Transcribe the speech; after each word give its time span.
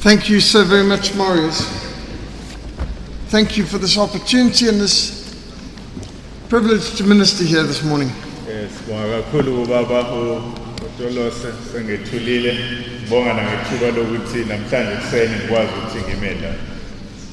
Thank 0.00 0.30
you 0.30 0.40
so 0.40 0.64
very 0.64 0.82
much, 0.82 1.14
Marius. 1.14 1.60
Thank 3.28 3.58
you 3.58 3.64
for 3.66 3.76
this 3.76 3.98
opportunity 3.98 4.66
and 4.68 4.80
this 4.80 5.36
privilege 6.48 6.96
to 6.96 7.04
minister 7.04 7.44
here 7.44 7.62
this 7.64 7.84
morning. 7.84 8.08
Sibonga 8.08 9.22
kakhulu 9.22 9.62
ubaba 9.62 10.00
uTolose 10.86 11.52
sengethulile 11.72 12.58
ngibonga 13.02 13.34
nangethuba 13.34 13.90
lokuthi 13.90 14.44
namhlanje 14.44 14.96
kuseni 14.96 15.34
ngikwazi 15.36 15.72
ukuthi 15.78 15.98
ngime 15.98 16.34
la 16.40 16.54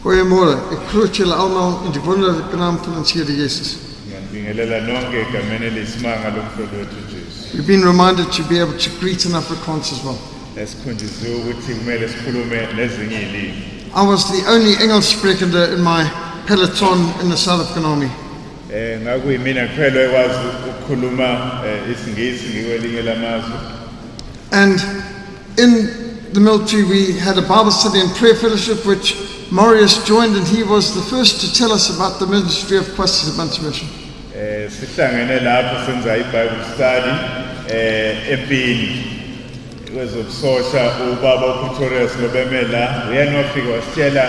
Goeiemôre. 0.04 0.54
Ek 0.74 0.92
groet 0.92 1.14
julle 1.14 1.34
almal 1.34 1.86
in 1.86 1.92
die 1.92 2.02
wonderlike 2.02 2.56
naam 2.58 2.78
van 2.84 2.98
ons 2.98 3.12
Here 3.12 3.26
Jesus. 3.26 3.78
ngiyabingelela 4.08 4.82
nonke 4.82 5.18
egameni 5.22 5.66
eliyisimanga 5.66 6.30
lomhlolo 6.36 6.78
wethu 6.80 7.00
Jesu 7.12 7.56
We've 7.58 7.68
been 7.68 7.86
reminded 7.86 8.32
to 8.34 8.44
be 8.44 8.60
able 8.60 8.78
to 8.78 8.90
greet 9.00 9.26
in 9.26 9.32
Afrikaans 9.32 9.92
as 9.94 10.04
well. 10.04 10.20
Esikhunjisiwe 10.64 11.36
ukuthi 11.36 11.74
kumele 11.74 12.10
sikhulume 12.10 12.68
nezinye 12.76 13.22
ilimi 13.22 13.54
I 13.96 14.06
was 14.06 14.26
the 14.32 14.44
only 14.52 14.74
English 14.84 15.06
speaker 15.18 15.46
in 15.74 15.82
my 15.82 16.04
peloton 16.48 17.00
in 17.22 17.30
the 17.30 17.38
South 17.38 17.62
African 17.62 17.86
Army. 17.86 18.10
eh 18.74 19.00
ngakuyimina 19.02 19.68
kuphela 19.68 20.02
ekwazi 20.02 20.40
ukukhuluma 20.70 21.62
eh, 21.66 21.82
isingisi 21.94 22.46
ngikwelinye 22.50 23.02
lamazwe 23.02 23.58
And 24.52 24.80
in 25.58 25.90
the 26.34 26.40
military, 26.40 26.84
we 26.84 27.12
had 27.20 27.38
a 27.38 27.42
Bible 27.42 27.72
study 27.72 28.00
and 28.00 28.10
prayer 28.16 28.36
fellowship, 28.36 28.86
which 28.86 29.16
Marius 29.52 30.04
joined, 30.06 30.36
and 30.38 30.48
he 30.48 30.64
was 30.64 30.94
the 30.96 31.02
first 31.02 31.42
to 31.42 31.54
tell 31.54 31.72
us 31.74 31.90
about 31.90 32.20
the 32.20 32.28
ministry 32.28 32.78
of 32.78 32.86
KwaSizabantu 32.96 33.62
Mission. 33.64 33.88
eh 34.36 34.70
sihlangene 34.70 35.40
lapho 35.40 35.86
senza 35.86 36.18
iBible 36.18 36.64
study 36.74 37.12
eh 37.70 38.32
empini 38.34 39.17
kwezobusosha 39.94 40.92
ubaba 41.12 41.48
uPretorius 41.56 42.12
lobemela 42.22 43.04
uyena 43.10 43.38
wafika 43.38 43.70
wasitshela 43.70 44.24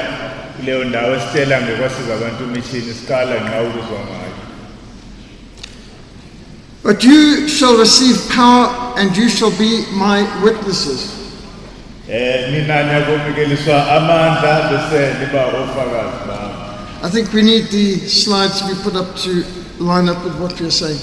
kuleyo 0.56 0.84
ndawo 0.84 1.14
esitshela 1.16 1.60
abantu 2.14 2.46
siqala 2.94 3.34
nqa 3.34 3.62
ukuzwa 3.62 3.98
ngayo 4.06 4.28
But 6.82 7.04
you 7.04 7.48
shall 7.48 7.76
receive 7.76 8.16
power, 8.34 8.94
and 8.96 9.14
you 9.16 9.28
shall 9.28 9.50
be 9.50 9.84
my 9.92 10.22
witnesses. 10.44 11.00
eh 12.08 12.50
mina 12.52 12.84
ngiyakomukeliswa 12.84 13.76
amandla 13.96 14.70
bese 14.70 15.14
liba 15.20 15.46
ofakazi 15.46 16.18
bami 16.28 16.54
I 17.02 17.08
think 17.10 17.32
we 17.34 17.42
need 17.42 17.64
the 17.70 18.08
slides 18.08 18.60
to 18.60 18.66
be 18.68 18.74
put 18.82 18.96
up 18.96 19.14
to 19.24 19.30
line 19.78 20.08
up 20.08 20.24
with 20.24 20.34
what 20.40 20.58
we 20.60 20.66
are 20.66 20.70
saying. 20.70 20.98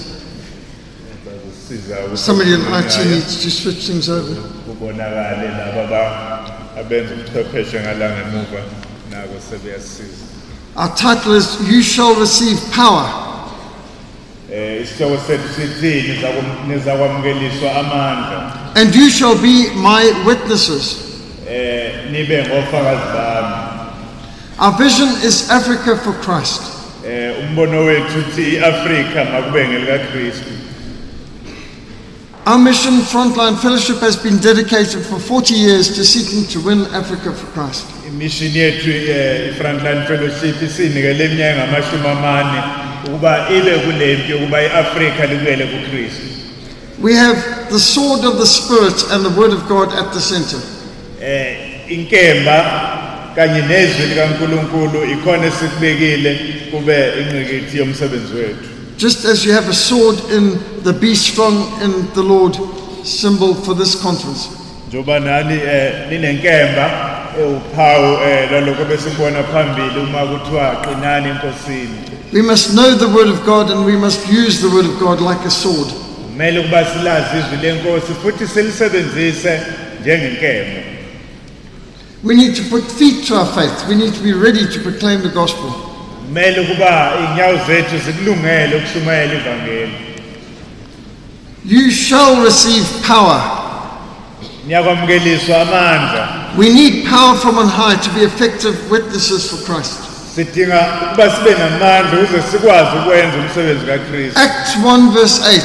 Somebody 2.14 2.52
in 2.54 2.60
IT 2.60 3.06
needs 3.10 3.42
to 3.42 3.50
switch 3.50 3.86
things 3.88 4.08
over. 4.08 4.34
kubonakale 4.68 5.48
laba 5.50 6.46
abenza 6.78 7.14
ubuchwepheshe 7.14 7.80
ngala 7.80 8.10
ngemuva 8.10 8.60
nako 9.10 9.34
sebeyasiza 9.50 10.24
Our 10.76 10.88
title 10.94 11.34
is 11.36 11.56
You 11.68 11.82
Shall 11.82 12.14
Receive 12.14 12.60
Power. 12.72 13.06
Eh 14.52 14.82
isihloko 14.82 15.18
sethu 15.26 15.48
sithi 15.56 16.02
nizakum- 16.02 16.68
nizakwamukeliswa 16.68 17.70
amandla 17.76 18.52
And 18.76 18.94
you 18.94 19.10
shall 19.10 19.34
be 19.34 19.70
my 19.74 20.12
witnesses. 20.26 20.96
eh 21.50 21.92
nibe 22.12 22.42
ngofakazi 22.46 23.06
bami 23.14 23.56
Our 24.60 24.72
vision 24.78 25.08
is 25.24 25.50
Africa 25.50 25.96
for 25.96 26.12
Christ. 26.22 26.62
eh 27.08 27.34
umbono 27.40 27.84
wethu 27.84 28.18
uthi 28.18 28.42
iAfrika 28.56 29.24
makube 29.24 29.68
ngelikaKristu 29.68 30.50
Our 32.46 32.58
mission, 32.58 32.94
Frontline 33.02 33.58
Fellowship, 33.60 33.96
has 33.98 34.16
been 34.16 34.38
dedicated 34.38 35.04
for 35.04 35.18
40 35.18 35.52
years 35.54 35.88
to 35.96 36.04
seeking 36.04 36.46
to 36.52 36.60
win 36.64 36.86
Africa 36.94 37.32
for 37.34 37.46
Christ. 37.52 37.86
imission 38.06 38.52
yethu 38.54 38.90
eh 38.90 39.50
iFrontline 39.52 40.06
Fellowship 40.06 40.62
isinikele 40.62 41.24
iminyaka 41.24 41.56
ngamashumi 41.56 42.08
amane 42.08 42.62
ukuba 43.06 43.48
ibe 43.50 43.78
kulempi 43.78 44.32
ukuba 44.34 44.62
iAfrika 44.62 45.26
libuyele 45.26 45.66
kuKristu 45.66 46.26
We 47.02 47.14
have 47.14 47.38
the 47.68 47.78
sword 47.78 48.24
of 48.24 48.38
the 48.38 48.46
Spirit 48.46 48.98
and 49.12 49.24
the 49.26 49.34
Word 49.40 49.52
of 49.52 49.68
God 49.68 49.88
at 49.92 50.12
the 50.14 50.20
center. 50.20 50.60
eh 51.20 51.56
inkemba 51.88 52.56
kanye 53.34 53.62
nezwi 53.62 54.06
likaNkuluNkulu 54.06 55.04
ikhona 55.12 55.46
esikubekile 55.46 56.40
kube 56.70 56.96
ingqikithi 57.20 57.78
yomsebenzi 57.78 58.34
wethu 58.34 58.68
Just 58.98 59.24
as 59.26 59.44
you 59.44 59.52
have 59.52 59.68
a 59.68 59.74
sword 59.74 60.18
in 60.30 60.58
the 60.82 60.92
Be 60.92 61.14
Strong 61.14 61.54
in 61.82 61.92
the 62.14 62.22
Lord 62.22 62.54
symbol 63.06 63.54
for 63.54 63.74
this 63.74 63.94
conference. 64.02 64.48
njoba 64.90 65.20
nani 65.20 65.54
eh 65.54 66.08
ninenkemba 66.10 66.90
ewuphawu 67.40 68.18
eh 68.24 68.50
laloko 68.52 68.84
besikubona 68.84 69.42
phambili 69.42 70.00
uma 70.00 70.26
kuthiwa 70.26 70.76
qinani 70.76 71.28
enkosini 71.28 71.98
We 72.32 72.42
must 72.42 72.70
know 72.74 72.94
the 72.94 73.08
Word 73.08 73.28
of 73.28 73.44
God 73.46 73.70
and 73.70 73.84
we 73.86 73.96
must 73.96 74.28
use 74.28 74.60
the 74.60 74.68
Word 74.68 74.86
of 74.86 74.98
God 75.00 75.20
like 75.20 75.44
a 75.46 75.50
sword. 75.50 75.88
kumele 76.32 76.58
ukuba 76.58 76.84
silazi 76.84 77.36
izwi 77.38 77.56
lenkosi 77.66 78.12
futhi 78.22 78.46
silisebenzise 78.48 79.60
njengenkemba 80.02 80.80
We 82.24 82.34
need 82.34 82.56
to 82.56 82.62
put 82.70 82.82
feet 82.92 83.26
to 83.28 83.34
our 83.36 83.46
faith. 83.46 83.88
We 83.88 83.94
need 83.94 84.14
to 84.14 84.22
be 84.22 84.32
ready 84.32 84.66
to 84.66 84.80
proclaim 84.80 85.20
the 85.22 85.28
gospel. 85.28 85.70
Kumele 86.26 86.60
ukuba 86.60 87.12
inyawo 87.24 87.58
zethu 87.66 87.98
zikulungele 88.06 88.76
ukushumayela 88.76 89.34
ivangeli 89.34 89.92
You 91.68 91.90
shall 91.90 92.44
receive 92.44 92.86
power. 93.06 93.42
niyakwamukeliswa 94.66 95.60
amandla 95.62 96.28
We 96.58 96.68
need 96.70 97.06
power 97.10 97.36
from 97.36 97.58
on 97.58 97.68
high 97.68 97.96
to 97.96 98.10
be 98.10 98.22
effective 98.24 98.74
witnesses 98.90 99.50
for 99.50 99.56
Christ. 99.74 99.92
sidinga 100.34 100.86
ukuba 101.12 101.30
sibe 101.30 101.50
namandla 101.50 102.20
ukuze 102.22 102.42
sikwazi 102.50 102.96
ukwenza 102.96 103.36
umsebenzi 103.38 103.86
kaKristu 103.86 104.40
Acts 104.40 104.76
1 104.84 105.10
verse 105.12 105.42
8. 105.42 105.60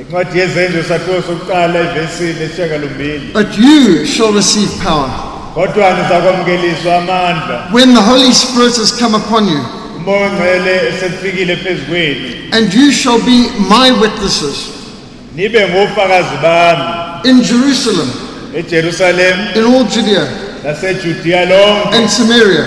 incwadi 0.00 0.38
yezenzo 0.38 0.82
sakhiwo 0.88 1.22
sokuqala 1.22 1.80
ivesini 1.80 2.42
esishiyagalombili 2.44 3.30
But 3.32 3.58
you 3.58 4.06
shall 4.06 4.32
receive 4.34 4.70
power 4.84 5.10
kodwa 5.56 5.90
nizakwamukeliswa 5.90 6.96
amandla 6.96 7.68
when 7.72 7.94
the 7.94 8.00
Holy 8.02 8.32
Spirit 8.32 8.76
has 8.76 8.92
come 9.00 9.16
upon 9.16 9.48
you, 9.48 9.60
umoya 9.96 10.26
ongcwele 10.26 10.80
esefikile 10.88 11.56
phezu 11.56 11.82
kwenu 11.88 12.28
and 12.52 12.74
you 12.74 12.92
shall 12.92 13.18
be 13.18 13.38
my 13.70 13.90
witnesses 14.02 14.56
nibe 15.36 15.68
ngofakazi 15.68 16.36
bami 16.42 16.84
in 17.24 17.40
Jerusalem, 17.42 18.10
eJerusalem 18.56 19.38
in 19.56 19.64
all 19.74 19.84
Judea 19.84 20.26
lonke 21.46 21.96
and 21.96 22.10
Samaria, 22.10 22.64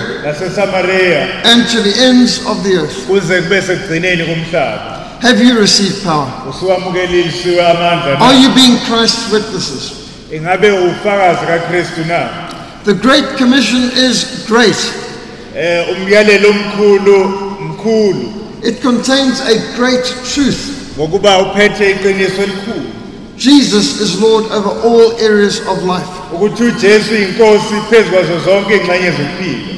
and 1.44 1.68
to 1.68 1.82
the 1.82 1.94
ends 2.04 2.40
of 2.46 2.62
the 2.64 2.76
earth. 2.76 3.06
kuze 3.06 3.42
kube 3.42 3.62
sekugcineni 3.62 4.24
komhlaba 4.24 4.96
Have 5.22 5.38
you 5.44 5.58
received 5.60 6.02
power? 6.04 6.26
usuwamukelisiwe 6.50 7.66
amandla 7.66 8.18
Are 8.20 8.34
na 8.34 8.42
you 8.42 8.48
being 8.54 8.76
Christ's 8.88 9.32
witnesses? 9.32 9.92
ingabe 10.32 10.70
ufakazi 10.70 11.46
kaKristu 11.46 12.00
na 12.08 12.28
The 12.84 12.94
Great 12.94 13.36
Commission 13.36 13.90
is 13.94 14.44
great. 14.48 14.76
eh 15.56 15.84
umyalelo 15.92 16.48
omkhulu 16.50 17.24
mkhulu 17.60 18.32
It 18.62 18.82
contains 18.82 19.40
a 19.40 19.56
great 19.76 20.04
truth. 20.34 20.60
ngokuba 20.98 21.38
uphethe 21.42 21.90
iqiniso 21.90 22.42
elikhulu 22.42 22.86
Jesus 23.36 24.00
is 24.00 24.20
Lord 24.20 24.44
over 24.52 24.70
all 24.84 25.12
areas 25.20 25.60
of 25.68 25.82
life. 25.84 26.08
ukuthi 26.32 26.62
uJesu 26.64 27.14
inkosi 27.14 27.74
phezu 27.90 28.10
kwazo 28.10 28.38
zonke 28.44 28.74
ingxenye 28.76 29.10
zokuphila 29.10 29.70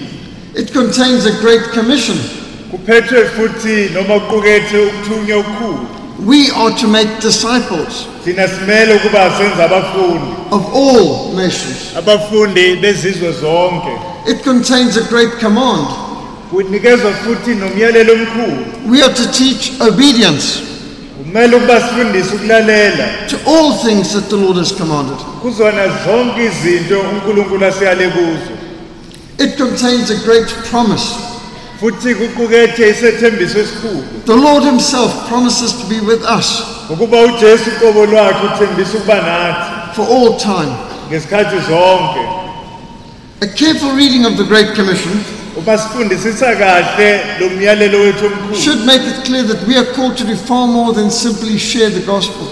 It 0.54 0.72
contains 0.72 1.26
a 1.26 1.32
great 1.40 1.62
commission. 1.74 2.18
kuphethwe 2.70 3.24
futhi 3.24 3.90
noma 3.94 4.20
kuqukethe 4.20 4.78
ukuthunywa 4.78 5.38
okukhulu 5.38 5.86
We 6.26 6.50
are 6.50 6.70
to 6.80 6.86
make 6.88 7.08
disciples 7.20 8.06
thina 8.24 8.48
simele 8.48 8.94
ukuba 8.94 9.30
senze 9.38 9.62
abafundi 9.62 10.26
of 10.50 10.62
all 10.74 11.34
nations. 11.36 11.96
abafundi 11.96 12.76
bezizwe 12.76 13.32
zonke 13.32 13.90
It 14.26 14.44
contains 14.44 14.96
a 14.96 15.02
great 15.02 15.40
command. 15.40 15.86
kunikezwa 16.50 17.12
futhi 17.12 17.54
nomyalelo 17.54 18.12
omkhulu 18.12 18.64
We 18.90 19.02
are 19.02 19.14
to 19.14 19.26
teach 19.32 19.72
obedience 19.80 20.60
kumele 21.18 21.56
ukuba 21.56 21.80
sifundise 21.80 22.34
ukulalela 22.34 23.08
to 23.28 23.36
all 23.46 23.72
things 23.84 24.12
that 24.12 24.28
the 24.28 24.36
Lord 24.36 24.56
has 24.58 24.72
commanded. 24.72 25.16
kuzona 25.42 25.84
zonke 26.06 26.44
izinto 26.44 27.00
uNkulunkulu 27.00 27.64
asiyale 27.66 28.08
kuzo 28.08 28.52
It 29.38 29.56
contains 29.58 30.10
a 30.10 30.14
great 30.24 30.46
promise. 30.70 31.06
The 34.26 34.36
Lord 34.36 34.62
Himself 34.62 35.28
promises 35.28 35.72
to 35.72 35.88
be 35.88 36.00
with 36.00 36.22
us 36.22 36.62
ukuba 36.90 37.20
uJesu 37.22 37.70
uqobo 37.70 38.06
lwakhe 38.06 38.46
uthembisa 38.46 38.98
ukuba 38.98 39.14
nathi 39.14 39.94
for 39.94 40.06
all 40.06 40.36
time. 40.36 40.72
A 43.40 43.46
careful 43.46 43.90
reading 43.92 44.24
of 44.24 44.36
the 44.36 44.44
Great 44.44 44.74
Commission 44.74 45.24
uma 45.56 45.78
sifundisisa 45.78 46.56
kahle 46.56 47.20
lo 47.40 47.50
myalelo 47.50 47.98
wethu 47.98 48.26
omkhulu 48.26 48.56
should 48.56 48.86
make 48.86 49.02
it 49.02 49.24
clear 49.24 49.42
that 49.42 49.66
we 49.68 49.76
are 49.76 49.92
called 49.92 50.16
to 50.16 50.24
do 50.24 50.36
far 50.36 50.66
more 50.66 50.94
than 50.94 51.10
simply 51.10 51.58
share 51.58 51.90
the 51.90 52.06
gospel. 52.06 52.46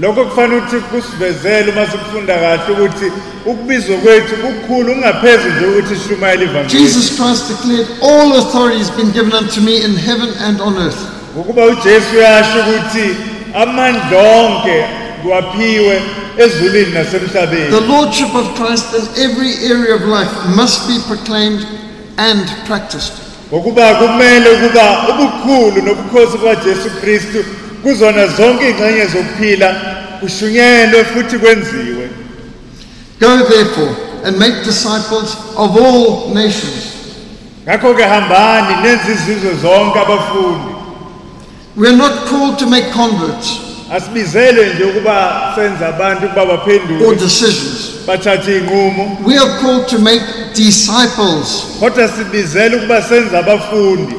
Lokho 0.00 0.24
kufanele 0.24 0.56
ukuthi 0.60 0.76
kusivezele 0.76 1.72
uma 1.72 1.86
sikufunda 1.86 2.34
kahle 2.34 2.72
ukuthi 2.74 3.12
ukubizwa 3.46 3.96
kwethu 3.96 4.34
kukhulu 4.36 4.94
kungaphezulu 4.94 5.54
nje 5.56 5.66
ukuthi 5.66 5.96
sishumayele 5.96 6.44
ivangeli 6.44 6.78
Jesus 6.84 7.16
Christ 7.16 7.48
declared, 7.48 7.86
All 8.02 8.32
authority 8.38 8.78
has 8.78 8.90
been 8.90 9.10
given 9.12 9.32
unto 9.32 9.60
me 9.60 9.84
in 9.84 9.96
heaven 9.96 10.28
and 10.40 10.60
on 10.60 10.76
earth. 10.76 10.98
ngokuba 11.36 11.64
ujesu 11.66 12.16
uyasho 12.16 12.58
ukuthi 12.60 13.16
amandla 13.54 14.18
onke 14.18 14.84
kwaphiwe 15.22 16.02
ezulwini 16.38 16.92
nasemhlabeni 16.92 17.70
The 17.70 17.86
Lordship 17.86 18.34
of 18.34 18.46
Christ 18.58 18.86
in 18.94 19.04
every 19.24 19.52
area 19.72 19.94
of 19.94 20.02
life 20.02 20.32
must 20.56 20.88
be 20.88 20.96
proclaimed 21.08 21.66
and 22.18 22.44
practiced. 22.66 23.12
ngokuba 23.52 23.94
kumele 23.94 24.50
ukuba 24.50 25.06
ubukhulu 25.10 25.82
nobukhosi 25.82 26.38
bukajesu 26.38 26.90
kristu 27.00 27.44
kuzona 27.82 28.26
zonke 28.26 28.64
iy'ngxenye 28.68 29.06
zokuphila 29.06 29.76
kushunyelwe 30.20 31.04
futhi 31.04 31.38
kwenziwe 31.38 32.08
Go 33.20 33.36
therefore 33.48 33.96
and 34.24 34.38
make 34.38 34.54
disciples 34.64 35.36
of 35.56 35.76
all 35.76 36.30
nations. 36.34 36.84
ngakho-ke 37.66 38.02
hambani 38.02 38.74
nenze 38.82 39.12
izizwe 39.12 39.54
zonke 39.62 39.98
abafundi 39.98 40.74
We 41.76 41.88
are 41.88 41.96
not 41.96 42.12
called 42.30 42.58
to 42.58 42.66
make 42.66 42.90
converts 42.92 43.48
asibizelwe 43.94 44.74
nje 44.74 44.84
ukuba 44.84 45.52
senze 45.54 45.84
abantu 45.86 46.26
ukuba 46.26 46.42
or 46.42 46.48
baphenduke 46.58 47.14
decisions. 47.16 47.90
bathathe 48.06 48.48
iy'nqumo 48.52 49.18
We 49.26 49.38
are 49.38 49.60
called 49.60 49.86
to 49.88 49.98
make 49.98 50.22
disciples. 50.54 51.64
kodwa 51.80 52.08
sibizele 52.08 52.76
ukuba 52.76 53.02
senze 53.02 53.38
abafundi 53.38 54.14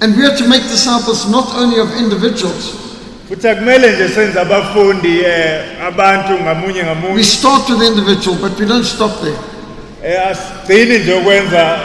And 0.00 0.16
we 0.16 0.24
are 0.24 0.36
to 0.36 0.46
make 0.48 0.62
disciples 0.62 1.28
not 1.28 1.54
only 1.56 1.80
of 1.80 1.90
individuals. 1.96 2.74
futhi 3.28 3.48
akumele 3.48 3.92
nje 3.92 4.08
senze 4.08 4.40
abafundi 4.40 5.20
um 5.20 5.86
abantu 5.86 6.32
ngamunye 6.42 6.80
We 6.80 6.84
ngamunye 6.84 7.24
start 7.24 7.68
with 7.68 7.78
the 7.78 7.86
individual, 7.86 8.36
but 8.40 8.60
we 8.60 8.66
don't 8.66 8.84
stop 8.84 9.10
there. 9.20 9.38
asigcini 10.30 10.98
nje 10.98 11.14
ukwenza 11.14 11.78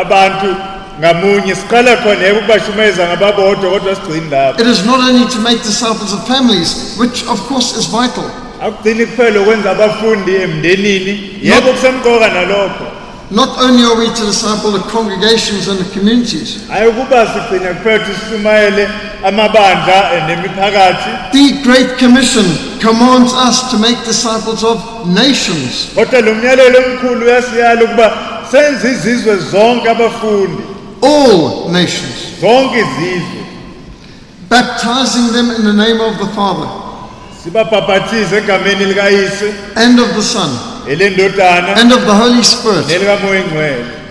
abantu 0.00 0.56
ngamunye. 1.00 1.54
Siqala 1.54 1.96
khona 1.96 2.24
yebo 2.24 2.38
ukubashumeza 2.38 3.06
ngababodwa 3.08 3.70
kodwa 3.70 3.94
sigcini 3.94 4.30
lapho. 4.30 4.60
It 4.60 4.66
is 4.66 4.84
not 4.86 5.00
only 5.00 5.26
to 5.28 5.38
make 5.38 5.58
disciples 5.62 6.12
of 6.12 6.26
families, 6.26 6.96
which 6.98 7.26
of 7.26 7.48
course 7.48 7.76
is 7.78 7.86
vital, 7.86 8.30
akugcini 8.62 9.06
kuphela 9.06 9.40
ukwenza 9.40 9.70
abafundi 9.70 10.34
emndenini. 10.34 11.38
Yebo 11.42 11.72
kusemqoka 11.72 12.28
nalokho 12.28 12.99
not 13.30 13.58
only 13.58 13.84
are 13.84 13.96
we 13.96 14.06
to 14.06 14.24
disciple 14.26 14.72
the 14.72 14.82
congregations 14.90 15.68
and 15.68 15.78
the 15.78 15.88
communities. 15.92 16.66
hayi 16.68 16.88
ukuba 16.88 17.26
sigcina 17.26 17.74
kuphela 17.74 18.04
ukuthi 18.04 18.20
sishumayele 18.20 18.88
amabandla 19.24 20.26
nemiphakathi 20.26 21.10
The 21.32 21.62
Great 21.62 21.98
Commission 21.98 22.44
commands 22.80 23.32
us 23.32 23.70
to 23.70 23.78
make 23.78 24.04
disciples 24.04 24.64
of 24.64 25.06
nations. 25.06 25.88
kodwa 25.94 26.20
lo 26.20 26.34
myalelo 26.34 26.78
omkhulu 26.78 27.26
uyasiyala 27.26 27.84
ukuba 27.84 28.12
senze 28.50 28.90
izizwe 28.90 29.36
zonke 29.36 29.90
abafundi 29.90 30.62
all 31.02 31.70
nations, 31.70 32.42
baptizing 34.48 35.32
them 35.32 35.50
in 35.50 35.64
the 35.64 35.72
name 35.72 36.00
of 36.00 36.18
the 36.18 36.26
Father 36.34 36.68
and 39.76 39.98
of 39.98 40.14
the 40.14 40.22
Son 40.22 40.69
and 40.88 41.92
of 41.92 42.06
the 42.06 42.14
Holy 42.14 42.42
Spirit. 42.42 42.86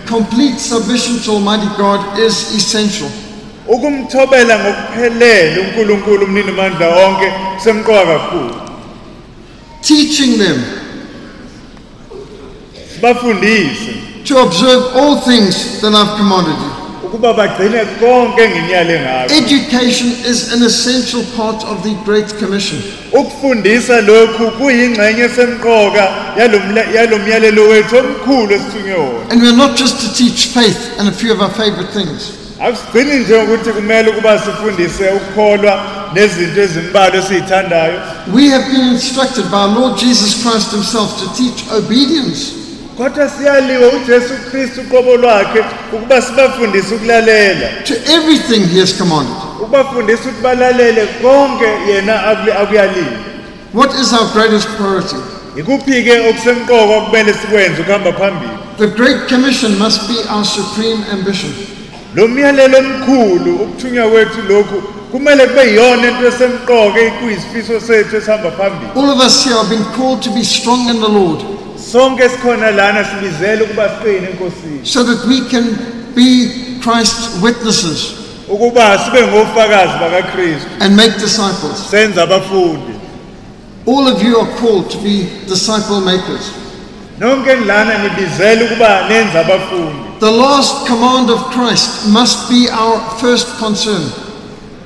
Complete 0.06 0.58
submission 0.58 1.18
to 1.24 1.30
Almighty 1.32 1.68
God 1.76 2.18
is 2.18 2.54
essential. 2.54 3.10
ukumthobela 3.68 4.58
ngokuphelele 4.58 5.60
unkulunkulu 5.60 6.24
umnini 6.24 6.52
mandla 6.52 6.86
onke 7.06 7.32
semqoka 7.64 8.04
kakhulu 8.06 8.54
Teaching 9.82 10.38
them 10.38 10.58
to 14.24 14.38
observe 14.38 14.82
all 14.96 15.16
things 15.20 15.80
that 15.80 15.94
I've 15.94 16.16
commanded 16.18 16.58
you. 16.64 16.79
Ukuba 17.10 17.32
bagcine 17.34 17.84
konke 18.00 18.42
enginyale 18.42 19.00
ngakho 19.00 19.34
Education 19.34 20.08
is 20.30 20.52
an 20.52 20.62
essential 20.62 21.22
part 21.36 21.64
of 21.64 21.82
the 21.82 21.94
Great 22.04 22.38
Commission. 22.38 22.82
ukufundisa 23.12 24.00
lokhu 24.00 24.50
kuyingxenye 24.50 25.28
semqoka 25.28 26.08
yalo 26.38 26.58
mla- 26.58 26.94
yalo 26.94 27.18
myalelo 27.18 27.68
wethu 27.68 27.96
omkhulu 27.96 28.54
esithunywe 28.54 28.94
wona 28.96 29.30
And 29.30 29.42
we're 29.42 29.56
not 29.56 29.76
just 29.76 30.00
to 30.00 30.14
teach 30.14 30.46
faith 30.46 30.98
and 30.98 31.08
a 31.08 31.12
few 31.12 31.32
of 31.32 31.40
our 31.40 31.50
favorite 31.50 31.92
things. 31.92 32.32
akusigcini 32.60 33.18
nje 33.24 33.34
ukuthi 33.36 33.70
kumele 33.70 34.10
ukuba 34.10 34.38
sifundise 34.38 35.08
ukukholwa 35.08 35.82
nezinto 36.14 36.60
ezimbalwa 36.60 37.16
esiyithandayo 37.16 38.00
We 38.34 38.48
have 38.48 38.64
been 38.72 38.88
instructed 38.92 39.44
by 39.50 39.56
our 39.56 39.68
Lord 39.80 39.98
Jesus 39.98 40.42
Christ 40.42 40.70
Himself 40.72 41.18
to 41.20 41.26
teach 41.42 41.64
obedience. 41.78 42.52
Kodwa 43.00 43.28
siyaliwe 43.28 43.86
ujesu 43.86 44.34
kristu 44.50 44.80
uqobo 44.80 45.16
lwakhe 45.16 45.64
ukuba 45.92 46.22
sibafundise 46.22 46.94
ukulalela 46.94 47.68
to 47.84 47.94
everything 47.94 48.60
he 48.74 48.80
has 48.80 48.98
commanded. 48.98 49.36
ukubafundisa 49.60 50.22
ukuthi 50.22 50.42
balalele 50.42 51.06
konke 51.22 51.68
yena 51.88 52.36
What 53.72 53.94
is 54.00 54.12
our 54.12 54.28
greatest 54.32 54.68
priority? 54.76 55.16
ikuphi-ke 55.56 56.28
okusemqoka 56.28 56.96
okumele 56.96 57.34
sikwenze 57.34 57.82
ukuhamba 57.82 58.12
phambili 58.12 58.52
The 58.78 58.86
Great 58.86 59.28
Commission 59.28 59.78
must 59.78 60.08
be 60.08 60.16
our 60.34 60.44
supreme 60.44 61.04
ambition. 61.12 61.52
lo 62.14 62.28
myalelo 62.28 62.78
omkhulu 62.78 63.54
ukuthunywa 63.54 64.08
kwethu 64.08 64.42
lokhu 64.48 64.82
kumele 65.12 65.46
kube 65.46 65.66
yiyona 65.66 66.08
into 66.08 66.26
esemqoka 66.28 67.00
ekuyisifiso 67.00 67.80
sethu 67.80 68.16
esihamba 68.16 68.50
phambili 68.50 68.90
All 68.96 69.10
of 69.10 69.26
us 69.26 69.44
here 69.44 69.56
have 69.56 69.70
been 69.70 69.84
called 69.96 70.22
to 70.22 70.30
be 70.30 70.44
strong 70.44 70.88
in 70.90 71.00
the 71.00 71.08
Lord 71.08 71.59
sonke 71.92 72.22
esikhona 72.24 72.70
lana 72.70 73.04
sibizele 73.04 73.62
ukuba 73.62 73.88
siqine 73.88 74.28
enkosini 74.30 74.80
so 74.86 75.02
that 75.04 75.24
we 75.26 75.40
can 75.50 75.76
be 76.14 76.48
Christ's 76.82 77.42
witnesses 77.42 78.12
ukuba 78.48 78.98
sibe 78.98 79.22
ngofakazi 79.26 79.92
bakakristu 80.00 80.68
and 80.80 80.96
make 80.96 81.12
disciples. 81.18 81.90
senze 81.90 82.20
abafundi 82.20 82.94
All 83.86 84.06
of 84.08 84.22
you 84.22 84.36
are 84.38 84.50
called 84.60 84.90
to 84.90 84.98
be 84.98 85.26
disciple 85.48 86.00
makers. 86.00 86.50
nonke 87.20 87.54
nilana 87.56 87.98
nibizele 87.98 88.64
ukuba 88.64 89.08
nenze 89.08 89.38
abafundi 89.38 90.10
The 90.20 90.30
last 90.30 90.86
command 90.86 91.30
of 91.30 91.40
Christ 91.50 92.06
must 92.08 92.50
be 92.50 92.68
our 92.68 93.00
first 93.20 93.46
concern. 93.58 94.02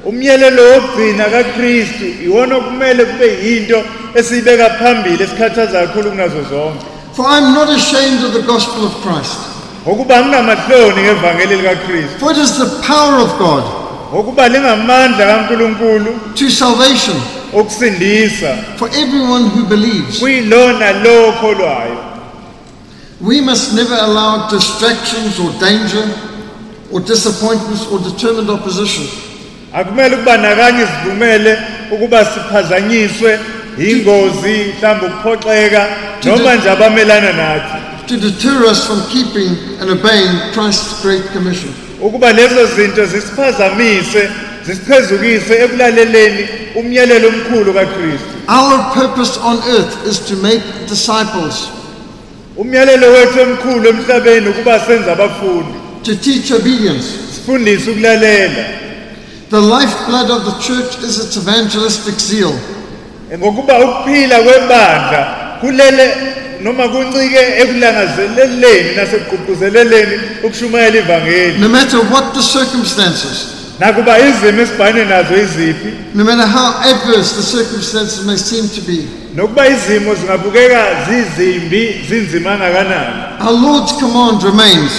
Umyalelo 0.07 0.63
wokugcina 0.63 1.25
kakristu 1.25 2.05
iwona 2.25 2.57
okumele 2.57 3.05
kube 3.05 3.29
yinto 3.45 3.83
esiyibeka 4.15 4.71
phambili 4.71 5.25
esikhathaza 5.25 5.87
kakhulu 5.87 6.11
kunazo 6.11 6.43
zonke. 6.51 6.85
For 7.17 7.25
I'm 7.27 7.55
not 7.55 7.69
ashamed 7.69 8.25
of 8.25 8.33
the 8.33 8.43
gospel 8.43 8.85
of 8.87 8.93
Christ, 9.03 9.39
ngokuba 9.87 10.21
nginamahloni 10.21 11.03
ngevangeli 11.03 11.57
likakristu. 11.57 12.19
For 12.19 12.33
it 12.33 12.39
is 12.39 12.59
the 12.59 12.83
power 12.87 13.19
of 13.21 13.39
God 13.39 13.65
ngokuba 14.13 14.49
lingamandla 14.49 15.27
kankulunkulu 15.27 16.35
to 16.35 16.51
salvation 16.51 17.17
okusindisa. 17.53 18.79
for 18.79 18.89
everyone 18.89 19.47
who 19.51 19.65
believes. 19.65 20.23
We 20.23 20.43
kuyilona 20.43 20.93
lo 21.05 21.29
okholwayo 21.29 22.15
We 23.21 23.41
must 23.41 23.75
never 23.75 23.95
allow 23.95 24.51
distractions 24.51 25.39
or 25.41 25.51
danger 25.61 26.05
or 26.93 27.01
disappointments 27.01 27.87
or 27.87 27.99
determined 28.01 28.51
opposition 28.51 29.07
akumele 29.75 30.15
ukuba 30.17 30.37
nakanye 30.39 30.87
sivumele 30.87 31.59
ukuba 31.91 32.25
siphazanyiswe 32.25 33.39
ingozi 33.79 34.73
mhlawumbe 34.79 35.07
ukuphoxeka 35.07 35.87
noma 36.25 36.55
nje 36.55 36.71
abamelana 36.71 37.33
nathi 37.33 37.79
to 38.07 38.17
deter 38.17 38.65
us 38.71 38.87
from 38.87 39.01
keeping 39.09 39.57
and 39.81 39.91
obeying 39.91 40.53
Christ's 40.53 41.03
Great 41.03 41.25
Commission. 41.33 41.73
ukuba 42.01 42.33
lezo 42.33 42.67
zinto 42.67 43.07
zisiphazamise 43.07 44.29
zisiphezukise 44.67 45.55
ekulaleleni 45.65 46.49
umyalelo 46.75 47.29
omkhulu 47.29 47.75
kakristu 47.75 48.35
Our 48.49 48.79
purpose 48.95 49.41
on 49.41 49.57
earth 49.57 50.07
is 50.07 50.19
to 50.29 50.37
make 50.37 50.63
disciples, 50.89 51.69
umyalelo 52.57 53.07
wethu 53.13 53.41
omkhulu 53.43 53.89
emhlabeni 53.89 54.49
ukuba 54.49 54.81
senze 54.81 55.11
abafundi 55.11 55.75
to 56.03 56.15
teach 56.15 56.51
obedience. 56.53 57.07
sifundise 57.35 57.91
ukulalela 57.91 58.65
The 59.55 59.61
lifeblood 59.61 60.31
of 60.35 60.43
the 60.51 60.57
church 60.59 60.99
is 61.05 61.19
its 61.25 61.37
evangelistic 61.37 62.19
zeal. 62.19 62.55
ngokuba 63.39 63.79
ukuphila 63.85 64.39
kwebandla 64.43 65.21
kulele 65.61 66.15
noma 66.63 66.89
kuncike 66.89 67.39
ekulangazeleleni 67.63 70.21
ukushumayela 70.45 70.99
ivangeli 70.99 71.59
No 71.59 71.69
matter 71.69 71.99
what 72.01 72.35
the 72.35 72.43
circumstances, 72.43 73.47
nakuba 73.81 74.19
izimo 74.19 74.63
esibhane 74.63 75.05
nazo 75.05 75.37
iziphi 75.37 75.93
no 76.15 76.25
matter 76.25 76.47
how 76.47 76.75
adverse 76.91 77.35
the 77.37 77.43
circumstances 77.43 78.25
may 78.25 78.37
seem 78.37 78.69
to 78.69 78.81
be, 78.81 79.07
nokuba 79.35 79.69
izimo 79.69 80.15
zingabukeka 80.15 80.87
zizimbi 81.09 82.05
zinzima 82.09 82.51
kangakanani. 82.51 83.41
our 83.41 83.53
Lord's 83.61 83.93
command 83.93 84.43
remains 84.43 84.93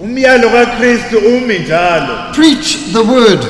umyalo 0.00 0.50
kakristu 0.50 1.18
umi 1.18 1.58
njalo. 1.58 2.32
Preach 2.34 2.76
the 2.92 3.02
word, 3.02 3.40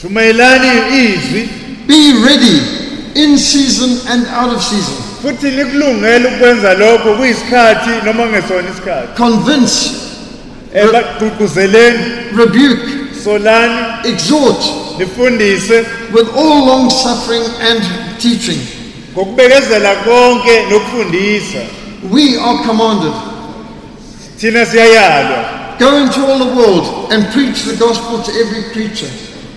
shumayelani 0.00 0.68
izwi. 1.04 1.48
Be 1.86 2.12
ready 2.24 2.62
in 3.14 3.38
season 3.38 3.98
and 4.08 4.26
out 4.28 4.52
of 4.56 4.62
season. 4.62 4.94
futhi 5.22 5.50
likulungele 5.50 6.28
ukwenza 6.28 6.74
lokho 6.74 7.14
kuyisikhathi 7.14 7.90
noma 8.04 8.22
kungesona 8.24 8.68
isikhathi. 8.70 9.16
Convince, 9.16 9.90
Eh, 10.74 10.86
bagqugquzeleni 10.92 12.04
rebuke, 12.36 12.90
solani. 13.24 14.08
exhort 14.08 14.62
nifundise 14.98 15.84
with 16.12 16.28
all 16.36 16.66
long 16.66 16.90
suffering 16.90 17.42
and 17.60 17.82
teaching. 18.20 18.58
ngokubekezela 19.14 19.94
konke 20.04 20.62
nokufundisa. 20.70 21.58
We 22.10 22.38
are 22.38 22.64
commanded 22.64 23.12
go 25.78 25.96
into 25.96 26.20
all 26.26 26.38
the 26.38 26.54
world 26.56 27.12
and 27.12 27.26
preach 27.32 27.64
the 27.64 27.76
gospel 27.76 28.22
to 28.22 28.32
every 28.32 28.62
creature. 28.72 29.10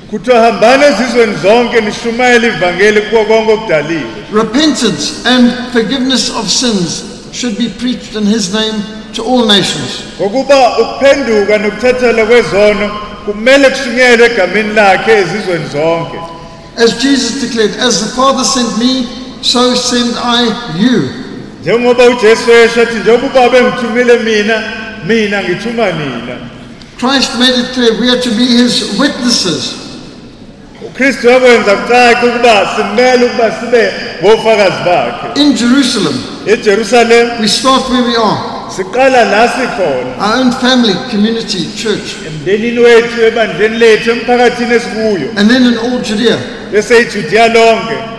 kuthiwa 0.10 0.86
ezizweni 0.88 1.36
zonke 1.44 1.82
nishumayele 1.82 2.48
ivangeli 2.48 3.02
kuwo 3.02 3.26
konke 3.26 3.52
okudaliwe 3.52 4.04
Repentance 4.34 5.14
and 5.26 5.52
forgiveness 5.74 6.30
of 6.30 6.50
sins 6.50 7.04
should 7.32 7.58
be 7.58 7.70
preached 7.70 8.16
in 8.16 8.26
his 8.26 8.54
name 8.54 8.74
to 9.14 9.24
all 9.24 9.46
nations. 9.48 10.04
ngokuba 10.22 10.78
ukuphenduka 10.80 11.58
nokuthathela 11.58 12.26
kwezono 12.26 12.92
kumele 13.26 13.70
kushunyelwe 13.70 14.26
egameni 14.26 14.74
lakhe 14.74 15.12
ezizweni 15.12 15.70
zonke 15.74 16.18
As 16.76 16.94
Jesus 17.04 17.40
declared, 17.42 17.76
As 17.80 18.02
the 18.02 18.16
Father 18.16 18.44
sent 18.44 18.80
me, 18.80 19.06
so 19.44 19.76
send 19.76 20.16
I 20.18 20.74
you. 20.76 21.23
Njengoba 21.64 22.06
ujesu 22.06 22.52
esho 22.52 22.82
athi 22.82 22.96
njengoba 22.96 23.28
ubaba 23.28 23.58
engithumile 23.58 24.18
mina 24.18 24.64
mina 25.08 25.44
ngithuma 25.44 25.86
nina. 25.92 26.36
Christ 26.98 27.40
made 27.40 27.56
it 27.60 27.74
clear 27.74 28.00
we 28.00 28.10
are 28.10 28.22
to 28.22 28.30
be 28.30 28.46
his 28.46 29.00
witnesses. 29.00 29.76
ukristu 30.88 31.28
wakwenza 31.28 31.76
kucace 31.76 32.26
ukuba 32.26 32.70
simele 32.76 33.26
ukuba 33.26 33.52
sibe 33.52 33.94
ngofakazi 34.24 34.84
bakhe. 34.86 35.42
In 35.42 35.54
Jerusalem, 35.54 36.24
ejerusalem 36.46 37.42
we 37.42 37.48
start 37.48 37.90
where 37.90 38.04
we 38.04 38.16
are. 38.16 38.38
siqala 38.70 39.26
la 39.32 39.48
sikhona. 39.48 40.18
Our 40.20 40.40
own 40.40 40.52
family, 40.52 40.96
community, 41.10 41.72
church, 41.76 42.16
emndenini 42.28 42.80
wethu 42.80 43.22
ebandleni 43.22 43.78
lethu 43.78 44.12
emphakathini 44.12 44.74
esikuyo. 44.76 45.38
And 45.38 45.50
then 45.50 45.64
in 45.66 45.78
all 45.78 46.00
Judea. 46.02 46.38
bese 46.72 47.02
ijudiya 47.02 47.48
lonke 47.48 48.13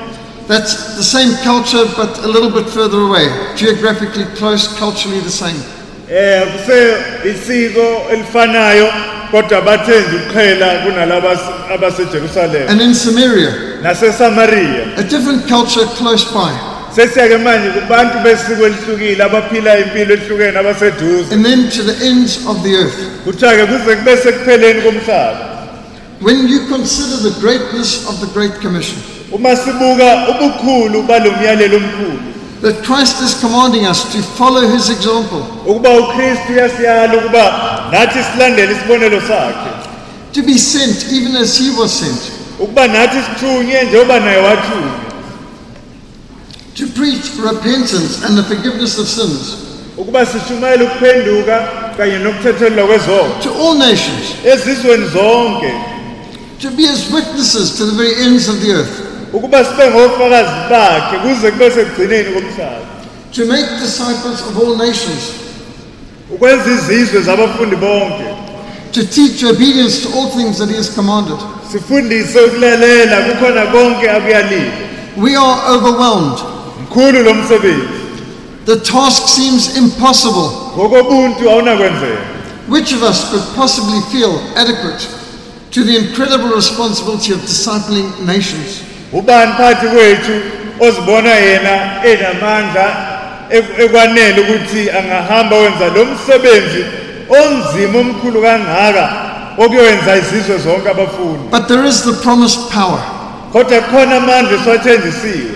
That's 0.46 0.96
the 0.96 1.02
same 1.02 1.32
culture, 1.42 1.84
but 1.96 2.18
a 2.18 2.28
little 2.28 2.50
bit 2.50 2.68
further 2.68 3.00
away, 3.00 3.26
geographically 3.56 4.24
close, 4.36 4.68
culturally 4.78 5.20
the 5.20 5.30
same. 5.30 5.56
eh 6.10 6.44
kuse 6.52 6.94
isiko 7.24 8.10
elifanayo 8.12 8.88
kodwa 9.30 9.60
bathenze 9.62 10.16
ukuqhela 10.16 10.84
kunalaba 10.84 11.32
And 12.68 12.80
in 12.80 12.94
Samaria, 12.94 13.80
naseSamaria 13.82 14.98
a 14.98 15.02
different 15.02 15.48
culture 15.48 15.86
close 15.96 16.24
by. 16.32 16.52
sesiyake 16.94 17.36
manje 17.38 17.70
kubantu 17.80 18.18
besiko 18.24 18.66
elihlukile 18.66 19.24
abaphila 19.24 19.78
impilo 19.78 20.14
ehlukene 20.14 20.58
abaseduze 20.58 21.32
And 21.32 21.44
then 21.44 21.70
to 21.70 21.82
the 21.82 21.96
ends 22.06 22.46
of 22.46 22.62
the 22.62 22.74
earth. 22.76 22.98
kuthiwa-ke 23.24 23.66
kuze 23.66 23.96
kube 23.96 24.16
sekupheleni 24.16 24.82
komhlaba 24.82 25.50
When 26.20 26.48
you 26.48 26.66
consider 26.68 27.16
the 27.30 27.40
greatness 27.40 28.06
of 28.08 28.20
the 28.20 28.26
Great 28.32 28.54
Commission, 28.60 28.98
uma 29.34 29.56
sibuka 29.56 30.28
ubukhulu 30.30 31.02
balo 31.02 31.30
omkhulu. 31.30 32.18
That 32.62 32.82
Christ 32.82 33.20
is 33.20 33.34
commanding 33.40 33.84
us 33.84 34.04
to 34.12 34.22
follow 34.22 34.66
his 34.66 34.88
example, 34.88 35.44
ukuba 35.66 35.90
ukristu 35.90 36.52
uyasiyala 36.52 37.14
ukuba 37.16 37.44
nathi 37.92 38.18
silandele 38.32 38.72
isibonelo 38.72 39.20
sakhe. 39.20 39.70
To 40.32 40.42
be 40.42 40.58
sent 40.58 41.12
even 41.12 41.36
as 41.36 41.58
he 41.58 41.70
was 41.70 41.92
sent, 41.92 42.32
ukuba 42.58 42.88
nathi 42.88 43.18
sithunywe 43.22 43.84
njengoba 43.84 44.20
naye 44.20 44.38
wathunywa. 44.38 44.94
To 46.76 46.86
preach 46.86 47.30
repentance 47.38 48.24
and 48.24 48.38
the 48.38 48.42
forgiveness 48.42 48.98
of 48.98 49.08
sins. 49.08 49.56
Ukuba 49.96 50.26
sishumayele 50.26 50.84
ukuphenduka 50.84 51.68
kanye 51.96 52.18
nokuthethelelwa 52.18 52.86
kwezono 52.86 53.42
to 53.42 53.50
all 53.54 53.74
nations, 53.74 54.34
to 56.60 56.70
be 56.70 56.88
as 56.88 57.10
witnesses 57.12 57.76
to 57.76 57.84
the 57.84 57.92
very 57.92 58.14
ends 58.24 58.48
of 58.48 58.60
the 58.60 58.72
earth, 58.72 59.03
ukuba 59.34 59.64
sibe 59.64 59.90
ngofakazi 59.90 60.50
bakhe 60.70 61.16
kuze 61.22 61.50
kube 61.50 61.70
sekugcineni 61.70 62.24
komhlaba 62.34 62.80
to 63.34 63.44
make 63.46 63.66
disciples 63.80 64.40
of 64.48 64.56
all 64.62 64.76
nations, 64.76 65.22
ukwenza 66.34 66.70
izizwe 66.70 67.20
zabafundi 67.22 67.76
bonke 67.76 68.24
to 68.92 69.02
teach 69.04 69.42
obedience 69.44 70.02
to 70.02 70.08
all 70.18 70.28
things 70.30 70.58
that 70.58 70.70
he 70.70 70.76
has 70.76 70.88
commanded. 70.94 71.36
sifundise 71.72 72.40
ukulalela 72.40 73.16
kukhona 73.22 73.66
konke 73.66 74.10
akuyalile 74.10 74.72
We 75.16 75.36
are 75.36 75.74
overwhelmed. 75.76 76.38
mkhulu 76.82 77.22
lo 77.22 77.34
msebenzi 77.34 77.88
The 78.66 78.76
task 78.76 79.28
seems 79.28 79.76
impossible. 79.76 80.50
ngokobuntu 80.76 81.50
awunakwenzeka 81.50 82.22
Which 82.68 82.92
of 82.92 83.02
us 83.02 83.24
could 83.30 83.44
possibly 83.56 84.00
feel 84.12 84.40
adequate 84.56 85.06
to 85.70 85.84
the 85.84 85.96
incredible 85.96 86.48
responsibility 86.56 87.32
of 87.32 87.40
discipling 87.40 88.08
nations? 88.26 88.80
Ubani 89.14 89.52
phakathi 89.52 89.86
kwethu 89.86 90.32
ozibona 90.80 91.34
yena 91.34 92.04
enamandla 92.04 92.86
ekwanele 93.78 94.40
ukuthi 94.40 94.90
angahamba 94.90 95.56
wenza 95.56 95.86
lo 95.96 96.04
msebenzi 96.04 96.84
onzima 97.28 97.98
omkhulu 97.98 98.42
kangaka 98.42 99.08
okuyowenza 99.58 100.16
izizwe 100.16 100.58
zonke 100.58 100.88
abafundi 100.90 101.44
But 101.50 101.68
there 101.68 101.84
is 101.88 102.02
the 102.02 102.12
promised 102.22 102.60
power. 102.72 103.00
kodwa 103.52 103.80
kukhona 103.80 104.16
amandla 104.16 104.52
esiwathenjisiwe 104.60 105.50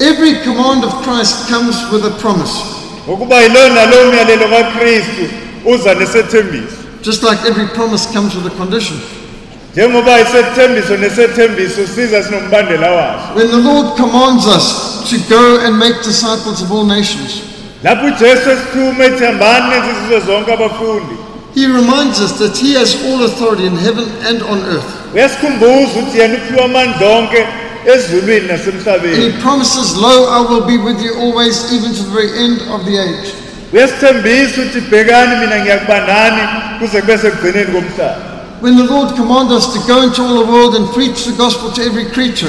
Every 0.00 0.34
command 0.44 0.84
of 0.84 0.92
Christ 1.04 1.48
comes 1.48 1.76
with 1.92 2.04
a 2.04 2.10
promise, 2.20 2.52
ngokuba 3.08 3.36
yilo 3.40 3.68
nalowo 3.68 4.12
myalelo 4.12 4.48
kakristu 4.48 5.24
uza 5.64 5.94
nesethembiso 5.94 6.76
just 7.02 7.22
like 7.22 7.38
every 7.46 7.66
promise 7.68 8.06
comes 8.12 8.34
with 8.34 8.46
a 8.46 8.56
condition. 8.56 8.96
Njengoba 9.76 10.20
isethembiso 10.20 10.96
nesethembiso 10.96 11.86
siza 11.94 12.22
sinombandela 12.22 12.90
waso 12.90 13.34
When 13.36 13.50
the 13.50 13.70
Lord 13.70 13.96
commands 13.96 14.46
us 14.46 14.66
to 15.10 15.16
go 15.28 15.58
and 15.66 15.78
make 15.78 15.96
disciples 16.02 16.62
of 16.62 16.70
all 16.72 16.86
nations, 16.86 17.42
lapho 17.82 18.06
ujesu 18.06 18.50
esithume 18.50 19.06
ethi 19.06 19.24
hambani 19.24 19.66
nenze 19.70 19.90
izizwe 19.90 20.20
zonke 20.26 20.52
abafundi 20.52 21.16
he 21.54 21.66
reminds 21.66 22.20
us 22.20 22.32
that 22.38 22.56
he 22.56 22.74
has 22.74 22.96
all 23.06 23.22
authority 23.24 23.66
in 23.66 23.76
heaven 23.76 24.04
and 24.28 24.42
on 24.42 24.58
earth. 24.74 24.90
uyasikhumbuza 25.14 25.72
ukuthi 25.72 26.18
yena 26.18 26.34
uphiwa 26.34 26.64
amandla 26.64 27.08
onke 27.08 27.46
ezulwini 27.86 28.50
And 28.50 29.06
he 29.16 29.32
promises, 29.42 29.96
Lo, 29.96 30.28
I 30.30 30.40
will 30.50 30.66
be 30.66 30.78
with 30.78 31.02
you 31.02 31.14
always, 31.20 31.72
even 31.72 31.92
to 31.94 32.02
the 32.02 32.10
very 32.10 32.32
end 32.38 32.60
of 32.70 32.84
the 32.86 32.98
age. 32.98 33.34
uyasithembisa 33.72 34.60
ukuthi 34.62 34.80
bhekani 34.80 35.36
mina 35.36 35.60
ngiyakuba 35.60 36.00
nani 36.00 36.42
kuze 36.78 37.00
kube 37.00 37.18
sekugcineni 37.18 37.72
komhlaba 37.72 38.33
When 38.64 38.78
the 38.78 38.84
Lord 38.84 39.14
commands 39.14 39.52
us 39.52 39.74
to 39.74 39.86
go 39.86 40.00
into 40.00 40.22
all 40.22 40.40
the 40.42 40.50
world 40.50 40.74
and 40.74 40.88
preach 40.88 41.26
the 41.26 41.36
gospel 41.36 41.70
to 41.72 41.82
every 41.82 42.06
creature, 42.06 42.48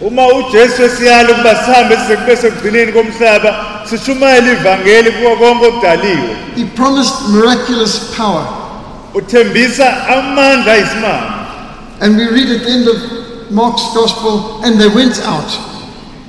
uma 0.00 0.26
ujesu 0.26 0.82
esiyala 0.82 1.30
ukuba 1.30 1.56
sihambe 1.56 1.96
size 1.96 2.16
kube 2.16 2.36
sekugcineni 2.36 2.92
komhlaba 2.92 3.54
sishumayele 3.84 4.52
ivangeli 4.52 5.10
kuwo 5.12 5.36
konke 5.36 5.66
okudaliwe. 5.66 6.36
he 6.56 6.64
promised 6.64 7.14
miraculous 7.28 8.12
power. 8.16 8.44
uthembisa 9.14 10.06
amandla 10.08 10.72
ayisimanga 10.72 11.34
And 12.00 12.16
we 12.16 12.24
read 12.24 12.50
at 12.50 12.66
the 12.66 12.70
end 12.70 12.88
of 12.88 12.96
Mark's 13.52 13.94
gospel, 13.94 14.64
and 14.64 14.80
they 14.80 14.88
went 14.88 15.20
out. 15.20 15.50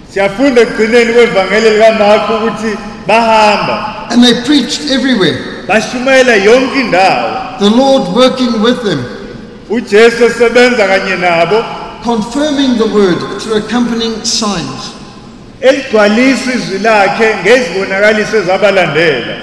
siyafunda 0.09 0.61
ekugcineni 0.61 1.13
kwevangeli 1.13 1.69
ukuthi 1.79 2.77
bahamba. 3.07 4.07
And 4.11 4.23
they 4.23 4.41
preached 4.45 4.91
everywhere, 4.91 5.65
bashumayela 5.67 6.35
yonke 6.35 6.79
indawo. 6.79 7.43
The 7.59 7.69
Lord 7.69 8.15
working 8.15 8.61
with 8.61 8.83
them, 8.83 9.12
ujesu 9.75 10.25
esebenza 10.25 10.87
kanye 10.87 11.15
nabo. 11.15 11.63
Confirming 12.03 12.77
the 12.77 12.87
word 12.87 13.19
through 13.41 13.57
accompanying 13.57 14.25
signs. 14.25 14.91
eligcwalisa 15.61 16.51
izwi 16.53 16.79
lakhe 16.79 17.35
ngezibonakaliso 17.41 18.37
ezabalandela. 18.37 19.35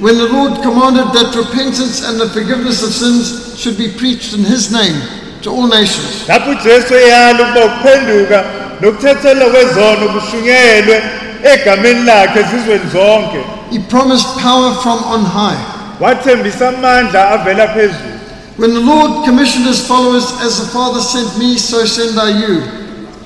When 0.00 0.16
the 0.18 0.28
Lord 0.28 0.62
commanded 0.62 1.06
that 1.14 1.34
repentance 1.34 2.02
and 2.08 2.20
the 2.20 2.28
forgiveness 2.28 2.82
of 2.82 2.92
sins 2.92 3.58
should 3.60 3.78
be 3.78 3.88
preached 3.88 4.34
in 4.34 4.44
His 4.44 4.72
name 4.72 4.96
to 5.42 5.50
all 5.50 5.68
nations, 5.68 6.28
lapho 6.28 6.50
ujesu 6.50 6.94
eyala 6.94 7.42
ukuba 7.42 7.64
ukuphenduka 7.64 8.44
nokuthethelwa 8.80 9.50
kwezono 9.50 10.08
kushunyelwe 10.08 11.02
egameni 11.42 12.02
lakhe 12.04 12.40
ezizweni 12.40 12.90
zonke. 12.92 13.40
He 13.70 13.78
promised 13.78 14.28
power 14.42 14.74
from 14.82 14.98
on 15.04 15.24
high. 15.24 15.64
wathembisa 16.00 16.68
amandla 16.68 17.30
avela 17.30 17.68
phezulu 17.68 18.21
When 18.62 18.74
the 18.74 18.80
Lord 18.80 19.24
commissioned 19.26 19.66
His 19.66 19.82
followers, 19.84 20.22
as 20.38 20.60
the 20.62 20.70
Father 20.70 21.00
sent 21.00 21.36
me, 21.36 21.58
so 21.58 21.84
send 21.84 22.14
I 22.14 22.30
you, 22.46 22.62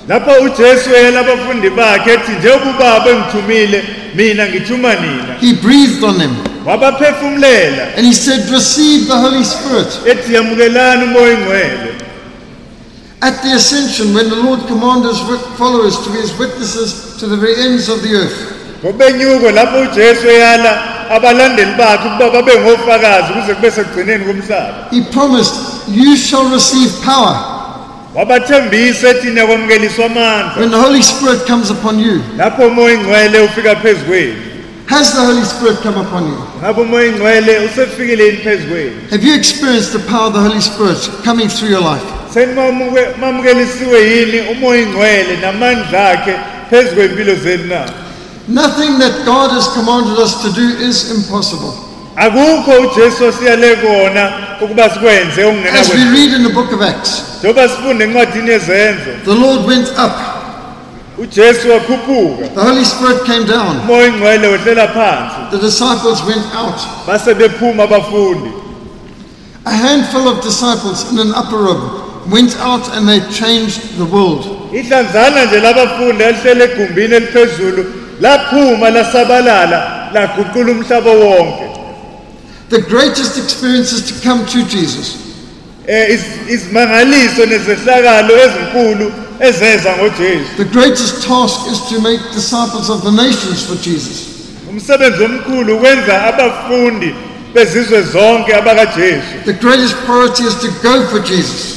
lapho 0.09 0.33
ujesu 0.41 0.91
abafundi 1.19 1.71
bakhe 1.71 2.11
ethi 2.13 2.33
njengoba 2.33 2.71
ubaba 2.71 3.11
engithumile 3.11 3.85
mina 4.15 4.47
ngithuma 4.49 4.95
nina. 4.95 5.35
He 5.41 5.53
breathed 5.61 6.03
on 6.05 6.19
them. 6.19 6.35
Wabaphefumulela. 6.65 7.97
And 7.97 8.07
He 8.07 8.13
said, 8.15 8.49
Receive 8.51 9.09
the 9.09 9.17
Holy 9.17 9.45
Spirit. 9.45 9.89
ethi 10.07 10.35
yamukelani 10.35 11.05
umoya 11.05 11.33
ingcwele 11.33 11.95
At 13.23 13.43
the 13.43 13.53
ascension, 13.57 14.15
when 14.15 14.31
the 14.31 14.37
Lord 14.37 14.61
commanded 14.67 15.11
his 15.11 15.23
wit- 15.29 15.57
followers 15.59 15.99
to 16.05 16.11
be 16.13 16.19
his 16.19 16.33
witnesses 16.39 17.17
to 17.21 17.27
the 17.27 17.37
very 17.37 17.57
ends 17.61 17.89
of 17.91 18.01
the 18.03 18.15
earth, 18.15 18.53
ngobenyuko 18.85 19.51
lapho 19.51 19.81
ujesu 19.81 20.29
eyala 20.31 20.96
abalandeli 21.11 21.73
bakhe 21.79 22.09
ukuba 22.09 22.31
babe 22.31 22.53
ngofakazi 22.61 23.33
kuze 23.33 23.55
kube 23.55 23.71
sekugcineni 23.71 24.25
komhlaba 24.25 24.75
he 24.91 25.01
promised, 25.13 25.55
You 25.89 26.17
shall 26.17 26.49
receive 26.51 26.91
power 27.05 27.37
wabathembisa 28.15 29.09
ethi 29.09 29.31
niyakwamukeliswa 29.31 30.07
amandla 30.07 30.53
when 30.57 30.71
the 30.71 30.77
Holy 30.81 31.03
Spirit 31.03 31.47
comes 31.47 31.71
upon 31.71 31.99
you. 32.01 32.23
lapho 32.37 32.67
umoya 32.67 32.95
ingcwele 32.95 33.41
ufika 33.41 33.77
phezu 33.77 34.05
kwenu 34.05 34.35
Has 34.87 35.13
the 35.15 35.21
Holy 35.21 35.45
Spirit 35.45 35.83
come 35.83 36.01
upon 36.01 36.23
you? 36.29 36.39
ngabe 36.63 36.81
umoya 36.81 37.07
ingcwele 37.07 37.59
usefikile 37.59 38.25
yini 38.27 38.39
phezu 38.39 38.67
kwenu 38.67 38.91
Have 39.11 39.27
you 39.29 39.35
experienced 39.35 39.93
the 39.93 39.99
power 40.11 40.27
of 40.27 40.33
the 40.35 40.41
Holy 40.41 40.61
Spirit 40.63 41.11
coming 41.25 41.49
through 41.49 41.71
your 41.73 41.83
life? 41.93 42.07
senimamukelisiwe 42.35 44.01
yini 44.01 44.41
umoya 44.41 44.81
ingcwele 44.83 45.37
namandla 45.43 46.11
akhe 46.11 46.35
phezu 46.71 46.95
kwempilo 46.95 47.35
zenu 47.35 47.65
na 47.65 47.85
Nothing 48.49 48.99
that 48.99 49.25
God 49.27 49.51
has 49.51 49.67
commanded 49.75 50.19
us 50.19 50.43
to 50.43 50.53
do 50.53 50.67
is 50.79 51.11
impossible. 51.11 51.75
akukho 52.17 52.73
ujesu 52.81 53.25
osiyale 53.25 53.77
kona 53.77 54.33
ukuba 54.61 54.91
sikwenze 54.91 55.43
As 55.81 55.95
we 55.95 56.05
read 56.11 56.33
in 56.33 56.43
the 56.43 56.53
book 56.55 56.73
of 56.73 56.81
Acts, 56.83 57.23
njengoba 57.41 57.69
sifunde 57.69 58.05
encwadini 58.05 58.51
yezenzo 58.51 59.11
the 59.25 59.35
Lord 59.35 59.67
went 59.67 59.89
up, 59.89 60.13
ujesu 61.19 61.71
wakhuphuka 61.71 62.49
the 62.55 62.61
Holy 62.61 62.85
Spirit 62.85 63.25
came 63.27 63.45
down, 63.47 63.77
umoya 63.81 64.07
ingcwele 64.07 64.47
wehlela 64.49 64.89
phansi 64.89 65.51
the 65.51 65.59
disciples 65.59 66.23
went 66.25 66.47
out. 66.55 66.81
base 67.07 67.35
bephuma 67.35 67.83
abafundi 67.83 68.51
A 69.65 69.71
handful 69.73 70.29
of 70.29 70.43
disciples 70.45 71.11
in 71.13 71.19
an 71.19 71.35
upper 71.35 71.57
room 71.59 72.31
went 72.31 72.57
out 72.61 72.89
and 72.97 73.09
they 73.09 73.21
changed 73.33 73.99
the 73.99 74.05
world. 74.05 74.47
ihlanzana 74.73 75.45
nje 75.45 75.61
labafundi 75.61 76.25
elihlele 76.25 76.65
egumbini 76.65 77.15
eliphezulu 77.15 77.85
laphuma 78.21 78.91
lasabalala 78.91 80.11
laguqula 80.15 80.73
umhlaba 80.73 81.11
wonke. 81.11 81.67
The 82.69 82.81
greatest 82.81 83.39
experiences 83.39 84.03
to 84.09 84.15
come 84.29 84.45
to 84.47 84.63
Jesus. 84.65 85.17
Eh 85.89 86.09
iz- 86.15 86.49
izimangaliso 86.55 87.47
nezehlakalo 87.47 88.35
ezinkulu 88.45 89.13
ezeza 89.41 89.93
ngoJesu. 89.97 90.57
The 90.57 90.65
greatest 90.65 91.23
task 91.29 91.61
is 91.73 91.79
to 91.91 92.01
make 92.01 92.21
disciples 92.35 92.89
of 92.91 93.03
the 93.05 93.13
nations 93.13 93.63
for 93.67 93.77
Jesus. 93.77 94.27
umsebenzi 94.71 95.25
omkhulu 95.25 95.77
ukwenza 95.77 96.23
abafundi 96.25 97.15
bezizwe 97.55 98.03
zonke 98.03 98.55
abakaJesu. 98.57 99.45
The 99.45 99.53
greatest 99.53 99.95
priority 100.07 100.43
is 100.43 100.55
to 100.55 100.69
go 100.83 101.03
for 101.07 101.21
Jesus. 101.21 101.77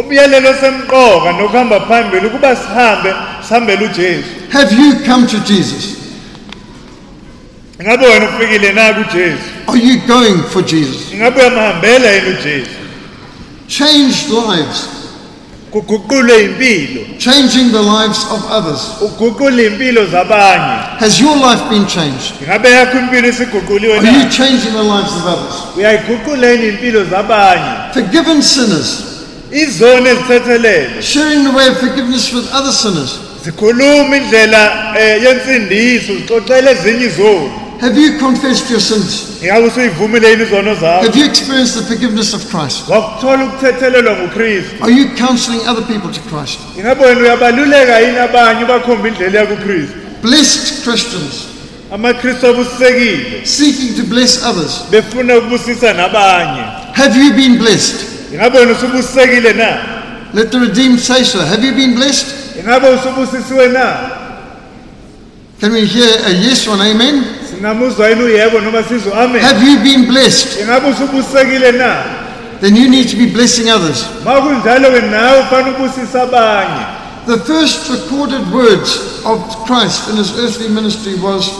ubuyelelo 0.00 0.54
semqoka 0.60 1.32
nokuhamba 1.32 1.80
phambili 1.80 2.26
ukuba 2.26 2.56
sihambe 2.56 3.14
sihambele 3.48 3.84
uJesu. 3.86 4.28
Have 4.50 4.72
you 4.72 4.94
come 5.04 5.26
to 5.26 5.38
Jesus? 5.40 5.94
ngabe 7.82 8.06
wena 8.06 8.26
ufikile 8.28 8.72
na 8.72 8.94
kuJesu 8.94 9.38
Are 9.66 9.78
you 9.78 10.00
going 10.06 10.42
for 10.52 10.62
Jesus? 10.64 11.14
ngabe 11.14 11.40
uyamhambela 11.40 12.10
yini 12.10 12.28
uJesu 12.28 12.70
Changed 13.68 14.30
lives, 14.30 14.88
kuguqule 15.70 16.44
impilo 16.44 17.00
changing 17.18 17.70
the 17.72 17.82
lives 17.82 18.18
of 18.32 18.50
others. 18.50 18.80
uguqule 19.00 19.66
impilo 19.66 20.06
zabanye 20.06 20.98
Has 21.00 21.20
your 21.20 21.36
life 21.36 21.62
been 21.70 21.86
changed? 21.86 22.34
ngabe 22.48 22.70
yakho 22.70 22.98
impilo 22.98 23.28
isiguquliwe 23.28 23.98
Are 23.98 24.06
you 24.06 24.18
na 24.24 24.30
changing 24.30 24.72
the 24.72 24.82
lives 24.82 25.12
of 25.16 25.26
others? 25.26 25.54
uyayiguqula 25.76 26.46
yini 26.50 26.68
impilo 26.68 27.04
zabanye 27.04 27.92
Forgiven 27.94 28.42
sinners, 28.42 29.02
ezithethelele 29.52 31.02
sharing 31.02 31.44
the 31.44 31.50
way 31.50 31.68
of 31.68 31.78
forgiveness 31.78 32.32
with 32.32 32.54
other 32.54 32.72
sinners. 32.72 33.18
Zikhuluma 33.44 34.16
indlela 34.16 34.94
eh, 35.00 35.22
yensindiso 35.24 36.12
zixoxele 36.14 36.70
ezinye 36.70 37.06
izono 37.06 37.50
Have 37.80 37.96
you 38.00 38.18
confessed 38.18 38.70
your 38.70 38.80
sins? 38.80 39.24
ingabe 39.42 39.66
usuyivumile 39.66 40.30
yini 40.30 40.42
izono 40.42 40.74
zakho 40.74 41.04
Have 41.06 41.18
you 41.20 41.24
experienced 41.26 41.74
the 41.78 41.82
forgiveness 41.94 42.34
of 42.34 42.42
Christ? 42.50 42.88
wakuthola 42.88 43.44
ukuthethelelwa 43.44 44.16
ngukristu 44.16 44.84
Are 44.84 44.92
you 44.92 45.06
counseling 45.26 45.60
other 45.68 45.84
people 45.84 46.10
to 46.12 46.20
Christ? 46.36 46.58
ingabe 46.78 47.04
wena 47.04 47.20
uyabaluleka 47.20 48.00
yini 48.00 48.18
abanye 48.18 48.64
ubakhomba 48.64 49.08
indlela 49.08 49.38
yakukristu 49.40 49.94
Blessed 50.22 50.82
Christians 50.84 51.34
seeking 53.44 53.94
to 53.96 54.02
bless 54.02 54.42
others. 54.44 54.72
befuna 54.90 55.36
ukubusisa 55.38 55.92
nabanye 55.92 56.62
Have 56.92 57.16
you 57.24 57.32
been 57.32 57.58
blessed? 57.58 57.96
ingabe 58.34 58.58
wena 58.58 58.72
usubusisekile 58.72 59.52
na 59.52 59.76
Let 60.34 60.50
the 60.50 60.58
redeemed 60.58 61.00
say 61.00 61.24
so. 61.24 61.38
Have 61.38 61.64
you 61.66 61.72
been 61.74 61.94
blessed? 61.94 62.26
Ingabe 62.58 62.88
usubusisiwe 62.88 63.68
na 63.68 63.96
Can 65.60 65.72
we 65.72 65.84
hear 65.86 66.08
a 66.26 66.30
yes 66.30 66.68
or 66.68 66.74
an 66.74 66.80
amen? 66.80 67.24
singamuzwa 67.50 68.08
yini 68.08 68.22
uyebo 68.22 68.60
noma 68.60 68.82
sizwe? 68.82 69.12
Amen. 69.12 69.42
Have 69.42 69.62
you 69.70 69.78
been 69.78 70.06
blessed? 70.06 70.60
ingabe 70.60 70.88
usubusisekile 70.88 71.72
na? 71.72 72.02
Then 72.60 72.76
you 72.76 72.88
need 72.88 73.08
to 73.08 73.16
be 73.16 73.26
blessing 73.26 73.70
others. 73.70 74.04
ma 74.24 74.40
kunjalo-ke 74.40 75.00
nawe 75.06 75.40
ufane 75.40 75.70
ubusisa 75.70 76.22
abanye. 76.22 76.86
The 77.26 77.38
first 77.38 77.90
recorded 77.90 78.52
words 78.52 79.20
of 79.24 79.38
Christ 79.66 80.08
in 80.10 80.16
his 80.16 80.32
earthly 80.38 80.68
ministry 80.68 81.14
was, 81.14 81.50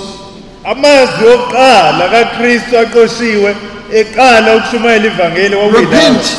amazwi 0.65 1.27
okuqala 1.35 2.09
kakristu 2.09 2.79
aqoshiwe 2.79 3.57
eqala 3.93 4.57
ukushumayela 4.57 5.07
ivangeli 5.07 5.57
kwakuyilawa 5.57 5.81
Repent, 5.81 6.37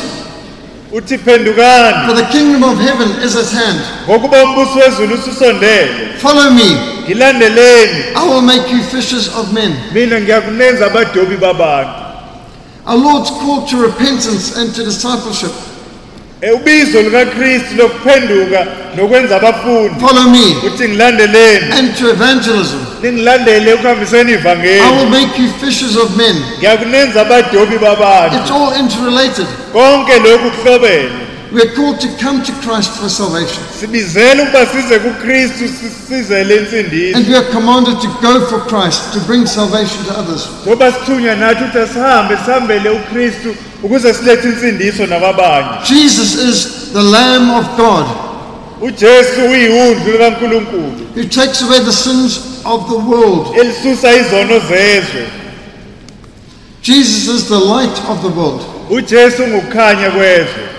for 0.90 2.14
the 2.14 2.28
kingdom 2.32 2.64
of 2.64 2.78
heaven 2.78 3.08
is 3.22 3.36
at 3.36 3.50
hand. 3.50 3.80
ngokuba 4.08 4.44
umbuso 4.44 4.78
wezulu 4.78 5.14
ususondele 5.14 6.14
Follow 6.18 6.50
me. 6.50 6.76
ngilandeleni 7.04 8.04
I 8.16 8.28
will 8.28 8.42
make 8.42 8.68
you 8.72 8.82
fishers 8.82 9.28
of 9.28 9.52
men. 9.52 9.72
mina 9.92 10.20
ngiyakunenza 10.20 10.86
abadobi 10.86 11.36
babantu 11.36 11.90
Our 12.86 12.96
Lord's 12.98 13.30
call 13.30 13.66
to 13.66 13.76
repentance 13.82 14.56
and 14.56 14.74
to 14.74 14.84
discipleship. 14.84 15.52
Ubizo 16.54 17.02
likakristu 17.02 17.76
lokuphenduka 17.76 18.66
nokwenza 18.96 19.36
abafundi 19.36 20.00
Follow 20.00 20.30
me. 20.30 20.56
uthi 20.66 20.88
ngilandeleni 20.88 21.72
And 21.78 21.96
to 21.98 22.10
evangelism. 22.10 22.78
ningilandele 23.02 23.70
ekuhambiseni 23.70 24.32
I 24.32 24.34
will 24.34 24.40
ivangeli 24.40 25.10
make 25.10 25.42
you 25.42 25.48
fishers 25.60 25.96
of 25.96 26.16
men. 26.16 26.36
ngiyakunenza 26.58 27.20
abadobi 27.20 27.78
babantu 27.78 28.36
It's 28.36 28.50
all 28.50 28.72
interrelated. 28.80 29.46
konke 29.72 30.18
lokhu 30.18 30.50
kuhlobene 30.50 31.08
We're 31.52 31.74
called 31.74 31.98
to 32.00 32.08
come 32.24 32.42
to 32.44 32.52
Christ 32.62 32.90
for 33.00 33.08
salvation. 33.08 33.62
sibizele 33.80 34.42
ukuba 34.42 34.66
size 34.66 34.98
kukristu 34.98 35.64
sizele 36.08 36.56
insindiso 36.56 37.16
And 37.18 37.26
we 37.28 37.34
are 37.36 37.50
commanded 37.52 38.00
to 38.00 38.08
go 38.22 38.46
for 38.46 38.60
Christ, 38.60 39.12
to 39.14 39.20
bring 39.26 39.46
salvation 39.46 40.04
to 40.04 40.18
others. 40.18 40.48
ngoba 40.66 40.92
sithunywa 40.92 41.34
nathi 41.36 41.64
ukuthi 41.64 41.78
asihambe 41.78 42.36
sihambele 42.44 42.90
ukristu 42.90 43.54
ukuze 43.82 44.14
silethe 44.14 44.48
insindiso 44.48 45.06
nababanye 45.06 45.68
Jesus 45.88 46.34
is 46.34 46.68
the 46.92 47.02
Lamb 47.02 47.50
of 47.50 47.66
God 47.76 48.06
ujesu 48.80 49.40
uyiwundlu 49.50 50.12
likankulunkulu 50.12 50.92
who 51.16 51.24
takes 51.24 51.62
away 51.62 51.80
the 51.80 51.92
sins 51.92 52.40
of 52.64 52.88
the 52.88 52.96
world. 52.96 53.56
elisusa 53.58 54.14
izono 54.16 54.58
zezwe 54.58 55.26
Jesus 56.82 57.28
is 57.34 57.44
the 57.48 57.58
light 57.60 57.98
of 58.08 58.22
the 58.22 58.28
world. 58.40 58.60
ujesu 58.90 59.46
ngukukhanya 59.46 60.10
kwezwe 60.10 60.70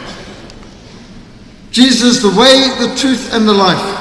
Jesus 1.71 2.21
the 2.21 2.29
way, 2.29 2.67
the 2.85 2.93
truth, 2.95 3.33
and 3.33 3.47
the 3.47 3.53
life. 3.53 3.97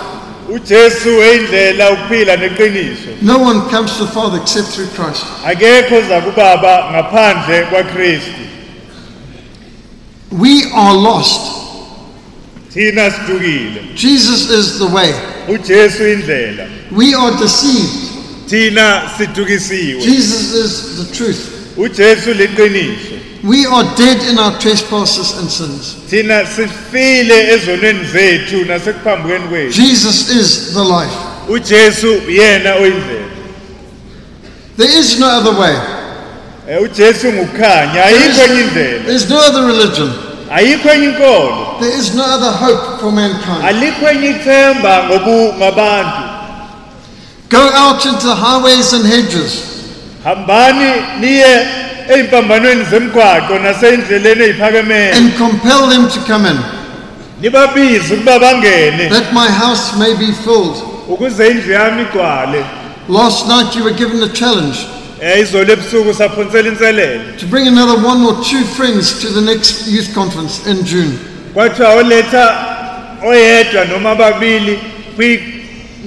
ujesu 0.48 1.08
eyindlela 1.22 1.90
ukuphila 1.92 2.36
neqiniso 2.36 3.22
No 3.22 3.38
one 3.38 3.60
comes 3.70 3.96
to 3.98 4.04
the 4.04 4.10
Father 4.12 4.38
except 4.42 4.68
through 4.68 4.88
Christ. 4.88 5.22
akekho 5.44 5.96
oza 5.96 6.20
kubaba 6.20 6.90
ngaphandle 6.92 7.62
kwakristu 7.70 8.40
We 10.32 10.64
are 10.74 10.94
lost. 10.94 11.40
thina 12.72 13.10
sidukile 13.10 13.94
Jesus 13.94 14.50
is 14.50 14.78
the 14.78 14.86
way. 14.86 15.12
ujesu 15.48 16.02
indlela 16.08 16.66
We 16.90 17.14
are 17.14 17.36
deceived. 17.38 18.48
thina 18.48 19.02
sidukisiwe 19.18 20.00
Jesus 20.02 20.54
is 20.54 20.96
the 21.08 21.16
truth. 21.16 21.76
ujesu 21.76 22.34
liqiniso 22.34 23.09
We 23.42 23.64
are 23.66 23.84
dead 23.96 24.20
in 24.30 24.38
our 24.38 24.58
trespasses 24.58 25.38
and 25.38 25.48
sins. 25.50 25.96
thina 26.10 26.44
sifile 26.46 27.52
ezonweni 27.54 28.04
zethu 28.04 28.64
nasekuphambukeni 28.64 29.48
kwethu 29.48 29.72
Jesus 29.72 30.28
is 30.30 30.74
the 30.74 30.84
life. 30.84 31.14
ujesu 31.48 32.06
yena 32.28 32.74
oyindlela 32.74 33.30
There 34.76 34.98
is 35.00 35.18
no 35.18 35.26
other 35.26 35.52
way. 35.60 35.76
Eh, 36.68 36.82
ujesu 36.82 37.32
ngukukhanya 37.32 38.04
ayikho 38.04 38.42
enye 38.44 38.60
indlela 38.60 39.04
There's 39.06 39.28
no 39.30 39.36
other 39.38 39.62
religion. 39.66 40.12
ayikho 40.50 40.88
enye 40.90 41.04
inkolo 41.06 41.76
There 41.80 41.98
is 41.98 42.14
no 42.14 42.24
other 42.24 42.52
hope 42.52 43.00
for 43.00 43.12
mankind. 43.12 43.64
alikho 43.64 44.08
enye 44.08 44.28
ithemba 44.30 45.02
ngobu- 45.08 45.54
ngabantu 45.56 46.22
Go 47.48 47.58
out 47.74 48.04
into 48.06 48.26
the 48.26 48.34
highways 48.34 48.92
and 48.92 49.06
hedges. 49.06 49.62
hambani 50.24 50.92
niye 51.20 51.66
ey'mpambanweni 52.14 52.84
zemgwaqo 52.90 53.58
nasey'ndleleni 53.58 54.42
ey'phakemele 54.44 55.12
and 55.16 55.36
compel 55.38 55.86
them 55.88 56.08
to 56.08 56.20
come 56.26 56.46
in. 56.50 56.58
nibabize 57.42 58.14
ukuba 58.14 58.38
bangene 58.38 59.08
that 59.08 59.32
my 59.32 59.48
house 59.48 59.96
may 59.98 60.14
be 60.16 60.32
filled. 60.44 60.76
ukuze 61.08 61.48
indlu 61.48 61.72
yami 61.72 62.02
igcwale 62.02 62.64
Last 63.08 63.48
night 63.48 63.74
you 63.76 63.82
were 63.84 63.96
given 63.96 64.22
a 64.22 64.28
challenge 64.28 64.78
eh, 65.20 65.40
izolo 65.40 65.72
ebusuku 65.72 66.14
saphonsela 66.14 66.68
inselelo 66.68 67.36
to 67.38 67.46
bring 67.46 67.66
another 67.68 67.98
one 68.06 68.22
or 68.24 68.34
two 68.44 68.64
friends 68.76 69.20
to 69.22 69.28
the 69.28 69.40
next 69.40 69.86
youth 69.88 70.14
conference 70.14 70.66
in 70.70 70.84
June. 70.84 71.18
kwathiwa 71.54 71.94
oletha 71.94 72.44
oyedwa 73.26 73.84
noma 73.84 74.14
babili 74.14 74.78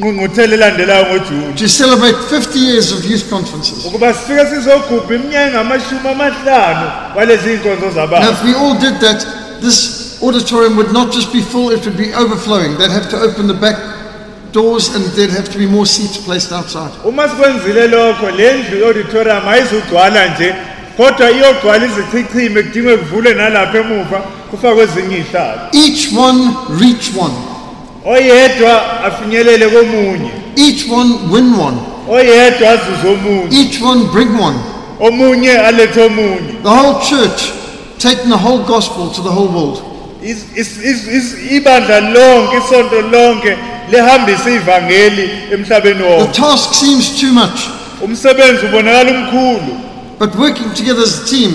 kwingqungquthela 0.02 0.54
elandelayo 0.54 1.06
ngojuni 1.06 1.54
to 1.56 1.68
celebrate 1.68 2.18
50 2.30 2.60
years 2.60 2.92
of 2.92 3.06
youth 3.12 3.30
conferences. 3.30 3.86
ukuba 3.86 4.14
sifike 4.14 4.46
sizogubha 4.46 5.16
iminyaka 5.16 5.48
engamashumi 5.48 6.08
amahlanu 6.12 6.92
walezi 7.16 7.50
iy'nkonzo 7.50 7.86
Now, 7.86 7.94
zabantu 7.96 8.32
if 8.32 8.44
we 8.44 8.54
all 8.56 8.76
did 8.80 9.00
that, 9.00 9.26
this 9.62 9.78
auditorium 10.24 10.76
would 10.78 10.92
not 10.94 11.12
just 11.14 11.32
be 11.34 11.42
full, 11.42 11.72
it 11.72 11.86
would 11.86 11.98
be 11.98 12.14
overflowing. 12.16 12.78
They'd 12.78 12.92
have 12.92 13.10
to 13.10 13.18
open 13.18 13.48
the 13.48 13.54
back 13.54 13.78
doors 14.52 14.96
and 14.96 15.04
there'd 15.16 15.32
have 15.32 15.50
to 15.52 15.58
be 15.58 15.66
more 15.66 15.86
seats 15.86 16.18
placed 16.18 16.52
outside. 16.52 16.92
uma 17.06 17.30
sikwenzile 17.30 17.88
lokho 17.88 18.32
le 18.32 18.54
ndlu 18.54 18.78
i-auditorium 18.80 19.48
ayizugcwala 19.48 20.28
nje 20.28 20.56
kodwa 20.98 21.32
iyogcwala 21.32 21.86
izichichime 21.86 22.64
kudingwe 22.64 22.98
kuvulwe 22.98 23.34
nalapha 23.34 23.78
emuva 23.78 24.18
kufakwe 24.52 24.84
ezinye 24.84 25.18
iy'hlalo 25.18 25.62
Each 25.74 26.14
one 26.18 26.50
reach 26.82 27.12
one, 27.20 27.34
oyedwa 28.06 29.04
afinyelele 29.06 29.68
komunye. 29.70 30.32
Each 30.56 30.88
one 30.92 31.14
win 31.32 31.54
one, 31.60 31.78
oyedwa 32.10 32.70
azuze 32.70 33.08
omunye. 33.08 33.48
Each 33.52 33.82
one 33.82 34.04
bring 34.14 34.40
one. 34.40 34.58
omunye 35.00 35.58
alethe 35.58 36.02
omunye. 36.02 36.62
The 36.64 36.70
whole 36.70 37.02
church 37.10 37.52
taking 38.00 38.30
the 38.30 38.38
whole 38.38 38.64
gospel 38.64 39.10
to 39.10 39.22
the 39.22 39.30
whole 39.32 39.48
world. 39.48 39.82
Is- 40.24 40.46
is- 40.56 40.78
is- 40.78 41.08
is- 41.08 41.52
ibandla 41.52 42.00
lonke 42.00 42.58
isonto 42.58 43.02
lonke 43.02 43.58
lihambise 43.92 44.56
ivangeli 44.56 45.30
emhlabeni 45.52 46.00
The 46.00 46.42
task 46.42 46.74
seems 46.74 47.20
too 47.22 47.32
much, 47.34 47.60
umsebenzi 48.02 48.66
ubonakala 48.66 49.12
umkhulu. 49.12 49.78
But 50.20 50.36
working 50.36 50.74
together 50.74 51.04
as 51.04 51.20
a 51.24 51.26
team, 51.26 51.52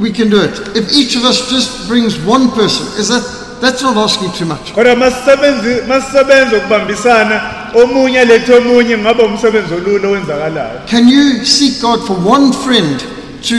we 0.00 0.10
can 0.10 0.28
do 0.30 0.40
it. 0.42 0.52
If 0.74 0.92
each 0.96 1.16
of 1.16 1.24
us 1.24 1.48
just 1.50 1.86
brings 1.88 2.14
one 2.26 2.48
person, 2.48 2.86
is 2.98 3.08
that 3.08 3.22
that's 3.60 3.82
not 3.82 3.96
asking 3.96 4.30
too 4.32 4.44
much. 4.46 4.72
kodwa 4.74 4.94
masisebenzi- 4.94 5.82
masisebenza 5.88 6.56
ukubambisana 6.56 7.40
omunye 7.82 8.20
alethe 8.20 8.54
omunye 8.54 8.94
umsebenzi 8.96 9.74
olula 9.74 10.08
owenzakalayo 10.08 10.80
Can 10.90 11.08
you 11.08 11.44
seek 11.44 11.80
God 11.80 12.00
for 12.06 12.16
one 12.34 12.52
friend 12.52 13.00
to 13.48 13.56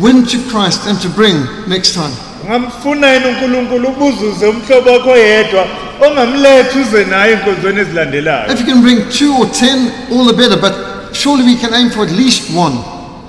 win 0.00 0.26
to 0.26 0.38
Christ 0.50 0.86
and 0.86 1.00
to 1.02 1.08
bring 1.08 1.36
next 1.68 1.94
time? 1.94 2.14
ungamfuna 2.44 3.12
yini 3.12 3.26
unkulunkulu 3.26 3.88
ubuzuze 3.88 4.46
umhlobo 4.46 4.90
wakho 4.90 5.10
oyedwa 5.10 5.66
ongamlethi 6.06 6.78
uze 6.78 7.04
naye 7.04 7.32
enkonzweni 7.32 7.80
ezilandelayo 7.80 8.52
If 8.52 8.60
you 8.60 8.66
can 8.66 8.82
bring 8.82 8.98
two 9.18 9.32
or 9.40 9.46
ten, 9.50 9.90
all 10.12 10.24
the 10.26 10.32
better, 10.32 10.56
but 10.56 10.72
surely 11.12 11.44
we 11.44 11.56
can 11.56 11.74
aim 11.74 11.90
for 11.90 12.02
at 12.04 12.10
least 12.12 12.42
one. 12.56 12.74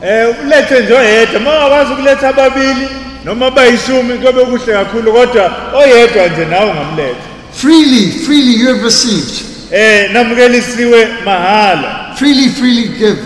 um 0.02 0.46
ulethe 0.46 0.80
nje 0.84 0.94
oyedwa 0.94 1.40
ma 1.40 1.52
ungakwazi 1.58 1.94
ukuletha 1.94 2.30
ababili 2.30 2.88
noma 3.26 3.52
bayishumi 3.52 4.14
kuyobe 4.18 4.42
kuhle 4.46 4.74
kakhulu 4.74 5.14
kodwa 5.14 5.52
oyedwa 5.76 6.28
nje 6.28 6.46
nawe 6.46 6.72
ungamletha 6.72 7.16
Freely, 7.54 8.12
freely 8.26 8.54
you 8.60 8.68
have 8.68 8.84
received. 8.84 9.42
um 9.72 10.14
namukelisiwe 10.14 11.08
mahhala 11.26 12.16
Freely, 12.16 12.50
freely 12.50 12.88
give. 12.88 13.18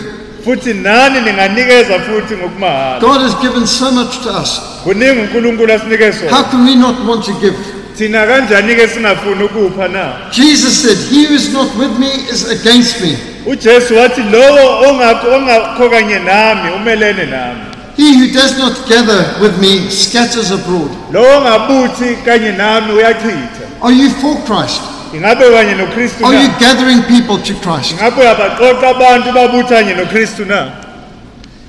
futhi 0.44 0.74
nani 0.74 1.20
ninganikeza 1.20 1.98
futhi 2.00 2.34
ngokumahhala 2.36 3.00
God 3.00 3.20
has 3.22 3.34
given 3.42 3.66
so 3.66 3.90
much 3.90 4.22
to 4.22 4.30
us. 4.42 4.60
kuningi 4.84 5.20
unkulunkulu 5.20 5.72
asinike 5.72 6.04
How 6.04 6.12
sona 6.12 6.42
can 6.50 6.64
we 6.66 6.74
not 6.74 6.96
want 7.08 7.24
to 7.24 7.32
give? 7.32 7.56
thina 7.98 8.26
kanjani-ke 8.26 8.88
singafuni 8.88 9.44
ukupha 9.44 9.88
na 9.88 10.12
Jesus 10.30 10.82
said, 10.82 10.98
He 11.10 11.26
who 11.26 11.34
is 11.34 11.52
not 11.52 11.68
with 11.76 11.98
me 11.98 12.06
is 12.32 12.50
against 12.50 13.00
me. 13.00 13.18
ujesu 13.46 13.96
wathi 13.96 14.20
lowo 14.32 14.82
onga- 14.88 15.34
ongakho 15.36 15.90
kanye 15.90 16.18
nami 16.18 16.70
umelene 16.76 17.24
nami 17.26 17.60
He 17.98 18.14
who 18.18 18.32
does 18.32 18.56
not 18.58 18.74
gather 18.88 19.20
with 19.42 19.58
me 19.60 19.90
scatters 19.90 20.50
abroad. 20.52 20.90
lowo 21.12 21.38
ongabuthi 21.38 22.16
kanye 22.24 22.52
nami 22.52 22.92
uyachitha 22.92 23.64
Are 23.82 23.92
you 23.92 24.10
for 24.10 24.36
Christ? 24.46 24.80
ingabe 25.14 25.44
kanye 25.50 25.74
nokristu 25.74 26.24
Are 26.26 26.34
you 26.42 26.48
na 26.48 26.58
gathering 26.58 27.02
people 27.02 27.38
to 27.38 27.54
Christ? 27.54 27.90
ingabe 27.92 28.20
uyabaqoqa 28.20 28.88
abantu 28.88 29.32
babuthanye 29.32 29.94
nokristu 29.94 30.44
na 30.44 30.70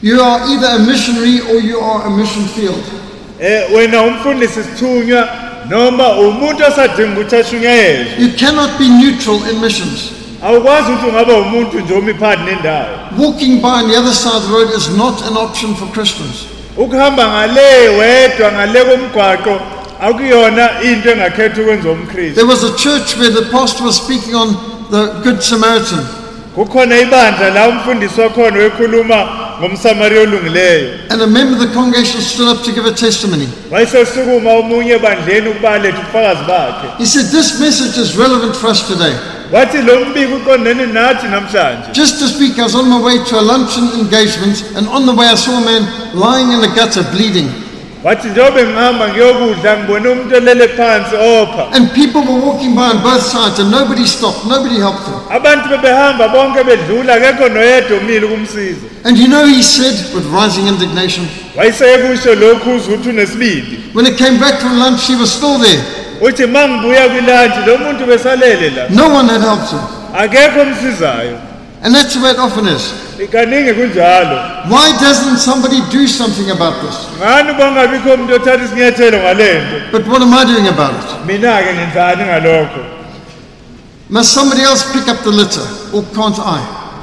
You 0.01 0.21
are 0.21 0.39
either 0.53 0.67
a 0.75 0.79
missionary 0.79 1.41
or 1.41 1.59
you 1.59 1.79
are 1.79 2.05
a 2.07 2.09
mission 2.09 2.45
field. 2.47 2.83
um 3.39 3.75
wena 3.75 4.01
umfundisi 4.01 4.63
sithunywa 4.63 5.27
noma 5.69 6.07
umuntu 6.13 6.63
osadinga 6.63 7.11
ukuthi 7.21 7.35
ashunyayezwe 7.35 8.13
You 8.19 8.29
cannot 8.37 8.69
be 8.79 8.87
neutral 8.87 9.41
in 9.49 9.59
missions. 9.61 10.11
Awukwazi 10.43 10.91
ukuthi 10.91 11.07
ungaba 11.07 11.33
umuntu 11.33 11.79
nje 11.79 11.93
omi 11.93 12.13
phakathi 12.13 12.43
nendawo 12.43 12.87
Walking 13.17 13.61
by 13.61 13.67
on 13.67 13.87
the 13.89 13.97
other 13.97 14.13
side 14.13 14.35
of 14.35 14.43
the 14.47 14.53
road 14.53 14.69
is 14.77 14.89
not 14.97 15.21
an 15.27 15.37
option 15.37 15.75
for 15.75 15.87
Christians. 15.93 16.45
ukuhamba 16.77 17.27
ngale 17.27 17.89
wedwa 17.89 18.51
ngale 18.51 18.81
komgwaqo 18.85 19.59
akuyona 20.01 20.81
into 20.81 21.11
engakhetha 21.11 21.61
ukwenza 21.61 21.89
umkristu 21.89 22.35
There 22.35 22.47
was 22.47 22.63
a 22.63 22.73
church 22.77 23.17
where 23.17 23.31
the 23.31 23.45
pastor 23.51 23.83
was 23.85 23.97
speaking 23.97 24.35
on 24.35 24.55
the 24.91 25.05
Good 25.23 25.41
Samaritan. 25.43 25.99
kukhona 26.55 26.97
ibandla 26.99 27.49
la 27.49 27.67
umfundisi 27.67 28.21
wakhona 28.21 28.57
wekhuluma 28.57 29.27
ngomsamariya 29.59 30.21
olungileyo 30.21 30.89
And 31.09 31.21
a 31.21 31.27
member 31.27 31.53
of 31.63 31.67
the 31.69 31.73
congregation 31.75 32.21
stood 32.21 32.47
up 32.57 32.63
to 32.63 32.71
give 32.71 32.85
a 32.85 32.91
testimony. 32.93 33.47
wayesesukuma 33.71 34.51
omunye 34.53 34.91
ebandleni 34.93 35.49
ukuba 35.49 35.71
alethe 35.71 35.97
ubufakazi 35.97 36.43
bakhe 36.47 36.87
He 36.97 37.05
said, 37.05 37.25
This 37.31 37.59
message 37.59 37.97
is 38.01 38.15
relevant 38.17 38.55
for 38.55 38.69
us 38.71 38.87
today. 38.87 39.13
Wathi 39.51 39.77
lo 39.81 40.05
mbiko 40.05 40.35
uqondene 40.35 40.85
nathi 40.85 41.27
namhlanje 41.27 41.91
Just 41.93 42.19
this 42.19 42.39
week, 42.39 42.59
I 42.59 42.63
was 42.63 42.75
on 42.75 42.89
my 42.89 43.01
way 43.01 43.17
to 43.29 43.39
a 43.39 43.41
luncheon 43.41 43.87
engagement, 43.99 44.63
and 44.75 44.87
on 44.87 45.05
the 45.05 45.13
way, 45.13 45.27
I 45.27 45.35
saw 45.35 45.57
a 45.57 45.65
man 45.65 45.83
lying 46.13 46.51
in 46.51 46.61
the 46.61 46.71
gutter 46.75 47.03
bleeding. 47.11 47.49
wathi 48.03 48.27
njengobe 48.29 48.63
ngihamba 48.63 49.07
ngiyokudla 49.09 49.77
ngibone 49.77 50.09
umuntu 50.09 50.35
olele 50.35 50.67
phansi 50.67 51.15
opha 51.15 51.63
And 51.75 51.91
people 51.93 52.21
were 52.21 52.39
walking 52.45 52.75
by 52.75 52.81
on 52.93 53.01
both 53.03 53.23
sides, 53.23 53.59
and 53.59 53.71
nobody 53.71 54.05
stopped, 54.05 54.45
nobody 54.45 54.77
helped 54.79 55.05
him. 55.07 55.15
abantu 55.29 55.69
bebehamba 55.69 56.27
bonke 56.27 56.63
bedlula 56.63 57.13
akekho 57.13 57.49
noyedwa 57.49 57.97
umile 57.97 58.25
ukumsiza 58.25 58.85
And 59.03 59.17
you 59.17 59.27
know, 59.27 59.45
he 59.45 59.61
said, 59.63 59.95
with 60.13 60.25
rising 60.27 60.67
indignation, 60.67 61.27
wayesekusho 61.57 62.35
lokhu 62.35 62.69
uzwe 62.75 62.93
ukuthi 62.95 63.09
unesibindi 63.09 63.79
when 63.93 64.05
he 64.05 64.11
came 64.13 64.37
back 64.39 64.59
from 64.61 64.77
lunch, 64.79 65.07
he 65.07 65.15
was 65.15 65.31
still 65.33 65.57
there. 65.57 65.81
Uthi 66.21 66.45
ma 66.47 66.67
ngibuya 66.67 67.09
kwilanji 67.09 67.59
lo 67.67 67.77
muntu 67.77 68.05
besalele 68.05 68.69
la 68.75 68.83
No 68.89 69.09
one 69.09 69.27
had 69.29 69.41
helped 69.41 69.69
him. 69.71 69.79
akekho 70.13 70.61
omsizayo 70.61 71.37
And 71.81 71.95
that's 71.95 72.13
the 72.13 72.19
way 72.21 72.31
it 72.31 72.37
often 72.39 72.67
is. 72.67 72.91
kaningi 73.31 73.73
kunjalo 73.73 74.37
Why 74.69 74.91
doesn't 74.99 75.37
somebody 75.37 75.79
do 75.91 76.07
something 76.07 76.51
about 76.51 76.75
this? 76.81 76.95
ngani 77.19 77.53
bangabikho 77.53 78.13
umuntu 78.13 78.33
othatha 78.35 78.63
isinyethelo 78.65 79.17
ngale 79.17 79.53
nto 79.61 79.91
But 79.91 80.07
what 80.07 80.21
am 80.21 80.33
I 80.33 80.43
doing 80.45 80.67
about 80.67 80.91
it? 80.99 81.25
mina-ke 81.27 81.73
ngenzani 81.73 82.23
ngalokho 82.23 82.81
Must 84.09 84.33
somebody 84.33 84.63
else 84.63 84.83
pick 84.91 85.07
up 85.07 85.21
the 85.23 85.29
litter, 85.29 85.67
or 85.93 86.01
can't 86.15 86.39
I? 86.39 86.59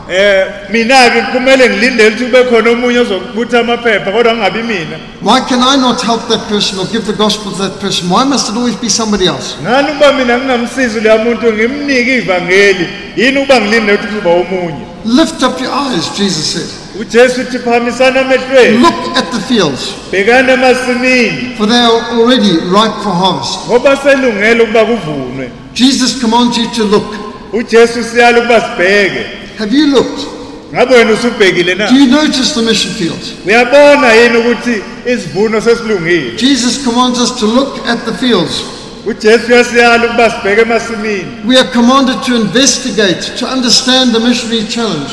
Um 0.08 0.72
mina-ke 0.72 1.22
kumele 1.32 1.68
ngilindele 1.70 2.08
ukuthi 2.08 2.24
kube 2.24 2.44
khona 2.44 2.70
omunye 2.70 2.98
ozokubutha 2.98 3.60
amaphepha 3.60 4.10
kodwa 4.12 4.32
kungabi 4.34 4.62
mina 4.62 4.96
Why 5.22 5.40
can 5.48 5.60
I 5.62 5.76
not 5.76 6.00
help 6.02 6.28
that 6.28 6.48
person 6.48 6.78
or 6.78 6.86
give 6.86 7.06
the 7.06 7.12
gospel 7.12 7.50
to 7.52 7.58
that 7.68 7.80
person? 7.80 8.08
Why 8.08 8.24
must 8.24 8.48
it 8.50 8.56
always 8.56 8.76
be 8.76 8.88
somebody 8.88 9.26
else? 9.26 9.56
ngani 9.62 9.88
ukuba 9.90 10.12
mina 10.12 10.38
ngingamsizi 10.38 11.00
leya 11.00 11.18
muntu 11.18 11.52
ngimnike 11.52 12.16
ivangeli 12.16 12.88
yini 13.16 13.38
ukuba 13.38 13.60
ngilindele 13.60 13.98
ukuthi 13.98 14.14
kuba 14.14 14.30
omunye 14.30 14.86
Lift 15.04 15.42
up 15.42 15.60
your 15.60 15.70
eyes, 15.72 16.08
Jesus 16.18 16.52
said. 16.52 16.68
ujesu 17.00 17.40
uthi 17.40 17.56
emehlweni 17.56 18.78
Look 18.78 19.16
at 19.16 19.30
the 19.32 19.40
fields, 19.40 19.94
bhekani 20.12 20.52
emasimini 20.52 21.54
for 21.56 21.66
they 21.66 21.78
are 21.78 22.00
already 22.18 22.50
ripe 22.50 22.96
for 23.02 23.12
harvest. 23.12 23.58
ngoba 23.68 23.96
selungele 23.96 24.62
ukuba 24.62 24.84
kuvunwe 24.84 25.50
Jesus 25.74 26.20
commands 26.20 26.56
you 26.58 26.66
to 26.70 26.84
look. 26.84 27.14
ujesu 27.52 28.04
siyala 28.04 28.38
ukuba 28.38 28.60
sibheke 28.60 29.26
Have 29.58 29.76
you 29.78 29.86
looked? 29.86 30.26
ngabe 30.74 31.04
usubhekile 31.12 31.74
na 31.74 31.86
Do 31.90 31.94
you 31.96 32.06
notice 32.06 32.54
the 32.54 32.62
mission 32.62 32.92
fields? 32.94 33.32
uyabona 33.46 34.12
yini 34.12 34.36
ukuthi 34.36 34.82
isivuno 35.06 35.60
sesilungile 35.60 36.30
Jesus 36.36 36.84
commands 36.84 37.20
us 37.20 37.36
to 37.40 37.46
look 37.46 37.88
at 37.88 37.98
the 38.04 38.12
fields. 38.12 38.62
ujesu 39.06 39.46
uyasiyala 39.52 40.04
ukuba 40.06 40.30
sibheke 40.30 40.60
emasimini 40.60 41.24
We 41.48 41.58
are 41.58 41.68
commanded 41.68 42.22
to 42.26 42.34
investigate, 42.36 43.36
to 43.38 43.46
understand 43.46 44.12
the 44.12 44.18
missionary 44.20 44.64
challenge. 44.68 45.10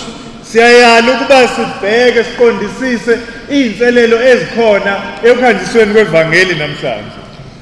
siyayala 0.51 1.11
ukuba 1.13 1.47
sibheke 1.47 2.23
siqondisise 2.23 3.17
iy'nselelo 3.51 4.23
ezikhona 4.23 5.01
ekuhanjisweni 5.23 5.93
kwevangeli 5.93 6.55
namhlanje 6.55 7.17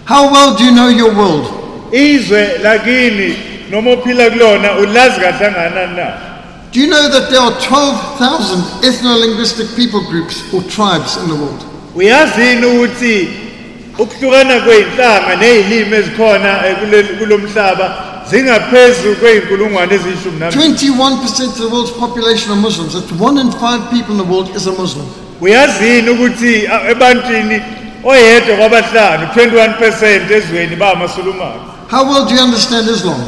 How 0.05 0.31
well 0.33 0.55
do 0.57 0.63
you 0.65 0.71
know 0.71 0.89
your 0.89 1.13
world? 1.15 1.45
izwe 1.91 2.49
lakini 2.63 3.35
noma 3.71 3.91
ophila 3.91 4.29
kulona 4.29 4.77
ulazi 4.77 5.19
kahle 5.19 5.45
anganani 5.47 5.95
na 5.95 6.07
Do 6.71 6.79
you 6.79 6.87
know 6.87 7.09
that 7.09 7.29
there 7.29 7.39
are 7.41 7.51
12,000 7.59 8.83
ethno 8.87 9.17
linguistic 9.19 9.67
people 9.75 10.01
groups 10.09 10.41
or 10.53 10.61
tribes 10.63 11.17
in 11.17 11.27
the 11.27 11.35
world? 11.35 11.65
uyazi 11.95 12.41
ukuthi 12.67 13.29
ukuhlukana 13.99 14.59
kwey'nhlanga 14.59 15.35
ney'limi 15.35 15.95
ezikhona 15.97 16.67
eh, 16.67 16.75
kuleli- 16.81 17.17
kulo 17.19 17.37
mhlaba 17.37 17.87
zingaphezu 18.29 19.15
kwey'nkulungwane 19.19 19.93
eziyishumi 19.95 20.39
nambili 20.39 20.63
21% 20.73 21.47
of 21.47 21.55
the 21.57 21.65
world's 21.67 21.91
population 21.91 22.51
are 22.51 22.61
Muslims. 22.61 22.93
That's 22.93 23.11
one 23.21 23.37
in 23.41 23.51
five 23.51 23.81
people 23.91 24.11
in 24.15 24.17
the 24.17 24.29
world 24.33 24.55
is 24.55 24.67
a 24.67 24.71
Muslim. 24.71 25.05
uyazini 25.41 26.09
ukuthi 26.09 26.67
a- 26.67 26.89
ebantwini 26.91 27.61
oyedwa 28.03 28.57
kwabahlanu 28.57 29.27
21 29.35 29.73
percent 29.77 30.31
ezweni 30.31 30.75
bamasulumane 30.75 31.59
How 31.91 32.03
well 32.09 32.25
do 32.25 32.35
you 32.35 32.41
understand 32.41 32.87
Islam? 32.89 33.19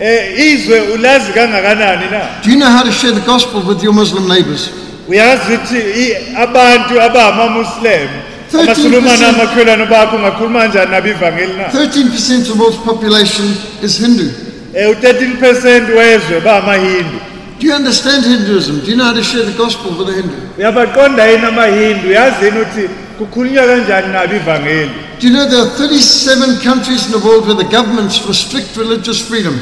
Um 0.00 0.38
izwe 0.38 0.80
ulazi 0.80 1.32
kangakanani 1.32 2.10
na 2.10 2.20
Do 2.44 2.50
you 2.50 2.56
know 2.56 2.70
how 2.70 2.82
to 2.82 2.92
share 2.92 3.12
the 3.12 3.26
gospel 3.26 3.60
with 3.68 3.82
your 3.82 3.92
Muslim 3.94 4.28
neighbors? 4.28 4.70
uyazi 5.08 5.54
ukuthi 5.54 5.78
i- 5.78 6.36
abantu 6.36 7.00
abangamamuslim 7.02 8.08
13% 8.52 8.60
amasulumane 8.62 9.26
amakhelwane 9.26 9.86
bakho 9.86 10.16
ungakhuluma 10.16 10.60
kanjani 10.60 10.90
nabo 10.90 11.08
ivangeli 11.08 11.52
na 11.56 11.64
13% 11.68 12.40
of 12.40 12.46
the 12.46 12.52
world's 12.62 12.78
population 12.84 13.46
is 13.82 13.98
Hindu. 13.98 14.22
um 14.24 14.90
u-13 14.90 15.36
percent 15.40 15.88
wezwe 15.88 16.40
bamahindu 16.44 17.18
Do 17.60 17.66
you 17.66 17.74
understand 17.74 18.24
Hinduism? 18.24 18.80
Do 18.80 18.90
you 18.90 18.96
know 18.96 19.04
how 19.04 19.12
to 19.14 19.22
share 19.22 19.42
the 19.44 19.52
gospel 19.52 19.90
with 19.98 20.08
a 20.08 20.12
Hindu? 20.12 20.36
uyabaqonda 20.58 21.26
yini 21.26 21.44
amahindu 21.46 22.08
uyazini 22.08 22.60
ukuthi 22.60 22.88
kukhulunywa 23.18 23.66
kanjani 23.66 24.12
nabo 24.12 24.34
ivangeli 24.36 24.90
Do 25.20 25.26
you 25.28 25.32
know 25.34 25.46
there 25.46 25.60
are 25.60 25.70
37 25.70 26.62
countries 26.64 27.06
in 27.06 27.12
the 27.12 27.18
world 27.26 27.46
where 27.46 27.56
the 27.64 27.68
governments 27.76 28.22
restrict 28.28 28.76
religious 28.76 29.20
freedom? 29.28 29.60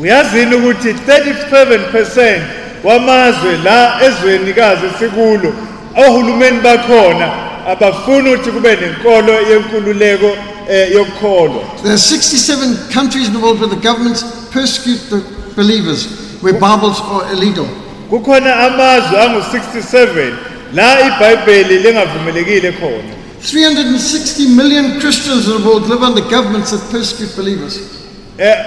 Uyazini 0.00 0.54
ukuthi 0.54 0.88
37 0.92 1.78
percent 1.92 2.42
wamazwe 2.84 3.56
la 3.64 4.00
ezwenikazi 4.04 4.86
sikulo 4.98 5.52
ohulumeni 6.06 6.60
bakhona 6.60 7.28
abafuni 7.68 8.34
ukuthi 8.34 8.50
kube 8.50 8.76
nenkolo 8.76 9.32
yenkululeko 9.50 10.26
um 10.26 10.92
yokukholwa 10.92 11.62
There 11.82 11.92
are 11.92 11.98
67 11.98 12.76
countries 12.94 13.26
in 13.28 13.32
the 13.32 13.38
world 13.40 13.60
where 13.60 13.70
the 13.74 13.88
governments 13.88 14.22
persecute 14.52 15.00
the 15.10 15.20
believers, 15.56 16.06
where 16.42 16.52
Bibles 16.54 17.00
are 17.00 17.32
illegal. 17.32 17.66
kukhona 18.10 18.56
amazwe 18.56 19.20
angu-67 19.22 20.32
la 20.74 21.00
ibhayibheli 21.06 21.78
lingavumelekile 21.78 22.72
khona 22.72 23.14
360 23.42 24.46
million 24.56 25.00
Christians 25.00 25.46
in 25.48 25.52
the 25.62 25.68
world 25.68 25.88
live 25.88 26.02
under 26.02 26.22
governments 26.22 26.70
that 26.70 26.80
persecute 26.90 27.36
believers. 27.36 27.80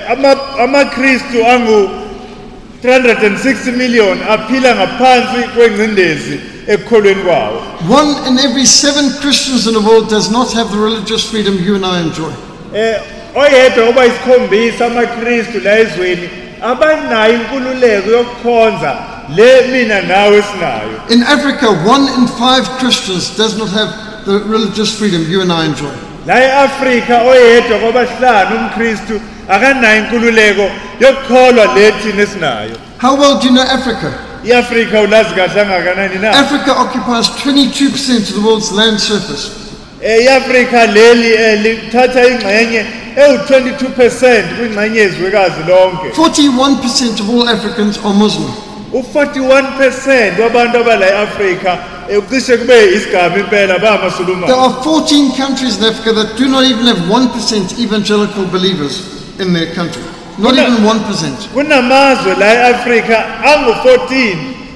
ama- 0.09 0.32
amakristu 0.59 1.45
angu-360 2.83 3.71
million 3.77 4.17
aphila 4.29 4.75
ngaphansi 4.75 5.43
kwengcindezi 5.55 6.39
ekukholweni 6.67 7.21
kwawo 7.23 7.61
One 7.89 8.15
in 8.29 8.39
every 8.39 8.65
seven 8.65 9.09
Christians 9.21 9.67
in 9.67 9.73
the 9.73 9.79
world 9.81 10.09
does 10.09 10.31
not 10.31 10.53
have 10.53 10.71
the 10.71 10.77
religious 10.79 11.29
freedom 11.31 11.57
you 11.65 11.75
and 11.75 11.85
I 11.85 11.99
enjoy. 12.01 12.31
Eh 12.75 13.01
oyedwa 13.35 13.85
kuba 13.87 14.05
isikhombisa 14.05 14.85
amakristu 14.85 15.59
la 15.59 15.79
ezweni 15.79 16.29
abanayo 16.61 17.33
inkululeko 17.33 18.09
yokukhonza 18.11 18.95
le 19.35 19.67
mina 19.71 20.01
nawe 20.01 20.41
sinayo 20.41 20.99
In 21.09 21.23
Africa, 21.23 21.67
one 21.87 22.07
in 22.17 22.27
five 22.27 22.69
Christians 22.79 23.37
does 23.37 23.57
not 23.57 23.69
have 23.69 23.89
the 24.25 24.39
religious 24.49 24.97
freedom 24.99 25.25
you 25.31 25.41
and 25.41 25.51
I 25.51 25.65
enjoy. 25.65 25.91
la 26.27 26.35
eAfrika 26.43 27.21
oyedwa 27.21 27.79
kwabahlanu 27.79 28.55
umkristu 28.57 29.21
akanayo 29.49 29.97
inkululeko 29.99 30.69
yokukholwa 30.99 31.65
le 31.75 31.91
thina 31.91 32.23
esinayo 32.23 32.75
How 33.01 33.15
well 33.19 33.39
do 33.39 33.47
you 33.47 33.53
know 33.53 33.63
Africa? 33.63 34.11
iAfrika 34.45 35.01
ulazi 35.01 35.35
kahle 35.35 35.61
angakanani 35.61 36.15
na 36.21 36.31
Africa 36.31 36.71
occupies 36.81 37.29
22% 37.45 38.17
of 38.17 38.33
the 38.33 38.39
world's 38.47 38.71
land 38.71 38.99
surface. 38.99 39.51
Eh 40.01 40.23
iAfrika 40.25 40.85
leli 40.85 41.33
eh, 41.33 41.61
lithatha 41.61 42.27
ingxenye 42.27 42.85
ewu22% 43.17 44.43
kwingxenye 44.57 44.99
yezwekazi 44.99 45.61
lonke 45.67 46.09
41% 46.09 47.21
of 47.21 47.29
all 47.29 47.47
Africans 47.49 47.97
are 48.05 48.13
Muslim. 48.13 48.49
u41% 48.93 50.39
wabantu 50.41 50.77
abala 50.77 51.05
eAfrika 51.09 51.77
eh, 52.09 52.21
cishe 52.29 52.57
kube 52.57 52.85
isigaba 52.95 53.37
impela 53.39 53.79
There 53.79 54.59
are 54.59 54.73
14 54.83 55.31
countries 55.37 55.77
in 55.77 55.83
Africa 55.85 56.13
that 56.13 56.37
do 56.37 56.47
not 56.47 56.63
even 56.65 56.85
have 56.87 56.99
1% 56.99 57.79
evangelical 57.79 58.45
believers 58.45 59.01
in 59.39 59.53
their 59.53 59.73
country. 59.75 60.01
Not 60.37 60.53
even 60.53 60.83
1%. 60.83 61.47
kunamazwe 61.53 62.35
la 62.39 62.53
eAfrika 62.53 63.23
angu14 63.45 64.35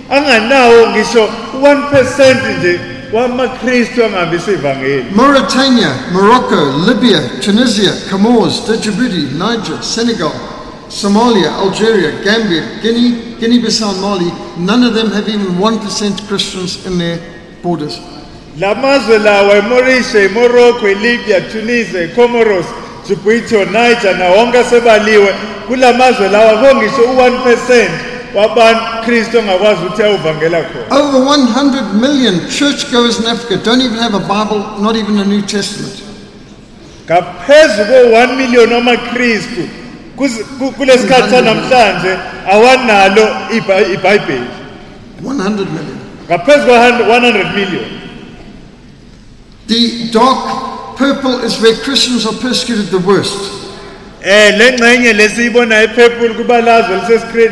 anganawo 0.10 0.88
ngisho 0.90 1.30
1% 1.62 2.58
nje 2.60 2.80
wamakristu 3.14 4.04
angahambisa 4.06 4.52
ivangeli 4.52 5.06
Mauritania, 5.16 5.90
Morocco, 6.12 6.74
Libya, 6.88 7.22
Tunisia, 7.40 7.92
Comoros, 8.12 8.62
Djibouti, 8.80 9.16
Niger, 9.34 9.82
Senegal, 9.84 10.32
Somalia, 10.90 11.52
Algeria, 11.58 12.12
Gambia, 12.24 12.64
Guinea, 12.82 13.14
Guinea-Bissau, 13.40 13.94
Mali, 14.02 14.32
none 14.58 14.84
of 14.88 14.94
them 14.94 15.12
have 15.12 15.28
even 15.30 15.48
1% 15.58 16.28
Christians 16.28 16.86
in 16.86 16.98
their 16.98 17.20
borders. 17.64 18.00
lamazwe 18.60 19.18
lawa 19.20 19.56
eMauritius 19.58 20.16
eMorocco 20.16 20.88
eLibya 20.88 21.42
Tunisia 21.42 22.02
eComoros 22.02 22.66
Djibouti 23.08 23.56
Niger 23.56 24.18
nawonke 24.18 24.64
sebaliwe 24.64 25.34
kulamazwe 25.68 26.30
lawa 26.30 26.58
kongisho 26.58 27.02
u1% 27.02 27.90
wabantu 28.36 28.82
ongakwazi 29.40 29.82
ukuthi 29.86 30.04
ayovangela 30.04 30.62
khona 30.62 31.02
Over 31.04 31.22
100 31.22 31.94
million 32.02 32.40
churchgoers 32.50 33.20
in 33.20 33.26
Africa 33.26 33.56
don't 33.64 33.82
even 33.82 33.98
have 34.00 34.14
a 34.14 34.20
Bible, 34.20 34.64
not 34.84 34.96
even 34.96 35.20
a 35.20 35.26
New 35.26 35.42
Testament. 35.42 35.94
ngaphezu 37.08 37.82
ko1 37.84 38.36
million 38.38 38.72
wamakristu 38.74 39.64
kuz- 40.18 40.44
ku- 40.60 40.72
kulesikhathi 40.72 41.30
sanamhlanje 41.32 42.18
awanalo 42.52 43.28
ibha- 43.52 43.94
ibhayibheli 43.94 44.48
100 45.24 45.50
million. 45.50 45.98
ngaphezu 46.30 46.68
kwa100 46.68 47.56
million 47.56 47.86
The 49.68 50.10
dark 50.14 50.77
purple 50.98 51.40
is 51.44 51.60
where 51.62 51.76
Christians 51.76 52.26
are 52.26 52.34
persecuted 52.42 52.88
the 52.88 53.00
worst. 53.00 53.54
Eh 54.22 54.52
lengxenye 54.58 55.14
lesiyibona 55.14 55.84
ephepulu 55.84 56.36
kubalazwe 56.36 56.96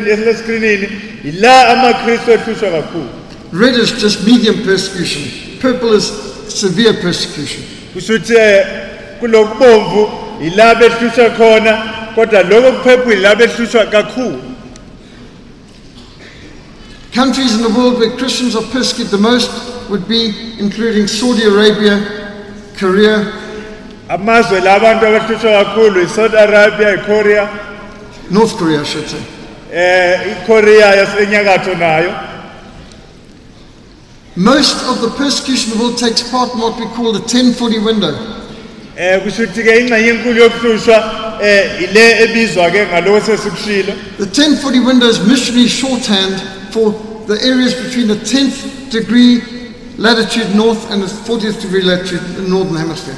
lisescreen 0.04 0.88
ila 1.24 1.68
amakristu 1.68 2.30
ehlushwa 2.32 2.70
kakhulu 2.70 3.08
Red 3.52 3.76
is 3.76 3.92
just 3.92 4.26
medium 4.26 4.62
persecution. 4.64 5.22
Purple 5.60 5.94
is 5.94 6.04
severe 6.48 6.92
persecution. 6.94 7.62
eh, 8.30 8.66
kulokubomvu 9.20 10.10
ila 10.42 10.74
behlushwa 10.74 11.30
khona 11.30 11.92
kodwa 12.14 12.42
lokho 12.42 12.72
kuphephule 12.72 13.16
ila 13.16 13.34
behlushwa 13.34 13.86
kakhulu 13.86 14.42
Countries 17.14 17.54
in 17.54 17.62
the 17.62 17.68
world 17.78 17.98
where 17.98 18.10
Christians 18.18 18.54
are 18.54 18.66
persecuted 18.72 19.10
the 19.10 19.18
most 19.18 19.50
would 19.88 20.06
be 20.06 20.34
including 20.58 21.06
Saudi 21.06 21.44
Arabia, 21.44 22.25
Korea, 22.80 23.32
amazwe 24.08 24.60
la 24.60 24.74
abantu 24.74 25.06
abahlushwa 25.06 25.64
kakhulu 25.64 26.02
iSaudi 26.02 26.36
Arabia 26.36 26.94
iKorea 26.94 27.48
North 28.30 28.56
Korea, 28.58 28.80
I 28.80 28.84
should 28.84 29.08
say. 29.08 29.20
eh 29.72 30.20
iKorea 30.42 30.94
yasenyakatho 30.94 31.74
nayo 31.74 32.12
Most 34.36 34.76
of 34.88 35.00
the 35.00 35.08
persecution 35.16 35.72
of 35.72 35.80
world 35.80 35.96
takes 35.98 36.22
part 36.30 36.52
in 36.54 36.60
what 36.60 36.78
we 36.78 36.84
call 36.94 37.12
the 37.12 37.20
1040 37.20 37.78
window. 37.78 38.12
eh 38.96 39.20
kusho 39.24 39.42
ukuthi 39.42 39.62
ke 39.62 39.80
ingxenye 39.80 40.08
enkulu 40.08 40.40
yokuhlushwa 40.40 40.98
eh 41.42 41.82
ile 41.82 42.22
ebizwa 42.24 42.70
ke 42.70 42.86
ngaloko 42.86 43.20
sesikushilo 43.26 43.92
The 44.18 44.24
1040 44.26 44.86
window 44.86 45.08
is 45.08 45.20
missionary 45.20 45.68
shorthand 45.68 46.40
for 46.70 46.92
the 47.26 47.36
areas 47.44 47.74
between 47.74 48.08
the 48.08 48.14
10th 48.16 48.90
degree 48.90 49.42
latitude 49.98 50.54
north 50.54 50.90
and 50.90 51.02
the 51.02 51.06
40th 51.06 51.60
degree 51.62 51.82
latitude 51.82 52.20
in 52.22 52.34
the 52.44 52.48
northern 52.48 52.76
hemisphere. 52.76 53.16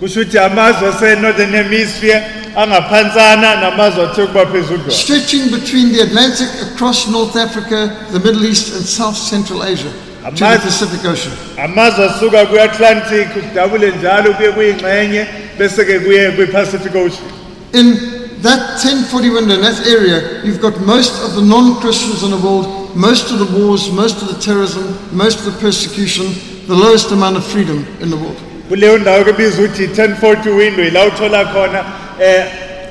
kusho 0.00 0.20
ukuthi 0.20 0.38
amazwe 0.38 0.88
ase-northern 0.88 1.50
hemisphere 1.52 2.22
angaphansana 2.56 3.56
namazwe 3.60 4.02
athe 4.06 4.26
kuba 4.26 4.46
phezulu. 4.46 4.90
Stretching 4.90 5.50
between 5.50 5.92
the 5.92 6.02
Atlantic 6.02 6.48
across 6.72 7.08
North 7.08 7.36
Africa, 7.36 7.96
the 8.12 8.18
Middle 8.20 8.44
East, 8.44 8.74
and 8.74 8.84
South 8.84 9.16
Central 9.16 9.62
Asia 9.62 9.84
to 9.84 10.30
the 10.30 10.44
Amazwe- 10.44 10.60
Pacific 10.62 11.04
Ocean. 11.04 11.32
amazwe 11.64 12.04
asuka 12.04 12.46
kwi-atlantic 12.46 13.28
kudabule 13.32 13.90
njalo 13.98 14.34
kuye 14.34 14.52
kuyingxenye 14.52 15.26
bese-ke 15.58 16.00
kuye 16.00 16.30
kwi-pacific 16.30 16.94
ocean 16.94 17.24
In 17.72 17.96
that 18.42 18.78
1040 18.80 19.30
window, 19.30 19.54
in 19.54 19.60
that 19.62 19.86
area, 19.86 20.42
you've 20.44 20.60
got 20.60 20.78
most 20.86 21.12
of 21.24 21.34
the 21.34 21.42
non 21.42 21.74
Christians 21.80 22.22
in 22.22 22.30
the 22.30 22.36
world, 22.36 22.66
most 22.94 23.30
of 23.30 23.38
the 23.38 23.58
wars, 23.58 23.90
most 23.92 24.22
of 24.22 24.28
the 24.28 24.40
terrorism, 24.44 24.82
most 25.12 25.38
of 25.38 25.44
the 25.44 25.60
persecution, 25.60 26.26
the 26.66 26.74
lowest 26.74 27.10
amount 27.12 27.36
of 27.36 27.44
freedom 27.46 27.84
in 28.00 28.10
the 28.10 28.16
world. 28.16 28.36
kuleyo 28.68 28.98
ndawo 28.98 29.24
kubizwa 29.24 29.64
ukuthi 29.64 29.84
i-1040 29.84 30.48
window 30.56 31.06
uthola 31.08 31.44
khona 31.44 31.84
eh 32.20 32.44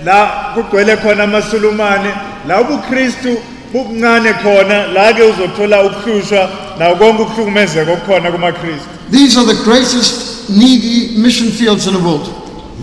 la 0.05 0.25
kugcwele 0.55 0.97
khona 0.97 1.23
amasulumane 1.23 2.13
la 2.47 2.61
ubukristu 2.61 3.37
bubuncane 3.73 4.33
khona 4.33 4.87
la-ke 4.87 5.23
uzothola 5.23 5.83
ukuhlushwa 5.83 6.49
nawo 6.79 6.95
konke 6.95 7.21
ukuhlukumezeka 7.21 7.91
okukhona 7.91 8.31
kumakristu 8.31 8.87
These 9.11 9.37
are 9.39 9.45
the 9.53 9.63
greatest 9.63 10.49
needy 10.49 11.17
mission 11.17 11.51
fields 11.51 11.87
in 11.87 11.93
the 11.93 11.99
world. 11.99 12.27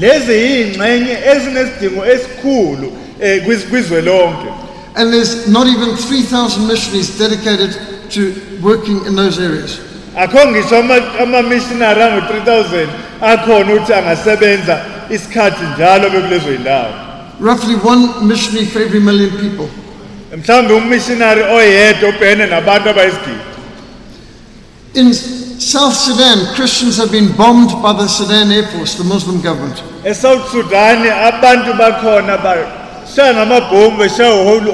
lezi 0.01 0.33
yingxenye 0.33 1.19
ezinesidingo 1.37 2.07
esikhulu 2.07 2.93
kwiz- 3.21 3.69
kwizwe 3.71 4.03
lonke 4.03 4.49
And 4.97 5.13
there's 5.13 5.49
not 5.49 5.67
even 5.67 5.97
3,000 5.97 6.67
missionaries 6.69 7.19
dedicated 7.19 7.77
to 8.11 8.35
working 8.63 9.05
in 9.07 9.17
those 9.17 9.39
areas. 9.41 9.81
akho 10.17 10.39
ngisho 10.47 10.77
ama- 10.79 11.19
amamishinari 11.23 12.03
angu-3000 12.03 12.87
akhona 13.21 13.75
ukuthi 13.75 13.93
angasebenza 13.95 14.81
isikhathi 15.11 15.65
njalo 15.75 16.11
bekulezo 16.11 16.51
yindawo 16.53 16.93
Roughly 17.41 17.75
one 17.75 18.09
missionary 18.23 18.67
for 18.67 18.81
every 18.83 19.01
million 19.01 19.31
people. 19.31 19.69
mhlawumbe 20.37 20.75
ummishinari 20.75 21.43
oyedwa 21.43 22.09
ubhekene 22.09 22.47
nabantu 22.47 22.89
abayisigidi 22.91 23.41
In 24.95 25.13
South 25.59 25.95
Sudan, 25.97 26.39
Christians 26.55 26.97
have 26.99 27.11
been 27.11 27.33
bombed 27.37 27.71
by 27.83 27.93
the 27.93 28.07
Sudan 28.07 28.53
Air 28.53 28.63
Force, 28.69 28.95
the 28.95 29.03
Muslim 29.05 29.41
government. 29.43 29.83
esouth 30.05 30.49
sudan 30.53 31.03
abantu 31.07 31.73
bakhona 31.75 32.37
bashaya 32.39 32.84
ngamabhomu 33.35 34.03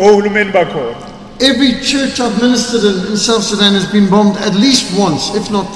ohulumeni 0.02 0.52
bakhona 0.52 0.96
Every 1.42 1.72
church 1.80 2.20
I've 2.20 2.36
ministered 2.42 2.84
in 2.84 3.12
in 3.12 3.16
South 3.16 3.42
Sudan 3.44 3.72
has 3.72 3.86
been 3.86 4.10
bombed 4.10 4.36
at 4.38 4.54
least 4.54 4.92
once, 4.98 5.34
if 5.34 5.50
not 5.50 5.66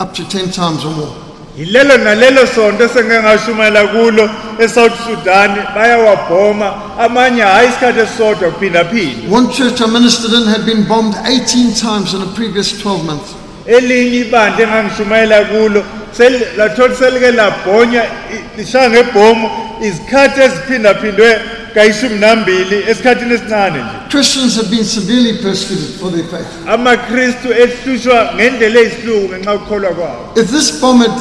up 0.00 0.12
to 0.14 0.24
10 0.28 0.50
times 0.50 0.84
or 0.84 0.90
more. 0.90 1.14
yilelo 1.58 1.96
nalelo 1.98 2.46
sonto 2.46 2.84
esengeke 2.84 3.22
ngashumayela 3.22 3.86
kulo 3.92 4.28
esouth 4.58 4.96
sudan 5.06 5.50
bayawabhoma 5.74 6.98
amanye 6.98 7.42
hhayi 7.42 7.68
isikhathi 7.68 8.00
esisodwa 8.00 8.50
kuphindaphinda 8.50 9.30
One 9.30 9.52
church 9.52 9.80
I 9.80 9.86
ministered 9.86 10.32
in 10.42 10.48
had 10.48 10.66
been 10.66 10.82
bombed 10.88 11.14
18 11.24 11.74
times 11.74 12.12
in 12.14 12.20
the 12.20 12.32
previous 12.34 12.72
12 12.82 13.04
months. 13.06 13.34
elinye 13.66 14.20
ibandla 14.20 14.62
engangishumayela 14.64 15.44
kulo 15.44 15.84
lathola 16.56 16.94
selike 16.96 17.30
labhonya 17.30 18.02
lishaya 18.56 18.90
ngebhomu 18.90 19.50
izikhathi 19.82 20.40
eziphindaphindwe 20.40 21.40
kayishumi 21.74 22.18
nambili 22.18 22.84
esikhathini 22.90 23.34
esincane 23.34 23.78
nje 23.78 24.08
Christians 24.10 24.56
have 24.56 24.68
been 24.70 24.84
severely 24.84 25.32
persecuted 25.42 25.94
for 26.00 26.10
their 26.12 26.24
faith. 26.24 26.68
amakristu 26.68 27.48
ehlushwa 27.52 28.30
ngendlela 28.34 28.80
eyisiluku 28.80 29.28
ngenxa 29.28 29.50
yokukholwa 29.52 29.90
kwawo 29.90 30.32
If 30.36 30.50
this 30.50 30.80
bomb 30.80 31.00
had 31.02 31.12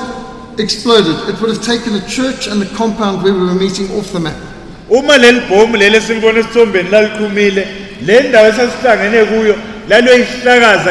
exploded, 0.58 1.16
it 1.30 1.42
would 1.42 1.50
have 1.56 1.66
taken 1.66 1.94
the 1.94 2.08
church 2.08 2.48
and 2.48 2.62
the 2.62 2.76
compound 2.78 3.24
where 3.24 3.34
we 3.34 3.44
were 3.46 3.56
meeting 3.66 3.88
off 4.00 4.12
the 4.12 4.20
map. 4.20 4.36
uma 4.90 5.18
leli 5.18 5.40
bhomu 5.40 5.78
leli 5.78 5.98
esilibona 5.98 6.40
esithombeni 6.40 6.90
laliqhumile 6.90 7.68
le 8.06 8.22
ndawo 8.30 8.48
esasihlangene 8.48 9.26
kuyo 9.26 9.56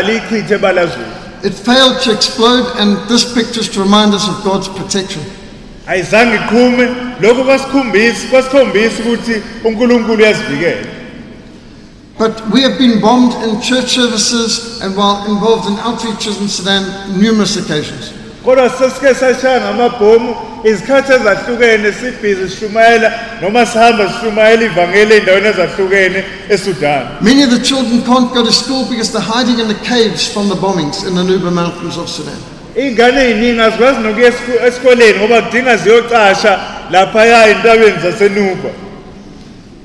liyichithe 0.07 0.55
ebalazweni 0.55 1.13
It 1.45 1.55
failed 1.55 2.01
to 2.05 2.13
explode, 2.13 2.67
and 2.79 2.97
this 3.09 3.25
picture 3.35 3.61
is 3.61 3.69
to 3.71 3.81
remind 3.83 4.15
us 4.15 4.29
of 4.29 4.45
God's 4.45 4.69
protection. 4.69 5.23
Ayizange 5.87 6.35
iqhume 6.37 6.89
lokhu 7.21 7.45
kwasikhombisa 7.45 8.27
kwasikhombisa 8.31 9.03
ukuthi 9.03 9.43
unkulunkulu 9.65 10.19
uyasivikela 10.19 10.87
But 12.19 12.51
we 12.53 12.61
have 12.63 12.79
been 12.79 13.01
bombed 13.01 13.33
in 13.43 13.61
church 13.61 13.89
services 13.95 14.81
and 14.83 14.95
while 14.97 15.25
involved 15.27 15.67
in 15.67 15.77
outreaches 15.79 16.41
in 16.41 16.49
Sudan 16.49 16.85
numerous 17.21 17.57
occasions. 17.57 18.13
kodwa 18.45 18.71
sesike 18.71 19.15
sashaya 19.15 19.61
ngamabhomu 19.61 20.35
izikhathi 20.65 21.13
ezahlukene 21.13 21.93
sibhizi 21.93 22.49
sishumayela 22.51 23.13
noma 23.43 23.67
sihamba 23.67 24.13
sishumayela 24.13 24.63
ivangeli 24.65 25.15
ey'ndaweni 25.15 25.47
ezahlukene 25.49 26.25
esudani 26.49 27.09
Many 27.21 27.43
of 27.45 27.51
the 27.51 27.63
children 27.65 28.03
can't 28.03 28.35
go 28.35 28.43
to 28.45 28.53
school 28.53 28.85
because 28.91 29.13
they're 29.13 29.31
hiding 29.35 29.59
in 29.61 29.69
the 29.69 29.81
caves 29.89 30.27
from 30.33 30.49
the 30.49 30.57
bombings 30.57 31.07
in 31.09 31.15
the 31.15 31.23
Nuba 31.23 31.53
Mountains 31.53 31.97
of 31.97 32.09
Sudan. 32.09 32.39
Iy'ngane 32.77 33.21
ey'ningi 33.25 33.61
azikwazi 33.61 34.01
nokuya 34.01 34.33
esikoleni 34.67 35.19
ngoba 35.19 35.43
kudinga 35.43 35.77
ziyocasha 35.77 36.61
laphaya 36.91 37.47
ey'ntabeni 37.49 37.99
zasenuba 38.03 38.71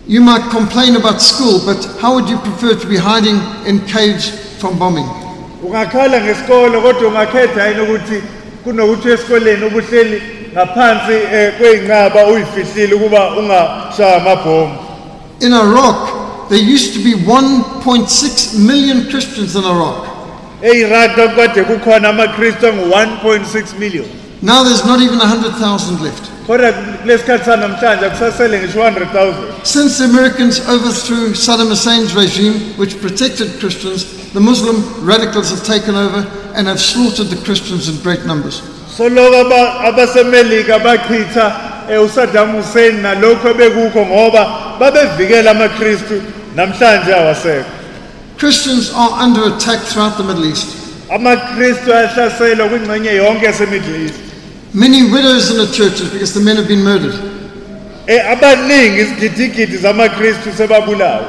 You 0.10 0.22
might 0.22 0.50
complain 0.52 0.96
about 0.96 1.22
school, 1.22 1.60
but 1.66 1.84
how 2.00 2.14
would 2.16 2.30
you 2.30 2.38
prefer 2.38 2.80
to 2.80 2.88
be 2.88 2.96
hiding 2.96 3.42
in 3.66 3.80
caves 3.88 4.30
from 4.60 4.80
bombing? 4.80 5.06
ungakhala 5.64 6.22
ngesikolo 6.22 6.82
kodwa 6.82 7.08
ungakhetha 7.08 7.68
yini 7.68 7.82
ukuthi 7.82 8.22
kunokuthi 8.64 9.10
esikoleni 9.10 9.66
ubuhleli 9.66 10.22
ngaphansi 10.54 11.14
um 11.14 11.52
kwey'nqaba 11.58 12.26
uy'fihlile 12.28 12.94
ukuba 12.96 13.32
ungashaya 13.40 14.16
amabhomu 14.16 14.76
In 15.40 15.54
Iraq, 15.54 16.50
there 16.50 16.74
used 16.76 16.94
to 16.94 17.00
be 17.04 17.14
1.6 17.14 18.68
million 18.68 19.08
Christians 19.10 19.56
in 19.56 19.64
Iraq. 19.64 20.17
Kwakukade 20.62 21.64
kukhona 21.64 22.10
amakristu 22.10 22.68
angu-1.6 22.68 23.80
million 23.80 24.06
Now 24.42 24.64
there's 24.64 24.86
not 24.86 25.02
even 25.02 25.18
100,000 25.20 26.02
left. 26.04 26.24
kodwa 26.48 26.72
kulesi 27.02 27.24
khathi 27.24 27.46
sanamhlanje 27.46 28.06
akusasele 28.06 28.60
ngisho 28.60 28.80
100,000 28.80 29.34
Since 29.64 29.98
the 29.98 30.04
Americans 30.06 30.60
overthrew 30.70 31.34
Saddam 31.36 31.70
Hussein's 31.70 32.16
regime, 32.16 32.54
which 32.78 33.00
protected 33.02 33.60
Christians, 33.60 34.06
the 34.34 34.40
Muslim 34.40 34.84
radicals 35.06 35.50
have 35.50 35.64
taken 35.66 35.96
over 35.96 36.26
and 36.56 36.68
have 36.68 36.80
slaughtered 36.80 37.28
the 37.28 37.44
Christians 37.46 37.90
in 37.90 37.96
great 38.04 38.26
numbers. 38.26 38.62
so 38.98 39.10
loko 39.10 39.46
aba- 39.46 39.88
abasemelika 39.90 40.80
bachitha 40.80 41.46
um 41.90 42.06
usaddam 42.06 42.52
hussein 42.56 43.02
nalokhu 43.02 43.48
ebekukho 43.50 44.06
ngoba 44.06 44.44
babevikela 44.80 45.52
amakristu 45.52 46.22
namhlanje 46.56 47.14
awasekho 47.14 47.66
Christians 48.38 48.92
are 48.94 49.12
under 49.24 49.56
attack 49.56 49.80
throughout 49.82 50.18
the 50.18 50.24
Middle 50.24 50.46
East. 50.46 50.68
amakristu 51.10 51.94
ayahlaselwa 51.94 52.70
kwingxenye 52.70 53.16
yonke 53.16 53.46
yasemiddle 53.46 54.06
east 54.06 54.16
Many 54.74 55.04
widows 55.12 55.50
in 55.50 55.58
the 55.58 55.72
churches 55.74 56.10
because 56.10 56.34
the 56.34 56.42
men 56.42 56.58
have 56.58 56.68
been 56.68 56.84
murdered. 56.84 57.16
Eh, 58.08 58.32
abaningi 58.32 59.02
izigidigidi 59.02 59.78
zamakristu 59.78 60.50
sebabulawa 60.58 61.26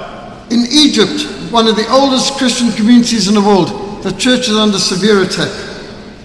In 0.50 0.66
Egypt, 0.70 1.26
one 1.52 1.68
of 1.70 1.76
the 1.76 1.86
oldest 1.92 2.36
Christian 2.38 2.72
communities 2.72 3.28
in 3.28 3.34
the 3.34 3.40
world, 3.40 4.02
the 4.02 4.12
church 4.12 4.48
is 4.48 4.56
under 4.56 4.78
severe 4.78 5.22
attack. 5.22 5.48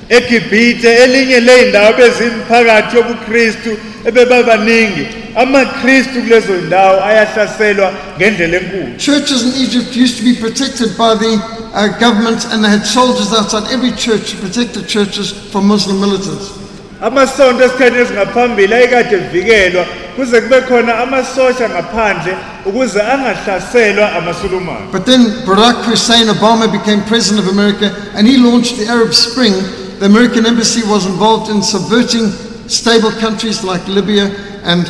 Egibhite 0.10 0.90
elinye 1.04 1.40
ley'ndawo 1.40 1.94
bezimphakathi 1.98 2.96
yobukristu 2.98 3.70
ebebabaningi 4.06 5.08
amakristu 5.36 6.22
kulezo 6.22 6.54
ndawo 6.54 7.04
ayahlaselwa 7.04 7.94
ngendlela 8.18 8.58
enkulu 8.58 8.98
Churches 8.98 9.42
in 9.44 9.54
Egypt 9.66 9.96
used 9.96 10.18
to 10.18 10.24
be 10.24 10.34
protected 10.46 10.90
by 10.98 11.16
the 11.16 11.34
uh, 11.74 11.88
government 12.00 12.46
and 12.52 12.64
they 12.64 12.70
had 12.70 12.86
soldiers 12.86 13.34
outside 13.34 13.66
every 13.74 13.92
church 13.92 14.32
to 14.32 14.38
protect 14.38 14.74
the 14.74 14.84
churches 14.84 15.32
from 15.52 15.68
Muslim 15.68 16.00
militants. 16.00 16.52
amasonto 17.02 17.64
esikhathini 17.66 18.02
esingaphambili 18.02 18.74
ayekade 18.74 19.16
evikelwa 19.16 19.86
kuze 20.16 20.42
kube 20.42 20.62
khona 20.62 20.98
amasosha 21.00 21.70
ngaphandle 21.70 22.34
ukuze 22.66 23.02
angahlaselwa 23.02 24.12
amasulumane 24.18 24.86
But 24.92 25.06
then 25.06 25.22
Barack 25.46 25.76
Hussein 25.86 26.28
Obama 26.30 26.68
became 26.72 27.02
president 27.04 27.40
of 27.46 27.52
America 27.52 27.88
and 28.16 28.28
he 28.28 28.38
launched 28.38 28.78
the 28.78 28.86
Arab 28.88 29.14
Spring. 29.14 29.54
The 30.04 30.10
American 30.10 30.46
embassy 30.46 30.84
was 30.84 31.06
involved 31.06 31.50
in 31.50 31.64
subverting 31.64 32.28
stable 32.68 33.12
countries 33.24 33.64
like 33.64 33.88
Libya 33.88 34.36
and 34.68 34.84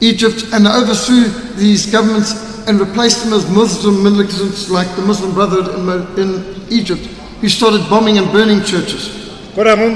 Egypt 0.00 0.46
and 0.54 0.66
overthrew 0.66 1.28
these 1.60 1.84
governments 1.92 2.32
and 2.66 2.80
replaced 2.80 3.22
them 3.24 3.32
with 3.32 3.50
Muslim 3.50 4.02
militants 4.02 4.70
like 4.70 4.88
the 4.96 5.02
Muslim 5.02 5.34
Brotherhood 5.34 6.16
in, 6.16 6.24
in 6.24 6.72
Egypt, 6.72 7.02
who 7.42 7.50
started 7.50 7.86
bombing 7.90 8.16
and 8.16 8.32
burning 8.32 8.64
churches. 8.64 9.10
obama 9.52 9.92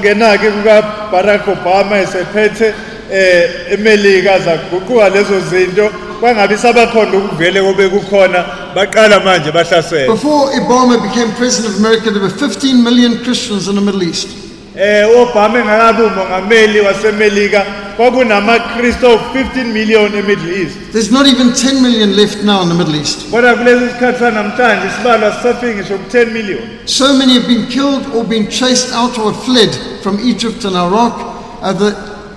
kwangabi 6.20 6.56
sabakhona 6.58 7.18
ukuvele 7.18 7.60
kobe 7.62 7.88
kukhona 7.88 8.44
baqala 8.74 9.20
manje 9.20 9.52
bahlasele 9.52 10.06
Before 10.06 10.50
Obama 10.60 10.98
became 11.02 11.32
president 11.32 11.74
of 11.74 11.80
America, 11.80 12.10
there 12.10 12.22
were 12.22 12.30
15 12.30 12.82
million 12.84 13.22
Christians 13.24 13.68
in 13.68 13.74
the 13.74 13.80
Middle 13.80 14.02
East. 14.02 14.28
u-obama 14.76 15.58
engakabi 15.58 16.02
umongameli 16.02 16.80
wasemelika 16.80 17.66
kwakunamakristu 17.96 19.06
awu-15 19.06 19.64
million 19.72 20.14
emiddle 20.14 20.62
east 20.62 20.76
There's 20.92 21.10
not 21.10 21.26
even 21.26 21.48
10 21.52 21.82
million 21.82 22.16
left 22.16 22.42
now 22.44 22.62
in 22.62 22.68
the 22.68 22.74
Middle 22.74 22.94
East. 23.00 23.30
kodwa 23.30 23.54
kulesi 23.54 23.88
sikhathi 23.92 24.18
sanamhlanje 24.18 24.86
isibalwa 24.86 25.32
sisafiki 25.32 25.74
ngisho 25.74 25.98
ku-10 25.98 26.32
million 26.32 26.60
So 26.84 27.12
many 27.14 27.32
have 27.34 27.46
been 27.48 27.66
killed 27.66 28.06
or 28.14 28.24
been 28.24 28.46
chased 28.48 28.92
out 28.94 29.18
or 29.18 29.34
fled 29.34 29.70
from 30.02 30.18
Egypt 30.20 30.64
and 30.64 30.76
Iraq. 30.76 31.14
Uh, 31.62 31.72
the 31.72 31.90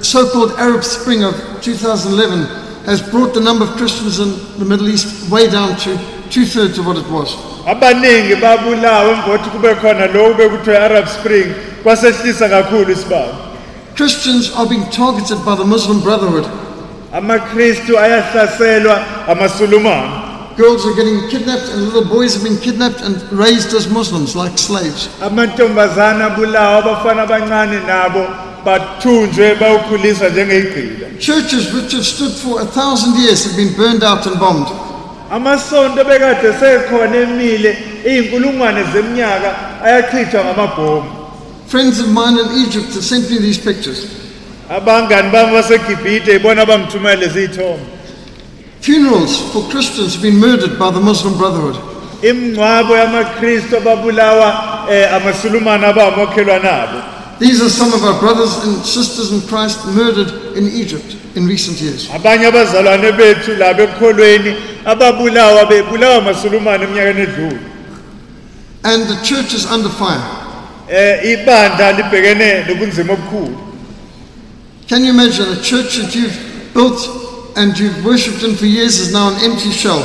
so 0.03 0.25
called 0.29 0.51
Arab 0.57 0.83
Spring 0.83 1.23
of 1.23 1.35
2011 1.61 2.47
has 2.85 3.01
brought 3.11 3.33
the 3.33 3.39
number 3.41 3.65
of 3.65 3.71
Christians 3.77 4.19
in 4.19 4.29
the 4.59 4.65
Middle 4.65 4.87
East 4.89 5.29
way 5.31 5.49
down 5.49 5.75
to 5.85 5.97
two 6.29 6.45
thirds 6.45 6.77
of 6.79 6.85
what 6.87 6.97
it 6.97 7.07
was. 7.09 7.35
abaningi 7.65 8.35
babulawa 8.41 9.11
emva 9.13 9.23
kokuthi 9.23 9.49
kube 9.49 9.75
khona 9.75 10.07
lokhu 10.07 10.33
bekuthiwa 10.37 10.75
i-arab 10.77 11.07
spring 11.07 11.53
kwasehlisa 11.83 12.49
kakhulu 12.49 12.91
isibalo 12.91 13.35
Christians 13.95 14.51
are 14.55 14.65
being 14.69 14.85
targeted 14.89 15.37
by 15.45 15.55
the 15.55 15.65
Muslim 15.65 16.01
Brotherhood. 16.01 16.45
amakristu 17.13 17.97
ayahlaselwa 17.99 19.27
amasulumane 19.27 20.21
Girls 20.57 20.85
are 20.85 20.93
getting 20.95 21.29
kidnapped 21.29 21.69
and 21.71 21.81
little 21.85 22.05
boys 22.05 22.33
have 22.35 22.43
been 22.43 22.57
kidnapped 22.57 23.01
and 23.01 23.15
raised 23.31 23.73
as 23.73 23.87
Muslims 23.89 24.35
like 24.35 24.57
slaves. 24.57 25.07
amantombazane 25.21 26.23
abulawa 26.23 26.77
abafana 26.83 27.21
abancane 27.23 27.79
nabo 27.87 28.25
bathunjwe 28.65 29.55
bawukhulisa 29.55 30.29
njengeyigqila 30.29 31.07
Churches 31.19 31.73
which 31.73 31.91
have 31.93 32.03
stood 32.05 32.31
for 32.31 32.61
a 32.61 32.65
thousand 32.65 33.15
years 33.19 33.43
have 33.45 33.55
been 33.55 33.73
burned 33.77 34.03
out 34.03 34.25
and 34.25 34.39
bombed. 34.39 34.67
amasonto 35.31 36.03
bekade 36.03 36.53
sekhona 36.59 37.15
emile 37.17 37.77
iy'nkulungwane 38.05 38.83
zeminyaka 38.93 39.55
ayachithwa 39.83 40.43
ngamabhomu 40.45 41.11
Friends 41.67 41.99
of 41.99 42.07
mine 42.07 42.37
in 42.39 42.67
Egypt 42.67 42.93
have 42.93 43.03
sent 43.03 43.29
me 43.29 43.37
these 43.39 43.57
pictures. 43.57 44.07
abangani 44.69 45.31
bami 45.31 45.51
basegibhide 45.53 46.35
ibona 46.35 46.65
bangithumela 46.65 47.15
lezi 47.15 47.39
y'thombe 47.43 47.85
Funerals 48.81 49.37
for 49.53 49.69
Christians 49.69 50.13
have 50.15 50.23
been 50.23 50.39
murdered 50.39 50.79
by 50.79 50.89
the 50.91 50.99
Muslim 50.99 51.37
Brotherhood. 51.37 51.75
imingcwabo 52.23 52.97
yamakristu 52.97 53.77
ababulawa 53.77 54.47
um 54.89 55.15
amasulumane 55.15 55.85
abawomakhelwane 55.87 56.69
abo 56.69 56.99
These 57.41 57.59
are 57.65 57.69
some 57.69 57.91
of 57.91 58.03
our 58.03 58.19
brothers 58.19 58.53
and 58.63 58.85
sisters 58.85 59.31
in 59.33 59.41
Christ 59.49 59.83
murdered 59.87 60.55
in 60.55 60.67
Egypt 60.67 61.17
in 61.35 61.47
recent 61.47 61.81
years. 61.81 62.07
abanye 62.09 62.45
abazalwane 62.47 63.11
bethu 63.17 63.55
labo 63.57 63.83
ekukholweni 63.83 64.55
ababulawa 64.85 65.65
bebulawa 65.65 66.15
amasulumane 66.17 66.83
eminyakeni 66.83 67.21
edlule 67.21 67.59
And 68.83 69.03
the 69.07 69.15
church 69.23 69.53
is 69.53 69.65
under 69.65 69.89
fire. 69.89 70.21
um 70.89 71.29
ibandla 71.33 71.91
libhekene 71.97 72.63
nobunzima 72.67 73.13
obukhulu 73.13 73.57
Can 74.87 75.03
you 75.03 75.09
imagine 75.11 75.45
a 75.57 75.61
church 75.61 75.97
that 75.97 76.13
you've 76.15 76.37
built 76.73 76.99
and 77.55 77.77
you've 77.79 78.05
worshipped 78.05 78.43
in 78.43 78.55
for 78.55 78.65
years 78.65 78.99
is 78.99 79.11
now 79.13 79.29
an 79.29 79.37
empty 79.43 79.71
shell? 79.71 80.03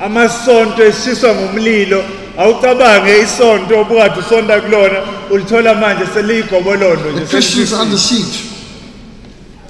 amasonto 0.00 0.84
eshiswa 0.84 1.34
ngumlilo 1.34 2.04
awucabange 2.38 3.18
isonto 3.22 3.80
obukade 3.80 4.20
usonta 4.20 4.60
kulona 4.60 4.98
ulithola 5.30 5.74
manje 5.74 6.04
seliyigobolondo 6.14 7.10
nje 7.12 7.20
The 7.20 7.26
Christians 7.26 7.72
are 7.72 7.82
under 7.82 7.98
selifisiwe. 7.98 8.24
siege. 8.24 8.38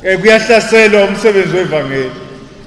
Eh, 0.03 0.21
kuyahlaselwa 0.21 1.05
umsebenzi 1.05 1.57
wevangeli 1.57 2.11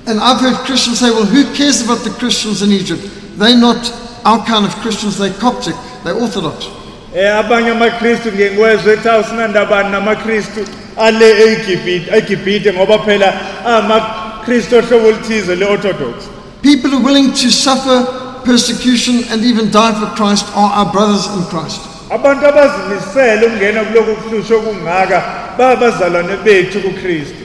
And 0.07 0.19
I've 0.19 0.39
heard 0.41 0.57
Christians 0.65 0.99
say, 0.99 1.11
well, 1.11 1.25
who 1.25 1.43
cares 1.53 1.81
about 1.83 2.03
the 2.03 2.09
Christians 2.09 2.61
in 2.61 2.71
Egypt? 2.71 3.03
They're 3.37 3.55
not 3.57 3.93
our 4.25 4.43
kind 4.45 4.65
of 4.65 4.75
Christians, 4.81 5.17
they're 5.19 5.33
Coptic, 5.39 5.75
they're 6.03 6.15
Orthodox. 6.21 6.65
um 6.65 7.37
abanye 7.39 7.71
amakristu 7.71 8.31
ngiye 8.31 8.51
ngiwezwe 8.51 8.93
ethi 8.93 9.09
awusinandabani 9.09 9.89
namakristu 9.91 10.59
ale 10.97 11.43
eGibhite 11.51 12.17
eGibhite 12.17 12.73
ngoba 12.73 12.99
phela 12.99 13.33
amakristu 13.65 14.75
ohlobo 14.77 15.07
oluthize 15.07 15.55
le-orthodox 15.55 16.13
People 16.61 16.89
are 16.95 17.03
willing 17.03 17.31
to 17.33 17.49
suffer 17.51 18.05
persecution 18.45 19.23
and 19.31 19.43
even 19.43 19.71
die 19.71 19.93
for 19.99 20.07
Christ 20.15 20.45
are 20.55 20.71
our 20.73 20.91
brothers 20.91 21.25
in 21.35 21.43
Christ. 21.51 21.81
abantu 22.09 22.45
abazimisele 22.47 23.45
ukungena 23.45 23.83
kuloku 23.83 24.15
kuhlusha 24.15 24.55
okungaka 24.55 25.23
babazalwane 25.57 26.37
bethu 26.43 26.79
kukristu 26.81 27.35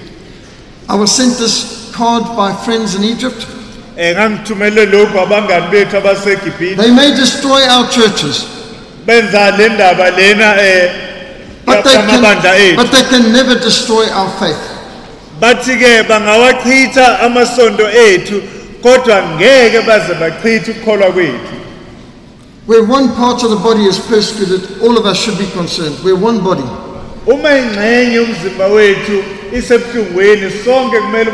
I 0.88 0.96
was 0.96 1.12
sent 1.16 1.38
this 1.38 1.90
card 1.96 2.24
by 2.36 2.52
friends 2.64 2.94
in 2.94 3.04
Egypt. 3.04 3.46
um 3.96 4.14
ngangithumele 4.14 4.86
lokhu 4.86 5.18
abangani 5.20 5.68
bethu 5.70 5.96
abasegibhite 5.96 6.76
They 6.76 6.90
may 6.90 7.10
destroy 7.14 7.62
our 7.68 7.86
churches, 7.90 8.44
benza 9.06 9.50
le 9.58 9.68
ndaba 9.68 10.10
lena 10.16 10.54
but 11.66 11.82
they, 11.84 11.94
yamabandla 11.96 12.42
can, 12.42 12.60
ethu 12.60 12.76
but 12.76 12.90
they 12.92 13.02
can 13.04 13.32
never 13.32 13.54
destroy 13.54 14.04
our 14.10 14.30
faith. 14.40 14.62
bathi-ke 15.40 16.02
bangawachitha 16.08 17.20
amasonto 17.20 17.88
ethu 17.90 18.42
kodwa 18.84 19.22
ngeke 19.36 19.80
baze 19.80 20.14
bachithe 20.20 20.70
ukukholwa 20.70 21.12
kwethu 21.12 21.54
Where 22.66 22.82
one 22.82 23.08
part 23.14 23.42
of 23.44 23.50
the 23.50 23.56
body 23.56 23.84
is 23.84 23.98
persecuted, 23.98 24.80
all 24.80 24.96
of 24.96 25.04
us 25.04 25.18
should 25.18 25.36
be 25.36 25.46
concerned. 25.52 25.96
We're 26.02 26.16
one 26.16 26.40
body. 26.40 26.64
uma 27.26 27.50
ingxenye 27.58 28.20
umzimba 28.20 28.66
wethu 28.66 29.24
isebuhlungweni 29.52 30.50
sonke 30.64 31.00
kumele 31.00 31.30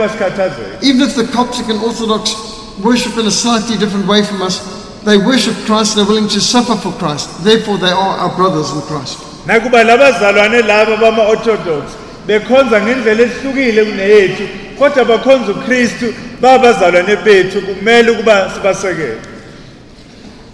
Even 0.82 1.02
if 1.02 1.14
the 1.14 1.24
Coptic 1.32 1.68
and 1.68 1.82
Orthodox 1.82 2.34
worship 2.82 3.16
in 3.18 3.26
a 3.26 3.30
slightly 3.30 3.76
different 3.76 4.06
way 4.06 4.22
from 4.22 4.42
us, 4.42 4.60
they 5.04 5.18
worship 5.18 5.54
Christ, 5.66 5.96
they're 5.96 6.04
willing 6.04 6.28
to 6.28 6.40
suffer 6.40 6.76
for 6.76 6.92
Christ. 6.98 7.44
Therefore, 7.44 7.78
they 7.78 7.92
are 7.92 8.18
our 8.18 8.36
brothers 8.36 8.70
in 8.72 8.80
Christ. 8.82 9.18
nakuba 9.46 9.84
labazalwane 9.84 10.62
laba 10.62 10.96
bama-orthodox 10.96 11.84
bekhonza 12.30 12.80
ngendlela 12.80 13.22
ehlukile 13.22 13.84
kuneyethu 13.84 14.42
kodwa 14.78 15.04
bakhonza 15.04 15.52
ukristu 15.52 16.14
babazalwane 16.40 17.16
bethu 17.16 17.60
kumele 17.62 18.10
ukuba 18.10 18.50
sibasekele 18.54 19.18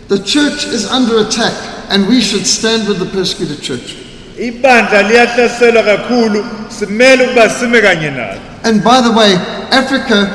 The 0.09 0.18
church 0.18 0.64
is 0.77 0.85
under 0.93 1.18
attack, 1.18 1.53
and 1.91 2.07
we 2.07 2.20
should 2.20 2.47
stand 2.47 2.87
with 2.89 2.99
the 3.01 3.07
persecuted 3.16 3.61
church. 3.61 3.95
ibandla 4.39 5.03
liyahlaselwa 5.03 5.83
kakhulu 5.83 6.45
simele 6.79 7.24
ukuba 7.27 7.51
sime 7.51 7.81
kanye 7.81 8.11
nalo 8.11 8.41
And 8.64 8.83
by 8.85 9.01
the 9.01 9.12
way, 9.12 9.35
Africa 9.70 10.27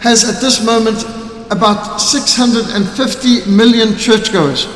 has 0.00 0.24
at 0.28 0.40
this 0.40 0.64
moment 0.64 1.04
about 1.50 2.00
650 2.00 3.50
million 3.50 3.96
churchgoers. 3.98 4.66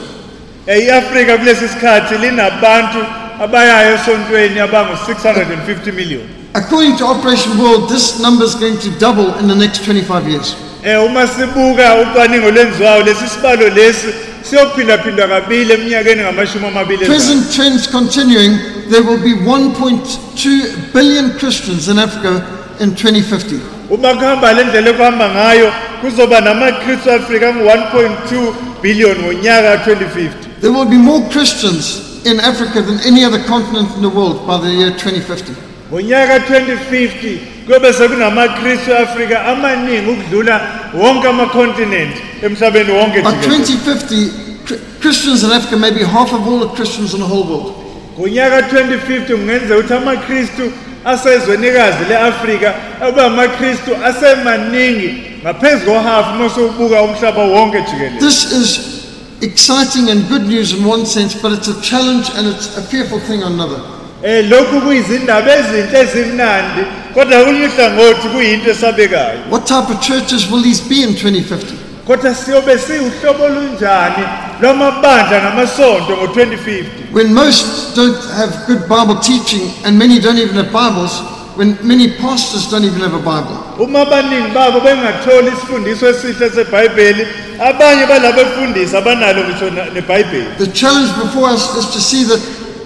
I-afrika 0.66 1.38
kulesi 1.38 1.68
sikhathi 1.68 2.14
linabantu 2.18 3.06
abayayo 3.40 3.94
esontweni 3.94 4.60
abangu-650 4.60 5.92
million 5.94 6.22
According 6.54 6.96
to 6.96 7.04
Operation 7.06 7.58
World, 7.58 7.88
this 7.90 8.20
number 8.20 8.44
is 8.44 8.54
going 8.54 8.78
to 8.78 8.90
double 8.98 9.34
in 9.38 9.46
the 9.48 9.54
next 9.54 9.84
25 9.84 10.28
years. 10.28 10.56
um 10.84 11.06
uma 11.10 11.26
sibuka 11.26 11.94
ucwaningo 12.02 12.50
lwenziwayo 12.50 13.02
lesi 13.02 13.28
sibalo 13.28 13.68
lesi 13.68 14.06
siyophindwaphindwa 14.42 15.28
kabili 15.28 15.72
eminyakeni 15.72 16.22
ngamashumi 16.22 16.66
amabili 16.66 17.04
ezayo. 17.04 17.18
Present 17.18 17.52
trends 17.54 17.86
continuing, 17.90 18.58
there 18.90 19.02
will 19.02 19.22
be 19.22 19.34
1.2 19.34 20.92
billion 20.94 21.30
Christians 21.38 21.88
in 21.88 21.98
Africa 21.98 22.42
in 22.80 22.90
2050. 22.94 23.60
uma 23.90 24.14
kuhamba 24.14 24.52
le 24.52 24.64
ndlela 24.64 24.90
ekuhamba 24.90 25.28
ngayo 25.28 25.72
kuzoba 26.00 26.40
namakristu 26.40 27.12
afrika 27.12 27.48
angu-1.2 27.48 28.52
billion 28.82 29.16
ngonyaka 29.18 29.76
ka-2050 29.78 30.30
There 30.60 30.72
will 30.72 30.88
be 30.90 30.96
more 30.96 31.22
Christians 31.30 32.07
in 32.30 32.40
Africa 32.40 32.82
than 32.82 33.00
any 33.06 33.24
other 33.24 33.42
continent 33.44 33.88
in 33.96 34.02
the 34.02 34.08
world 34.08 34.46
by 34.46 34.56
the 34.58 34.70
year 34.70 34.90
2050. 34.90 35.52
ngonyaka 35.92 36.40
ka-2050 36.40 37.38
kuyobe 37.66 37.92
sekunamakristu 37.92 38.90
e-afrika 38.90 39.44
amaningi 39.44 40.10
ukudlula 40.10 40.60
wonke 40.94 41.28
amakontinenti 41.28 42.20
emhlabeni 42.42 42.92
wonke 42.92 43.22
By 43.22 43.30
2050, 43.30 44.30
Chri- 44.66 44.80
Christians 45.00 45.44
in 45.44 45.50
Africa 45.52 45.76
may 45.76 45.90
be 45.90 46.04
half 46.04 46.32
of 46.32 46.46
all 46.46 46.58
the 46.58 46.68
Christians 46.76 47.14
in 47.14 47.20
the 47.20 47.26
whole 47.26 47.44
world. 47.44 47.74
ngonyaka 48.18 48.62
ka-2050 48.62 49.26
kungenzeka 49.36 49.76
ukuthi 49.78 49.94
amakristu 49.94 50.72
asezwenikazi 51.04 52.04
le-afrika 52.08 52.74
abe 53.00 53.22
amakristu 53.22 53.90
asemaningi 54.04 55.14
ngaphezu 55.42 55.84
kohafu 55.84 56.30
uma 56.34 56.50
sowubuka 56.50 57.02
umhlaba 57.02 57.42
wonke 57.44 57.80
jikelele 57.82 58.18
This 58.20 58.52
is 58.52 58.97
exciting 59.40 60.10
and 60.10 60.28
good 60.28 60.46
news 60.46 60.72
in 60.72 60.84
one 60.84 61.06
sense, 61.06 61.34
but 61.34 61.52
it's 61.52 61.68
a 61.68 61.80
challenge 61.80 62.30
and 62.34 62.48
it's 62.48 62.76
a 62.76 62.82
fearful 62.82 63.20
thing 63.20 63.42
on 63.42 63.52
another. 63.52 63.80
Eh, 64.22 64.44
lokhu 64.50 64.80
kuyizindaba 64.80 65.56
ezinhle 65.56 66.00
ezimnandi 66.00 66.80
kodwa 67.14 67.44
kulunye 67.44 67.66
hlangothi 67.66 68.28
kuyinto 68.28 68.70
esabekayo 68.70 69.38
What 69.50 69.66
type 69.66 69.92
of 69.94 70.00
churches 70.00 70.50
will 70.50 70.62
these 70.62 70.82
be 70.88 71.02
in 71.02 71.14
2050? 71.14 71.74
kodwa 72.06 72.34
siyobe 72.34 72.78
siwuhlobo 72.78 73.44
olunjani 73.44 74.24
lwamabandla 74.60 75.42
namasonto 75.42 76.16
ngo-2050 76.16 76.84
When 77.12 77.34
most 77.34 77.66
don't 77.96 78.16
have 78.36 78.52
good 78.66 78.88
Bible 78.88 79.20
teaching 79.20 79.70
and 79.84 79.98
many 79.98 80.18
don't 80.20 80.38
even 80.38 80.56
have 80.56 80.72
Bibles, 80.72 81.22
when 81.58 81.76
many 81.82 82.06
pastors 82.22 82.70
don't 82.70 82.84
even 82.84 83.00
have 83.00 83.14
a 83.14 83.18
Bible. 83.18 83.56
uma 83.78 84.00
abaningi 84.06 84.50
babo 84.54 84.80
bengatholi 84.80 85.48
isifundiso 85.52 86.06
esihle 86.08 86.50
sebhayibheli 86.50 87.26
abanye 87.60 88.06
balabefundisi 88.06 88.96
abanalo 88.96 89.42
ngisho 89.44 89.70
na- 89.70 89.90
nebhayibheli 89.94 90.46
The 90.58 90.66
challenge 90.72 91.10
before 91.22 91.50
us 91.54 91.64
is 91.76 91.86
to 91.96 92.00
see 92.00 92.24
that 92.24 92.40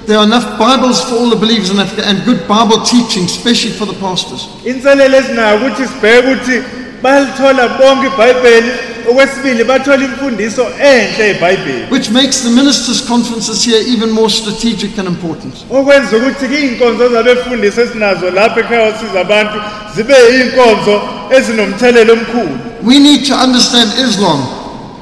there 0.07 0.17
are 0.19 0.25
enough 0.27 0.47
Bibles 0.59 1.01
for 1.05 1.15
all 1.21 1.31
the 1.31 1.37
believers 1.37 1.71
in 1.71 1.79
Africa 1.79 2.03
and 2.09 2.25
good 2.25 2.41
Bible 2.49 2.81
teaching, 2.85 3.25
especially 3.25 3.73
for 3.79 3.87
the 3.87 3.95
pastors. 4.01 4.49
inselelo 4.65 5.19
ukuthi 5.57 5.85
sibheke 5.87 6.19
ukuthi 6.27 6.63
balithola 7.03 7.69
bonke 7.69 8.07
ibhayibheli 8.07 8.71
okwesibili 9.11 9.65
bathola 9.65 10.05
imfundiso 10.05 10.67
enhle 10.81 11.31
ebhayibheli 11.31 11.87
Which 11.91 12.11
makes 12.11 12.41
the 12.43 12.51
ministers' 12.51 13.01
conferences 13.09 13.65
here 13.65 13.81
even 13.95 14.11
more 14.11 14.31
strategic 14.31 14.99
and 14.99 15.09
important. 15.09 15.55
okwenza 15.71 16.17
ukuthi 16.17 16.47
iy'nkonzo 16.47 17.09
zabefundisi 17.09 17.81
esinazo 17.81 18.31
lapha 18.31 18.61
ekhaya 18.61 18.95
abantu 19.21 19.59
zibe 19.95 20.15
iy'nkonzo 20.33 21.01
ezinomthelelo 21.37 22.13
omkhulu 22.13 22.59
We 22.83 22.99
need 22.99 23.27
to 23.29 23.35
understand 23.35 23.93
Islam, 24.09 24.41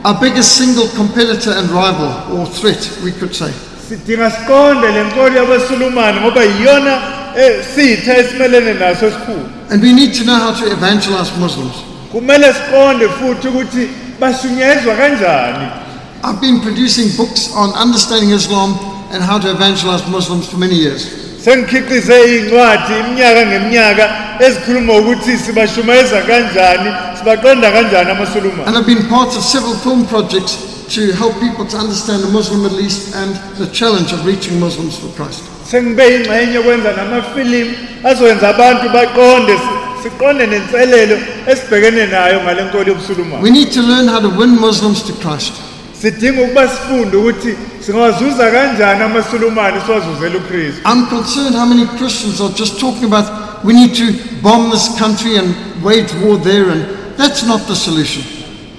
our 0.05 0.15
biggest 0.21 0.51
single 0.59 0.89
competitor 0.89 1.53
and 1.53 1.71
rival, 1.71 2.13
or 2.35 2.47
threat, 2.47 2.91
we 3.05 3.11
could 3.13 3.35
say. 3.35 3.53
sidinga 3.89 4.31
siqonde 4.31 4.89
le 4.89 5.05
nkolo 5.05 5.37
yabasulumane 5.37 6.21
ngoba 6.21 6.43
yiyona 6.45 7.03
eh, 7.37 7.65
sitha 7.75 8.17
esimelene 8.17 8.75
naso 8.75 9.07
esikhulu 9.07 9.47
And 9.71 9.81
we 9.83 9.93
need 9.93 10.15
to 10.15 10.25
know 10.25 10.35
how 10.35 10.53
to 10.61 10.67
evangelize 10.73 11.31
Muslims. 11.39 11.75
kumele 12.13 12.53
siqonde 12.53 13.09
futhi 13.09 13.49
ukuthi 13.49 13.89
bashunyezwa 14.21 14.95
kanjani 14.97 15.67
I've 16.25 16.41
been 16.41 16.61
producing 16.61 17.09
books 17.17 17.51
on 17.55 17.71
understanding 17.85 18.31
Islam 18.31 18.75
and 19.13 19.23
how 19.23 19.39
to 19.39 19.49
evangelize 19.51 20.03
Muslims 20.11 20.47
for 20.49 20.59
many 20.59 20.75
years. 20.75 21.07
sengikhiqize 21.45 22.17
iy'ncwadi 22.27 22.93
iminyaka 23.01 23.47
ngeminyaka 23.47 24.05
ezikhuluma 24.47 24.93
ukuthi 24.93 25.39
sibashumayeza 25.39 26.23
kanjani 26.23 26.91
sibaqonda 27.19 27.71
kanjani 27.73 28.11
amasulumane 28.11 28.67
And 28.67 28.77
I've 28.77 28.87
been 28.87 29.07
part 29.09 29.37
of 29.37 29.43
several 29.45 29.75
film 29.87 30.07
projects 30.07 30.53
to 30.95 31.13
help 31.13 31.35
people 31.41 31.65
to 31.67 31.77
understand 31.79 32.23
the 32.27 32.33
Muslim 32.39 32.63
Middle 32.63 32.81
East 32.81 33.15
and 33.15 33.31
the 33.63 33.67
challenge 33.73 34.13
of 34.13 34.27
reaching 34.27 34.59
Muslims 34.61 34.99
for 34.99 35.09
Christ. 35.17 35.43
Sengibe 35.71 36.05
yingxenye 36.13 36.55
yokwenza 36.55 36.93
namafilimu 36.93 37.71
azokwenza 38.05 38.49
abantu 38.49 38.89
baqonde 38.89 39.53
si- 39.53 40.03
siqonde 40.03 40.47
nenselelo 40.47 41.17
esibhekene 41.47 42.07
nayo 42.07 42.41
ngale 42.43 42.63
nkolo 42.65 42.85
yobusulumane 42.89 43.43
We 43.43 43.51
need 43.51 43.71
to 43.73 43.83
learn 43.83 44.09
how 44.09 44.21
to 44.21 44.29
win 44.29 44.51
Muslims 44.61 45.03
to 45.03 45.13
Christ. 45.13 45.53
sidinga 46.03 46.43
ukuba 46.43 46.69
sifunde 46.69 47.17
ukuthi 47.17 47.55
singawazuza 47.87 48.51
kanjani 48.51 49.03
amasulumane 49.03 49.81
siwazuzele 49.87 50.37
ukristu 50.37 50.81
I'm 50.93 51.07
concerned 51.07 51.55
how 51.57 51.67
many 51.67 51.87
Christians 51.99 52.41
are 52.41 52.55
just 52.55 52.81
talking 52.81 53.05
about 53.05 53.27
we 53.65 53.73
need 53.73 53.95
to 53.95 54.05
bomb 54.43 54.71
this 54.71 54.89
country 54.99 55.37
and 55.39 55.55
wage 55.85 56.13
war 56.25 56.39
there, 56.43 56.71
and 56.73 56.83
that's 57.19 57.43
not 57.43 57.61
the 57.67 57.75
solution. 57.77 58.25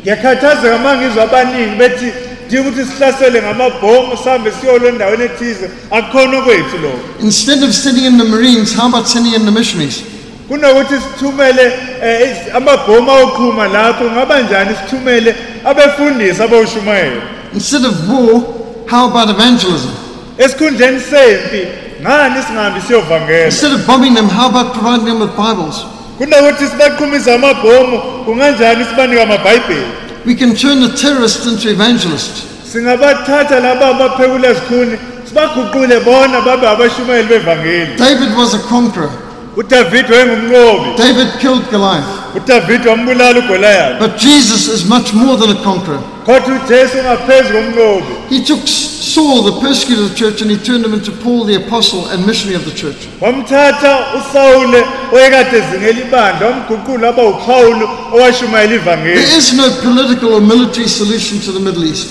ngiyakhathazeka 0.04 0.76
uma 0.76 0.96
ngizwa 0.98 1.24
abaningi 1.24 1.76
bethi 1.78 2.12
dinga 2.52 2.86
sihlasele 2.86 3.42
ngamabhomu 3.42 4.18
sihambe 4.24 4.52
siyolwa 4.62 4.90
endaweni 4.90 5.24
ethize 5.24 5.70
akukhona 5.92 6.38
okwethu 6.40 6.78
lokho 6.84 7.00
Instead 7.24 7.64
of 7.64 7.72
sending 7.74 8.06
in 8.06 8.18
the 8.18 8.24
Marines, 8.26 8.74
how 8.74 8.88
about 8.88 9.08
sending 9.08 9.34
in 9.34 9.46
the 9.46 9.52
missionaries? 9.52 10.04
kunokuthi 10.48 10.96
sithumele 10.96 11.74
eh, 12.04 12.30
iz- 12.32 12.56
amabhomu 12.56 13.12
awoqhuma 13.12 13.68
lapho 13.68 14.04
ngaba 14.12 14.40
njani 14.42 14.76
sithumele 14.76 15.36
abefundisi 15.66 16.42
abawushumayela 16.44 17.22
Instead 17.54 17.86
of 17.86 17.94
war, 18.10 18.42
how 18.88 19.08
about 19.08 19.30
evangelism? 19.30 19.90
esikhundleni 20.38 21.00
sempi 21.00 21.68
ngani 22.02 22.42
singahambi 22.48 22.82
siyovangela 22.88 23.46
Instead 23.46 23.72
of 23.74 23.88
bombing 23.88 24.14
them, 24.16 24.30
how 24.30 24.48
about 24.50 24.74
providing 24.74 25.06
them 25.06 25.20
with 25.22 25.36
Bibles? 25.38 25.86
kunokuthi 26.18 26.66
sibaqhumisa 26.68 27.36
amabhomu 27.36 28.02
kunganjani 28.26 28.86
sibanike 28.86 29.22
amabhayibheli 29.22 29.86
We 30.26 30.36
can 30.36 30.56
turn 30.56 30.82
the 30.82 30.94
terrorists 30.96 31.48
into 31.48 31.70
evangelists. 31.72 32.46
singabathatha 32.72 33.60
laba 33.60 33.88
abaphekula 33.96 34.48
ezikhuni 34.54 34.98
sibaguqule 35.26 36.00
bona 36.06 36.42
babe 36.42 36.66
abashumayeli 36.68 37.28
bevangeli 37.28 37.98
David 37.98 38.36
was 38.38 38.54
a 38.54 38.60
conqueror. 38.68 39.12
Wayengumnqobi 39.58 40.98
David 40.98 41.28
killed 41.40 41.70
Goliath. 41.72 42.06
udavide 42.36 42.90
wambulala 42.90 43.40
ugolayathi 43.40 44.00
But 44.00 44.18
Jesus 44.18 44.68
is 44.68 44.86
much 44.86 45.14
more 45.14 45.38
than 45.38 45.50
a 45.58 45.64
conqueror. 45.64 46.00
kodwa 46.26 46.56
ujesu 46.66 46.98
ungaphezu 47.00 47.54
komnqobi 47.54 48.04
He 48.30 48.44
took 48.46 48.68
Saul, 49.12 49.42
the 49.44 49.60
persecutor 49.60 50.04
of 50.04 50.10
the 50.12 50.16
church, 50.16 50.42
and 50.42 50.50
he 50.50 50.56
turned 50.56 50.86
him 50.86 50.94
into 50.94 51.12
Paul, 51.12 51.44
the 51.44 51.56
apostle 51.56 52.06
and 52.12 52.26
missionary 52.26 52.56
of 52.56 52.64
the 52.66 52.72
church. 52.72 53.08
wamthatha 53.22 54.06
usawule 54.20 54.84
oyekade 55.14 55.58
ezingela 55.58 56.00
ibandla 56.00 56.48
wamguqula 56.48 57.10
aba 57.10 57.24
uphawulo 57.24 57.90
owashumayela 58.14 58.76
ivangeli 58.76 59.22
is 59.38 59.54
no 59.54 59.70
political 59.84 60.34
or 60.34 60.42
military 60.42 60.88
solution 60.88 61.40
to 61.40 61.52
the 61.52 61.60
Middle 61.60 61.84
East. 61.86 62.08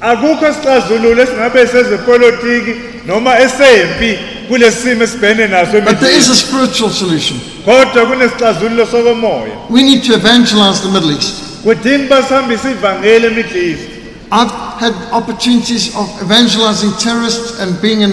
akukho 0.00 0.52
sixazululo 0.52 1.22
esingabe 1.22 1.66
sezepolitiki 1.66 2.74
noma 3.06 3.38
esempi 3.38 4.18
esibhene 4.56 5.46
naso 5.46 5.80
But 5.80 6.00
there 6.00 6.16
is 6.16 6.28
a 6.28 6.34
spiritual 6.34 6.90
solution. 6.90 7.40
kodwa 7.64 8.06
kunesixazululo 8.06 8.86
sokomoya 8.86 9.56
We 9.70 9.82
need 9.82 10.02
to 10.04 10.14
evangelize 10.14 10.80
the 10.82 10.90
Middle 10.90 11.12
East. 11.12 11.34
kudinga 11.62 12.04
uba 12.04 12.22
sihambise 12.22 12.70
ivangeli 12.70 13.26
emiddle 13.26 13.70
east 13.70 13.88
I've 14.30 14.52
had 14.80 14.94
opportunities 15.12 15.94
of 15.96 16.06
evangelizing 16.22 16.92
terrorists 16.98 17.60
and 17.60 17.80
being 17.80 18.02
in 18.02 18.12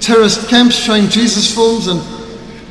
terrorist 0.00 0.48
camps, 0.48 0.74
showing 0.74 1.08
Jesus 1.08 1.54
films 1.54 1.86
and 1.86 2.00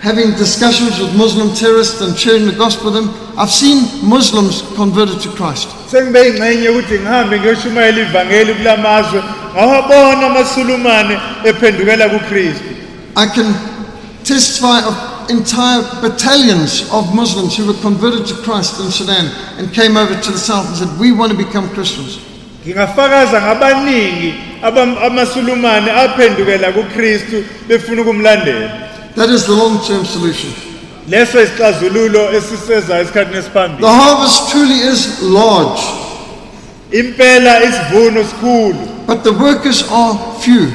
having 0.01 0.31
discussions 0.35 0.99
with 0.99 1.15
Muslim 1.15 1.53
terrorists 1.55 2.01
and 2.01 2.17
sharing 2.17 2.45
the 2.45 2.51
gospel 2.57 2.91
with 2.91 2.95
them. 2.95 3.09
I've 3.37 3.49
seen 3.49 3.87
Muslims 4.03 4.61
converted 4.75 5.21
to 5.21 5.29
Christ. 5.29 5.67
sengibe 5.91 6.19
yingxenye 6.19 6.69
ukuthi 6.69 6.99
ngihambe 6.99 7.39
ngiyoshumayela 7.39 8.01
ivangeli 8.01 8.53
kula 8.53 8.77
ngawabona 9.53 10.25
amasulumane 10.25 11.17
ephendukela 11.43 12.09
kukristu 12.09 12.63
I 13.15 13.25
can 13.27 13.53
testify 14.23 14.79
of 14.85 15.29
entire 15.29 15.81
battalions 16.01 16.89
of 16.91 17.13
Muslims 17.15 17.55
who 17.57 17.67
were 17.67 17.79
converted 17.81 18.25
to 18.27 18.35
Christ 18.43 18.79
in 18.79 18.91
Sudan 18.91 19.31
and 19.57 19.73
came 19.73 19.97
over 19.97 20.13
to 20.19 20.31
the 20.31 20.37
south 20.37 20.67
and 20.67 20.77
said, 20.77 20.99
We 20.99 21.11
want 21.11 21.31
to 21.31 21.37
become 21.37 21.69
Christians. 21.69 22.19
ngingafakaza 22.65 23.41
ngabaningi 23.41 24.33
amasulumane 25.05 25.91
aphendukela 25.91 26.71
kukristu 26.71 27.43
befuna 27.67 28.01
ukumlandela 28.01 28.69
That 29.15 29.29
is 29.29 29.45
the 29.45 29.51
long 29.53 29.79
term 29.87 30.05
solution. 30.05 30.51
leso 31.09 31.41
isixazululo 31.41 32.31
esisezayo 32.33 33.01
esikhathini 33.03 33.33
The 33.33 33.39
esiphambili 33.39 33.87
harvest 33.87 34.51
truly 34.51 34.79
is 34.93 35.21
large, 35.21 35.81
impela 36.91 37.63
isivuno 37.63 38.23
sikhulu 38.23 39.05
but 39.07 39.23
the 39.23 39.31
workers 39.33 39.83
are 39.91 40.17
few. 40.41 40.67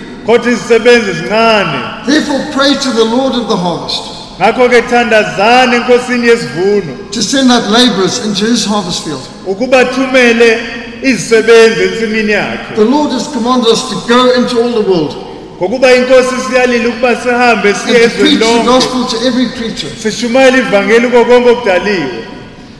Izisebenzi 0.50 1.12
zincane 1.12 1.78
Therefore, 2.06 2.40
pray 2.52 2.74
to 2.74 2.90
the 2.90 3.04
Lord 3.04 3.34
of 3.34 3.48
the 3.48 3.56
harvest. 3.56 4.02
Ngakho-ke 4.40 4.82
thandazani 4.82 5.76
enkosini 5.76 6.28
yesivuno. 6.28 7.10
To 7.12 7.22
send 7.22 7.50
out 7.52 7.64
laborers 7.70 8.18
into 8.26 8.44
his 8.44 8.64
harvest 8.66 9.04
field. 9.04 9.22
ukuba 9.46 9.84
thumele 9.84 10.58
izisebenzi 11.02 11.82
ensimini 11.82 12.32
yakhe. 12.32 12.74
The 12.74 12.84
Lord 12.84 13.12
has 13.12 13.28
commanded 13.28 13.68
us 13.72 13.88
to 13.90 13.96
go 14.08 14.32
into 14.34 14.60
all 14.62 14.72
the 14.82 14.90
world. 14.90 15.16
Ngokuba 15.60 15.92
inkosi 15.94 16.34
siyalile 16.50 16.86
ukuba 16.88 17.16
sihambe 17.16 17.74
siye 17.74 17.96
and 17.96 18.04
ezweni 18.12 18.36
preach 18.36 18.38
the 18.38 18.44
lonke. 18.44 18.66
gospel 18.66 19.04
to 19.18 19.26
every 19.26 19.46
creature. 19.46 19.90
sishumayele 20.02 20.58
ivangeli 20.58 21.08
kuko 21.08 21.24
konke 21.24 21.50
okudaliwe 21.50 22.24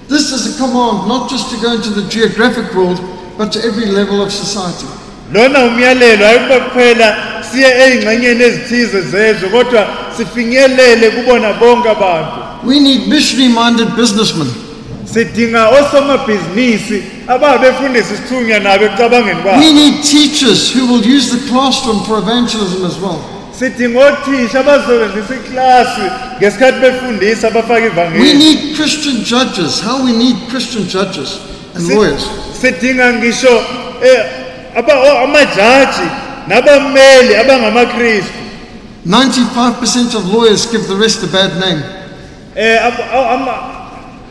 This 0.08 0.30
is 0.32 0.54
a 0.54 0.58
command 0.62 1.08
not 1.08 1.30
just 1.30 1.50
to 1.50 1.56
go 1.56 1.72
into 1.74 1.90
the 1.90 2.02
geographic 2.08 2.72
world, 2.74 3.00
but 3.38 3.50
to 3.52 3.58
every 3.64 3.86
level 3.86 4.20
of 4.22 4.30
society. 4.32 4.86
lona 5.32 5.58
umyalelo 5.64 6.26
ayikuba 6.26 6.60
kuphela 6.60 7.16
siye 7.52 7.68
ey'ngxenyeni 7.84 8.42
ezithize 8.44 9.00
zezwe 9.00 9.48
kodwa 9.48 9.86
sifinyelele 10.16 11.10
kubona 11.10 11.52
bonke 11.52 11.88
abantu 11.90 12.46
We 12.64 12.80
need 12.80 13.08
missionary 13.08 13.48
minded 13.48 13.88
businessmen 13.96 14.48
sidinga 15.12 15.68
osomabhizinisi 15.68 17.02
ababefundisa 17.28 18.14
isithunywa 18.14 18.58
nabo 18.58 18.84
ekucabangeni 18.84 19.36
We 19.36 19.42
kwabo 19.42 19.60
need 19.60 19.94
teachers 20.02 20.74
who 20.74 20.86
will 20.92 21.16
use 21.16 21.26
the 21.36 21.42
classroom 21.50 22.04
for 22.04 22.18
evangelism 22.18 22.84
as 22.86 22.96
well. 23.02 23.18
sidinga 23.58 23.98
othisha 24.06 24.60
abazosebenzisa 24.60 25.34
iklasi 25.34 26.00
ngesikhathi 26.38 26.80
befundisa 26.80 27.48
abafaka 27.48 27.80
We 27.80 27.86
ivangeli 27.86 28.34
need 28.38 28.76
Christian 28.76 29.16
judges. 29.24 29.80
How 29.80 30.04
we 30.04 30.12
need 30.12 30.36
Christian 30.50 30.84
judges 30.88 31.30
and 31.74 31.86
Si- 31.86 31.94
lawyers. 31.94 32.22
sidinga 32.60 33.12
ngisho 33.12 33.62
eh, 34.04 34.24
aba- 34.76 35.00
o- 35.00 35.18
amajaji 35.24 36.06
nabameli 36.48 37.36
abangamakristu 37.36 38.32
95% 39.06 40.14
of 40.16 40.32
lawyers 40.34 40.66
give 40.72 40.86
the 40.88 40.94
rest 40.96 41.22
a 41.22 41.26
bad 41.26 41.60
name. 41.60 41.82
Eh, 42.56 42.86
ab- 42.86 43.34
ama- 43.34 43.62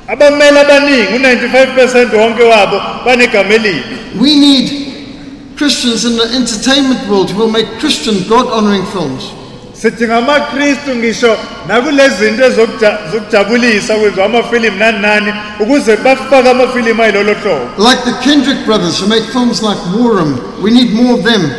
abameli 0.07 0.57
abaningi 0.59 1.13
u-95 1.15 1.75
percent 1.75 2.13
wonke 2.13 2.43
wabo 2.43 2.81
banegama 3.05 3.53
elibi 3.53 3.83
We 4.19 4.35
need 4.35 4.71
Christians 5.57 6.03
in 6.05 6.17
the 6.17 6.35
entertainment 6.35 7.07
world 7.09 7.29
who 7.31 7.39
will 7.39 7.51
make 7.51 7.67
Christian, 7.79 8.15
God 8.27 8.47
honoring 8.51 8.85
films. 8.85 9.23
ngisho 10.95 11.37
nakulezi 11.67 12.15
zinto 12.25 12.43
ezokuja- 12.43 12.97
zokujabulisa 13.11 13.95
kwenziwa 13.95 14.25
amafilimu 14.25 14.77
nani 14.77 14.99
nani 14.99 15.33
ukuze 15.59 15.97
bafake 15.97 16.49
amafilimu 16.49 17.03
ayilolo 17.03 17.33
hlobo 17.33 17.89
Like 17.89 18.01
the 18.05 18.29
Kendrick 18.29 18.65
brothers 18.65 18.99
who 19.01 19.07
make 19.07 19.23
films 19.31 19.61
like 19.61 19.79
War 19.97 20.15
Room. 20.15 20.39
We 20.61 20.71
need 20.71 20.93
more 20.93 21.13
of 21.13 21.23
them. 21.23 21.51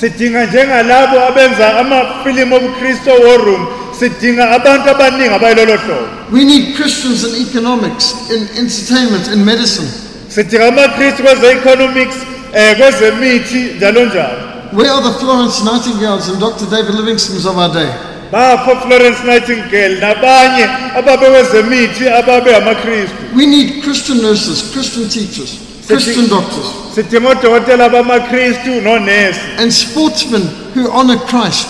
Sidinga 0.00 0.46
njengalabo 0.46 1.20
abenza 1.20 1.78
amafilimu 1.78 2.56
obukristu 2.56 3.10
war 3.10 3.40
room 3.44 3.66
sidinga 3.98 4.50
abantu 4.50 4.90
abaningi 4.90 5.34
abayilolo 5.34 5.76
hlobo 5.76 6.06
We 6.32 6.44
need 6.44 6.74
Christians 6.76 7.22
in 7.24 7.46
economics, 7.48 8.14
in 8.30 8.42
entertainment, 8.58 9.26
in 9.32 9.44
medicine. 9.44 9.88
sidinga 10.28 10.68
amakristu 10.68 11.22
kweze-economics 11.22 12.16
um 12.54 12.74
kwezemithi 12.76 13.58
njalo 13.76 14.04
njalo 14.04 14.38
Where 14.72 14.90
are 14.90 15.02
the 15.02 15.18
Florence 15.20 15.62
Nightingales 15.64 16.28
and 16.28 16.40
Dr. 16.40 16.66
David 16.70 16.94
Livingstones 16.94 17.46
of 17.46 17.56
our 17.56 17.72
day? 17.72 17.88
bapho 18.32 18.76
florence 18.80 19.18
nightingale 19.24 19.94
nabanye 20.00 20.68
ababekwezemithi 20.98 22.08
ababe 22.08 22.56
amakristu 22.56 23.14
We 23.36 23.46
need 23.46 23.82
Christian 23.82 24.18
nurses, 24.22 24.72
Christian 24.72 25.08
teachers, 25.08 25.50
Christian 25.86 26.28
doctors, 26.28 26.66
sidinga 26.94 27.28
odokotela 27.28 27.88
bamakristu 27.88 28.80
nonesi 28.82 29.40
and 29.58 29.72
sportsmen 29.72 30.42
who 30.74 30.90
honor 30.90 31.18
Christ. 31.18 31.66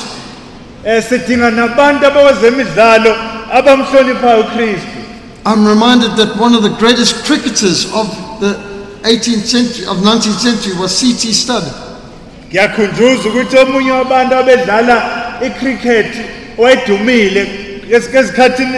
um 0.85 1.03
sidinga 1.09 1.51
nabantu 1.51 2.07
abakwezemidlalo 2.07 3.14
abamhloniphayo 3.53 4.41
ukristu 4.41 4.87
I'm 5.47 5.64
reminded 5.67 6.17
that 6.17 6.37
one 6.41 6.55
of 6.57 6.62
the 6.62 6.75
greatest 6.81 7.25
cricketers 7.25 7.87
of 7.95 8.07
the 8.41 8.55
18th 9.05 9.47
century, 9.47 9.87
of 9.87 9.99
19th 9.99 10.41
century 10.41 10.75
was 10.81 10.91
C.T. 10.99 11.33
Studd. 11.33 11.64
ngiyakhunjuza 12.51 13.29
ukuthi 13.29 13.57
omunye 13.59 13.91
wabantu 13.93 14.35
abedlala 14.35 15.03
icricket 15.47 16.07
owayedumile 16.59 17.43
es- 17.91 18.09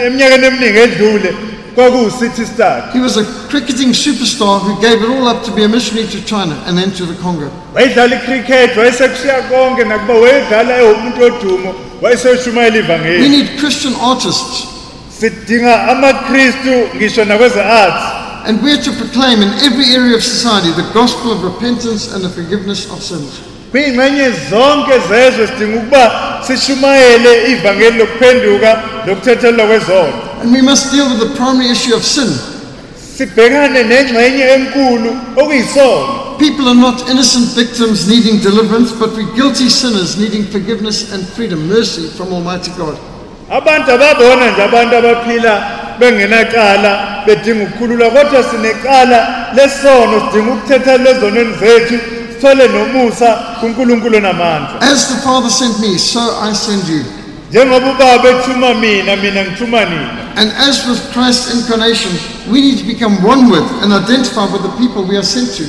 eminyakeni 0.05 0.45
eminingi 0.47 0.77
edlule 0.79 1.33
kwakuwu-city 1.33 1.37
star 1.37 1.48
He 2.93 2.99
was 2.99 3.17
a 3.17 3.25
cricketing 3.49 3.89
superstar 3.93 4.59
who 4.59 4.79
gave 4.81 5.01
it 5.01 5.09
all 5.09 5.27
up 5.27 5.43
to 5.45 5.51
be 5.51 5.63
a 5.63 5.67
missionary 5.67 6.07
to 6.07 6.21
China 6.25 6.55
and 6.65 6.77
then 6.77 6.91
to 6.91 7.05
the 7.05 7.15
Congo. 7.21 7.49
wayedlala 7.75 8.15
icricket 8.15 8.75
wayesekushiya 8.77 9.41
konke 9.49 9.83
nakuba 9.83 10.13
wayedlala 10.13 10.77
ewumuntu 10.77 11.23
odumo 11.23 11.75
wayeseshumayela 12.01 12.97
We 13.21 13.29
need 13.29 13.59
Christian 13.59 13.93
artists, 14.01 14.67
sidinga 15.19 15.87
amakristu 15.91 16.89
ngisho 16.95 17.25
nakweze-arts 17.25 18.19
and 18.47 18.61
we're 18.63 18.81
to 18.81 18.91
proclaim 18.91 19.41
in 19.41 19.49
every 19.67 19.93
area 19.95 20.15
of 20.15 20.23
society 20.23 20.71
the 20.71 20.89
gospel 20.93 21.31
of 21.31 21.43
repentance 21.43 22.13
and 22.13 22.23
the 22.23 22.29
forgiveness 22.29 22.89
of 22.91 23.01
sins. 23.03 23.39
kuyingxenye 23.71 24.31
zonke 24.49 24.93
zezwe 25.09 25.47
sidinga 25.47 25.77
ukuba 25.77 26.11
sishumayele 26.47 27.51
ivangeli 27.51 27.97
lokuphenduka 27.97 28.81
lokuthethelelwa 29.07 29.67
kwezono 29.67 30.13
And 30.41 30.51
we 30.53 30.61
must 30.61 30.91
deal 30.91 31.09
with 31.09 31.19
the 31.19 31.35
primary 31.35 31.69
issue 31.69 31.95
of 31.95 32.03
sin. 32.03 32.27
sibhekane 33.17 33.83
nengxenye 33.83 34.43
enkulu 34.55 35.17
okuyisono 35.35 36.37
People 36.39 36.69
are 36.69 36.75
not 36.87 37.09
innocent 37.09 37.47
victims 37.55 38.07
needing 38.07 38.39
deliverance, 38.39 38.93
but 38.93 39.09
we're 39.11 39.35
guilty 39.35 39.67
sinners 39.67 40.17
needing 40.17 40.43
forgiveness 40.45 41.11
and 41.11 41.27
freedom, 41.27 41.67
mercy 41.67 42.07
from 42.17 42.31
Almighty 42.33 42.71
God. 42.77 42.97
abantu 43.49 43.91
ababona 43.91 44.51
nje 44.51 44.63
abantu 44.63 44.95
abaphila 44.95 45.63
bengenacala 45.99 47.23
bedinga 47.25 47.63
ukukhululwa 47.63 48.09
kodwa 48.09 48.43
sinecala 48.43 49.47
lesono 49.55 50.21
sidinga 50.31 50.51
ukuthethelelwa 50.53 51.11
ezonweni 51.11 51.53
zethu 51.59 51.99
sithole 52.33 52.67
nomusa 52.67 53.29
kunkulunkulu 53.59 54.17
onamandla 54.17 54.81
As 54.81 55.09
the 55.09 55.15
Father 55.21 55.49
sent 55.49 55.79
me, 55.79 55.97
so 55.97 56.19
I 56.19 56.53
send 56.53 56.87
you. 56.87 57.03
njengoba 57.49 57.91
ubaba 57.91 58.29
ethuma 58.29 58.73
mina 58.73 59.15
mina 59.15 59.41
ngithuma 59.43 59.85
nina 59.85 60.09
And 60.39 60.49
as 60.55 60.87
with 60.87 61.01
Christ's 61.11 61.51
incarnation, 61.53 62.11
we 62.51 62.61
need 62.61 62.77
to 62.79 62.85
become 62.87 63.21
one 63.21 63.49
with 63.51 63.67
and 63.83 63.91
identify 63.91 64.45
with 64.53 64.63
the 64.63 64.71
people 64.79 65.03
we 65.03 65.17
are 65.17 65.23
sent 65.35 65.49
to. 65.57 65.65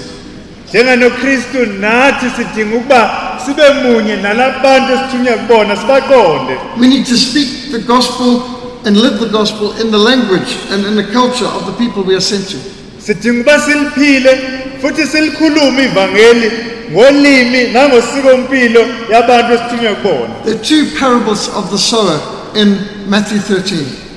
njenganokristu 0.72 1.66
nathi 1.66 2.26
sidinga 2.36 2.76
ukuba 2.76 3.10
sibe 3.46 3.62
munye 3.82 4.16
nalabantu 4.16 4.92
esithunywa 4.92 5.36
kubona 5.38 5.76
sibaqonde 5.76 6.56
We 6.80 6.86
need 6.88 7.06
to 7.06 7.16
speak 7.16 7.48
the 7.72 7.78
gospel 7.78 8.42
and 8.84 8.96
live 8.96 9.18
the 9.18 9.28
gospel 9.38 9.72
in 9.80 9.90
the 9.90 9.98
language 9.98 10.56
and 10.70 10.86
in 10.86 10.94
the 10.96 11.12
culture 11.12 11.46
of 11.56 11.66
the 11.66 11.72
people 11.72 12.02
we 12.04 12.14
are 12.14 12.20
sent 12.20 12.48
to. 12.50 12.56
sidinga 12.98 13.40
ukuba 13.40 13.60
siliphile 13.60 14.40
futhi 14.82 15.06
silikhulume 15.06 15.84
ivangeli 15.84 16.50
ngolimi 16.92 17.64
nangosikompilo 17.72 18.80
yabantu 19.12 19.58
kubona 20.02 20.34
There 20.44 20.54
are 20.54 20.64
two 20.64 20.84
parables 21.00 21.48
of 21.48 21.70
the 21.70 21.78
sower 21.78 22.20
in 22.54 22.78
Matthew 23.08 23.38
13. 23.38 24.09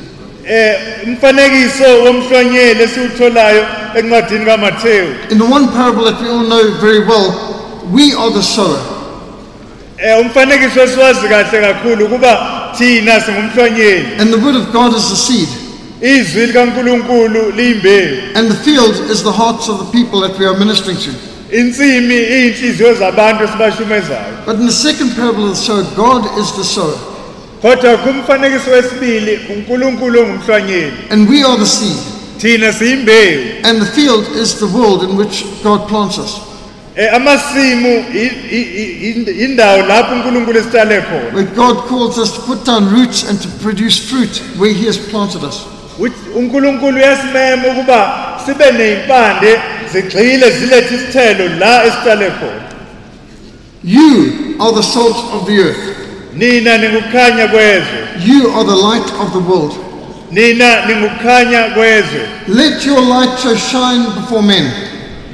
Eh 0.50 0.76
umfanekiso 1.08 2.04
womhlonyeli 2.06 2.84
esiwutholayo 2.84 3.66
encwadini 3.96 4.46
kaMathewu 4.46 5.08
In 5.32 5.38
the 5.38 5.46
one 5.46 5.68
parable 5.68 6.04
that 6.06 6.22
we 6.22 6.28
all 6.30 6.44
know 6.44 6.72
very 6.82 7.00
well, 7.00 7.30
we 7.92 8.14
are 8.14 8.30
the 8.34 8.44
sower. 8.44 8.80
eh 9.98 10.20
umfanekiso 10.22 10.82
esiwazi 10.84 11.28
kahle 11.28 11.62
kakhulu 11.62 12.08
kuba 12.10 12.32
thina 12.78 13.22
singumhlonyeli 13.22 14.06
And 14.20 14.34
the 14.34 14.38
word 14.40 14.56
of 14.56 14.72
God 14.74 14.94
is 14.96 15.10
the 15.10 15.16
seed. 15.16 15.50
izwi 16.02 16.46
likaNkuluNkulu 16.48 17.52
liyimbewu 17.52 18.18
And 18.36 18.50
the 18.52 18.56
field 18.66 18.96
is 19.12 19.24
the 19.24 19.32
hearts 19.32 19.70
of 19.70 19.78
the 19.80 19.92
people 20.04 20.20
that 20.28 20.40
we 20.40 20.46
are 20.46 20.58
ministering 20.60 20.98
to. 20.98 21.12
insimi 21.58 22.16
iyinhliziyo 22.16 22.94
zabantu 22.94 23.44
esibashumezayo 23.44 24.34
But 24.46 24.56
in 24.60 24.66
the 24.66 24.72
second 24.74 25.16
parable 25.16 25.44
of 25.44 25.50
the 25.56 25.64
sower, 25.66 25.84
God 25.96 26.26
is 26.40 26.52
the 26.52 26.64
sower. 26.64 26.98
Kodwa 27.64 27.98
kumfanekiso 27.98 28.72
wesibili 28.72 29.40
uNkulunkulu 29.56 30.22
And 31.10 31.30
we 31.30 31.44
are 31.44 31.58
the 31.58 31.66
seed. 31.66 31.98
thina 32.38 32.74
siyimbewu 32.74 33.42
And 33.64 33.80
the 33.82 33.86
field 33.86 34.26
is 34.36 34.56
the 34.60 34.66
world 34.68 35.04
in 35.04 35.16
which 35.18 35.46
God 35.64 35.88
plants 35.88 36.18
us. 36.18 36.32
eh 36.96 37.14
amasimu 37.16 38.04
indawo 39.40 39.82
lapho 39.88 40.14
uNkulunkulu 40.16 40.60
esitshale 40.60 41.02
khona 41.02 41.34
Where 41.34 41.48
God 41.56 41.78
calls 41.90 42.18
us 42.18 42.32
to 42.34 42.42
put 42.42 42.66
down 42.66 42.90
roots 42.96 43.24
and 43.30 43.42
to 43.42 43.48
produce 43.64 43.98
fruit 44.10 44.42
where 44.60 44.74
He 44.74 44.86
has 44.86 44.98
planted 44.98 45.44
us. 45.44 45.58
uNkulunkulu 46.36 46.98
uyasimema 46.98 47.68
ukuba 47.68 48.14
sibe 48.46 48.72
nezimpande 48.72 49.60
zigxile 49.94 50.52
zilethe 50.52 50.96
isithelo 50.96 51.50
la 51.60 51.84
esitshale 51.86 52.30
khona 52.40 52.64
You 53.84 54.56
are 54.60 54.72
the 54.76 54.84
salt 54.84 55.18
of 55.34 55.46
the 55.46 55.58
earth. 55.60 56.03
Nina 56.36 56.78
You 58.20 58.50
are 58.52 58.64
the 58.64 58.76
light 58.76 59.10
of 59.22 59.34
the 59.34 59.40
world. 59.40 59.74
nina 60.32 60.86
Let 62.48 62.86
your 62.86 63.02
light 63.02 63.38
so 63.40 63.56
shine 63.56 64.04
before 64.16 64.42
men. 64.42 64.72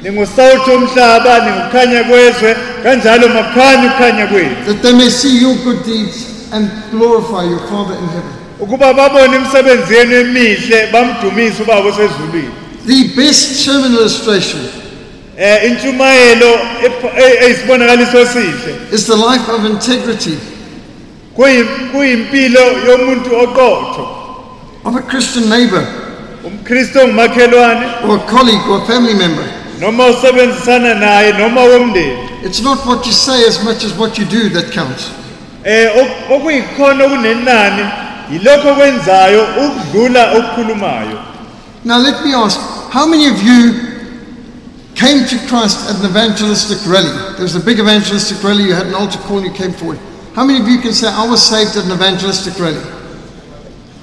Ningusawuthi 0.02 0.70
omhlaba 0.70 1.38
ningukukhanya 1.44 2.04
kwezwe 2.04 2.56
kanjalo 2.82 3.28
makukhanya 3.28 4.26
ukukhanya 4.26 4.56
that 4.66 4.82
they 4.82 4.92
may 4.92 5.10
see 5.10 5.40
your 5.40 5.54
good 5.64 5.84
deeds 5.84 6.48
and 6.52 6.70
glorify 6.90 7.44
your 7.44 7.60
Father 7.68 7.94
in 7.94 8.08
heaven. 8.08 8.32
ukuba 8.60 8.94
babone 8.94 9.36
imisebenzi 9.36 9.94
yenu 9.94 10.14
emihle 10.16 10.86
bamdumise 10.92 11.62
ubaba 11.62 11.88
osezulwini 11.88 12.48
The 12.86 13.04
best 13.16 13.64
sermon 13.64 13.92
illustration 13.94 14.60
eh 15.38 15.70
intshumayelo 15.70 16.58
e- 17.18 17.44
eyisibonakaliso 17.44 18.18
esihle 18.20 18.74
is 18.92 19.06
the 19.06 19.16
life 19.16 19.52
of 19.52 19.64
integrity 19.64 20.38
kuyimpilo 21.92 22.60
yomuntu 22.88 23.30
oqotho 23.36 24.04
of 24.84 24.96
a 24.96 25.02
Christian 25.02 25.48
neighbor 25.48 25.84
or 26.44 28.16
a 28.16 28.26
colleague 28.26 28.66
or 28.68 28.78
a 28.82 28.86
family 28.86 29.14
member. 29.14 29.44
noma 29.80 30.06
usebenzisana 30.06 30.94
naye 30.94 31.32
noma 31.38 31.60
womndeni 31.60 32.28
It's 32.42 32.62
not 32.62 32.78
what 32.86 33.04
you 33.06 33.12
say 33.12 33.46
as 33.46 33.62
much 33.64 33.84
as 33.84 33.92
what 33.94 34.18
you 34.18 34.24
do 34.24 34.48
that 34.50 34.72
counts. 34.72 35.10
eh 35.64 35.88
ok- 36.00 36.34
okuyikhona 36.34 37.04
okunenani 37.04 37.84
yilokho 38.32 38.68
okwenzayo 38.72 39.42
ukudlula 39.66 40.32
okukhulumayo 40.32 41.18
Now, 41.84 41.98
let 41.98 42.22
me 42.24 42.34
ask 42.34 42.58
how 42.92 43.06
many 43.06 43.26
of 43.28 43.42
you 43.42 43.72
came 44.94 45.24
to 45.26 45.36
Christ 45.48 45.88
at 45.88 45.96
an 45.96 46.04
evangelistic 46.10 46.78
rally? 46.86 47.08
There 47.36 47.42
was 47.42 47.56
a 47.56 47.60
big 47.60 47.78
evangelistic 47.78 48.42
rally, 48.44 48.64
you 48.64 48.74
had 48.74 48.86
an 48.86 48.94
altar 48.94 49.18
call 49.20 49.38
and 49.38 49.46
you 49.46 49.52
came 49.52 49.72
forward. 49.72 49.98
How 50.40 50.46
many 50.46 50.58
of 50.58 50.66
you 50.68 50.78
can 50.80 50.94
say, 50.94 51.06
I 51.06 51.28
was 51.28 51.42
saved 51.44 51.76
at 51.76 51.84
an 51.84 51.92
evangelistic 51.92 52.58
rally? 52.58 52.80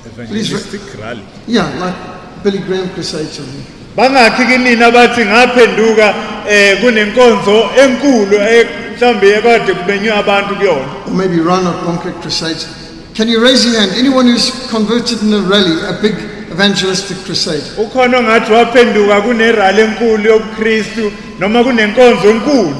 evangelistic 0.05 0.81
rally 1.01 1.25
Yeah, 1.47 1.65
like 1.81 2.43
Billy 2.43 2.59
Graham 2.59 2.89
crusade 2.93 3.25
something. 3.33 3.65
bangakhi 3.95 4.45
kinina 4.45 4.91
bathi 4.93 5.25
ngaphenduka 5.25 6.13
eh 6.47 6.77
kunenkonzo 6.81 7.57
enkulu 7.81 8.37
ekade 8.37 9.41
abantu 9.41 10.53
kuyona 10.55 11.07
Or 11.07 11.13
maybe 11.15 11.39
Reinhard 11.39 11.81
Bonnke 11.83 12.13
crusades. 12.21 12.67
Can 13.15 13.27
you 13.27 13.41
raise 13.41 13.65
your 13.65 13.79
hand? 13.79 13.93
Anyone 13.97 14.27
who's 14.27 14.69
converted 14.69 15.23
in 15.23 15.33
a 15.33 15.41
rally, 15.41 15.73
a 15.89 15.99
big 16.03 16.13
evangelistic 16.53 17.17
crusade? 17.25 17.63
ukhona 17.81 18.17
ongathi 18.19 18.51
waphenduka 18.53 19.21
kunerali 19.21 19.81
enkulu 19.81 20.23
yobuKristu 20.29 21.11
noma 21.39 21.63
kunenkonzo 21.63 22.29
enkulu 22.29 22.75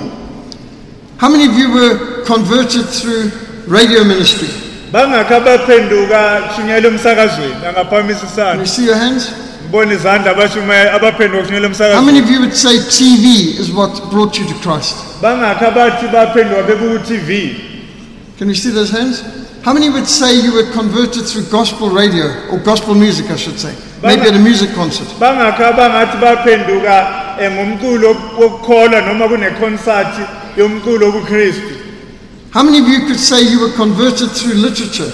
How 1.17 1.29
many 1.29 1.45
of 1.47 1.57
you 1.57 1.73
were 1.73 2.23
converted 2.25 2.85
through 2.85 3.31
radio 3.69 4.03
ministry? 4.03 4.47
bangakhi 4.91 5.33
abaphenduka 5.33 6.41
kushunyelwa 6.47 6.91
emsakazweni 6.91 7.55
isandla 8.23 8.59
you 8.59 8.65
see 8.67 8.85
your 8.85 8.95
hands? 8.97 9.31
ngibona 9.63 9.93
izandla 9.93 10.31
abashumayela 10.31 10.93
abaphenduka 10.93 11.41
kushunyelwa 11.43 11.69
How 11.95 12.01
many 12.01 12.19
emsakazweni 12.19 12.23
of 12.23 12.29
you 12.31 12.39
would 12.39 12.53
say 12.55 12.77
TV 12.79 13.59
is 13.59 13.69
what 13.71 14.09
brought 14.11 14.39
you 14.39 14.45
to 14.47 14.53
Christ? 14.69 14.95
bangakhi 15.21 15.65
abathi 15.65 16.07
baphenduka 16.07 16.63
bebuku 16.63 16.99
TV 17.07 17.55
Can 18.39 18.47
you 18.49 18.55
see 18.55 18.69
those 18.71 18.91
hands? 18.91 19.23
How 19.65 19.73
many 19.73 19.89
would 19.89 20.07
say 20.07 20.39
you 20.39 20.53
were 20.53 20.71
converted 20.71 21.25
through 21.25 21.45
gospel 21.51 21.89
radio 21.89 22.25
or 22.51 22.59
gospel 22.59 22.93
music, 22.93 23.29
I 23.31 23.35
should 23.35 23.59
say? 23.59 23.73
Maybe 24.03 24.21
at 24.29 24.35
a 24.35 24.39
music 24.39 24.69
concert. 24.75 25.07
bangakhi 25.19 25.63
abangathi 25.63 26.17
baphenduka 26.17 27.07
eh, 27.41 27.51
ngomculo 27.51 28.15
wokukholwa 28.39 29.01
noma 29.01 29.27
kunekhonsathi 29.27 30.21
yomculo 30.57 31.05
wobuKristu 31.05 31.73
How 32.57 32.63
many 32.63 32.79
of 32.79 32.87
you 32.87 33.05
could 33.05 33.19
say 33.19 33.43
you 33.43 33.59
were 33.59 33.71
converted 33.73 34.31
through 34.31 34.55
literature, 34.55 35.11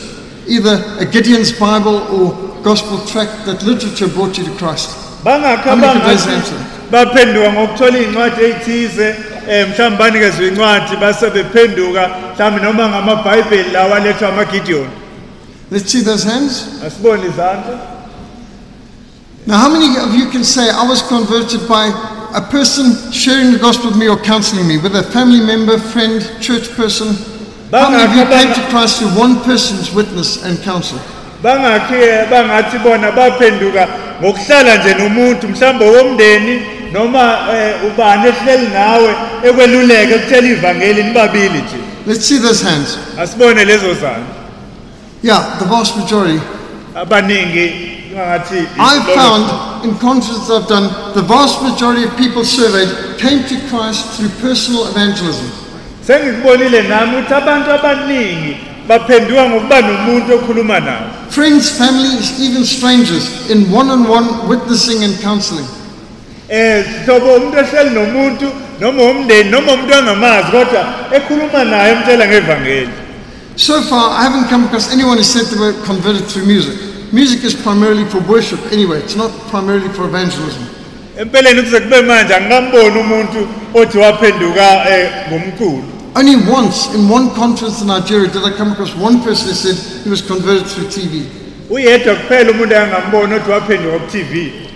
either 0.48 0.82
a 0.98 1.04
Gideon's 1.04 1.52
Bible 1.52 1.98
or 2.08 2.32
gospel 2.64 3.06
tract 3.06 3.46
that 3.46 3.62
literature 3.64 4.08
brought 4.08 4.38
you 4.38 4.46
to 4.46 4.56
Christ? 4.56 4.88
How 5.26 5.38
many 5.40 5.62
could 5.62 5.82
their 5.82 6.40
hands? 6.40 6.54
baphenduka 6.92 7.52
ngokuthola 7.52 7.98
iy'ncwadi 7.98 8.42
ey'thize 8.48 9.08
um 9.10 9.70
mhlawumbe 9.70 9.98
banikezwe 9.98 10.48
incwadi 10.48 10.96
base 11.02 11.30
bephenduka 11.36 12.04
mhlawumbe 12.36 12.62
noma 12.64 12.90
ngamabhayibheli 12.90 13.72
lawa 13.72 13.96
alethwa 13.98 14.30
amagidiyoni 14.30 14.92
Let's 15.72 15.92
see 15.92 16.02
those 16.02 16.24
hands. 16.24 16.54
asibone 16.88 17.28
izandla 17.28 17.80
Now, 19.46 19.58
how 19.58 19.70
many 19.70 19.98
of 19.98 20.16
you 20.16 20.30
can 20.32 20.44
say 20.46 20.70
I 20.70 20.88
was 20.88 21.02
converted 21.02 21.68
by 21.68 21.92
a 22.34 22.42
person 22.42 23.12
sharing 23.12 23.52
the 23.52 23.60
gospel 23.60 23.90
with 23.90 24.00
me 24.00 24.08
or 24.08 24.16
counseling 24.16 24.66
me, 24.66 24.78
whether 24.78 25.00
a 25.00 25.04
family 25.04 25.42
member, 25.42 25.78
friend, 25.78 26.22
church 26.40 26.70
person? 26.78 27.33
How 27.74 27.90
of 27.90 28.16
you 28.16 28.24
Bangakhi 28.24 28.30
came 28.30 28.54
to 28.54 28.62
Christ 28.70 29.00
through 29.00 29.20
one 29.20 29.42
person's 29.44 29.92
witness 29.94 30.44
and 30.46 30.60
counsel? 30.64 31.00
bangakhi 31.44 32.30
bangathi 32.30 32.78
bona 32.84 33.12
baphenduka 33.12 33.88
ngokuhlala 34.22 34.78
nje 34.78 34.94
nomuntu 34.94 35.48
mhlawumbe 35.48 35.86
womndeni 35.86 36.62
noma 36.94 37.38
eh, 37.54 37.76
ubani 37.88 38.28
ehleli 38.30 38.68
nawe 38.68 39.16
ekweluleka 39.44 40.16
ekutshela 40.16 40.48
ivangeli 40.48 41.04
nibabili 41.04 41.60
nje 41.62 41.78
Let's 42.08 42.26
see 42.26 42.40
those 42.40 42.64
hands. 42.64 42.98
asibone 43.20 43.66
lezo 43.66 43.94
zandla 43.94 44.44
Yeah, 45.24 45.58
the 45.60 45.66
vast 45.66 45.98
majority. 45.98 46.42
abaningi 46.96 47.72
ngathi 48.16 48.68
I 48.80 49.00
found, 49.16 49.86
in 49.86 49.96
conferences 50.00 50.50
I've 50.52 50.68
done, 50.68 50.88
the 51.14 51.22
vast 51.22 51.62
majority 51.64 52.04
of 52.04 52.16
people 52.18 52.44
surveyed 52.46 53.18
came 53.20 53.44
to 53.44 53.56
Christ 53.70 54.06
through 54.16 54.30
personal 54.42 54.88
evangelism. 54.88 55.50
Sengikubonile 56.08 56.82
nami 56.82 57.18
ukuthi 57.18 57.34
abantu 57.34 57.72
abaningi 57.72 58.58
baphenduka 58.88 59.50
ngokuba 59.50 59.82
nomuntu 59.82 60.34
okhuluma 60.36 60.80
nawo 60.80 61.08
Friends, 61.30 61.78
families, 61.78 62.40
even 62.40 62.64
strangers, 62.64 63.50
in 63.50 63.72
one 63.72 63.90
on 63.90 64.08
one 64.08 64.48
witnessing 64.48 65.04
and 65.04 65.20
counseling. 65.22 65.66
eh 66.50 66.86
umuntu 67.08 67.58
ehleli 67.58 67.90
nomuntu 67.90 68.46
noma 68.80 69.04
umndeni 69.04 69.50
noma 69.50 69.74
umuntu 69.74 69.94
angamazi 69.96 70.52
kodwa 70.52 70.84
ekhuluma 71.12 71.64
naye 71.64 71.92
emtshela 71.92 72.28
ngevangeli 72.28 72.90
So 73.56 73.82
far, 73.82 74.18
I 74.18 74.24
haven't 74.24 74.50
come 74.50 74.66
across 74.66 74.92
anyone 74.92 75.18
who 75.18 75.24
said 75.24 75.46
they 75.46 75.60
were 75.60 75.74
converted 75.86 76.26
through 76.26 76.48
music. 76.48 76.74
Music 77.14 77.44
is 77.44 77.54
primarily 77.54 78.04
for 78.06 78.18
worship 78.22 78.60
anyway, 78.72 78.98
it's 78.98 79.16
not 79.16 79.30
primarily 79.52 79.90
for 79.90 80.06
evangelism. 80.06 80.64
empeleni 81.18 81.62
kuze 81.62 81.80
kube 81.80 82.02
manje 82.02 82.36
angikamboni 82.36 83.00
umuntu 83.00 83.48
othi 83.74 83.98
waphenduka 83.98 84.90
eh, 84.90 85.12
ngomculo 85.30 85.84
Only 86.16 86.36
once 86.50 86.94
in 86.94 87.10
one 87.10 87.34
conference 87.34 87.82
in 87.82 87.88
Nigeria 87.88 88.30
did 88.30 88.44
I 88.44 88.56
come 88.56 88.72
across 88.72 88.94
one 88.96 89.24
person 89.24 89.48
who 89.50 89.56
said 89.56 90.04
he 90.04 90.10
was 90.10 90.22
converted 90.22 90.68
through 90.68 90.86
TV. 90.88 91.26
uyedwa 91.70 92.16
kuphela 92.16 92.52
umuntu 92.52 92.76
angamboni 92.76 93.34
othi 93.36 93.52
waphenduka 93.52 94.00
ku-tv 94.00 94.70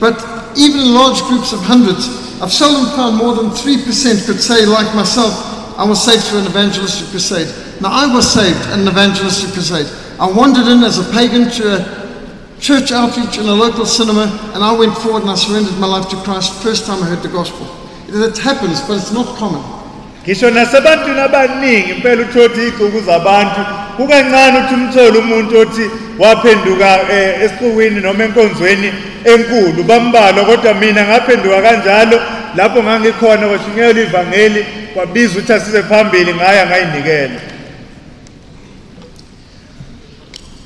But 0.00 0.16
even 0.56 0.80
in 0.80 0.94
large 0.94 1.20
groups 1.28 1.52
of 1.52 1.60
hundreds, 1.60 2.08
I've 2.40 2.50
seldom 2.52 2.86
found 2.96 3.16
more 3.16 3.34
than 3.34 3.50
3% 3.50 4.24
could 4.26 4.40
say, 4.40 4.64
like 4.64 4.94
myself, 4.94 5.34
I 5.78 5.84
was 5.84 6.02
saved 6.02 6.24
through 6.24 6.40
an 6.40 6.46
evangelistic 6.46 7.08
crusade. 7.10 7.48
Now, 7.82 7.90
I 7.92 8.06
was 8.14 8.24
saved 8.30 8.64
in 8.72 8.80
an 8.80 8.88
evangelistic 8.88 9.52
crusade. 9.52 9.86
I 10.18 10.30
wandered 10.30 10.66
in 10.66 10.82
as 10.82 10.98
a 10.98 11.04
pagan 11.12 11.50
to 11.50 11.76
a 11.76 12.58
church 12.58 12.92
outreach 12.92 13.36
in 13.36 13.46
a 13.46 13.52
local 13.52 13.84
cinema, 13.84 14.24
and 14.54 14.64
I 14.64 14.72
went 14.72 14.96
forward 14.96 15.22
and 15.22 15.30
I 15.30 15.34
surrendered 15.34 15.78
my 15.78 15.86
life 15.86 16.08
to 16.08 16.16
Christ 16.24 16.62
first 16.62 16.86
time 16.86 17.02
I 17.02 17.06
heard 17.06 17.22
the 17.22 17.28
gospel. 17.28 17.68
It 18.08 18.38
happens, 18.38 18.80
but 18.80 18.96
it's 18.96 19.12
not 19.12 19.36
common. 19.36 19.79
Ngisho 20.24 20.50
nasebantwini 20.50 21.20
abaningi 21.20 21.90
impela 21.90 22.22
uthoti 22.22 22.60
iy'cuku 22.60 23.00
zabantu 23.00 23.60
kukancane 23.96 24.58
ukuthi 24.58 24.74
umthole 24.74 25.18
umuntu 25.18 25.58
othi 25.58 25.90
waphenduka 26.18 27.00
um 27.02 27.42
esicukwini 27.42 28.00
noma 28.00 28.24
enkonzweni 28.24 28.92
enkulu. 29.24 29.84
Bambalwa 29.84 30.44
kodwa 30.44 30.74
mina 30.74 31.04
ngaphenduka 31.04 31.62
kanjalo. 31.62 32.20
Lapho 32.56 32.82
ngangikhona 32.82 33.48
kwashunyelwa 33.48 34.02
ivangeli 34.02 34.66
kwabiza 34.94 35.32
ukuthi 35.32 35.52
asize 35.52 35.82
phambili 35.82 36.34
ngaya 36.34 36.66
ngayinikela. 36.66 37.40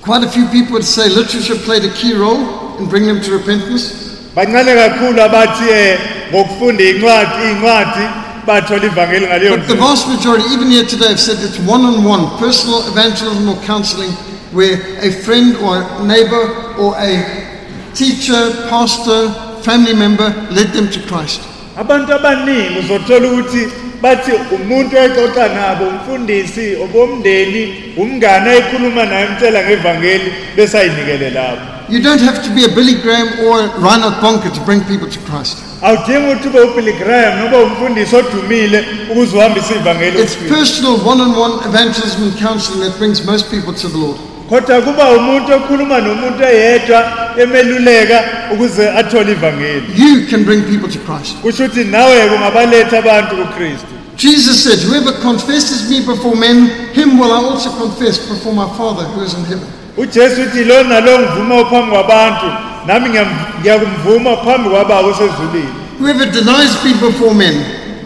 Quite 0.03 0.25
a 0.25 0.31
few 0.31 0.47
people 0.49 0.73
would 0.73 0.85
say 0.85 1.09
literature 1.09 1.59
played 1.65 1.85
a 1.85 1.95
key 1.95 2.15
role 2.15 2.77
in 2.79 2.87
bringing 2.87 3.15
them 3.15 3.23
to 3.23 3.33
repentance. 3.33 3.85
bancane 4.35 4.75
kakhulu 4.75 5.23
abathi 5.23 5.65
um 5.65 5.99
ngokufunda 6.33 6.85
iy'ncwadi 6.85 7.43
iy'ncwadi. 7.45 8.24
Bathola 8.47 8.87
ivangeli 8.87 9.27
ngaleyo 9.27 9.57
But 9.57 9.67
the 9.69 9.75
vast 9.75 10.09
majority, 10.09 10.45
even 10.55 10.71
here 10.71 10.85
today, 10.85 11.09
have 11.09 11.21
said 11.21 11.39
it's 11.41 11.59
one 11.59 11.85
on 11.85 12.05
one 12.05 12.39
personal 12.39 12.87
evangelism 12.89 13.49
or 13.49 13.57
counseling 13.67 14.11
where 14.53 14.77
a 15.01 15.11
friend 15.11 15.57
or 15.57 15.83
a 15.83 16.05
neighbor 16.05 16.45
or 16.79 16.95
a 16.99 17.13
teacher, 17.95 18.69
pastor, 18.69 19.31
family 19.63 19.95
member 19.95 20.29
led 20.51 20.69
them 20.73 20.89
to 20.91 21.01
Christ. 21.09 21.41
abantu 21.77 22.13
abaningi 22.15 22.79
uzothola 22.79 23.29
ukuthi 23.29 23.69
bathi 24.03 24.33
umuntu 24.57 24.97
nabo 25.55 25.85
umfundisi 25.89 26.77
obomndeni 26.85 27.95
umngane 27.97 28.51
ayikhuluma 28.51 29.05
naye 29.05 29.29
ngevangeli 29.67 30.33
bese 30.57 30.79
ayinikele 30.79 31.31
lapho 31.31 31.75
You 31.89 32.01
don't 32.01 32.21
have 32.23 32.43
to 32.45 32.51
be 32.55 32.65
a 32.65 32.69
Billy 32.69 32.95
Graham 33.03 33.29
or 33.45 33.61
a 33.61 33.69
Reinhard 33.79 34.15
Bonnke 34.23 34.49
to 34.55 34.61
bring 34.65 34.81
people 34.85 35.07
to 35.07 35.19
Christ. 35.29 35.59
Awudingi 35.85 36.33
ukuthi 36.33 36.49
ube 36.49 36.95
noba 37.41 37.59
umfundisi 37.59 38.17
odumile 38.17 38.85
ukuze 39.11 39.37
uhambise 39.37 39.75
ivangeli 39.75 40.23
It's 40.23 40.37
personal 40.37 40.95
one 41.07 41.21
on 41.23 41.33
one 41.37 41.55
evangelism 41.69 42.23
and 42.23 42.39
counseling 42.39 42.81
that 42.85 42.99
brings 42.99 43.25
most 43.25 43.51
people 43.51 43.73
to 43.73 43.89
the 43.89 43.99
Lord. 43.99 44.17
kodwa 44.49 44.81
kuba 44.83 45.11
umuntu 45.11 45.53
okhuluma 45.55 45.99
nomuntu 45.99 46.45
eyedwa 46.45 47.05
emeluleka 47.37 48.25
ukuze 48.53 48.91
athole 48.91 49.33
ivangeli 49.33 49.83
You 49.97 50.27
can 50.31 50.45
bring 50.45 50.63
people 50.63 50.89
to 50.89 50.99
Christ. 50.99 51.37
kusho 51.43 51.65
ukuthi 51.65 51.85
nawe 51.85 52.25
ungabaletha 52.25 52.99
abantu 52.99 53.37
kukristu 53.37 53.87
Jesus 54.17 54.63
said, 54.65 54.79
Whoever 54.89 55.13
confesses 55.23 55.91
me 55.91 56.01
before 56.01 56.37
men, 56.37 56.71
him 56.95 57.19
will 57.19 57.33
I 57.33 57.43
also 57.51 57.71
confess 57.71 58.19
before 58.19 58.55
my 58.55 58.69
Father 58.79 59.05
who 59.13 59.25
is 59.25 59.35
in 59.35 59.45
heaven. 59.45 59.67
ujesu 59.97 60.43
uthi 60.43 60.65
lo 60.65 60.83
nalo 60.85 61.19
ngivuma 61.19 61.65
phambi 61.65 61.91
kwabantu 61.91 62.47
nami 62.87 63.09
ngiyakumvuma 63.11 64.37
phambi 64.37 64.69
kwababa 64.71 65.09
osezulwini 65.09 65.69
Whoever 66.01 66.27
denies 66.27 66.85
me 66.85 66.93
before 67.01 67.35
men, 67.35 67.55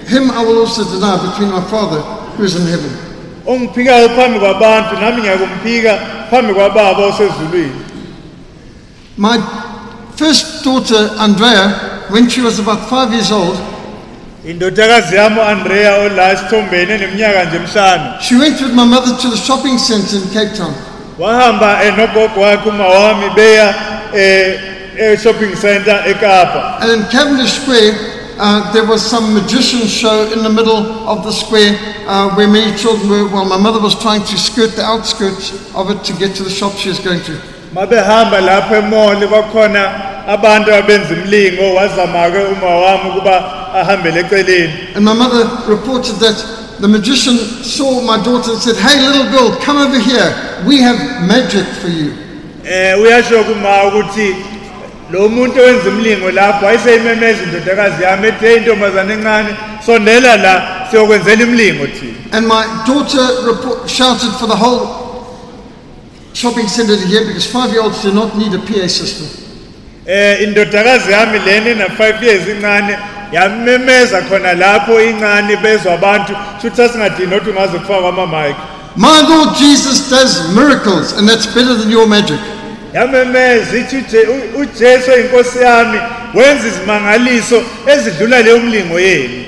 him 0.07 0.31
I 0.31 0.45
will 0.45 0.59
also 0.61 0.85
deny 0.85 1.17
between 1.17 1.51
my 1.51 1.63
Father 1.71 2.01
who 2.37 2.45
is 2.45 2.55
in 2.57 2.67
heaven. 2.67 2.91
ongiphikayo 3.47 4.09
phambi 4.09 4.39
kwabantu 4.39 4.97
nami 5.01 5.21
ngiyakumphika 5.23 5.99
phambi 6.31 6.55
kwababa 6.55 7.07
osezulwini 7.07 7.73
My 9.17 9.39
first 10.17 10.63
daughter, 10.65 11.11
Andrea, 11.19 12.07
when 12.11 12.29
she 12.29 12.41
was 12.41 12.59
about 12.61 12.89
five 12.89 13.13
years 13.13 13.33
old, 13.33 13.59
indodakazi 14.47 15.17
yami 15.17 15.37
u-andrea 15.41 15.95
ola 15.99 16.33
esithombeni 16.33 16.93
eneminyaka 16.93 17.45
nje 17.45 17.57
emhlanu 17.57 18.21
she 18.21 18.37
went 18.37 18.61
with 18.61 18.73
my 18.75 18.85
mother 18.85 19.17
to 19.17 19.31
the 19.31 19.37
shopping 19.37 19.79
center 19.79 20.17
in 20.17 20.29
Cape 20.31 20.57
Town. 20.57 20.75
Wahamba 21.19 21.83
enogogo 21.85 22.41
wakhe 22.41 22.69
uma 22.69 22.87
wami 22.89 23.31
beya 23.35 23.75
e-shopping 24.99 25.55
center 25.57 26.03
ekapa 26.07 26.79
And 26.81 26.91
in 27.03 27.09
Cavendish 27.11 27.61
Square, 27.63 27.95
uh, 28.39 28.73
there 28.73 28.87
was 28.87 29.03
some 29.05 29.35
magician 29.35 29.87
show 29.89 30.31
in 30.33 30.43
the 30.43 30.49
middle 30.51 31.09
of 31.09 31.25
the 31.25 31.33
square 31.33 31.77
uh, 32.07 32.35
where 32.37 32.47
many 32.49 32.77
children 32.77 33.09
were. 33.11 33.25
Well, 33.29 33.45
my 33.45 33.59
mother 33.59 33.81
was 33.81 33.95
trying 34.01 34.23
to 34.25 34.39
skirt 34.39 34.77
the 34.77 34.83
outskirts 34.85 35.51
of 35.75 35.91
it 35.91 36.05
to 36.05 36.13
get 36.15 36.37
to 36.37 36.43
the 36.45 36.51
shop 36.51 36.73
she 36.75 36.89
was 36.89 36.99
going 37.01 37.21
to. 37.23 37.33
mabehamba 37.75 38.41
lapho 38.41 38.75
emoli 38.77 39.27
kwakhona 39.29 39.93
abantu 40.29 40.75
abenza 40.75 41.15
imlingo 41.15 41.75
wazama-ke 41.75 42.39
uma 42.39 42.77
wami 42.77 43.11
ukuba 43.11 43.45
ahambele 43.75 44.21
eceleni 44.21 44.73
And 44.97 45.05
my 45.05 45.13
mother 45.15 45.45
reported 45.69 46.15
that 46.17 46.58
the 46.81 46.89
magician 46.89 47.37
saw 47.65 48.01
my 48.03 48.23
daughter 48.23 48.53
and 48.53 48.61
said, 48.63 48.77
Hey, 48.77 49.01
little 49.07 49.31
girl, 49.31 49.57
come 49.61 49.77
over 49.79 49.99
here. 49.99 50.31
We 50.67 50.81
have 50.81 50.99
magic 51.27 51.67
for 51.83 51.89
you. 51.89 52.13
eh 52.65 52.95
uyasho 52.99 53.45
kuma 53.45 53.83
ukuthi 53.85 54.37
lo 55.11 55.29
muntu 55.29 55.61
owenza 55.61 55.89
imlingo 55.89 56.31
lapho 56.31 56.67
yami 56.67 58.29
ethi 58.29 58.47
hey 58.47 58.57
intombazane 58.57 59.13
encane 59.15 59.57
sondela 59.87 60.37
la 60.37 60.87
siyokwenzela 60.91 61.43
imlingo 61.43 61.87
thina 61.87 62.15
And 62.33 62.47
my 62.47 62.85
daughter 62.87 63.47
report, 63.47 63.89
shouted 63.89 64.33
for 64.39 64.47
the 64.47 64.57
whole 64.57 65.35
shopping 66.35 66.69
center 66.69 66.97
to 66.97 67.07
hear 67.07 67.25
because 67.27 67.47
five 67.47 67.73
year 67.73 67.83
olds 67.83 68.03
do 68.03 68.13
not 68.13 68.37
need 68.37 68.53
a 68.55 68.59
PA 68.59 68.87
system. 68.89 69.27
eh 70.07 70.43
indodakazi 70.43 71.11
yami 71.13 71.39
lena 71.39 71.71
ena 71.71 71.87
5 71.87 72.23
years 72.23 72.47
incane 72.49 72.99
yamemeza 73.33 74.23
khona 74.23 74.55
lapho 74.55 75.01
incane 75.01 75.57
bezwa 75.57 75.93
abantu 75.95 76.37
futhi 76.63 76.83
asingadini 76.83 77.31
nothi 77.31 77.51
ungaze 77.51 77.79
ama-mic 78.09 78.57
My 78.97 79.21
Lord 79.29 79.55
Jesus 79.57 80.11
does 80.11 80.49
miracles, 80.57 81.13
and 81.13 81.29
that's 81.29 81.47
better 81.47 81.75
than 81.75 81.89
your 81.91 82.07
magic. 82.07 82.41
yamemeza 82.95 83.77
ithi 83.79 83.97
"Uje- 83.97 84.27
u- 84.29 84.61
ujesu 84.61 85.11
yami 85.63 85.99
wenza 86.35 86.69
izimangaliso 86.69 87.63
ezidlula 87.87 88.43
leyo 88.43 88.59
mlingo 88.59 89.01
yenu 89.01 89.45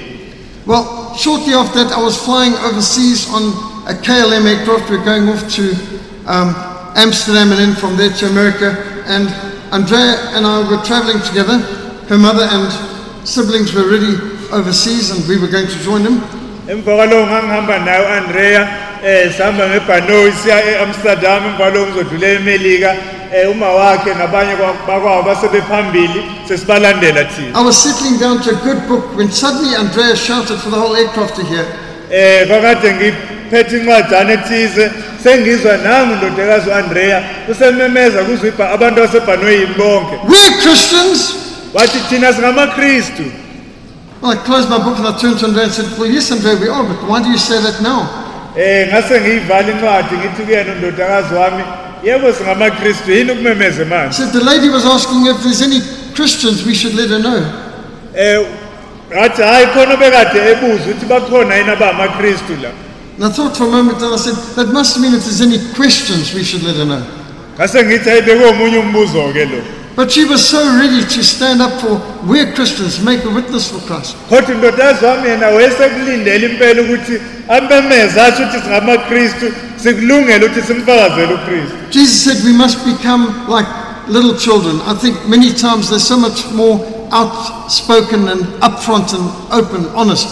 Well, 0.66 0.84
shortly 1.18 1.54
after 1.54 1.82
that, 1.84 1.92
I 1.98 2.02
was 2.02 2.16
flying 2.16 2.54
overseas 2.54 3.26
on 3.34 3.42
a 3.88 3.94
KLM 3.94 4.46
aircraft. 4.46 4.90
We're 4.90 5.04
going 5.04 5.28
off 5.28 5.42
to 5.56 5.62
um, 6.26 6.54
Amsterdam 6.94 7.50
and 7.50 7.58
then 7.58 7.74
from 7.74 7.96
there 7.96 8.10
to 8.10 8.26
America. 8.26 8.76
And 9.06 9.26
Andrea 9.72 10.14
and 10.36 10.46
I 10.46 10.60
were 10.70 10.76
traveling 10.84 11.20
together. 11.22 11.58
Her 12.08 12.18
mother 12.18 12.44
and 12.44 12.70
siblings 13.24 13.72
were 13.74 13.82
already 13.84 14.16
overseas, 14.52 15.10
and 15.10 15.26
we 15.28 15.38
were 15.38 15.48
going 15.50 15.66
to 15.66 15.78
join 15.84 16.02
them. 16.02 16.20
emva 16.68 16.94
kwalowo 16.96 17.26
ngangihamba 17.26 17.78
naye 17.78 18.00
u-andrea 18.02 18.68
um 19.02 19.32
sihamba 19.32 19.68
ngebhanoyi 19.68 20.32
siya 20.42 20.64
e-amsterdam 20.70 21.44
emva 21.44 21.56
kwalowo 21.56 21.86
ngizodlula 21.86 22.28
emelika 22.28 22.94
um 23.44 23.50
uma 23.50 23.68
wakhe 23.68 24.14
nabanye 24.14 24.54
kwa- 24.56 25.22
basebephambili 25.22 26.22
sesibalandela 26.48 27.24
thina 27.24 27.58
I 27.60 27.62
was 27.64 27.76
settling 27.82 28.18
down 28.18 28.42
to 28.42 28.50
a 28.50 28.54
good 28.64 28.88
book 28.88 29.16
when 29.16 29.30
suddenly 29.32 29.74
Andrea 29.76 30.16
shouted 30.16 30.58
for 30.58 30.70
the 30.70 30.76
whole 30.80 30.96
aircraft 30.96 31.36
to 31.36 31.42
hear, 31.44 31.64
um 31.64 32.48
kwakade 32.48 32.92
ngiphethe 32.94 33.76
incwadana 33.76 34.32
ethize 34.32 34.90
sengizwa 35.22 35.76
nangu 35.76 36.14
ndodakazi 36.14 36.70
u-andreya 36.70 37.22
usememeza 37.50 38.24
kuzwibha 38.24 38.70
abantu 38.70 39.00
basebhanoyini 39.00 39.66
bonke 39.78 40.14
We're 40.28 40.62
Christians. 40.62 41.34
Wathi 41.74 41.98
thina 42.08 42.32
singamakristu 42.32 43.22
Well, 44.22 44.32
I 44.32 44.36
closed 44.44 44.68
my 44.68 44.76
book 44.76 44.98
and 44.98 45.06
I 45.06 45.16
turned 45.18 45.38
to 45.38 45.46
Andrea 45.46 45.64
and 45.64 45.72
said, 45.72 45.98
Well, 45.98 46.04
yes, 46.10 46.30
Andrea, 46.30 46.54
we 46.60 46.68
are, 46.68 46.84
but 46.84 47.08
why 47.08 47.22
do 47.22 47.30
you 47.30 47.38
say 47.38 47.56
that 47.62 47.80
now? 47.80 48.00
um 48.52 48.88
ngase 48.88 49.20
ngiyivala 49.20 49.70
incwadi 49.72 50.14
ngithi 50.16 50.42
kuyena 50.42 50.72
undodakazi 50.72 51.34
wami 51.34 51.64
yebo 52.04 52.32
singamakristu 52.32 53.10
yini 53.12 53.32
ukumemeze 53.32 53.82
I 53.82 53.84
manje 53.84 54.12
said, 54.16 54.32
The 54.32 54.44
lady 54.44 54.68
was 54.68 54.84
asking 54.84 55.26
if 55.26 55.42
there's 55.42 55.62
any 55.62 55.80
Christians 56.14 56.66
we 56.66 56.74
should 56.74 56.94
let 56.94 57.08
her 57.10 57.18
know. 57.18 57.40
ngathi 59.10 59.42
hhayi 59.42 59.66
khona 59.66 59.94
obekade 59.94 60.38
ebuza 60.50 60.84
ukuthi 60.90 61.06
bakhona 61.06 61.54
yini 61.54 61.70
abangamakristu 61.70 62.56
la 62.62 62.68
And 63.16 63.24
I 63.24 63.36
thought 63.36 63.56
for 63.56 63.64
a 63.64 63.70
moment 63.70 64.00
and 64.02 64.14
I 64.14 64.16
said, 64.16 64.34
That 64.56 64.72
must 64.72 64.98
mean 65.00 65.14
if 65.14 65.24
there's 65.24 65.40
any 65.42 65.58
questions 65.74 66.34
we 66.34 66.42
should 66.44 66.62
let 66.62 66.76
her 66.76 66.84
know. 66.84 67.02
ngase 67.56 67.82
ngithi 67.84 68.08
hayi 68.10 68.22
bekuwomunye 68.22 68.78
umbuzo-ke 68.78 69.44
lo 69.44 69.62
But 69.96 70.10
she 70.12 70.24
was 70.24 70.48
so 70.48 70.58
ready 70.78 71.02
to 71.02 71.22
stand 71.22 71.60
up 71.60 71.80
for 71.80 72.00
we're 72.26 72.52
Christians, 72.54 73.02
make 73.04 73.24
a 73.24 73.30
witness 73.30 73.70
for 73.70 73.80
Christ. 73.86 74.16
kodwa 74.28 74.54
indodakazi 74.54 75.04
wami 75.04 75.28
wayesekulindela 75.56 76.46
impela 76.46 76.82
ukuthi 76.82 77.20
amemeze 77.48 78.20
asho 78.20 78.42
ukuthi 78.42 78.60
singamakristu 78.60 79.52
sikulungele 79.76 80.46
ukuthi 80.46 80.62
simfakazele 80.62 81.34
ukristu 81.34 81.76
Jesus 81.90 82.24
said 82.24 82.44
we 82.44 82.52
must 82.52 82.78
become 82.84 83.26
like 83.48 83.68
little 84.08 84.36
children. 84.36 84.80
I 84.82 84.94
think 84.94 85.28
many 85.28 85.52
times 85.52 85.88
they're 85.88 85.98
so 85.98 86.16
much 86.16 86.44
more 86.52 86.78
outspoken 87.12 88.28
and 88.28 88.42
upfront 88.62 89.14
and 89.14 89.26
open, 89.52 89.86
honest. 89.94 90.28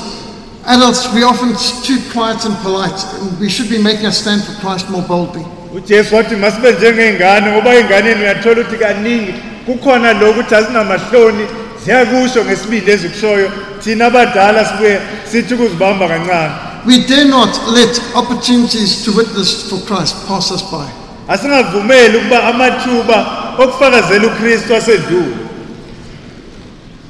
Adults, 0.66 1.12
we're 1.14 1.26
often 1.26 1.54
too 1.82 1.98
quiet 2.12 2.44
and 2.44 2.54
polite, 2.58 2.98
and 3.20 3.38
we 3.40 3.48
should 3.48 3.70
be 3.70 3.82
making 3.82 4.06
a 4.06 4.12
stand 4.12 4.44
for 4.44 4.52
Christ 4.60 4.90
more 4.90 5.02
boldly. 5.02 5.44
Ujesu 5.74 6.14
wathi 6.14 6.36
masibe 6.36 6.72
njengey'ngane 6.72 7.50
ngoba 7.52 7.74
ey'nganeni 7.74 8.22
uyathola 8.22 8.60
ukuthi 8.60 8.76
kaningi 8.76 9.34
kukhona 9.66 10.12
lokhu 10.12 10.30
ukuthi 10.40 10.54
azinamahloni 10.54 11.44
ziyakusho 11.84 12.44
ngesibindi 12.44 12.90
ezikushoyo 12.90 13.50
thina 13.84 14.06
abadala 14.06 14.64
sibuye 14.64 15.00
sithi 15.30 15.54
ukuzibamba 15.54 16.08
kancane 16.08 16.52
We 16.86 16.98
dare 17.06 17.24
not 17.24 17.52
let 17.74 18.00
opportunities 18.14 19.04
to 19.04 19.12
witness 19.12 19.68
for 19.68 19.78
Christ 19.86 20.14
pass 20.28 20.50
us 20.50 20.62
by. 20.62 20.86
asingavumeli 21.28 22.16
ukuba 22.16 22.42
amathuba 22.44 23.26
okufakazela 23.58 24.26
ukristu 24.26 24.76
asedlule 24.76 25.36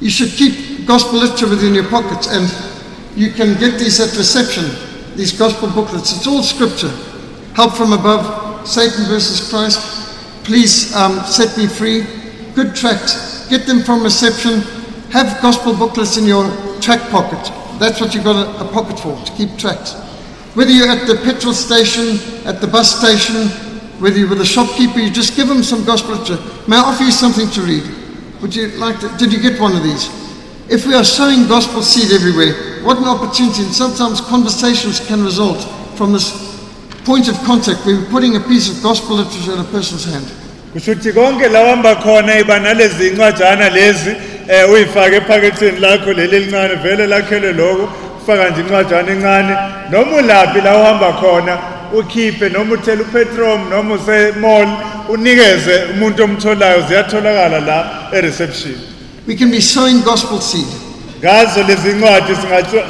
You 0.01 0.09
should 0.09 0.31
keep 0.37 0.85
gospel 0.87 1.19
literature 1.19 1.49
within 1.49 1.75
your 1.75 1.87
pockets, 1.89 2.27
and 2.27 2.47
you 3.17 3.31
can 3.31 3.59
get 3.59 3.77
these 3.77 3.99
at 3.99 4.15
reception, 4.17 4.63
these 5.17 5.33
gospel 5.37 5.67
booklets. 5.69 6.15
It's 6.15 6.25
all 6.25 6.41
scripture. 6.41 6.91
Help 7.53 7.73
from 7.73 7.91
above, 7.91 8.38
Satan 8.65 9.05
versus 9.05 9.49
Christ, 9.49 9.79
please 10.43 10.95
um, 10.95 11.23
set 11.25 11.57
me 11.57 11.67
free. 11.67 12.05
Good 12.55 12.75
tracts. 12.75 13.47
Get 13.49 13.65
them 13.65 13.81
from 13.81 14.03
reception. 14.03 14.61
Have 15.11 15.41
gospel 15.41 15.75
booklets 15.75 16.17
in 16.17 16.25
your 16.25 16.45
track 16.81 17.01
pocket. 17.09 17.39
That's 17.79 18.01
what 18.01 18.13
you've 18.13 18.23
got 18.23 18.35
a, 18.35 18.65
a 18.65 18.71
pocket 18.71 18.99
for, 18.99 19.15
to 19.25 19.31
keep 19.33 19.57
tracts. 19.57 19.93
Whether 20.55 20.71
you're 20.71 20.89
at 20.89 21.07
the 21.07 21.15
petrol 21.15 21.53
station, 21.53 22.17
at 22.45 22.59
the 22.61 22.67
bus 22.67 22.99
station, 22.99 23.47
whether 24.01 24.17
you're 24.17 24.29
with 24.29 24.41
a 24.41 24.45
shopkeeper, 24.45 24.99
you 24.99 25.11
just 25.11 25.35
give 25.35 25.47
them 25.47 25.63
some 25.63 25.85
gospel 25.85 26.15
literature. 26.15 26.41
May 26.67 26.77
I 26.77 26.81
offer 26.81 27.03
you 27.03 27.11
something 27.11 27.49
to 27.51 27.61
read? 27.61 27.83
Would 28.41 28.55
you 28.55 28.69
like 28.79 28.99
to? 29.01 29.09
Did 29.17 29.33
you 29.33 29.41
get 29.41 29.59
one 29.59 29.75
of 29.75 29.83
these? 29.83 30.07
If 30.69 30.85
we 30.85 30.93
are 30.93 31.03
sowing 31.03 31.47
gospel 31.47 31.81
seed 31.81 32.11
everywhere, 32.11 32.83
what 32.83 32.97
an 32.97 33.05
opportunity. 33.05 33.63
And 33.63 33.73
sometimes 33.73 34.21
conversations 34.21 35.05
can 35.05 35.23
result 35.23 35.63
from 35.97 36.13
this 36.13 36.48
point 37.05 37.27
of 37.27 37.37
contact 37.43 37.85
where 37.85 37.95
we're 37.95 38.11
putting 38.11 38.35
a 38.35 38.39
piece 38.39 38.69
of 38.69 38.81
gospel 38.83 39.15
literature 39.17 39.53
in 39.53 39.59
a 39.59 39.63
person's 39.71 40.05
hand. 40.05 40.25
kusho 40.73 40.91
ukuthi 40.91 41.11
konke 41.13 41.47
la 41.49 41.63
uhamba 41.63 41.95
khona 41.95 42.39
iba 42.39 42.59
nalezi 42.59 43.07
incwajana 43.07 43.69
lezi 43.69 44.09
um 44.65 44.73
uyifake 44.73 45.15
ephaketheni 45.15 45.79
lakho 45.79 46.13
leli 46.13 46.35
elincane 46.35 46.75
vele 46.83 47.07
lakhele 47.07 47.53
loko 47.53 47.89
ufaka 48.21 48.49
nje 48.49 48.61
incwajana 48.61 49.11
encane 49.11 49.57
noma 49.91 50.17
ulaphi 50.17 50.61
la 50.61 50.77
uhamba 50.77 51.13
khona 51.13 51.57
ukhiphe 51.93 52.49
noma 52.49 52.73
uthela 52.73 53.01
upetrom 53.01 53.69
noma 53.69 53.95
usemall 53.95 54.67
unikeze 55.09 55.83
umuntu 55.93 56.23
omtholayo 56.23 56.81
ziyatholakala 56.87 57.59
la 57.59 58.09
e-reception 58.13 58.75
We 59.27 59.35
can 59.35 59.51
be 59.51 59.61
sowing 59.61 60.01
gospel 60.01 60.41
seed. 60.41 60.67
ngazo 61.19 61.63
lezi 61.63 61.89
ncwadi 61.89 62.33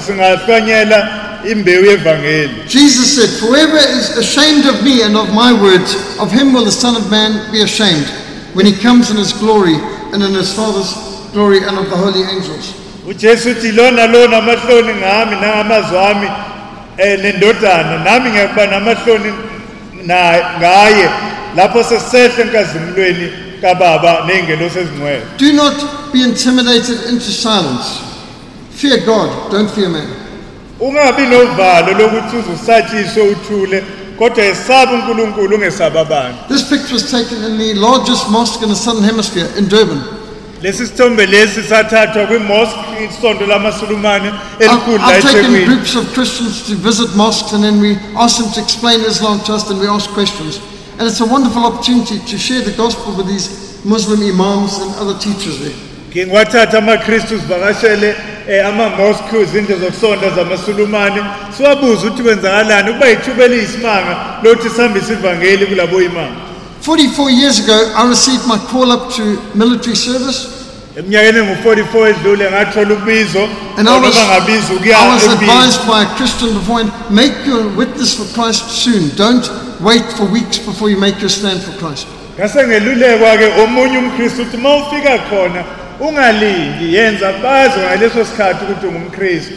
singahlwanyela 0.06 1.10
imbewu 1.46 1.86
yevangeli 1.86 2.68
Jesus 2.68 3.16
said, 3.16 3.30
whoever 3.40 3.78
is 3.78 4.18
ashamed 4.18 4.66
of 4.66 4.84
me 4.84 5.04
and 5.04 5.16
of 5.16 5.34
my 5.34 5.54
words, 5.54 5.96
of 6.20 6.32
him 6.32 6.54
will 6.54 6.66
the 6.66 6.72
Son 6.72 6.96
of 6.96 7.10
Man 7.12 7.52
be 7.52 7.62
ashamed 7.62 8.08
when 8.54 8.66
he 8.66 8.74
comes 8.74 9.12
in 9.12 9.18
his 9.18 9.34
glory 9.34 9.76
and 10.14 10.24
in 10.24 10.34
his 10.34 10.54
Father's 10.54 10.94
glory 11.32 11.60
and 11.64 11.78
of 11.78 11.90
the 11.90 11.98
holy 11.98 12.24
angels. 12.24 12.74
ujesu 13.08 13.50
uthi 13.50 13.72
lona 13.72 14.08
lona 14.08 14.38
amahloni 14.38 14.94
ngami 14.94 15.36
nangamazwi 15.36 15.98
ami 15.98 16.28
um 16.28 17.22
nendodana 17.22 18.04
nami 18.04 18.30
ngiyakuba 18.30 18.66
namahloni 18.68 19.34
ngaye 20.60 21.10
lapho 21.56 21.80
enkazimulweni 22.42 23.32
kababa 23.62 24.26
ney'ngelosi 24.28 24.80
ezingcwele 24.80 25.22
Do 25.38 25.54
not 25.54 26.12
be 26.14 26.24
intimidated 26.24 27.10
into 27.10 27.32
silence. 27.32 28.02
Fear 28.72 29.06
God, 29.06 29.52
don't 29.52 29.70
fear 29.70 29.90
man. 29.90 30.08
Ungabi 30.80 31.22
novalo 31.26 31.94
lokuthi 31.94 32.38
uzusatshiswe 32.38 33.22
uthule 33.22 33.84
kodwa 34.18 34.44
yesaba 34.44 34.92
unkulunkulu 34.92 35.56
ungesaba 35.56 36.02
abantu 36.02 36.38
This 36.48 36.64
picture 36.64 36.94
was 36.94 37.12
taken 37.12 37.44
in 37.44 37.58
the 37.58 37.74
largest 37.74 38.30
mosque 38.30 38.64
in 38.64 38.70
the 38.70 38.76
southern 38.76 39.04
hemisphere 39.06 39.48
in 39.58 39.68
Durban. 39.70 40.02
lesi 40.62 40.88
sithombe 40.88 41.26
lesi 41.26 41.64
sathathwa 41.64 42.28
kwimosque 42.28 42.80
isondo 43.10 43.46
lamasulumane 43.46 44.34
elikhulu 44.60 44.96
I've, 44.96 45.02
la 45.08 45.18
I've 45.18 45.22
taken 45.22 45.40
ethekwini 45.40 45.66
groups 45.66 45.96
of 45.96 46.14
Christians 46.14 46.64
to 46.68 46.76
visit 46.76 47.16
mosques 47.16 47.54
and 47.54 47.64
then 47.64 47.82
we 47.82 47.98
ask 48.18 48.38
them 48.42 48.52
to 48.54 48.60
explain 48.62 49.00
Islam 49.06 49.40
to 49.40 49.54
us 49.54 49.70
and 49.70 49.80
we 49.82 49.88
ask 49.88 50.10
questions. 50.14 50.60
And 51.00 51.08
it's 51.08 51.22
a 51.22 51.26
wonderful 51.26 51.64
opportunity 51.66 52.20
to 52.20 52.38
share 52.38 52.62
the 52.62 52.74
gospel 52.84 53.14
with 53.18 53.28
these 53.28 53.48
Muslim 53.86 54.20
imams 54.22 54.78
and 54.82 54.92
other 55.02 55.18
teachers 55.20 55.60
there. 55.60 55.76
ngike 56.10 56.26
ngiwathatha 56.28 56.78
amakristu 56.78 57.40
sivakashele 57.40 58.16
Eh, 58.50 58.66
zokusonda 59.80 60.30
zamasulumane 60.36 61.24
siwabuze 61.58 62.08
ukuthi 62.08 62.24
kwenzakalani 62.24 62.90
ukuba 62.90 63.08
yithuba 63.08 63.44
eliyisimanga 63.44 64.18
lokuthi 64.44 64.70
sihambise 64.70 65.14
ivangeli 65.14 65.66
kulabo 65.66 66.02
imama 66.02 66.36
44 66.88 67.30
years 67.30 67.60
ago, 67.60 67.92
I 67.96 68.08
received 68.10 68.48
my 68.48 68.58
call 68.72 68.92
up 68.92 69.14
to 69.16 69.24
military 69.56 69.96
service 69.96 70.48
eminyakeni 70.98 71.38
engu-44 71.40 72.10
edlule 72.10 72.52
ngathola 72.52 72.94
ubizo 72.94 73.50
and 73.78 73.88
I 73.90 74.00
was, 74.00 74.18
I 74.18 75.14
was 75.14 75.28
advised 75.28 75.88
by 75.88 76.02
a 76.04 76.16
Christian 76.18 76.54
beforehand, 76.54 76.92
make 77.10 77.34
your 77.46 77.64
witness 77.78 78.16
for 78.18 78.26
Christ 78.34 78.64
soon. 78.84 79.10
Don't 79.16 79.48
wait 79.82 80.06
for 80.18 80.26
weeks 80.26 80.58
before 80.58 80.90
you 80.90 81.00
make 81.00 81.22
your 81.22 81.30
stand 81.30 81.62
for 81.62 81.74
Christ. 81.80 82.08
ngase 82.40 82.68
ngelulekwa-ke 82.68 83.48
omunye 83.64 83.98
umkristu 83.98 84.42
ukuthi 84.42 84.58
uma 84.58 84.76
ufika 84.76 85.18
khona 85.18 85.64
ungalindi 86.00 86.96
yenza 86.96 87.34
bazi 87.44 87.80
ngaleso 87.80 88.26
sikhathi 88.26 88.66
ukuthi 88.66 88.88
ungumkristu 88.88 89.54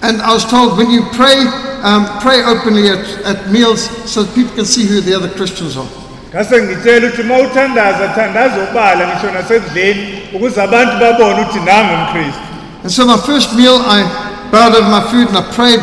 And 0.00 0.22
I 0.22 0.32
was 0.32 0.44
told 0.44 0.78
when 0.78 0.90
you 0.92 1.02
pray, 1.10 1.38
um, 1.82 2.06
pray 2.20 2.38
openly 2.44 2.88
at, 2.88 3.02
at 3.26 3.50
meals 3.50 3.82
so 4.08 4.22
that 4.22 4.32
people 4.32 4.54
can 4.54 4.64
see 4.64 4.84
who 4.86 5.00
the 5.00 5.12
other 5.16 5.28
Christians 5.28 5.76
are. 5.76 5.88
ngase 6.34 6.62
ngitshela 6.62 7.06
ukuthi 7.08 7.22
uma 7.22 7.38
uthandaza 7.38 8.08
thandaza 8.08 8.56
ubala 8.70 9.06
ngisho 9.06 9.30
nasekudleni 9.32 10.22
ukuze 10.34 10.62
abantu 10.62 10.98
babone 11.00 11.40
ukuthi 11.42 11.60
nangumkristu 11.60 12.40
And 12.82 12.92
so 12.92 13.04
my 13.06 13.16
first 13.16 13.56
meal, 13.56 13.74
I 13.74 14.06
bowed 14.52 14.74
over 14.74 14.88
my 14.88 15.02
food 15.10 15.26
and 15.28 15.36
I 15.36 15.42
prayed 15.52 15.80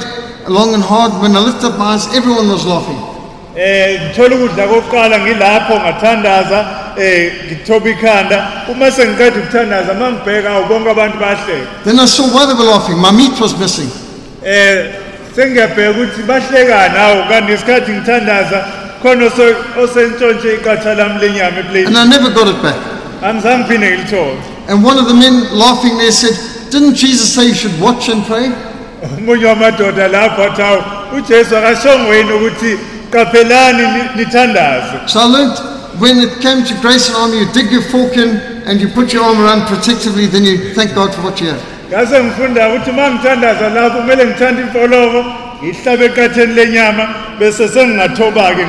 long 0.47 0.73
and 0.73 0.81
hard. 0.81 1.11
When 1.21 1.35
I 1.35 1.39
lifted 1.39 1.65
up 1.67 1.77
my 1.77 1.93
eyes, 1.95 2.07
everyone 2.15 2.47
was 2.47 2.65
laughing. 2.65 2.95
Eh 3.57 3.99
ngithola 4.01 4.35
ukudla 4.35 4.67
kokuqala 4.67 5.19
ngilapho 5.19 5.73
ngathandaza 5.79 6.65
eh 6.97 7.31
ngithoba 7.47 7.89
ikhanda 7.89 8.51
uma 8.67 8.91
sengiqeda 8.91 9.37
ukuthandaza 9.39 9.93
mangibheka 9.93 10.49
awu 10.49 10.65
bonke 10.67 10.89
abantu 10.89 11.17
bahleka 11.17 11.67
Then 11.85 11.99
I 11.99 12.05
saw 12.05 12.25
why 12.33 12.45
they 12.45 12.53
were 12.53 12.69
laughing. 12.69 12.97
My 12.99 13.11
meat 13.11 13.39
was 13.39 13.57
missing. 13.59 13.89
eh 14.43 14.91
sengiyabheka 15.35 15.91
ukuthi 15.91 16.21
bahlekana 16.27 16.99
awu 16.99 17.23
kanti 17.29 17.51
ngesikhathi 17.51 17.91
ngithandaza 17.91 18.59
khona 19.01 19.25
oso- 19.25 19.55
osentshontshe 19.83 20.53
iqatha 20.55 20.93
lami 20.95 21.19
lenyama 21.19 21.57
And 21.59 21.65
eplate 21.67 21.87
I 21.95 22.05
never 22.05 22.29
got 22.31 22.47
it 22.47 22.61
back. 22.61 22.75
angizange 23.23 23.63
ngiphinde 23.63 23.87
ngilithole 23.89 24.37
And 24.67 24.83
one 24.83 24.97
of 24.97 25.07
the 25.07 25.13
men 25.13 25.33
laughing 25.57 25.97
there 25.97 26.11
said, 26.11 26.35
Didn't 26.71 26.95
Jesus 26.95 27.35
say 27.35 27.45
you 27.47 27.53
should 27.53 27.79
watch 27.79 28.09
and 28.09 28.25
pray? 28.25 28.51
omunye 29.17 29.45
wamadoda 29.45 30.07
lapho 30.07 30.43
athi 30.43 30.61
awu 30.61 30.83
ujesu 31.17 31.57
akashongweni 31.57 32.31
ukuthi 32.33 32.77
qaphelani 33.11 33.83
ni- 33.93 34.09
nithandaze 34.23 35.07
So 35.07 35.19
I 35.19 35.25
learned 35.25 35.57
when 35.99 36.19
it 36.19 36.41
came 36.41 36.63
to 36.65 36.73
Grace 36.81 37.07
and 37.07 37.15
Army, 37.17 37.39
you 37.39 37.45
dig 37.53 37.71
your 37.71 37.81
fork 37.83 38.17
in 38.17 38.37
and 38.67 38.81
you 38.81 38.87
put 38.89 39.13
your 39.13 39.23
arm 39.23 39.39
around 39.39 39.67
protectively, 39.67 40.25
then 40.27 40.43
you 40.43 40.73
thank 40.73 40.93
God 40.93 41.13
for 41.13 41.21
what 41.21 41.39
you 41.41 41.47
have. 41.49 41.61
ngase 41.89 42.23
ngifunda 42.23 42.69
ukuthi 42.69 42.89
uma 42.89 43.09
ngithandaza 43.11 43.69
lapho 43.69 43.97
kumele 43.97 44.25
ngithande 44.25 44.63
ngihlabe 45.63 46.05
eqatheni 46.05 46.53
lenyama 46.53 47.07
bese 47.39 47.67
sengingathoba-ke 47.67 48.65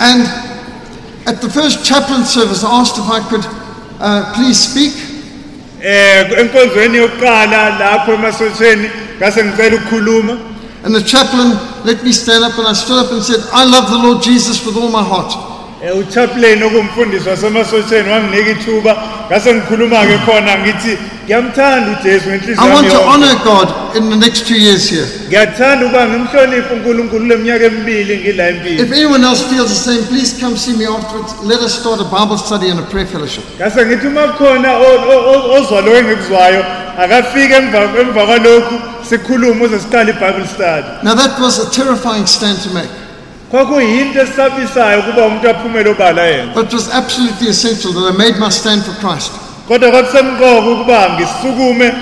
And 0.00 0.22
at 1.26 1.40
the 1.40 1.48
first 1.48 1.84
chaplain 1.84 2.24
service, 2.24 2.64
I 2.64 2.80
asked 2.80 2.98
if 2.98 3.08
I 3.08 3.20
could 3.30 3.46
uh, 4.00 4.32
please 4.34 4.58
speak. 4.58 4.92
eh 5.82 6.40
enkonzweni 6.40 6.98
yokuqala 6.98 7.78
lapho 7.78 8.12
emasothweni 8.14 8.90
ngase 9.18 9.44
ngicela 9.44 9.76
ukukhuluma 9.76 10.36
And 10.84 10.94
the 10.94 11.02
chaplain 11.02 11.56
let 11.84 12.04
me 12.04 12.12
stand 12.12 12.44
up, 12.44 12.58
and 12.58 12.66
I 12.68 12.74
stood 12.74 12.98
up 13.04 13.10
and 13.12 13.22
said, 13.22 13.40
I 13.52 13.64
love 13.64 13.88
the 13.90 13.98
Lord 13.98 14.22
Jesus 14.22 14.64
with 14.66 14.76
all 14.76 14.90
my 14.90 15.02
heart. 15.02 15.32
eh 15.84 15.92
uchaplain 15.98 16.62
okuwumfundisi 16.62 17.28
wasemasothweni 17.28 18.10
wanginika 18.10 18.50
ithuba 18.50 18.96
ngase 19.28 19.54
ngikhuluma 19.54 20.06
ke 20.06 20.18
khona 20.26 20.58
ngithi 20.58 20.98
ngiyamthanda 21.24 21.98
uJesu 22.00 22.28
I 22.58 22.74
want 22.74 22.88
to 22.88 23.00
honor 23.12 23.34
God 23.44 23.68
in 23.96 24.08
the 24.10 24.16
next 24.16 24.46
two 24.48 24.54
years 24.56 24.88
here. 24.90 25.06
ngiyathanda 25.28 25.86
ukuba 25.86 26.08
ngimhloniphe 26.08 26.74
uNkulunkulu 26.74 27.24
leminyaka 27.26 27.64
emibili 27.64 28.16
ngila 28.18 28.48
empini 28.48 28.80
If 28.82 28.92
anyone 28.92 29.24
else 29.28 29.42
feels 29.50 29.68
the 29.68 29.82
same, 29.92 30.02
please 30.08 30.40
come 30.40 30.56
see 30.56 30.72
me 30.76 30.86
afterwards. 30.86 31.34
Let 31.42 31.60
us 31.60 31.74
start 31.80 32.00
a 32.00 32.04
Bible 32.18 32.38
study 32.38 32.70
and 32.70 32.80
a 32.80 32.82
prayer 32.82 33.06
fellowship. 33.06 33.44
ngase 33.58 33.86
ngithi 33.86 34.06
uma 34.06 34.22
kukhona 34.28 34.72
o- 34.78 35.02
o- 35.12 35.24
o- 35.32 35.60
ozwa 35.60 35.80
lo 35.80 35.92
engikuzwayo 35.98 36.64
akafike 36.98 37.54
emva 37.54 37.78
emva 38.00 38.26
kwalokhu 38.26 38.74
sikhulume 39.08 39.64
uze 39.64 39.78
siqale 39.78 40.12
iBible 40.12 40.46
study 40.46 40.86
Now, 41.02 41.14
that 41.14 41.40
was 41.40 41.58
a 41.58 41.70
terrifying 41.70 42.26
stand 42.26 42.58
to 42.62 42.70
make, 42.74 42.90
kwakuyinto 43.50 44.20
esabisayo 44.22 45.00
ukuba 45.00 45.26
umuntu 45.26 45.50
aphumele 45.50 45.90
obala 45.90 46.22
yena 46.22 46.54
but 46.54 46.66
it 46.66 46.72
was 46.72 46.88
absolutely 46.94 47.48
essential 47.48 47.92
that 47.92 48.14
I 48.14 48.18
made 48.18 48.38
my 48.38 48.50
stand 48.50 48.82
for 48.84 48.94
Christ. 49.00 49.32
kodwa 49.68 49.90
kwakusemqoka 49.90 50.58
ukuba 50.70 51.10
ngisukume 51.10 51.92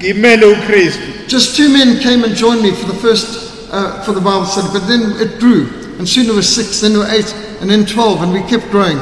ngimele 0.00 0.46
uKristu 0.46 1.02
Just 1.28 1.56
two 1.56 1.68
men 1.68 1.98
came 2.00 2.24
and 2.24 2.34
joined 2.36 2.62
me 2.62 2.72
for 2.72 2.86
the 2.92 2.98
first, 3.00 3.72
uh, 3.72 4.02
for 4.02 4.12
the 4.12 4.20
Bible 4.20 4.44
study, 4.44 4.68
but 4.70 4.86
then 4.86 5.16
it 5.18 5.40
grew. 5.40 5.66
And 5.98 6.06
soon 6.06 6.26
there 6.26 6.34
were 6.34 6.42
six, 6.42 6.82
then 6.82 6.92
there 6.92 7.00
were 7.00 7.10
eight, 7.10 7.32
and 7.62 7.70
then 7.70 7.86
12, 7.86 8.22
and 8.22 8.32
we 8.34 8.42
kept 8.42 8.70
growing. 8.70 8.98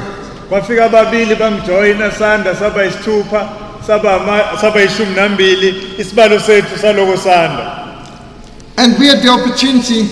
kwafika 0.49 0.84
ababili 0.84 1.34
bangijoyina 1.34 2.11
sanda 2.11 2.55
saba 2.57 2.84
yisithupha 2.84 3.49
saba 3.86 4.14
ama- 4.20 4.60
saba 4.60 4.80
yishumi 4.80 5.14
nambili 5.14 5.94
isibalo 5.98 6.38
sethu 6.40 6.78
saloko 6.78 7.16
sanda 7.16 7.76
And 8.76 8.98
we 8.98 9.08
had 9.08 9.20
the 9.20 9.28
opportunity, 9.28 10.08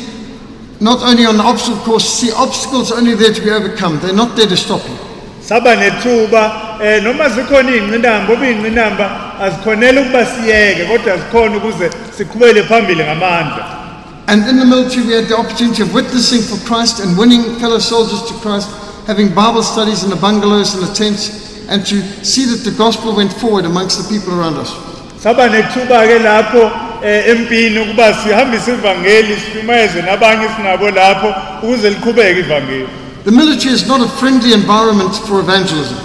not 0.79 1.01
only 1.03 1.25
on 1.25 1.39
the 1.39 1.43
obstacle 1.43 1.79
course, 1.85 2.05
see 2.07 2.31
obstacles 2.33 2.93
only 2.93 3.15
there 3.15 3.33
to 3.33 3.41
be 3.41 3.51
overcome. 3.51 3.99
They're 4.01 4.13
not 4.13 4.37
there 4.37 4.47
to 4.47 4.57
stop 4.57 4.83
you. 4.87 4.97
saba 5.41 5.75
nethuba 5.77 6.77
eh 6.83 7.01
noma 7.03 7.29
zikhona 7.31 7.71
iy'ngqinamba 7.71 8.33
oba 8.33 8.45
iy'ngqinamba 8.47 9.07
azikhonela 9.41 10.01
ukuba 10.01 10.27
siyeke 10.27 10.85
kodwa 10.85 11.17
zikhona 11.17 11.57
ukuze 11.57 11.91
siqhubele 12.17 12.63
phambili 12.63 13.03
ngamandla 13.05 13.65
And 14.29 14.47
in 14.47 14.59
the 14.59 14.67
military, 14.67 15.07
we 15.07 15.15
had 15.15 15.25
the 15.29 15.39
opportunity 15.39 15.81
of 15.83 15.95
witnessing 15.95 16.43
for 16.43 16.59
Christ 16.69 17.01
and 17.01 17.17
winning 17.17 17.57
fellow 17.61 17.79
soldiers 17.79 18.21
to 18.29 18.35
Christ, 18.45 18.69
having 19.07 19.29
Bible 19.33 19.63
studies 19.63 20.05
in 20.05 20.11
the 20.11 20.17
bungalows 20.21 20.75
and 20.75 20.83
the 20.87 20.93
tents, 20.93 21.48
and 21.69 21.85
to 21.87 21.97
see 22.25 22.45
that 22.47 22.65
the 22.65 22.71
gospel 22.71 23.13
went 23.17 23.33
forward 23.33 23.65
amongst 23.65 23.99
the 23.99 24.09
people 24.19 24.33
around 24.41 24.57
us. 24.59 24.73
saba 25.23 25.49
nethuba-ke 25.49 26.19
lapho 26.19 26.71
eh, 27.05 27.29
empini 27.31 27.79
ukuba 27.79 28.15
sihambise 28.15 28.71
ivangeli 28.73 29.35
sifimayeze 29.37 30.03
nabanye 30.03 30.49
sinabo 30.57 30.91
lapho 30.91 31.35
ukuze 31.63 31.91
liqhubeke 31.91 32.41
ivangeli 32.41 32.87
The 33.25 33.31
military 33.33 33.75
is 33.75 33.87
not 33.87 34.01
a 34.01 34.09
friendly 34.09 34.53
environment 34.55 35.15
for 35.27 35.41
evangelism. 35.41 35.97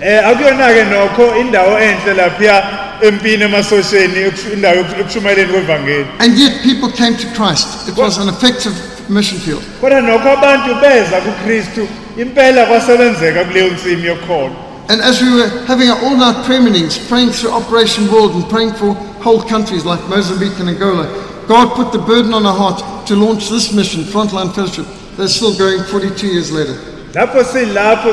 eh 0.00 0.26
akuyona-ke 0.28 0.84
nokho 0.84 1.36
indawo 1.40 1.78
enhle 1.78 2.14
laphiya 2.14 2.62
empini 3.02 3.44
emasosheni 3.44 4.14
ekushu- 4.14 4.52
indawo 4.52 4.74
yoku- 4.76 5.00
ekushumayeleni 5.00 5.52
kwevangeli 5.52 6.06
And 6.18 6.38
yet, 6.38 6.52
people 6.62 6.88
came 6.90 7.16
to 7.16 7.26
Christ. 7.36 7.88
It 7.88 7.96
was 7.96 8.18
an 8.18 8.28
effective 8.28 8.74
mission 9.08 9.38
field. 9.40 9.62
kodwa 9.80 10.00
nokho 10.00 10.28
abantu 10.30 10.74
beza 10.74 11.20
kukristu 11.20 11.88
impela 12.18 12.66
kwasebenzeka 12.66 13.44
kuleyo 13.44 13.68
nsimi 13.72 14.06
yokukhona 14.06 14.54
And 14.88 15.00
as 15.00 15.22
we 15.22 15.32
were 15.34 15.48
having 15.66 15.88
our 15.88 15.98
all 16.02 16.16
night 16.16 16.44
prayer 16.44 16.60
meetings, 16.60 16.98
praying 17.08 17.30
through 17.30 17.52
Operation 17.52 18.10
World 18.10 18.32
and 18.34 18.44
praying 18.50 18.72
for 18.74 18.94
whole 19.22 19.42
countries 19.42 19.84
like 19.84 20.00
Mozambique 20.08 20.58
and 20.58 20.68
Angola, 20.68 21.06
God 21.48 21.74
put 21.74 21.92
the 21.92 21.98
burden 21.98 22.34
on 22.34 22.44
our 22.46 22.56
heart 22.56 23.06
to 23.06 23.16
launch 23.16 23.48
this 23.48 23.72
mission, 23.72 24.02
Frontline 24.02 24.54
Fellowship, 24.54 24.86
that's 25.16 25.34
still 25.34 25.56
going 25.56 25.82
42 25.84 26.26
years 26.26 26.50
later. 26.52 26.74
lapho 27.14 27.44
silapho 27.44 28.08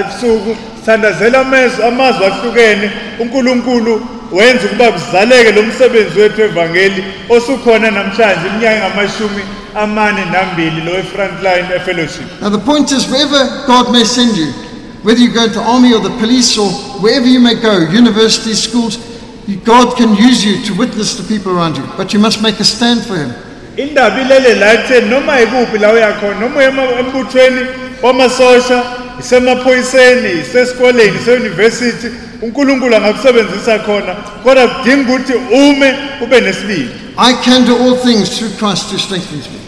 ebusuku 0.00 0.56
sithandazela 0.80 1.40
amazwi 1.40 2.24
ahlukene 2.26 2.92
unkulunkulu 3.20 4.06
wenza 4.32 4.66
ukuba 4.66 4.92
kuzaleke 4.92 5.52
lo 5.52 5.62
msebenzi 5.62 6.20
wethu 6.20 6.42
evangeli 6.42 7.04
osukhona 7.28 7.90
namhlanje 7.90 8.48
iminyaka 8.48 8.86
engamashumi 8.86 9.42
amane 9.74 10.24
nambili 10.24 10.80
lo 10.80 10.92
e-fellowship 10.98 12.40
Now, 12.40 12.50
the 12.50 12.58
point 12.58 12.92
is, 12.92 13.06
wherever 13.10 13.66
God 13.66 13.92
may 13.92 14.04
send 14.04 14.36
you, 14.36 14.52
whether 15.04 15.20
you 15.20 15.32
go 15.32 15.46
to 15.46 15.60
army 15.60 15.92
or 15.92 16.00
the 16.00 16.16
police 16.18 16.56
or 16.58 16.70
wherever 17.00 17.26
you 17.26 17.38
may 17.38 17.54
go, 17.54 17.78
universities, 17.90 18.62
schools, 18.62 18.96
God 19.64 19.96
can 19.96 20.16
use 20.16 20.42
you 20.42 20.64
to 20.64 20.74
witness 20.74 21.16
the 21.16 21.22
people 21.28 21.52
around 21.52 21.76
you, 21.76 21.84
but 21.96 22.14
you 22.14 22.18
must 22.18 22.42
make 22.42 22.58
a 22.58 22.64
stand 22.64 23.04
for 23.04 23.16
Him. 23.16 23.32
indaba 23.76 24.20
ilele 24.20 24.72
ekutheni 24.72 25.10
noma 25.10 25.40
ikuphi 25.40 25.78
la 25.78 25.92
uyakhona 25.92 26.40
noma 26.40 26.56
uya 26.56 26.98
embuthweni 26.98 27.66
wamasosha 28.02 28.82
isemaphoyiseni 29.20 30.40
isesikoleni 30.40 31.18
iseyunivesithi 31.22 32.10
unkulunkulu 32.42 32.96
angakusebenzisa 32.96 33.78
khona 33.78 34.14
kodwa 34.44 34.68
kudinga 34.68 35.12
ukuthi 35.12 35.32
ume 35.52 35.94
ube 36.22 36.40
nesibili 36.40 36.88
I 37.16 37.32
can 37.44 37.64
do 37.64 37.76
all 37.76 37.96
things 37.96 38.38
through 38.38 38.52
Christ 38.58 38.92
who 38.92 38.98
strengthens 38.98 39.46
me. 39.46 39.58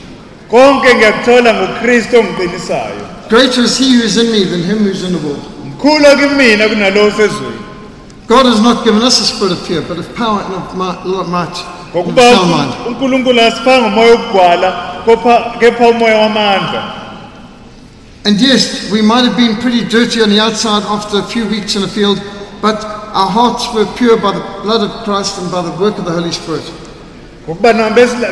konke 0.50 0.94
ngiyakuthola 0.94 1.54
ngokristu 1.54 2.18
ongiqinisayo 2.18 3.05
Greater 3.28 3.62
is 3.62 3.78
He 3.78 3.94
who 3.96 4.02
is 4.02 4.16
in 4.16 4.30
me 4.32 4.44
than 4.44 4.62
him 4.62 4.78
who's 4.78 5.02
in 5.02 5.12
the 5.12 5.18
world. 5.26 5.42
mkhulu 5.66 6.04
kimina 6.18 6.68
kunalowo 6.68 7.10
sezweni 7.10 7.56
God 8.28 8.46
has 8.46 8.60
not 8.60 8.84
given 8.84 9.02
us 9.02 9.20
a 9.20 9.24
spirit 9.24 9.52
of 9.52 9.60
fear, 9.66 9.82
but 9.82 9.98
of 9.98 10.14
power 10.16 10.40
and 10.42 10.54
of 10.54 10.74
might, 10.76 11.04
might 11.28 11.56
and 11.94 12.18
of 12.18 12.18
sound 12.18 12.50
mind. 12.50 12.72
unkulunkulu 12.88 13.40
asiphanga 13.40 13.86
umoya 13.86 14.10
wokugwala 14.10 14.72
kepha 15.60 15.88
umoya 15.88 16.16
wamandla 16.18 16.92
And 18.24 18.40
yes, 18.40 18.90
we 18.90 19.02
might 19.02 19.24
have 19.24 19.36
been 19.36 19.54
pretty 19.62 19.84
dirty 19.84 20.20
on 20.20 20.30
the 20.30 20.40
outside 20.40 20.82
after 20.82 21.18
a 21.20 21.22
few 21.22 21.46
weeks 21.48 21.76
in 21.76 21.82
the 21.82 21.88
field, 21.88 22.20
but 22.60 22.84
our 23.14 23.30
hearts 23.30 23.72
were 23.72 23.86
pure 23.96 24.16
by 24.16 24.32
the 24.32 24.42
blood 24.64 24.82
of 24.82 24.90
Christ 25.04 25.38
and 25.38 25.48
by 25.52 25.62
the 25.62 25.70
work 25.80 25.96
of 25.98 26.04
the 26.04 26.10
Holy 26.10 26.32
Spirit. 26.32 26.64
ngokuba 27.46 27.72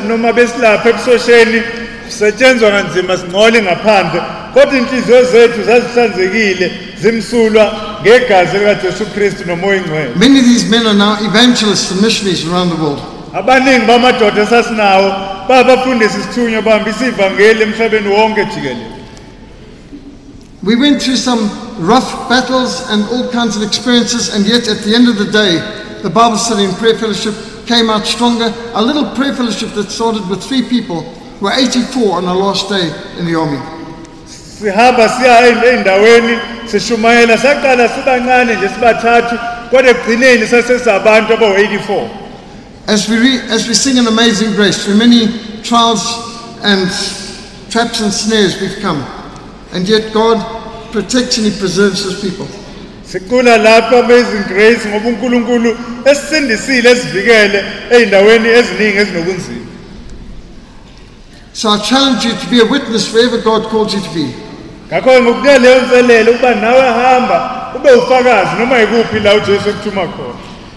noma 0.08 0.32
besilapha 0.32 0.88
ebusosheni 0.88 1.62
sisetshenzwa 2.08 2.70
kanzima 2.70 3.16
singcole 3.16 3.62
ngaphandle 3.62 4.22
kodwa 4.54 4.78
inhliziyo 4.78 5.24
zethu 5.24 5.62
zazihlanzekile 5.64 6.72
zimsulwa 7.02 7.72
ngegazi 8.02 8.58
likajesu 8.58 9.06
kristu 9.06 9.44
nomoya 9.46 9.76
ingcwele 9.76 10.10
Many 10.16 10.38
of 10.40 10.44
these 10.44 10.66
men 10.68 10.86
are 10.86 10.98
now 10.98 11.16
evangelists 11.26 11.90
and 11.92 12.00
missionaries 12.02 12.44
around 12.48 12.70
the 12.72 12.82
world. 12.82 13.00
abaningi 13.34 13.86
bamadoda 13.86 14.42
esasinawo 14.42 15.12
babafundisi 15.48 16.22
sithunywa 16.22 16.62
bahambisa 16.62 17.06
ivangeli 17.06 17.62
emhlabeni 17.62 18.08
wonke 18.08 18.44
jikelele 18.44 18.86
We 20.62 20.76
went 20.76 21.02
through 21.02 21.18
some 21.18 21.50
rough 21.78 22.28
battles 22.28 22.88
and 22.88 23.04
all 23.12 23.28
kinds 23.28 23.54
of 23.56 23.62
experiences, 23.62 24.30
and 24.34 24.46
yet 24.46 24.66
at 24.66 24.78
the 24.78 24.94
end 24.94 25.08
of 25.10 25.18
the 25.18 25.30
day, 25.30 25.60
the 26.02 26.08
Bible 26.08 26.38
study 26.38 26.64
and 26.64 26.74
prayer 26.78 26.94
fellowship 26.96 27.34
came 27.66 27.90
out 27.90 28.06
stronger. 28.06 28.50
A 28.74 28.80
little 28.82 29.04
prayer 29.14 29.34
fellowship 29.34 29.74
that 29.74 29.90
started 29.90 30.26
with 30.30 30.42
three 30.42 30.62
people 30.62 31.04
were 31.42 31.52
84 31.52 32.16
on 32.16 32.24
our 32.24 32.34
last 32.36 32.70
day 32.70 32.90
in 33.18 33.26
the 33.26 33.34
army. 33.34 33.58
Sihamba 34.64 35.08
siya 35.08 35.34
ey'ndaweni 35.48 36.38
sishumayela 36.66 37.38
saqala 37.38 37.88
sibancane 37.88 38.54
nje 38.56 38.68
sibathathu 38.68 39.36
kodwa 39.70 39.90
ekugcineni 39.90 40.46
sasesabantu 40.46 41.32
abawu-84 41.34 42.08
As 42.86 43.08
we, 43.08 43.16
re- 43.16 43.40
as 43.50 43.66
we 43.66 43.72
sing 43.74 43.98
an 43.98 44.06
amazing 44.08 44.52
grace, 44.54 44.84
through 44.84 44.96
many 44.98 45.28
trials 45.62 46.04
and 46.62 46.84
traps 47.70 48.00
and 48.02 48.12
snares 48.12 48.60
we've 48.60 48.78
come, 48.82 49.02
and 49.72 49.88
yet 49.88 50.12
God 50.12 50.36
protects 50.92 51.38
and 51.38 51.46
He 51.46 51.58
preserves 51.58 52.04
His 52.04 52.20
people. 52.20 52.46
sicula 53.12 53.56
lapho 53.58 53.98
amazing 54.04 54.42
grace 54.48 54.84
ngoba 54.88 55.08
unkulunkulu 55.08 55.76
esisindisile 56.04 56.90
esivikele 56.90 57.64
ey'ndaweni 57.90 58.48
eziningi 58.48 58.98
ezinobunzima 58.98 59.64
So 61.52 61.68
I 61.70 61.78
challenge 61.78 62.24
you 62.24 62.32
to 62.34 62.46
be 62.50 62.58
a 62.60 62.64
witness 62.66 63.12
wherever 63.14 63.38
God 63.40 63.70
calls 63.70 63.94
you 63.94 64.00
to 64.00 64.10
be. 64.14 64.34
Ngakho 64.94 65.22
ngokunika 65.22 65.58
leyo 65.58 66.30
ukuba 66.30 66.54
nawe 66.54 66.80
hamba 66.80 67.70
ube 67.76 67.92
ufakazi 67.92 68.50
noma 68.58 68.78
yikuphi 68.78 69.20
la 69.20 69.34
ujesu 69.34 69.68
ekuthuma 69.68 70.06
khona 70.06 70.34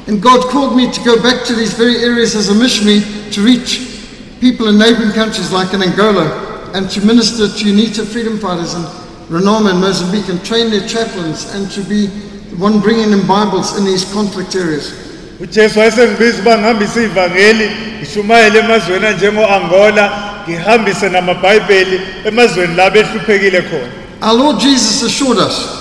And 0.08 0.22
God 0.22 0.50
called 0.50 0.76
me 0.76 0.90
to 0.90 1.02
go 1.04 1.22
back 1.22 1.44
to 1.48 1.54
these 1.54 1.74
very 1.74 1.98
areas 1.98 2.34
as 2.34 2.48
a 2.50 2.56
missionary 2.56 3.02
to 3.32 3.42
reach 3.42 4.00
people 4.40 4.70
in 4.70 4.78
neighboring 4.78 5.12
countries 5.12 5.52
like 5.52 5.74
in 5.74 5.84
Angola 5.84 6.72
and 6.74 6.90
to 6.92 7.02
minister 7.06 7.48
to 7.48 7.64
UNITA 7.66 8.06
freedom 8.06 8.40
fighters 8.40 8.74
in 8.74 8.84
Renamo 9.30 9.70
and 9.70 9.82
Mozambique 9.82 10.30
and 10.30 10.44
train 10.46 10.72
their 10.72 10.88
chaplains 10.88 11.54
and 11.54 11.70
to 11.72 11.82
be 11.84 12.08
the 12.08 12.56
one 12.56 12.80
bringing 12.80 13.12
them 13.12 13.28
Bibles 13.28 13.78
in 13.78 13.84
these 13.84 14.06
conflict 14.14 14.56
areas. 14.56 14.94
ujesu 15.40 15.80
wayesengibiza 15.80 16.42
uba 16.42 16.58
ngihambise 16.58 17.04
ivangeli 17.04 17.72
ngishumayele 17.98 18.60
emazweni 18.60 19.06
anjengo-angola 19.06 20.12
ngihambise 20.48 21.10
namabhayibheli 21.10 22.02
emazweni 22.26 22.76
la 22.76 22.90
behluphekile 22.90 23.62
khona 23.62 23.97
Our 24.22 24.34
Lord 24.34 24.60
Jesus 24.60 25.04
assured 25.04 25.38
us 25.38 25.76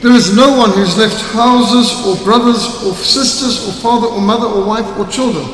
there 0.00 0.12
is 0.12 0.34
no 0.36 0.56
one 0.58 0.70
who's 0.70 0.96
left 0.98 1.20
houses 1.32 1.90
or 2.06 2.16
brothers 2.24 2.64
or 2.84 2.94
sisters 2.94 3.66
or 3.68 3.72
father 3.72 4.06
or 4.06 4.20
mother 4.20 4.46
or 4.46 4.64
wife 4.64 4.86
or 4.98 5.06
children 5.06 5.46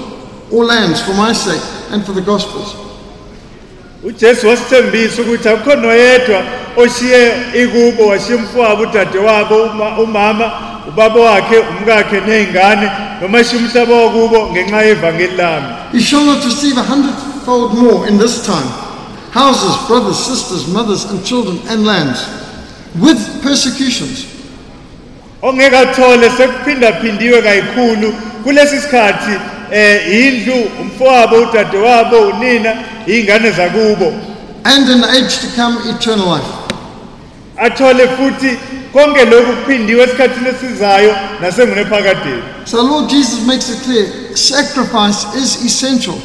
or 0.50 0.64
lands 0.64 1.00
for 1.02 1.12
my 1.14 1.32
sake 1.32 1.62
and 1.90 2.04
for 2.04 2.12
the 2.12 2.20
gospel's. 2.22 2.74
ujesu 4.04 4.48
wasithembisa 4.48 5.22
ukuthi 5.22 5.48
akukho 5.48 5.76
noyedwa 5.76 6.42
oshiye 6.76 7.32
ikubo 7.62 8.06
washiye 8.06 8.34
umfowabo 8.38 8.82
udadewabo 8.82 9.62
uma- 9.62 9.98
umama 9.98 10.52
ubaba 10.88 11.20
wakhe 11.20 11.58
umkakhe 11.58 12.20
ney'ngane 12.20 12.90
noma 13.22 13.38
ashiye 13.38 13.62
umhlaba 13.62 13.94
wakubo 13.94 14.50
ngenxa 14.52 14.82
yevangeli 14.82 15.36
lami 15.36 15.66
He 15.92 16.00
shall 16.00 16.24
not 16.24 16.44
receive 16.44 16.78
a 16.80 16.82
hundredfold 16.82 17.74
more 17.74 18.08
in 18.08 18.18
this 18.18 18.46
time 18.46 18.68
houses, 19.30 19.86
brothers, 19.86 20.18
sisters, 20.18 20.66
mothers, 20.68 21.04
and 21.04 21.24
children, 21.24 21.58
and 21.68 21.84
lands, 21.84 22.20
with 23.00 23.42
persecutions, 23.42 24.26
ongeke 25.42 25.76
athole 25.76 26.30
sekuphindaphindiwe 26.30 27.42
kayikhulu 27.42 28.12
kulesi 28.44 28.80
sikhathi 28.80 29.30
um 29.70 30.12
indlu 30.12 30.54
umfowabo 30.80 31.36
udadewabo 31.36 32.18
unina 32.20 32.76
iy'ngane 33.06 33.50
zakubo 33.50 34.12
and 34.64 34.88
in 34.88 35.00
the 35.00 35.08
age 35.10 35.38
to 35.38 35.46
come, 35.56 35.78
eternal 35.90 36.26
life. 36.26 36.52
athole 37.56 38.08
futhi 38.08 38.58
konke 38.92 39.24
lokhu 39.24 39.52
kuphindiwe 39.52 40.02
esikhathini 40.04 40.48
esizayo 40.48 41.16
nasengunephakadeni 41.40 42.42
So, 42.64 42.82
Lord 42.82 43.08
Jesus 43.10 43.46
makes 43.46 43.70
it 43.70 43.80
clear 43.84 44.36
sacrifice 44.36 45.24
is 45.36 45.64
essential. 45.64 46.18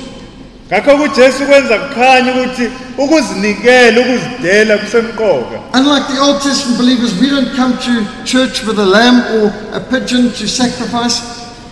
Ngakho 0.73 0.97
kujesu 0.97 1.43
ukuthi 1.43 2.69
ukuzinikela 2.97 4.01
ukuzidela 4.01 4.77
kusemqoka 4.77 5.59
Unlike 5.73 6.07
the 6.13 6.19
Old 6.19 6.41
Testament 6.41 6.77
believers, 6.77 7.13
we 7.19 7.29
don't 7.29 7.55
come 7.55 7.77
to 7.77 8.05
church 8.25 8.63
with 8.63 8.79
a 8.79 8.85
lamb 8.85 9.21
or 9.35 9.53
a 9.73 9.79
pigeon 9.79 10.31
to 10.33 10.47
sacrifice, 10.47 11.21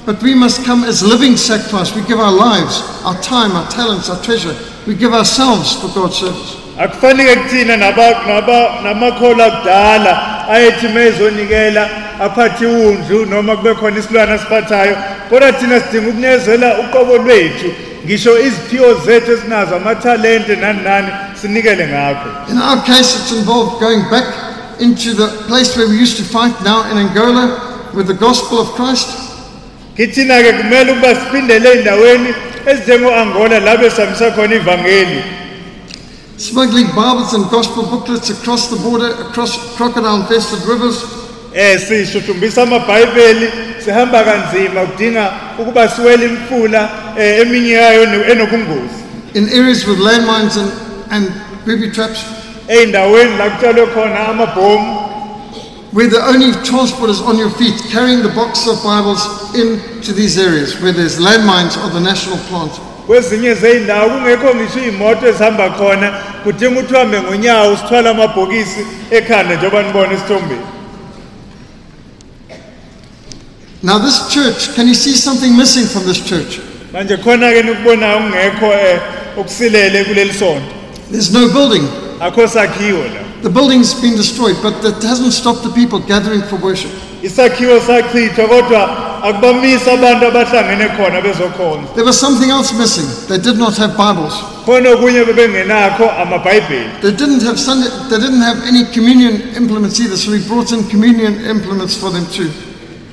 but 0.06 0.22
we 0.22 0.36
must 0.36 0.64
come 0.66 0.84
as 0.84 1.02
living 1.04 1.38
sacrifice. 1.38 1.96
We 1.96 2.02
give 2.02 2.20
our 2.20 2.32
lives, 2.32 2.82
our 3.06 3.20
time, 3.22 3.52
our 3.52 3.68
talents, 3.70 4.10
our 4.10 4.22
treasure. 4.22 4.56
We 4.88 4.96
give 4.96 5.14
ourselves 5.14 5.74
for 5.74 5.88
God's 5.94 6.18
service. 6.18 6.58
kuthina 6.78 7.78
akudala 9.08 10.48
ayethi 10.50 10.88
uma 10.88 11.00
ezonikela 11.00 11.90
aphathe 12.22 12.66
iwundlu 12.66 13.26
noma 13.26 13.56
kube 13.56 13.74
khona 13.74 14.00
isilwane 14.00 14.32
asiphathayo 14.34 14.96
kodwa 15.30 15.52
thina 15.54 15.80
sidinga 15.80 16.10
ukunikezela 16.10 16.80
uqobo 16.80 17.18
lwethu. 17.18 17.70
Ngisho 18.06 18.40
iziphiwo 18.40 18.94
zethu 19.06 19.32
esinazo 19.32 19.76
amathalente 19.76 20.56
nani 20.56 20.82
nani 20.84 21.12
sinikele 21.42 21.88
ngakho. 21.88 22.30
In 22.52 22.58
our 22.58 22.82
case, 22.86 23.16
it's 23.18 23.32
involved 23.32 23.80
going 23.80 24.04
back 24.10 24.28
into 24.80 25.14
the 25.14 25.28
place 25.48 25.78
where 25.78 25.88
we 25.88 25.98
used 26.02 26.18
to 26.18 26.24
fight 26.24 26.56
now 26.64 26.90
in 26.92 26.98
Angola 26.98 27.46
with 27.94 28.08
the 28.08 28.14
gospel 28.14 28.60
of 28.60 28.70
Christ. 28.74 29.10
kithina-ke 29.98 30.54
kumele 30.54 30.92
ukuba 30.92 31.16
siphindele 31.16 31.70
ey'ndaweni 31.70 32.34
ezinjengo-angola 32.66 33.60
la 33.60 33.78
besamisa 33.78 34.32
khona 34.32 34.56
ivangeli. 34.56 35.22
Smuggling 36.38 36.88
Bibles 36.96 37.34
and 37.34 37.46
gospel 37.52 37.84
booklets 37.86 38.30
across 38.32 38.68
the 38.70 38.78
border, 38.78 39.12
across 39.28 39.76
crocodile 39.78 40.22
infested 40.22 40.66
rivers, 40.68 41.21
sishushumbisa 41.88 42.64
amabhayibheli 42.64 43.50
sihamba 43.86 44.24
kanzima 44.24 44.82
kudinga 44.82 45.34
ukuba 45.60 45.90
siwele 45.90 46.26
imfula 46.26 46.90
um 47.16 47.22
eminye 47.22 47.72
yayo 47.72 48.04
enobungozi. 48.32 49.02
In 49.34 49.50
areas 49.50 49.88
with 49.88 50.00
landmines 50.00 50.58
and, 50.58 50.72
and 51.12 51.32
booby 51.66 51.92
traps, 51.92 52.24
ey'ndaweni 52.68 53.38
la 53.38 53.50
kutshalwe 53.50 53.86
khona 53.88 54.28
amabhomu. 54.28 55.08
Where 55.94 56.08
the 56.08 56.26
only 56.26 56.54
transport 56.64 57.10
is 57.10 57.20
on 57.22 57.38
your 57.38 57.50
feet, 57.50 57.76
carrying 57.92 58.24
the 58.24 58.30
box 58.30 58.66
of 58.66 58.82
Bibles 58.82 59.28
into 59.56 60.14
these 60.14 60.38
areas 60.38 60.80
where 60.82 60.94
there's 60.94 61.20
landmines 61.20 61.76
or 61.84 61.90
the 61.90 62.00
national 62.00 62.38
plant. 62.48 62.72
kwezinye 63.08 63.54
zey'ndawo 63.54 64.10
kungekho 64.10 64.56
ngisho 64.56 64.80
iy'moto 64.80 65.28
ezihamba 65.28 65.70
khona 65.70 66.14
kudinga 66.44 66.80
ukuthi 66.80 66.94
uhambe 66.94 67.22
ngonyawo 67.22 67.78
sithwale 67.78 68.10
amabhokisi 68.10 68.86
ekhanda 69.12 69.56
njengoba 69.56 69.84
nibona 69.84 70.14
esithombeni 70.14 70.62
Now, 73.84 73.98
this 73.98 74.30
church, 74.32 74.76
can 74.76 74.88
you 74.88 74.94
see 74.94 75.14
something 75.16 75.58
missing 75.58 75.86
from 75.86 76.06
this 76.06 76.22
church? 76.24 76.60
manje 76.94 77.18
khona-ke 77.18 77.62
nikubonayo 77.64 78.18
okungekho 78.18 78.66
eh, 78.74 79.00
okusilele 79.38 80.04
kuleli 80.06 80.34
sonto 80.34 80.74
There's 81.12 81.32
no 81.34 81.48
building. 81.54 81.84
akho 82.20 82.48
sakhiwo 82.48 83.04
la 83.16 83.22
The 83.42 83.50
building's 83.50 83.94
been 84.02 84.16
destroyed, 84.16 84.56
but 84.62 84.82
that 84.84 85.02
hasn't 85.02 85.34
stopped 85.34 85.64
the 85.64 85.70
people 85.72 86.00
gathering 86.00 86.42
for 86.44 86.58
worship. 86.58 86.92
isakhiwo 87.24 87.80
sachithwa 87.80 88.48
kodwa 88.48 88.82
akubamisi 89.24 89.90
abantu 89.90 90.26
abahlangene 90.28 90.88
khona 90.98 91.22
bezokhonza 91.22 91.94
There 91.96 92.04
was 92.06 92.20
something 92.20 92.50
else 92.52 92.74
missing. 92.74 93.08
They 93.30 93.38
did 93.40 93.58
not 93.58 93.78
have 93.78 93.96
Bibles. 93.98 94.34
khona 94.66 94.90
okunye 94.90 95.26
bebengenakho 95.26 96.10
amabhayibheli 96.22 96.90
They 97.02 97.12
didn't 97.12 97.42
have 97.44 97.58
Sunday, 97.58 97.90
they 98.10 98.20
didn't 98.20 98.42
have 98.44 98.62
any 98.68 98.84
communion 98.94 99.56
implements 99.56 100.00
either, 100.00 100.18
so 100.18 100.32
we 100.32 100.40
brought 100.48 100.72
in 100.74 100.84
communion 100.90 101.34
implements 101.46 101.96
for 101.96 102.12
them 102.12 102.26
too. 102.28 102.52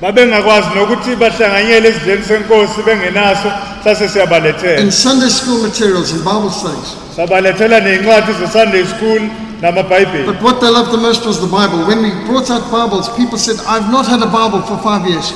Babengakwazi 0.01 0.67
nokuthi 0.75 1.15
bahlanganyele 1.15 1.87
esidleni 1.89 2.23
senkosi 2.23 2.81
bengenaso 2.85 3.51
sase 3.83 4.07
siyabalethela 4.09 4.79
And 4.81 4.93
Sunday 4.93 5.29
school 5.29 5.59
materials 5.67 6.11
and 6.11 6.23
Bible 6.23 6.49
studies. 6.51 6.89
sabalethela 7.15 7.79
ney'ncwadi 7.79 8.31
ze-sunday 8.39 8.85
school 8.85 9.21
namabhayibheli 9.61 10.25
But 10.25 10.41
what 10.41 10.61
they 10.61 10.69
loved 10.71 10.91
the 10.91 10.97
most 11.03 11.25
was 11.25 11.39
the 11.41 11.51
Bible. 11.51 11.83
When 11.87 11.99
we 12.01 12.11
brought 12.27 12.49
out 12.49 12.63
Bibles, 12.71 13.09
people 13.19 13.37
said, 13.37 13.57
I've 13.67 13.91
not 13.91 14.07
had 14.07 14.21
a 14.23 14.31
Bible 14.31 14.61
for 14.63 14.77
five 14.79 15.03
years. 15.09 15.33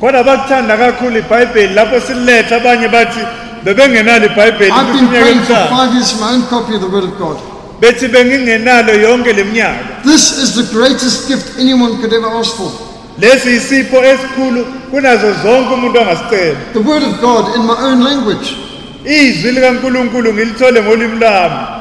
kodwa 0.00 0.22
bakuthanda 0.24 0.76
kakhulu 0.76 1.18
ibhayibheli 1.18 1.74
lapho 1.74 2.00
sililetha 2.00 2.56
abanye 2.56 2.88
bathi 2.88 3.20
bebengenalo 3.64 4.26
ibhayibheli 4.26 4.70
I've 4.72 4.92
been 4.92 5.06
iminyaka 5.08 5.22
praying 5.24 5.40
for 5.42 5.66
five 5.76 5.92
years 5.94 6.10
for 6.12 6.20
my 6.20 6.30
own 6.34 6.42
copy 6.46 6.74
of 6.74 6.80
the 6.80 6.88
Word 6.94 7.04
of 7.04 7.18
God. 7.18 7.36
bethi 7.80 8.08
bengingenalo 8.08 8.92
yonke 8.94 9.32
le 9.32 9.44
minyaka 9.44 10.02
This 10.04 10.38
is 10.38 10.54
the 10.54 10.66
greatest 10.72 11.26
gift 11.28 11.58
anyone 11.58 11.96
could 12.00 12.12
ever 12.12 12.28
ask 12.28 12.54
for. 12.56 12.70
Lesi 13.18 13.48
yisipho 13.48 14.04
esikhulu 14.04 14.64
kunazo 14.90 15.32
zonke 15.42 15.74
umuntu 15.74 16.00
angasicela 16.00 16.56
The 16.72 16.80
Word 16.80 17.02
of 17.02 17.20
God 17.20 17.56
in 17.56 17.62
my 17.66 17.76
own 17.88 18.04
language. 18.04 18.56
izwi 19.04 19.52
likankulunkulu 19.52 20.34
ngilithole 20.34 20.82
ngolimi 20.82 21.18
lami 21.18 21.76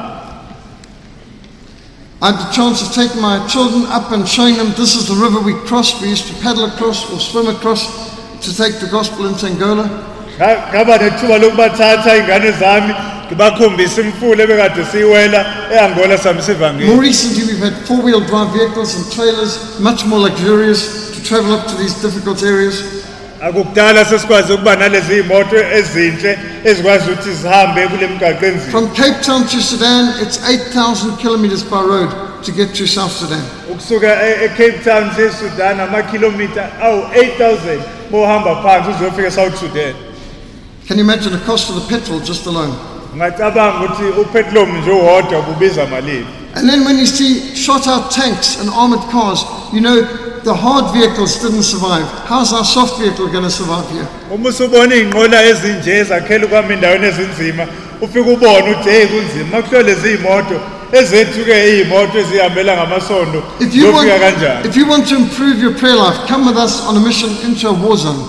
I 2.21 2.31
had 2.31 2.39
the 2.39 2.51
chance 2.55 2.81
of 2.81 2.93
taking 2.95 3.21
my 3.21 3.45
children 3.47 3.85
up 3.91 4.11
and 4.11 4.27
showing 4.27 4.55
them 4.55 4.73
this 4.77 4.95
is 4.95 5.07
the 5.07 5.13
river 5.13 5.39
we 5.41 5.53
crossed. 5.67 6.01
We 6.01 6.09
used 6.09 6.25
to 6.27 6.33
paddle 6.41 6.65
across 6.65 7.11
or 7.11 7.19
swim 7.19 7.47
across 7.47 7.85
to 8.41 8.55
take 8.55 8.79
the 8.79 8.87
gospel 8.87 9.27
into 9.27 9.45
Angola. 9.45 9.83
Ngaba 10.39 10.97
nethuba 10.97 11.37
lokubathatha 11.37 12.15
iy'ngane 12.17 12.51
zami 12.57 12.93
imfula 14.01 14.43
ebekade 14.43 14.85
siyiwela 14.91 15.45
e-angola 15.73 16.17
More 16.87 17.01
recently, 17.01 17.43
we've 17.45 17.59
had 17.63 17.73
four 17.87 18.01
wheel 18.01 18.21
drive 18.21 18.51
vehicles 18.53 18.95
and 18.95 19.11
trailers, 19.11 19.79
much 19.79 20.05
more 20.05 20.19
luxurious, 20.19 21.11
to 21.15 21.23
travel 21.23 21.53
up 21.53 21.67
to 21.67 21.75
these 21.77 21.93
difficult 22.01 22.43
areas. 22.43 22.83
akukudala 23.41 24.05
sesikwazi 24.05 24.53
ukuba 24.53 24.75
nalezi 24.75 25.23
ezinhle 25.73 26.39
ezikwazi 26.63 27.11
ukuthi 27.11 27.31
zihambe 27.31 27.87
kule 27.87 28.07
migaqo 28.07 28.45
enzima 28.45 28.71
From 28.71 28.87
Cape 28.93 29.21
Town 29.25 29.47
to 29.47 29.61
Sudan, 29.61 30.13
it's 30.21 30.39
8,000 30.49 31.17
kilometers 31.17 31.63
by 31.63 31.81
road 31.81 32.09
to 32.43 32.51
get 32.51 32.73
to 32.75 32.87
South 32.87 33.11
Sudan. 33.11 33.41
ukusuka 33.71 34.07
e- 34.27 34.45
e-cape 34.45 34.83
town 34.83 35.11
sesudan 35.15 35.79
amakhilomitha 35.79 36.69
awu-8000 36.81 37.79
uma 38.11 38.21
uhamba 38.21 38.55
phansi 38.63 38.89
uzofika 38.91 39.27
e-south 39.27 39.59
sudan 39.59 39.93
Can 40.87 40.97
you 40.97 41.03
imagine 41.03 41.31
the 41.31 41.45
cost 41.45 41.69
of 41.69 41.75
the 41.75 41.97
petrol 41.97 42.19
just 42.19 42.45
alone? 42.47 42.73
Ungacabanga 43.15 43.85
ukuthi 43.85 44.21
upetlom 44.21 44.69
nje 44.77 44.91
bubiza 45.47 45.85
malini 45.85 46.25
And 46.55 46.69
then 46.69 46.85
when 46.85 46.97
you 46.97 47.05
see 47.05 47.53
shot 47.55 47.85
out 47.85 48.11
tanks 48.11 48.61
and 48.61 48.69
armored 48.69 49.03
cars, 49.11 49.43
you 49.73 49.81
know 49.81 50.03
the 50.45 50.53
hard 50.53 50.93
vehicles 50.93 51.35
didn't 51.41 51.63
survive. 51.63 52.07
How's 52.31 52.53
our 52.53 52.63
soft 52.63 52.97
vehicle 52.97 53.27
going 53.27 53.43
to 53.43 53.49
survive 53.49 53.89
here? 53.91 54.07
uma 54.31 54.49
usubona 54.49 54.95
iy'nqola 54.95 55.43
ezinje 55.43 55.91
ezakhela 55.91 56.63
endaweni 56.73 57.07
ezinzima 57.07 57.67
ufike 58.01 58.29
ubone 58.29 58.71
ukuthi 58.71 58.89
heyi 58.89 59.07
kunzima 59.07 59.57
ezethu-ke 60.91 61.55
iy'moto 61.69 62.19
ezihambela 62.19 62.73
ngamasondo 62.77 63.43
If 63.59 63.75
you, 63.75 63.91
want, 63.91 64.09
kanjani 64.09 64.65
if 64.65 64.77
you 64.77 64.87
want 64.87 65.07
to 65.09 65.15
improve 65.15 65.59
your 65.59 65.73
prayer 65.73 65.95
life, 65.95 66.27
come 66.27 66.45
with 66.45 66.57
us 66.57 66.85
on 66.87 66.95
a 66.97 66.99
mission 66.99 67.29
into 67.43 67.67
a 67.69 67.73
war 67.73 67.97
zone. 67.97 68.19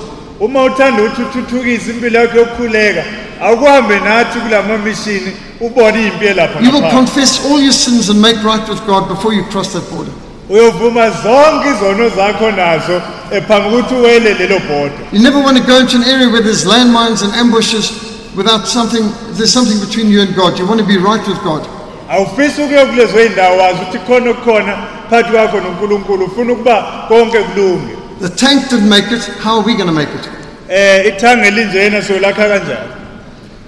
uma 0.40 0.64
uthanda 0.64 1.02
ukuthi 1.02 1.22
uthuthukise 1.22 1.90
impilo 1.90 2.18
yakho 2.18 2.38
yokukhuleka 2.38 3.04
akuhambe 3.42 4.00
nathi 4.00 4.38
kula 4.40 4.62
mamishini 4.62 5.32
ubone 5.60 6.02
iy'mpi 6.02 6.64
You 6.64 6.72
will 6.72 6.90
confess 6.90 7.40
all 7.46 7.60
your 7.60 7.72
sins 7.72 8.08
and 8.10 8.20
make 8.20 8.42
right 8.44 8.68
with 8.68 8.80
God 8.86 9.08
before 9.08 9.34
you 9.34 9.44
cross 9.44 9.72
that 9.72 9.90
border. 9.90 10.12
uyovuma 10.50 11.10
zonke 11.10 11.68
izono 11.70 12.08
zakho 12.08 12.50
nazo 12.50 13.02
ephambi 13.30 13.68
ukuthi 13.76 13.94
uwele 13.94 14.34
lelo 14.34 14.58
bhoda 14.58 14.94
You 15.12 15.22
never 15.22 15.40
want 15.42 15.56
to 15.58 15.64
go 15.64 15.78
into 15.78 15.96
an 15.96 16.04
area 16.04 16.28
where 16.28 16.42
there's 16.42 16.64
landmines 16.64 17.22
and 17.22 17.32
ambushes. 17.34 17.92
without 18.36 18.66
something, 18.68 19.02
if 19.30 19.36
there's 19.38 19.52
something 19.52 19.80
between 19.80 20.10
you 20.12 20.20
and 20.20 20.34
God, 20.36 20.58
you 20.58 20.66
want 20.66 20.78
to 20.80 20.86
be 20.86 20.98
right 20.98 21.26
with 21.28 21.42
God. 21.42 21.66
awufisi 22.10 22.62
ukuya 22.62 22.86
kulezo 22.86 23.20
yindawo 23.20 23.58
wazi 23.58 23.78
ukuthi 23.82 23.98
khona 23.98 24.30
okukhona 24.30 24.76
phakathi 25.10 25.30
kwakho 25.32 25.60
nonkulunkulu 25.60 26.24
ufuna 26.24 26.52
ukuba 26.52 26.82
konke 27.08 27.38
kulunge 27.38 27.96
The 28.20 28.28
tank 28.28 28.70
didn't 28.70 28.88
make 28.88 29.10
it, 29.16 29.22
how 29.44 29.58
are 29.58 29.66
we 29.66 29.74
going 29.74 29.88
to 29.88 29.92
make 29.92 30.08
it? 30.14 30.26
um 30.68 31.06
ithange 31.08 31.46
elinjena 31.48 32.02
solakha 32.02 32.48
kanjani 32.48 32.88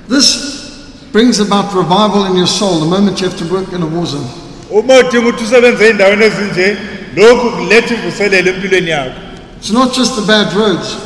This 0.08 1.08
brings 1.12 1.38
about 1.40 1.74
revival 1.74 2.24
in 2.24 2.36
your 2.36 2.46
soul 2.46 2.80
the 2.80 2.86
moment 2.86 3.20
you 3.20 3.28
have 3.28 3.38
to 3.38 3.52
work 3.52 3.72
in 3.72 3.82
a 3.82 3.86
war 3.86 4.06
zone. 4.06 4.28
uma 4.70 4.98
udinga 4.98 5.28
ukuthi 5.28 5.44
usebenze 5.44 5.84
ey'ndaweni 5.88 6.24
ezinje 6.24 6.76
lokhu 7.16 7.50
kuletha 7.50 7.94
ivuselelo 7.94 8.50
empilweni 8.50 8.90
yakho 8.90 9.20
It's 9.58 9.70
not 9.70 9.94
just 9.96 10.14
the 10.14 10.22
bad 10.22 10.52
roads, 10.54 10.96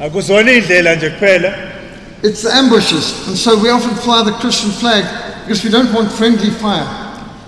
akuzona 0.00 0.52
iy'ndlela 0.52 0.96
nje 0.96 1.10
kuphela 1.10 1.70
it's 2.22 2.42
the 2.42 2.50
ambushes. 2.54 3.28
And 3.28 3.36
so 3.36 3.58
we 3.62 3.70
often 3.70 3.94
fly 3.96 4.22
the 4.22 4.32
Christian 4.32 4.70
flag 4.70 5.04
because 5.42 5.64
we 5.64 5.70
don't 5.70 5.92
want 5.94 6.12
friendly 6.12 6.50
fire. 6.50 6.86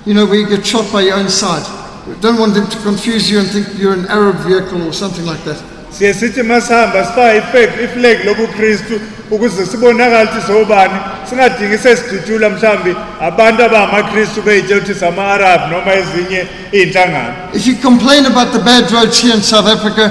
You 0.06 0.14
know, 0.14 0.24
where 0.24 0.40
you 0.40 0.48
get 0.48 0.66
shot 0.66 0.90
by 0.92 1.02
your 1.02 1.16
own 1.16 1.28
side. 1.28 1.62
We 2.08 2.14
don't 2.20 2.38
want 2.38 2.54
them 2.54 2.66
to 2.66 2.78
confuse 2.82 3.30
you 3.30 3.38
and 3.38 3.48
think 3.48 3.78
you're 3.78 3.92
an 3.92 4.06
Arab 4.06 4.36
vehicle 4.38 4.82
or 4.82 4.92
something 4.92 5.26
like 5.26 5.44
that. 5.44 5.62
Siye 5.98 6.14
sithi 6.14 6.42
masihamba 6.42 7.06
iflegi 7.84 8.22
lobukristu 8.24 9.00
ukuze 9.30 9.66
sibonakale 9.66 10.28
ukuthi 10.30 10.46
sobani 10.46 10.98
singadingi 11.28 12.96
abantu 13.20 13.62
abangamakristu 13.64 14.42
bey'tshela 14.42 14.80
ukuthi 14.80 14.94
sama-arab 14.94 15.60
noma 15.70 15.92
ezinye 15.94 16.46
iy'nhlangano 16.72 17.34
If 17.54 17.66
you 17.66 17.76
complain 17.76 18.26
about 18.26 18.52
the 18.52 18.58
bad 18.58 18.90
roads 18.92 19.20
here 19.22 19.34
in 19.34 19.42
South 19.42 19.66
Africa, 19.66 20.04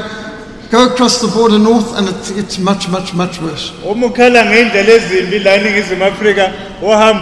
go 0.72 0.86
across 0.86 1.22
the 1.22 1.28
border 1.28 1.60
north 1.60 1.98
and 1.98 2.08
it's, 2.10 2.30
it's 2.32 2.58
much, 2.60 2.88
much, 2.90 3.14
much 3.14 3.42
worse. 3.42 3.74
uma 3.86 4.06
ukhala 4.08 4.46
ngey'ndlela 4.46 4.94
ezimbi 4.94 5.40
la 5.40 5.54
eningizimu 5.56 6.06
afrika 6.06 6.52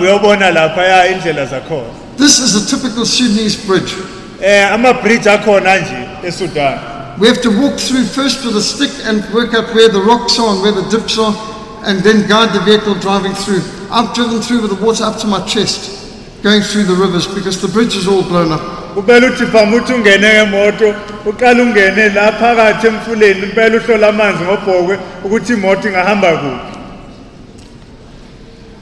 uyobona 0.02 0.52
laphaya 0.52 1.08
indlela 1.08 1.46
zakhona 1.46 1.90
This 2.18 2.40
is 2.40 2.56
a 2.56 2.66
typical 2.76 3.06
Sudanese 3.06 3.58
bridge. 3.68 3.94
um 4.40 4.74
amabhriji 4.74 5.30
akhona 5.30 5.76
nje 5.78 5.98
esudan 6.28 6.99
We 7.20 7.28
have 7.28 7.42
to 7.42 7.50
walk 7.50 7.78
through 7.78 8.06
first 8.06 8.46
with 8.46 8.56
a 8.56 8.62
stick 8.62 8.92
and 9.04 9.20
work 9.34 9.54
out 9.54 9.76
where 9.76 9.90
the 9.90 10.00
rocks 10.00 10.40
are 10.40 10.54
and 10.56 10.62
where 10.62 10.72
the 10.72 10.88
dips 10.90 11.20
are, 11.20 11.36
and 11.84 12.00
then 12.00 12.30
guide 12.30 12.56
the 12.56 12.62
vehicle 12.64 12.96
driving 12.96 13.34
through. 13.34 13.60
I've 13.92 14.16
driven 14.16 14.40
through 14.40 14.62
with 14.62 14.72
the 14.72 14.86
water 14.86 15.04
up 15.04 15.20
to 15.20 15.28
my 15.28 15.46
chest, 15.46 16.42
going 16.42 16.62
through 16.62 16.84
the 16.84 16.96
rivers 16.96 17.28
because 17.28 17.62
the 17.62 17.68
bridge 17.68 17.94
is 17.98 18.08
all 18.08 18.24
blown 18.24 18.54
up. 18.54 18.62
kumele 18.96 19.30
uthi 19.30 19.46
uthi 19.46 19.94
ungene 19.94 20.30
ngemoto 20.34 20.96
uqale 21.26 21.62
ungene 21.62 22.10
la 22.16 22.32
phakathi 22.32 22.88
emfuleni 22.88 23.52
impela 23.52 24.08
amanzi 24.08 24.44
ngobhokwe 24.44 25.00
ukuthi 25.24 25.54
imoto 25.54 25.88
ingahamba 25.88 26.38
kuphi 26.38 26.80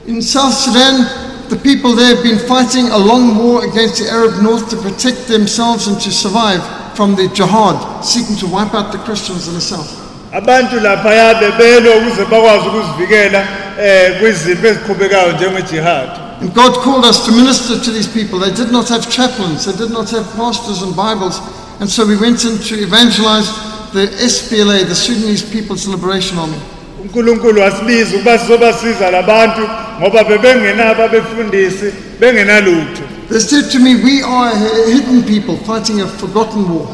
In 0.06 0.22
South 0.22 0.54
Sudan, 0.54 1.04
the 1.50 1.56
people 1.56 1.94
there 1.94 2.14
have 2.14 2.22
been 2.22 2.38
fighting 2.38 2.88
a 2.88 2.96
long 2.96 3.36
war 3.36 3.64
against 3.64 3.98
the 3.98 4.08
Arab 4.10 4.40
North 4.42 4.70
to 4.70 4.76
protect 4.76 5.28
themselves 5.28 5.86
and 5.86 6.00
to 6.00 6.10
survive 6.10 6.62
from 6.98 7.14
the 7.14 7.28
jihad, 7.28 7.78
seeking 8.04 8.34
to 8.34 8.46
wipe 8.48 8.74
out 8.74 8.90
the 8.90 8.98
Christians 9.06 9.46
in 9.46 9.54
the 9.54 9.60
south. 9.60 9.90
abantu 10.32 10.80
laphaya 10.80 11.34
bebelwe 11.34 11.94
ukuze 11.98 12.24
bakwazi 12.24 12.68
ukuzivikela 12.68 13.40
um 13.40 14.18
kwizimpi 14.20 14.66
eziqhubekayo 14.66 15.32
And 16.40 16.54
God 16.54 16.74
called 16.84 17.04
us 17.04 17.24
to 17.26 17.32
minister 17.32 17.78
to 17.78 17.90
these 17.90 18.08
people. 18.08 18.38
They 18.40 18.50
did 18.50 18.72
not 18.72 18.88
have 18.88 19.08
chaplains, 19.10 19.64
they 19.64 19.76
did 19.76 19.92
not 19.92 20.10
have 20.10 20.26
pastors 20.36 20.82
and 20.82 20.94
Bibles. 20.96 21.40
And 21.80 21.88
so 21.88 22.04
we 22.04 22.16
went 22.16 22.44
in 22.44 22.58
to 22.58 22.74
evangelize 22.74 23.48
the 23.92 24.06
SPLA, 24.34 24.86
the 24.86 24.94
Sudanese 24.94 25.42
People's 25.42 25.86
Liberation 25.86 26.38
Army. 26.38 26.60
unkulunkulu 27.02 27.60
wasibiza 27.60 28.16
ukuba 28.16 28.38
sizobasiza 28.38 29.10
la 29.10 29.22
ngoba 30.00 30.24
bebengenabo 30.24 31.02
abefundisi 31.02 31.92
bengenalutho 32.20 33.17
They 33.28 33.40
said 33.40 33.70
to 33.72 33.78
me, 33.78 34.02
We 34.02 34.22
are 34.22 34.50
a 34.52 34.90
hidden 34.90 35.22
people 35.24 35.56
fighting 35.58 36.00
a 36.00 36.06
forgotten 36.06 36.68
war. 36.74 36.86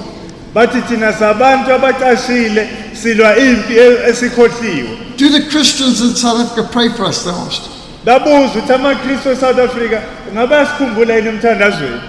bathi 0.54 0.80
thina 0.82 1.12
sabantu 1.12 1.72
abacashile 1.72 2.68
silwa 2.92 3.36
impi 3.36 3.74
esikhohliwe 4.08 5.16
Do 5.16 5.28
the 5.28 5.48
Christians 5.50 6.00
in 6.00 6.14
South 6.16 6.40
Africa 6.40 6.68
pray 6.72 6.88
for 6.88 7.04
us? 7.04 7.24
They 7.24 7.30
asked. 7.30 7.70
babuza 8.04 8.58
ukuthi 8.58 8.72
amakristu 8.72 9.30
e-south 9.30 9.58
africa 9.58 10.00
ngabe 10.32 10.56
asikhumbula 10.56 11.14
yini 11.14 11.28
emthandazweni 11.28 12.00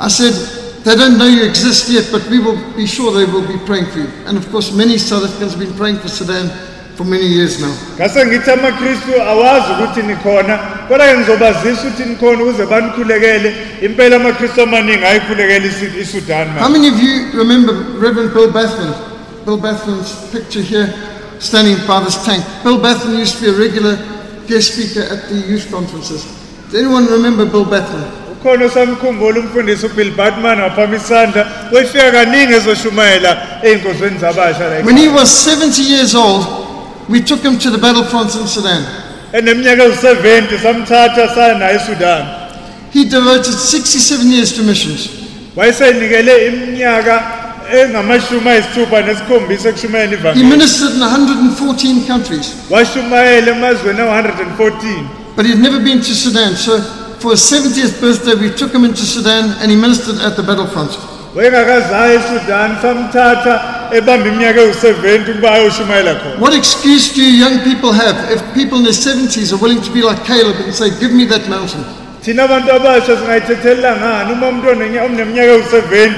I 0.00 0.08
said, 0.08 0.34
They 0.84 0.96
don't 0.96 1.18
know 1.18 1.26
you 1.26 1.44
exist 1.44 1.90
yet, 1.90 2.08
but 2.10 2.22
we 2.30 2.38
will 2.38 2.56
be 2.74 2.86
sure 2.86 3.12
they 3.12 3.30
will 3.30 3.46
be 3.46 3.58
praying 3.66 3.84
for 3.92 3.98
you. 3.98 4.08
And 4.26 4.38
of 4.38 4.50
course, 4.50 4.72
many 4.72 4.96
South 4.96 5.24
Africans 5.24 5.52
have 5.52 5.60
been 5.60 5.76
praying 5.76 5.98
for 5.98 6.08
Sudan 6.08 6.48
for 7.00 7.06
many 7.08 7.24
years 7.26 7.60
now. 7.60 7.72
ngase 7.96 8.26
ngithi 8.26 8.50
amakristu 8.50 9.22
awazi 9.22 9.72
ukuthi 9.72 10.02
nikhona 10.02 10.58
kodwa 10.88 11.06
ngizobazisa 11.16 11.82
ukuthi 11.88 12.04
nikhona 12.04 12.42
ukuze 12.42 12.66
banikhulekele 12.66 13.54
impela 13.82 14.16
amakristu 14.16 14.62
amaningi 14.62 15.04
ayikhulekela 15.04 15.66
isi- 15.66 16.00
isudan 16.00 16.48
How 16.58 16.68
many 16.68 16.88
of 16.88 17.00
you 17.02 17.32
remember 17.38 17.72
Reverend 18.04 18.34
Bill 18.34 18.50
Bathman? 18.52 18.92
Bill 19.46 19.56
Bathman's 19.56 20.12
picture 20.32 20.60
here, 20.62 20.92
standing 21.38 21.76
by 21.86 22.04
this 22.04 22.22
tank. 22.26 22.44
Bill 22.62 22.76
Bathman 22.78 23.16
used 23.18 23.38
to 23.38 23.44
be 23.44 23.48
a 23.48 23.58
regular 23.58 23.96
guest 24.46 24.74
speaker 24.74 25.00
at 25.08 25.28
the 25.30 25.36
youth 25.48 25.70
conferences. 25.72 26.26
Does 26.70 26.74
anyone 26.84 27.06
remember 27.06 27.46
Bill 27.46 27.64
Bathman? 27.64 28.04
ukhona 28.40 28.64
osamkhumbula 28.64 29.40
umfundisi 29.40 29.86
ubill 29.86 30.10
batman 30.16 30.60
waphama 30.60 30.96
isandla 30.96 31.46
wefika 31.72 32.10
kaningi 32.12 32.52
ezoshumayela 32.54 33.36
ey'nkozweni 33.62 34.18
zabasha 34.18 34.82
When 34.84 34.96
he 34.96 35.08
was 35.08 35.28
70 35.30 35.82
years 35.82 36.14
old, 36.14 36.44
we 37.10 37.20
took 37.20 37.42
him 37.42 37.58
to 37.58 37.70
the 37.70 37.78
battlefronts 37.78 38.34
in 38.40 38.46
Sudan. 38.46 38.82
eneminyaka 39.32 39.82
ewu-70 39.84 40.58
samthatha 40.62 41.34
saya 41.34 41.54
naye 41.58 41.74
esudan 41.76 42.22
He 42.92 43.04
devoted 43.04 43.54
67 43.54 44.26
years 44.34 44.52
to 44.56 44.62
missions. 44.62 45.08
wayesenikele 45.56 46.46
iminyaka 46.46 47.22
engamashumi 47.82 48.48
ayisithupha 48.50 49.02
nesikhombisa 49.02 49.68
ekushumayela 49.68 50.10
He 50.10 50.16
ivangeli 50.16 50.44
ministered 50.50 50.94
in 50.94 51.02
114 51.02 52.06
countries, 52.06 52.46
washumayela 52.70 53.50
emazweni 53.56 54.00
awu-114 54.00 55.04
but 55.36 55.46
he'd 55.46 55.58
never 55.62 55.78
been 55.80 56.00
to 56.00 56.14
Sudan. 56.14 56.56
So 56.56 56.80
for 57.20 57.30
his 57.32 57.40
70th 57.52 58.00
birthday, 58.00 58.34
we 58.34 58.50
took 58.50 58.72
him 58.74 58.84
into 58.84 59.02
Sudan 59.06 59.44
and 59.62 59.70
he 59.70 59.76
ministered 59.76 60.18
at 60.20 60.34
the 60.36 60.42
battlefront. 60.42 60.90
Wayengakazayo 61.34 62.20
esudan 62.20 62.70
samthatha 62.82 63.54
ebamba 63.92 64.28
iminyaka 64.28 64.60
ewu-70 64.60 65.30
ukuba 65.30 65.52
ayoshumayela 65.52 66.14
khona 66.14 66.40
What 66.40 66.54
excuse 66.54 67.14
do 67.14 67.22
you 67.22 67.34
young 67.44 67.58
people 67.60 67.92
have 67.92 68.16
if 68.34 68.40
people 68.54 68.78
in 68.78 68.84
their 68.84 69.00
70s 69.08 69.52
are 69.52 69.60
willing 69.62 69.82
to 69.82 69.92
be 69.92 70.02
like 70.02 70.24
Caleb 70.24 70.56
and 70.64 70.74
say, 70.74 70.90
Give 71.00 71.12
me 71.12 71.24
that 71.26 71.48
mountain? 71.48 71.84
thina 72.24 72.42
abantu 72.44 72.72
abasha 72.72 73.16
singayithethelela 73.16 73.96
ngani 73.96 74.32
uma 74.32 74.46
oneminyaka 75.04 75.52
ewu-70 75.52 76.10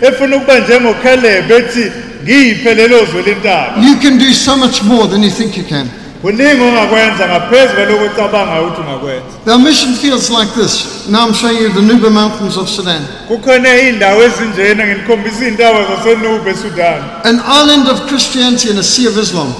efuna 0.00 0.36
ukuba 0.36 0.58
njengokhelebe 0.58 1.56
ethi 1.56 1.92
ngiyiphe 2.24 2.74
lelo 2.74 3.04
zwe 3.04 3.22
lentaba 3.22 3.74
You 3.82 3.96
can 3.96 4.18
do 4.18 4.32
so 4.32 4.56
much 4.56 4.82
more 4.82 5.06
than 5.08 5.22
you 5.22 5.30
think 5.30 5.56
you 5.56 5.64
can. 5.64 5.90
Kuningi 6.22 6.60
ongakwenza 6.62 7.28
ngaphezu 7.28 7.74
kwaloko 7.74 8.04
ocabanga 8.04 8.62
ukuthi 8.62 8.80
ungakwenza 8.80 9.24
There 9.44 9.58
mission 9.58 9.94
feels 9.94 10.30
like 10.30 10.52
this. 10.54 11.08
Now 11.08 11.26
I'm 11.26 11.34
showing 11.34 11.56
you 11.56 11.68
the 11.72 11.80
Nuba 11.80 12.10
Mountains 12.12 12.56
of 12.56 12.68
Sudan, 12.68 13.02
kukhona 13.28 13.68
iy'ndawo 13.76 14.22
ezinjena 14.22 14.86
nginikhombisa 14.86 15.44
iy'ndawo 15.44 15.78
zasenube 15.88 16.50
esudan 16.50 17.00
an 17.24 17.40
island 17.60 17.88
of 17.88 18.06
Christianity 18.08 18.70
in 18.70 18.78
a 18.78 18.82
sea 18.82 19.06
of 19.06 19.16
Islam. 19.18 19.54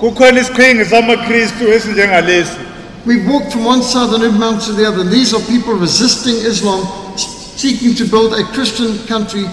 kukhona 0.00 0.40
isiqhingi 0.40 0.84
samakristu 0.84 1.72
esinjengalesi 1.72 2.56
We've 3.06 3.26
walked 3.32 3.52
from 3.52 3.64
one 3.64 3.82
side 3.82 4.04
of 4.04 4.10
the 4.10 4.18
Nuba 4.18 4.38
Mountains 4.38 4.66
to 4.66 4.72
the 4.72 4.84
other. 4.88 5.04
These 5.04 5.32
are 5.32 5.40
people 5.46 5.74
resisting 5.74 6.34
Islam, 6.42 6.82
seeking 7.16 7.94
to 7.94 8.04
build 8.04 8.32
a 8.34 8.42
Christian 8.52 8.98
country 9.06 9.44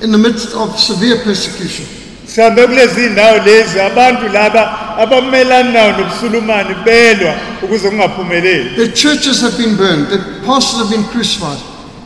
in 0.00 0.10
the 0.12 0.16
midst 0.18 0.54
of 0.56 0.78
severe 0.80 1.18
persecution. 1.22 1.84
Sihambe 2.34 2.66
kulezi 2.66 3.00
ndawo 3.10 3.38
lezi 3.38 3.80
abantu 3.80 4.28
laba 4.28 4.78
abamelana 4.98 5.70
nawo 5.72 5.92
belwa 6.84 7.34
ukuze 7.62 7.88
kungaphumeleli 7.90 8.70
Their 8.76 8.92
churches 8.92 9.40
have 9.42 9.56
been 9.58 9.76
burned, 9.76 10.08
the 10.08 10.18
pastors 10.46 10.78
have 10.78 10.90
been 10.90 11.04
crucified. 11.04 11.58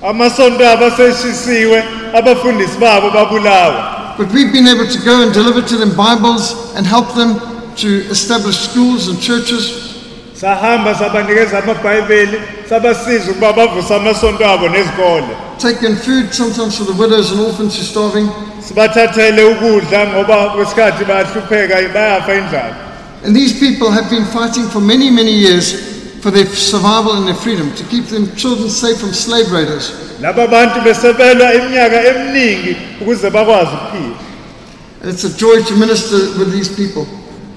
amasonto 0.02 0.68
abo 0.68 0.84
aseshisiwe 0.86 1.84
abafundisi 2.14 2.78
babo 2.80 3.10
babulawa 3.10 3.92
But 4.18 4.32
we've 4.32 4.52
been 4.52 4.66
able 4.68 4.86
to 4.86 4.98
go 5.04 5.22
and 5.22 5.32
deliver 5.34 5.60
to 5.62 5.76
them 5.76 5.90
Bibles 5.90 6.54
and 6.76 6.86
help 6.86 7.14
them 7.14 7.38
to 7.76 7.88
establish 8.10 8.56
schools 8.56 9.08
and 9.08 9.20
churches. 9.20 9.95
Sahamba 10.40 10.94
sabanikeza 10.94 11.58
amabhayibheli 11.58 12.38
sabasiza 12.68 13.30
ukuba 13.30 13.52
bavuse 13.52 13.94
amasonto 13.94 14.46
abo 14.46 14.68
nezikole 14.68 15.26
taken 15.58 15.96
food 15.96 16.32
sometimes 16.32 16.76
for 16.78 16.84
the 16.84 16.92
widows 17.02 17.32
and 17.32 17.40
orphans 17.40 17.74
who 17.74 17.80
are 17.82 17.86
starving. 17.88 18.28
sibathathele 18.68 19.44
ukudla 19.44 20.06
ngoba 20.06 20.48
kwesikhathi 20.50 21.04
bayahlupheka 21.04 21.76
bayafa 21.94 22.34
indlala 22.34 22.76
And 23.24 23.34
these 23.34 23.58
people 23.58 23.90
have 23.90 24.08
been 24.10 24.24
fighting 24.26 24.68
for 24.68 24.80
many, 24.80 25.10
many 25.10 25.32
years 25.32 25.72
for 26.22 26.30
their 26.30 26.46
survival 26.46 27.12
and 27.16 27.26
their 27.26 27.34
freedom, 27.34 27.74
to 27.74 27.82
keep 27.84 28.04
them 28.06 28.28
children 28.36 28.68
safe 28.70 28.98
from 29.00 29.12
slave 29.12 29.50
raiders. 29.50 29.92
laba 30.20 30.46
bantu 30.46 30.80
besebelwa 30.80 31.54
iminyaka 31.54 32.04
eminingi 32.04 32.76
ukuze 33.00 33.30
bakwazi 33.30 33.70
ukuphila 33.74 34.16
And 35.02 35.10
it's 35.12 35.24
a 35.24 35.36
joy 35.36 35.62
to 35.62 35.74
minister 35.76 36.16
with 36.38 36.52
these 36.52 36.68
people. 36.68 37.06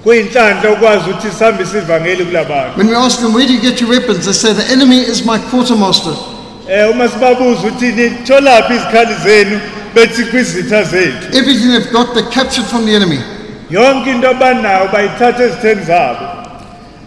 Kuyinhlanhla 0.04 0.70
ukwazi 0.72 1.10
ukuthi 1.10 1.30
sihambise 1.38 1.78
ivangeli 1.78 2.24
kulabantu 2.24 2.78
When 2.78 2.88
we 2.88 2.96
ask 2.96 3.20
them, 3.20 3.34
Where 3.34 3.46
do 3.46 3.52
you 3.54 3.60
get 3.60 3.80
your 3.80 3.90
weapons? 3.90 4.24
They 4.24 4.32
say, 4.32 4.52
The 4.52 4.72
enemy 4.72 4.98
is 5.00 5.24
my 5.24 5.38
quartermaster. 5.50 6.10
um 6.12 6.90
uma 6.94 7.08
sibabuza 7.08 7.60
ukuthi 7.68 7.92
nitholaphi 7.92 8.74
izikhali 8.74 9.14
zenu 9.24 9.60
bethi 9.94 10.24
kwizitha 10.24 10.82
zethu 10.84 11.36
Everything 11.36 11.68
they've 11.72 11.92
got, 11.92 12.14
they 12.14 12.22
captured 12.30 12.66
from 12.66 12.86
the 12.86 12.94
enemy. 12.94 13.18
yonke 13.70 14.10
into 14.10 14.28
abanayo 14.30 14.88
bayithatha 14.92 15.42
ezitheni 15.44 15.84
zabo 15.84 16.26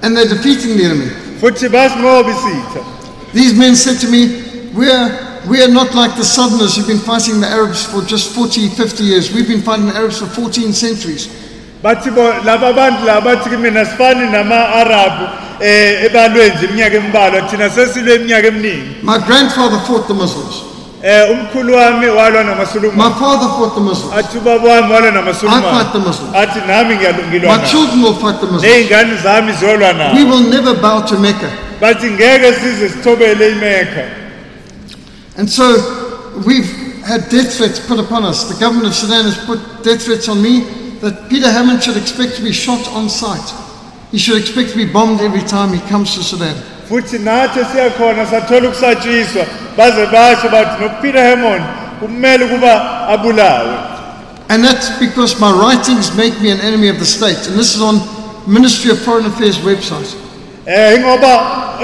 And 0.01 0.15
they're 0.17 0.29
defeating 0.35 0.77
the 0.77 0.83
enemy. 0.85 1.09
futhi 1.41 1.69
basinqoba 1.69 2.29
isitha 2.31 2.81
These 3.33 3.53
men 3.57 3.75
said 3.75 3.97
to 4.01 4.07
me, 4.07 4.43
We're, 4.75 5.09
we're 5.47 5.67
not 5.71 5.93
like 5.95 6.15
the 6.15 6.23
Southerners 6.25 6.75
who've 6.75 6.87
been 6.87 6.99
fighting 6.99 7.39
the 7.41 7.47
Arabs 7.47 7.83
for 7.85 8.01
just 8.03 8.31
40, 8.35 8.69
50 8.69 9.03
years. 9.03 9.31
We've 9.33 9.47
been 9.47 9.61
fighting 9.61 9.87
the 9.87 9.95
Arabs 9.95 10.19
for 10.19 10.25
14 10.27 10.71
centuries. 10.73 11.27
Bathi 11.83 12.09
laba 12.45 12.73
bantu 12.73 13.05
laba 13.05 13.21
bathi 13.35 13.49
kimi 13.49 13.69
sifani 13.85 14.31
nama-arabhu 14.31 15.25
um 15.59 16.05
ebalwe 16.05 16.49
nje 16.55 16.65
iminyaka 16.65 16.95
embalwa 16.97 17.41
thina 17.49 17.69
sesilwe 17.69 18.15
iminyaka 18.15 18.47
eminingi 18.47 18.95
My 19.03 19.17
grandfather 19.27 19.79
fought 19.87 20.07
the 20.07 20.13
Muslims. 20.13 20.55
um 21.03 21.31
umkhulu 21.39 21.73
wami 21.75 22.07
walwa 22.07 22.43
My 22.95 23.09
father 23.19 23.47
fought 23.57 23.75
the 23.75 23.81
Muslims. 23.81 24.13
athi 24.13 24.37
ubaba 24.37 24.69
wami 24.69 24.93
walwa 24.93 25.09
I 25.19 25.33
fight 25.33 25.91
the 25.93 25.99
Muslims. 25.99 26.35
athi 26.35 26.59
nami 26.67 26.95
ngiyalu- 26.95 27.27
ngilwa 27.29 27.51
My 27.51 27.57
nabo 27.57 27.67
children 27.69 28.01
will 28.03 28.15
fight 28.15 28.39
the 28.39 28.47
Muslims. 28.47 28.63
ney'ngane 28.63 29.15
zami 29.23 29.51
ziyolwa 29.53 29.87
We 29.87 29.93
nabo 30.23 30.29
will 30.31 30.49
never 30.49 30.73
bow 30.75 31.01
to 31.01 31.17
Mecca. 31.19 31.49
bathi 31.81 32.07
ngeke 32.11 32.53
size 32.53 32.89
sithobele 32.89 33.49
imekha 33.51 34.03
And 35.37 35.49
so 35.49 35.65
we've 36.45 36.69
had 37.05 37.27
death 37.29 37.57
threats 37.57 37.79
put 37.79 37.99
upon 37.99 38.23
us. 38.23 38.43
The 38.45 38.53
government 38.59 38.87
of 38.87 38.95
Sudan 38.95 39.25
has 39.25 39.35
put 39.45 39.59
death 39.83 40.03
threats 40.05 40.29
on 40.29 40.41
me 40.41 40.63
that 41.03 41.29
Peter 41.29 41.51
Hammond 41.51 41.83
should 41.83 41.97
expect 41.97 42.35
to 42.37 42.41
be 42.41 42.51
shot 42.51 42.87
on 42.95 43.09
sight. 43.09 43.47
He 44.11 44.17
should 44.17 44.39
expect 44.41 44.69
to 44.71 44.77
be 44.77 44.85
bombed 44.85 45.19
every 45.21 45.41
time 45.41 45.69
he 45.73 45.81
comes 45.91 46.15
to 46.15 46.23
Sudan. 46.23 46.55
futhi 46.89 47.17
nathi 47.19 47.59
siyakhona 47.71 48.25
sathola 48.25 48.67
ukusatshiswa 48.69 49.45
baze 49.77 50.05
basho 50.13 50.49
bathi 50.49 50.81
nopeter 50.83 51.23
hammond 51.29 51.63
kumele 51.99 52.45
ukuba 52.45 53.07
abulawe 53.07 53.75
And 54.49 54.63
that's 54.63 54.89
because 54.99 55.39
my 55.39 55.49
writings 55.51 56.15
make 56.15 56.39
me 56.41 56.51
an 56.51 56.59
enemy 56.59 56.89
of 56.89 56.99
the 56.99 57.05
state. 57.05 57.47
And 57.47 57.57
this 57.57 57.73
is 57.75 57.81
on 57.81 57.95
Ministry 58.45 58.91
of 58.91 58.99
Foreign 58.99 59.25
Affairs 59.25 59.57
website. 59.59 60.13
Eh, 60.65 60.95
ingoba 60.95 61.31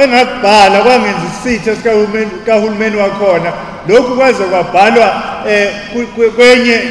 engakubhala 0.04 0.82
kwangenza 0.82 1.22
isitha 1.46 1.76
sikahulumeni 1.76 2.96
wakhona 2.96 3.54
lokhu 3.88 4.16
kwaze 4.16 4.44
kwabhalwa 4.44 5.14
eh, 5.50 5.70
ku- 5.94 6.32
kwenye 6.32 6.82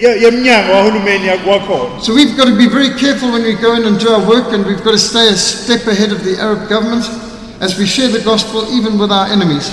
ye- 0.00 0.22
yemnyango 0.22 0.72
wahulumeni 0.72 1.28
So 2.02 2.14
we've 2.14 2.36
got 2.36 2.46
to 2.46 2.56
be 2.56 2.66
very 2.68 2.90
careful 2.90 3.30
when 3.32 3.42
we 3.42 3.54
go 3.54 3.74
in 3.74 3.84
and 3.84 3.98
do 3.98 4.08
our 4.10 4.20
work, 4.28 4.52
and 4.52 4.64
we've 4.66 4.82
got 4.84 4.92
to 4.92 4.98
stay 4.98 5.28
a 5.28 5.36
step 5.36 5.86
ahead 5.86 6.12
of 6.12 6.22
the 6.24 6.36
Arab 6.40 6.68
government 6.68 7.04
as 7.60 7.78
we 7.78 7.86
share 7.86 8.08
the 8.08 8.20
gospel 8.20 8.64
even 8.72 8.98
with 8.98 9.10
our 9.12 9.26
enemies. 9.26 9.70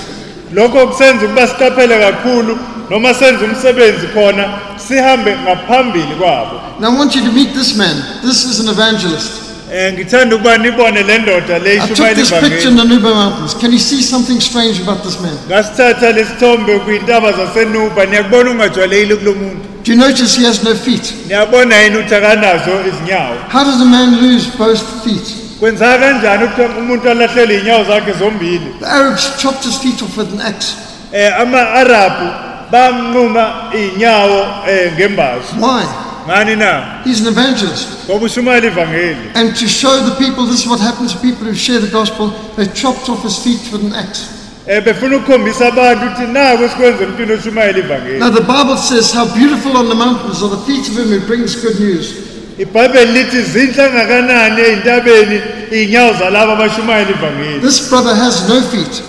lokho 0.53 0.87
kusenza 0.87 1.25
ukuba 1.25 1.47
siqaphele 1.47 1.99
kakhulu 1.99 2.57
noma 2.89 3.13
senze 3.13 3.45
umsebenzi 3.45 4.07
khona 4.07 4.59
sihambe 4.77 5.35
ngaphambili 5.43 6.15
kwabo 6.19 6.61
And 6.77 6.85
I 6.85 6.89
want 6.97 7.15
you 7.15 7.21
to 7.23 7.31
meet 7.31 7.53
this 7.53 7.75
man. 7.77 7.95
This 8.21 8.43
is 8.45 8.59
an 8.59 8.67
evangelist. 8.67 9.44
Eh 9.73 9.93
ngithanda 9.93 10.35
ukuba 10.35 10.57
nibone 10.57 11.03
le 11.03 11.17
ndoda 11.17 11.59
le 11.59 11.71
I 11.73 11.79
took 11.79 11.91
ishumayela 11.91 12.15
this 12.15 12.31
picture 12.31 12.69
in 12.69 12.77
ivangeli 12.77 12.89
the 12.89 12.95
Nuba 12.95 13.13
Mountains. 13.15 13.53
Can 13.53 13.71
you 13.71 13.79
see 13.79 14.01
something 14.01 14.39
strange 14.41 14.79
about 14.81 15.03
this 15.03 15.19
man? 15.21 15.37
ngasithatha 15.47 16.11
lesithombe 16.11 16.79
kwintaba 16.79 17.31
zasenuba 17.31 18.05
niyakubona 18.05 18.51
ungajwayelekile 18.51 19.15
kulo 19.15 19.33
muntu 19.33 19.57
Do 19.83 19.91
you 19.91 19.97
notice 19.99 20.35
he 20.39 20.45
has 20.45 20.63
no 20.63 20.75
feet? 20.75 21.13
niyabona 21.27 21.75
yini 21.81 21.97
ukuthi 21.97 22.15
akanazo 22.15 22.71
izinyawo 22.89 23.35
How 23.51 23.63
does 23.63 23.81
a 23.81 23.85
man 23.85 24.21
lose 24.21 24.47
both 24.57 24.81
feet? 25.03 25.27
kwenzeka 25.59 25.97
kanjani 25.97 26.43
ukuthi 26.43 26.79
umuntu 26.79 27.09
alahlele 27.09 27.55
iy'nyawo 27.57 27.83
zakhe 27.83 28.13
zombili 28.19 28.75
The 28.79 28.85
Arabs 28.85 29.37
chopped 29.41 29.63
his 29.65 29.77
feet 29.77 30.01
off 30.03 30.17
with 30.17 30.33
an 30.33 30.41
axe. 30.41 30.73
eh 31.13 31.39
ama-arabhu 31.41 32.27
bamnquma 32.71 33.53
iy'nyawo 33.75 34.45
eh 34.67 34.91
ngembazo 34.97 35.55
Why? 35.61 35.85
Ngani 36.27 36.55
na 36.57 37.01
He's 37.03 37.21
an 37.21 37.27
evangelist. 37.27 37.87
ngoba 38.07 38.25
ushumayela 38.25 38.67
ivangeli 38.67 39.17
And 39.35 39.55
to 39.55 39.67
show 39.67 39.99
the 40.09 40.15
people 40.15 40.45
this 40.45 40.61
is 40.63 40.67
what 40.67 40.79
happens 40.79 41.13
to 41.13 41.19
people 41.19 41.45
who 41.45 41.53
share 41.55 41.79
the 41.79 41.91
gospel, 41.91 42.29
they 42.55 42.65
chopped 42.67 43.09
off 43.09 43.23
his 43.23 43.37
feet 43.43 43.61
with 43.71 43.83
an 43.85 43.93
axe. 43.93 44.31
Eh, 44.67 44.81
befuna 44.83 45.17
ukukhombisa 45.17 45.67
abantu 45.67 46.05
ukuthi 46.05 46.27
naku 46.33 46.63
esikwenza 46.63 47.03
emntwini 47.03 47.31
oshumayela 47.33 47.77
ivangeli 47.79 48.19
Now 48.19 48.29
the 48.29 48.41
Bible 48.41 48.77
says 48.77 49.13
how 49.13 49.25
beautiful 49.35 49.77
on 49.77 49.89
the 49.89 49.95
mountains 49.95 50.41
are 50.43 50.49
the 50.49 50.63
feet 50.65 50.87
of 50.89 50.97
him 50.97 51.07
who 51.13 51.19
brings 51.27 51.55
good 51.55 51.79
news. 51.79 52.13
ibhayibheli 52.57 53.11
lithi 53.13 53.41
zinhle 53.41 53.89
ngakanani 53.93 54.61
ey'ntabeni 54.61 55.41
iy'nyawo 55.71 56.13
zalabo 56.19 56.51
abashumayela 56.51 57.09
ivangeli 57.11 57.59
This 57.61 57.89
brother 57.89 58.15
has 58.15 58.49
no 58.49 58.61
feet, 58.61 59.03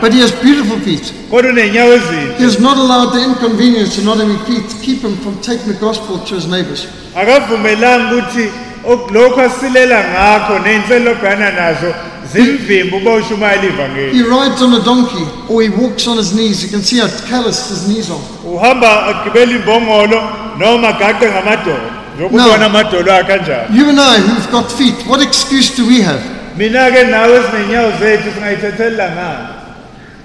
but 0.00 0.12
he 0.12 0.20
has 0.20 0.32
beautiful 0.32 0.78
feet. 0.80 1.12
kodwa 1.30 1.50
uney'nyawo 1.50 1.92
ezinhle 1.94 2.34
He 2.38 2.44
has 2.44 2.58
not 2.60 2.76
allowed 2.78 3.12
the 3.12 3.24
inconvenience 3.24 3.98
of 3.98 4.04
not 4.04 4.18
having 4.18 4.38
feet 4.46 4.68
to 4.70 4.76
keep 4.86 5.02
him 5.02 5.16
from 5.16 5.34
taking 5.42 5.72
the 5.72 5.78
gospel 5.86 6.18
to 6.18 6.34
his 6.34 6.46
neighbors. 6.46 6.86
akavumelanga 7.16 8.14
ukuthi 8.14 8.48
ok- 8.84 9.14
lokhu 9.14 9.40
asilela 9.40 10.04
ngakho 10.04 10.58
ney'nhlelo 10.58 11.16
nazo 11.56 11.94
zimvimba 12.32 12.96
uba 12.96 13.12
ushumayela 13.14 13.64
ivangeli 13.64 14.12
He 14.18 14.22
rides 14.22 14.62
on 14.62 14.74
a 14.74 14.80
donkey 14.84 15.24
or 15.48 15.62
he 15.62 15.68
walks 15.68 16.06
on 16.08 16.16
his 16.18 16.32
knees. 16.32 16.62
You 16.64 16.70
can 16.70 16.82
see 16.82 16.98
how 17.00 17.08
calloused 17.30 17.68
his 17.70 17.88
knees 17.88 18.10
are. 18.10 18.20
uhamba 18.44 19.06
agibela 19.06 19.52
imbongolo 19.52 20.22
noma 20.58 20.88
agaqe 20.88 21.26
ngamadolo 21.30 21.90
njokubona 22.16 22.66
amadolo 22.66 23.12
akhe 23.14 23.24
kanjani 23.28 23.78
You 23.78 23.88
and 23.90 24.00
I, 24.00 24.18
who've 24.18 24.50
got 24.50 24.72
feet, 24.72 24.94
what 25.06 25.20
excuse 25.22 25.70
do 25.76 25.86
we 25.86 26.00
have? 26.02 26.20
Mina-ke 26.58 27.04
nawe 27.04 27.36
eziney'nyawo 27.38 27.90
zethu 28.00 28.28
singayithathelela 28.34 29.10
ngani 29.10 29.48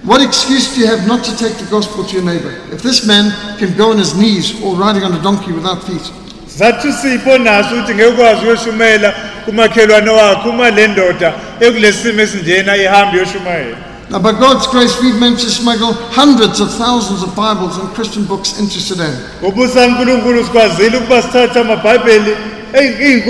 What 0.03 0.21
excuse 0.23 0.73
do 0.73 0.81
you 0.81 0.87
have 0.87 1.05
not 1.07 1.23
to 1.25 1.37
take 1.37 1.53
the 1.57 1.69
gospel 1.69 2.03
to 2.03 2.13
your 2.15 2.25
neighbor? 2.25 2.49
If 2.73 2.81
this 2.81 3.05
man 3.05 3.29
can 3.59 3.77
go 3.77 3.91
on 3.91 3.99
his 3.99 4.15
knees 4.17 4.59
or 4.63 4.75
riding 4.75 5.03
on 5.03 5.13
a 5.13 5.21
donkey 5.21 5.51
without 5.51 5.83
feet, 5.83 6.01
zathi 6.47 6.91
sipho 6.91 7.37
naso 7.37 7.75
ukuthi 7.75 7.93
ngeke 7.93 8.07
ukwazi 8.09 8.45
uyoshumayela 8.45 9.13
kumakhelwane 9.45 10.09
wakho 10.09 10.49
uma 10.49 10.69
le 10.69 10.87
ndoda 10.87 11.33
ekulesi 11.59 12.03
simo 12.03 12.21
esinjena 12.21 12.77
ihambe 12.77 13.17
iyoshumayela 13.17 13.77
Now, 14.09 14.19
by 14.19 14.33
God's 14.33 14.67
grace, 14.67 14.99
we've 15.01 15.17
managed 15.17 15.43
to 15.45 15.49
smuggle 15.49 15.93
hundreds 15.93 16.59
of 16.59 16.67
thousands 16.73 17.23
of 17.23 17.33
Bibles 17.33 17.77
and 17.77 17.87
Christian 17.95 18.25
books 18.25 18.59
into 18.59 18.79
Sudan. 18.79 19.13
ngobusa 19.41 19.87
nkulunkulu 19.87 20.43
sikwazile 20.43 20.97
ukuba 20.97 21.21
sithathe 21.21 21.59
amabhayibheli 21.59 22.35
eyi- 22.73 23.21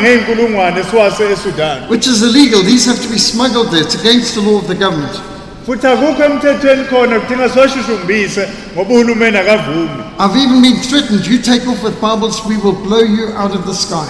ngey'nkulungwane 0.00 0.84
siwase 0.90 1.24
esudani 1.32 1.86
which 1.88 2.06
is 2.06 2.22
illegal. 2.22 2.62
These 2.62 2.86
have 2.90 3.00
to 3.02 3.08
be 3.08 3.18
smuggled 3.18 3.70
there. 3.70 3.82
It's 3.82 3.94
against 3.94 4.34
the 4.34 4.40
law 4.40 4.58
of 4.58 4.66
the 4.68 4.74
government. 4.74 5.14
futhi 5.66 5.86
akukho 5.86 6.24
emthethweni 6.24 6.84
khona 6.84 7.20
kudinga 7.20 7.48
siwashushumbise 7.48 8.48
ngoba 8.74 8.94
uhulumeni 8.94 9.38
akavumi 9.38 9.88
I've 10.20 10.36
even 10.36 10.62
been 10.62 10.76
threatened. 10.82 11.26
You 11.26 11.38
take 11.38 11.66
off 11.68 11.82
with 11.84 12.00
Bibles, 12.00 12.44
we 12.46 12.56
will 12.56 12.72
blow 12.86 13.02
you 13.02 13.26
out 13.36 13.54
of 13.54 13.64
the 13.66 13.74
sky. 13.74 14.08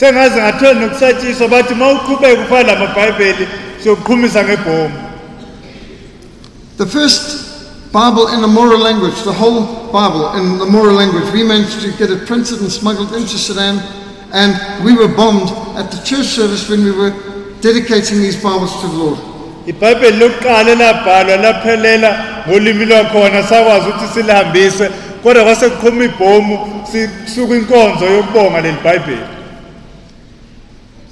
sengaze 0.00 0.36
ngatholi 0.40 0.80
nokusatshiswa 0.80 1.48
bathi 1.48 1.72
uma 1.72 1.90
uqhubeka 1.92 2.42
ufaka 2.42 2.62
la 2.62 2.76
mabhayibheli 2.78 3.48
siyokuqhumisa 3.82 4.44
ngebhomu 4.44 4.94
The 6.78 6.86
first 6.86 7.47
Bible 7.92 8.28
in 8.28 8.42
the 8.42 8.48
Mora 8.48 8.76
language, 8.76 9.14
the 9.22 9.32
whole 9.32 9.90
Bible 9.90 10.32
in 10.34 10.58
the 10.58 10.66
Mora 10.66 10.92
language, 10.92 11.32
we 11.32 11.42
managed 11.42 11.80
to 11.80 11.90
get 11.96 12.10
it 12.10 12.26
printed 12.26 12.60
and 12.60 12.70
smuggled 12.70 13.14
into 13.14 13.38
Sudan, 13.38 13.80
and 14.32 14.84
we 14.84 14.94
were 14.94 15.08
bombed 15.08 15.48
at 15.78 15.90
the 15.90 15.96
church 16.04 16.26
service 16.26 16.68
when 16.68 16.84
we 16.84 16.92
were 16.92 17.10
dedicating 17.60 18.18
these 18.18 18.42
Bibles 18.42 18.72
to 18.80 18.88
the 18.88 18.96
Lord. 18.96 19.18
ibhayibheli 19.68 20.18
lokuqala 20.18 20.70
elabhalwa 20.72 21.36
laphelela 21.36 22.10
ngolimi 22.48 22.84
lwakhona 22.84 23.42
sakwazi 23.42 23.88
ukuthi 23.88 24.14
silihambise 24.14 24.90
kodwa 25.22 25.44
kwase 25.44 25.68
kuqhuma 25.70 26.04
ibhomu 26.04 26.58
sisuka 26.92 27.54
inkonzo 27.56 28.04
yokubonga 28.04 28.60
leli 28.60 28.78
bhayibheli 28.84 29.26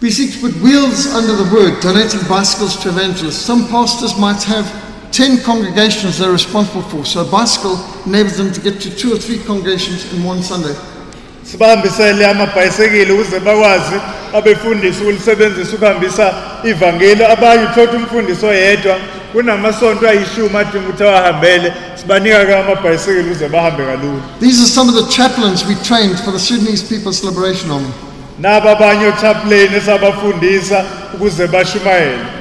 We 0.02 0.10
seek 0.10 0.32
to 0.34 0.38
put 0.40 0.54
wheels 0.62 1.06
under 1.14 1.34
the 1.42 1.48
word, 1.54 1.80
donating 1.80 2.20
bicycles 2.28 2.76
to 2.82 2.90
evangelists. 2.90 3.40
Some 3.40 3.66
pastors 3.68 4.16
might 4.18 4.42
have 4.42 4.66
10 5.12 5.42
congregations 5.44 6.18
they're 6.18 6.32
responsible 6.32 6.82
for, 6.82 7.04
so 7.04 7.20
a 7.20 7.30
bicycle 7.30 7.78
enables 8.06 8.36
them 8.36 8.52
to 8.52 8.60
get 8.60 8.80
to 8.80 8.90
two 8.90 9.12
or 9.14 9.18
three 9.18 9.38
congregations 9.38 10.12
in 10.12 10.24
one 10.24 10.42
Sunday. 10.42 10.74
sibahambisele 11.46 12.26
amabhayisekile 12.26 13.12
ukuze 13.12 13.40
bakwazi 13.40 13.94
abefundisi 14.34 15.02
ukulisebenzisa 15.02 15.76
ukuhambisa 15.76 16.34
ivangeli. 16.64 17.24
Abanye 17.24 17.62
uthatha 17.64 17.96
umfundisi 17.96 18.46
oyedwa 18.46 18.96
kunamasonto 19.32 20.08
ayishumi 20.08 20.56
adinga 20.56 20.88
ukuthi 20.88 21.04
awahambele. 21.04 21.72
Sibanika-ke 21.94 22.56
amabhayisekile 22.56 23.20
ukuze 23.20 23.48
bahambe 23.48 23.84
kalula. 23.84 24.22
These 24.40 24.62
are 24.62 24.68
some 24.68 24.88
of 24.88 24.94
the 24.94 25.12
chaplains 25.12 25.64
we 25.66 25.74
trained 25.74 26.18
for 26.18 26.32
the 26.32 26.38
Sudanese 26.38 26.82
People's 26.88 27.24
Liberation 27.24 27.70
Army. 27.70 27.92
naba 28.38 28.70
abanye 28.70 29.12
esabafundisa 29.76 30.84
ukuze 31.14 31.46
bashumayele 31.46 32.35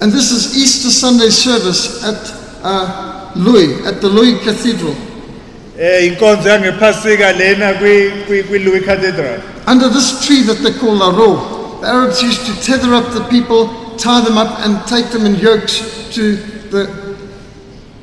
And 0.00 0.12
this 0.12 0.30
is 0.30 0.56
Easter 0.56 0.90
Sunday 0.90 1.30
service 1.30 2.04
at 2.04 2.20
uh, 2.62 3.32
Lui, 3.36 3.74
at 3.84 4.00
the 4.00 4.08
Lui 4.08 4.38
Cathedral. 4.44 4.94
eh 5.78 6.06
inkonzo 6.08 6.48
yangephasika 6.48 7.32
lena 7.38 7.74
kwi 7.78 8.10
kwi- 8.26 8.42
kwi 8.42 8.58
Lui 8.58 8.80
Cathedral 8.80 9.40
Under 9.66 9.88
this 9.88 10.26
tree 10.26 10.42
that 10.42 10.58
they 10.62 10.72
call 10.72 10.94
Laro, 10.96 11.78
the 11.80 11.86
Arabs 11.86 12.20
used 12.22 12.46
to 12.46 12.54
tether 12.62 12.94
up 12.94 13.12
the 13.12 13.22
people, 13.30 13.68
tie 13.96 14.20
them 14.22 14.38
up, 14.38 14.58
and 14.66 14.74
take 14.88 15.06
them 15.12 15.24
in 15.26 15.36
yokes 15.36 15.82
to 16.14 16.36
the 16.70 16.82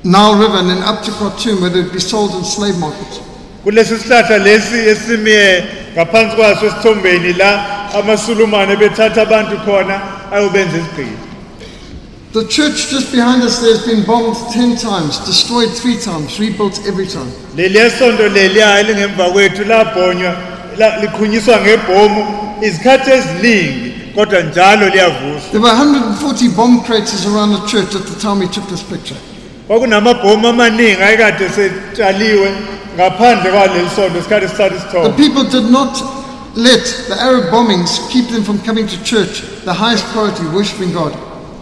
Nile 0.04 0.36
River 0.40 0.58
and 0.58 0.70
then 0.70 0.84
up 0.84 1.04
to 1.04 1.12
Khartoum 1.12 1.62
where 1.62 1.70
they'd 1.70 1.92
be 1.92 2.00
sold 2.00 2.32
in 2.36 2.44
slave 2.46 2.78
markets. 2.78 3.20
kulesi 3.66 3.98
sihlahla 3.98 4.38
lesi 4.38 4.76
esimiye 4.88 5.66
ngaphansi 5.96 6.36
kwaso 6.36 6.66
esithombeni 6.66 7.34
la 7.34 7.90
amasulumane 7.94 8.76
bethatha 8.76 9.22
abantu 9.22 9.58
khona 9.66 10.02
ayobenza 10.32 10.78
izigqili 10.78 11.18
The 12.36 12.44
church 12.50 12.90
just 12.92 13.12
behind 13.14 13.44
us 13.44 13.60
there 13.62 13.72
has 13.72 13.86
been 13.88 14.04
bombed 14.04 14.36
10 14.52 14.76
times, 14.76 15.20
destroyed 15.26 15.72
three 15.72 15.96
times, 15.98 16.38
rebuilt 16.38 16.80
every 16.86 17.08
time. 17.08 17.32
leliya 17.56 17.90
sonto 17.90 18.28
leliya 18.30 18.80
elingemva 18.80 19.30
kwethu 19.32 19.64
labhonywa 19.64 20.36
la- 20.78 21.00
ngebhomu 21.62 22.26
izikhathi 22.62 23.12
eziningi 23.12 23.92
kodwa 24.16 24.42
njalo 24.42 24.90
liyavuswa 24.90 25.50
There 25.52 25.60
were 25.64 25.74
140 25.74 26.50
bomb 26.56 26.84
craters 26.84 27.26
around 27.26 27.52
the 27.56 27.68
church 27.68 27.96
at 27.96 28.04
the 28.06 28.20
time 28.20 28.40
we 28.40 28.48
took 28.48 28.68
this 28.70 28.84
picture. 28.84 29.18
kwakunamabhomu 29.68 30.48
amaningi 30.48 31.02
ayekade 31.02 31.50
setshaliwe 31.50 32.52
ngaphandle 32.96 33.52
kwaleli 33.52 33.90
sonto 33.96 34.20
isikhathi 34.20 34.48
sithatha 34.50 35.04
The 35.04 35.24
people 35.24 35.44
did 35.44 35.72
not 35.72 36.04
let 36.56 36.84
the 37.08 37.16
Arab 37.22 37.50
bombings 37.52 38.00
keep 38.12 38.28
them 38.28 38.44
from 38.44 38.60
coming 38.60 38.88
to 38.88 38.98
church, 39.04 39.42
the 39.66 39.74
highest 39.74 40.04
priority, 40.14 40.44
worshipping 40.56 40.92
God. 40.94 41.14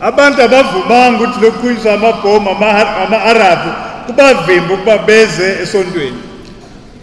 Abantu 0.03 0.41
abavumanga 0.41 1.23
ukuthi 1.47 1.89
amabhomu 1.89 2.49
ama- 2.49 2.97
ama-arabhu 3.03 3.69
kubavimba 4.05 4.73
ukuba 4.73 4.97
beze 4.97 5.57
esontweni 5.63 6.17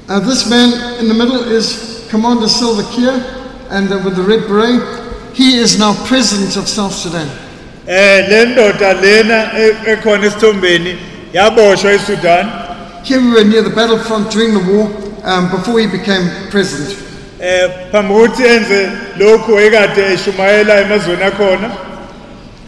Uh, 0.09 0.19
this 0.19 0.45
man 0.51 0.73
in 0.99 1.07
the 1.07 1.15
middle 1.15 1.41
is 1.57 2.05
Commander 2.11 2.49
Salva 2.49 2.83
Kiir, 2.93 3.15
and 3.71 3.93
uh, 3.93 4.01
with 4.05 4.17
the 4.17 4.23
red 4.23 4.41
beret, 4.49 4.83
he 5.35 5.57
is 5.61 5.79
now 5.79 5.95
president 6.05 6.57
of 6.57 6.67
South 6.69 6.93
Sudan. 6.93 7.29
eh 7.87 8.27
le 8.29 8.45
ndoda 8.47 8.93
lena 9.01 9.53
ekhona 9.87 10.27
esithombeni 10.27 10.99
yaboshwa 11.33 11.93
eSudan 11.93 12.47
Here 13.05 13.21
we 13.21 13.31
were 13.33 13.45
near 13.45 13.63
the 13.63 13.71
battlefront 13.71 14.31
during 14.33 14.53
the 14.53 14.65
war 14.73 14.87
um, 15.25 15.49
before 15.51 15.79
he 15.81 15.87
became 15.87 16.29
president. 16.51 16.99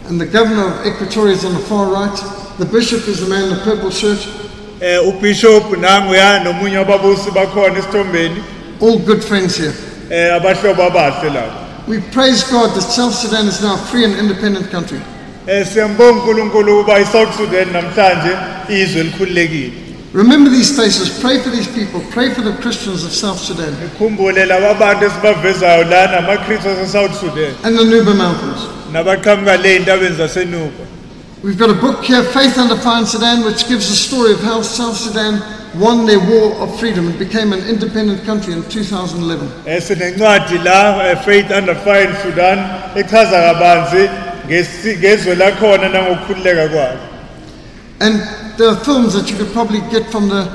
And 0.09 0.19
the 0.19 0.25
governor 0.25 0.67
of 0.67 0.85
Equatoria 0.85 1.33
is 1.33 1.45
on 1.45 1.53
the 1.53 1.59
far 1.59 1.87
right. 1.91 2.17
The 2.57 2.65
bishop 2.65 3.07
is 3.07 3.21
the 3.21 3.27
man 3.29 3.43
in 3.45 3.49
the 3.55 3.61
purple 3.63 3.89
shirt. 3.89 4.19
eh 4.81 4.99
ubishop 4.99 5.63
nanguya 5.79 6.43
nomunye 6.43 6.77
wababusi 6.77 7.31
bakhona 7.31 7.77
esithombeni 7.79 8.43
All 8.81 8.99
good 8.99 9.23
friends 9.23 9.57
here. 9.57 9.73
eh 10.09 10.33
abahlobo 10.35 10.83
abahle 10.83 11.29
lapho 11.29 11.87
We 11.87 11.99
praise 12.11 12.43
God 12.51 12.73
that 12.75 12.81
South 12.81 13.13
Sudan 13.15 13.47
is 13.47 13.61
now 13.61 13.75
a 13.75 13.77
free 13.77 14.03
and 14.05 14.13
independent 14.19 14.69
country. 14.71 14.99
eh 15.47 15.65
siyambonga 15.65 16.11
uNkulunkulu 16.21 16.79
ukuba 16.79 16.99
iSouth 16.99 17.37
Sudan 17.37 17.67
namhlanje 17.71 18.37
izwe 18.69 19.01
elikhululekile 19.01 19.71
Remember 20.13 20.51
these 20.51 20.75
faces. 20.75 21.09
Pray 21.21 21.39
for 21.39 21.49
these 21.49 21.67
people. 21.67 21.99
Pray 22.13 22.29
for 22.35 22.41
the 22.43 22.53
Christians 22.61 23.03
of 23.03 23.11
South 23.13 23.39
Sudan 23.39 23.73
khumbule 23.97 24.45
laba 24.45 24.73
bantu 24.73 25.05
esibavezayo 25.05 25.83
lana 25.83 26.17
amaKristu 26.17 26.69
aseSouth 26.69 27.15
Sudan 27.19 27.53
and 27.63 27.77
the 27.77 27.83
Nuba 27.83 28.13
Mountains. 28.15 28.61
Nabaqhamuka 28.93 29.57
le 29.61 29.79
entabeni 29.79 30.15
zaseNuba 30.15 30.85
We've 31.43 31.57
got 31.59 31.69
a 31.69 31.73
book 31.73 32.05
here, 32.05 32.23
Faith 32.23 32.57
Under 32.57 32.77
Fire 32.77 33.01
in 33.01 33.05
Sudan, 33.05 33.43
which 33.43 33.67
gives 33.67 33.89
the 33.89 33.95
story 33.97 34.31
of 34.31 34.39
how 34.39 34.61
South 34.61 34.95
Sudan 34.95 35.41
won 35.77 36.05
their 36.05 36.19
war 36.19 36.53
of 36.61 36.79
freedom 36.79 37.07
and 37.07 37.19
became 37.19 37.51
an 37.51 37.59
independent 37.67 38.23
country 38.23 38.53
in 38.53 38.63
2011. 38.69 39.51
Eh 39.67 39.79
sinencwadi 39.81 40.63
la 40.63 41.01
eh, 41.03 41.15
Faith 41.25 41.51
Under 41.51 41.75
Fire 41.75 42.07
in 42.09 42.15
Sudan 42.21 42.57
echaza 42.95 43.41
kabanzi 43.41 44.07
ngesi- 44.47 44.97
ngezwe 44.97 45.35
lakhona 45.35 45.89
nangokukhululeka 45.89 46.69
kwalo. 46.69 46.99
And 47.99 48.21
there 48.57 48.69
are 48.69 48.77
films 48.85 49.13
that 49.13 49.29
you 49.29 49.35
could 49.35 49.51
probably 49.51 49.81
get 49.91 50.09
from 50.09 50.29
the 50.29 50.47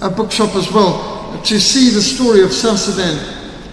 uh, 0.00 0.08
bookshop 0.08 0.54
as 0.56 0.70
well 0.72 1.38
to 1.44 1.60
see 1.60 1.90
the 1.90 2.00
story 2.00 2.42
of 2.42 2.52
South 2.54 2.78
Sudan. 2.78 3.18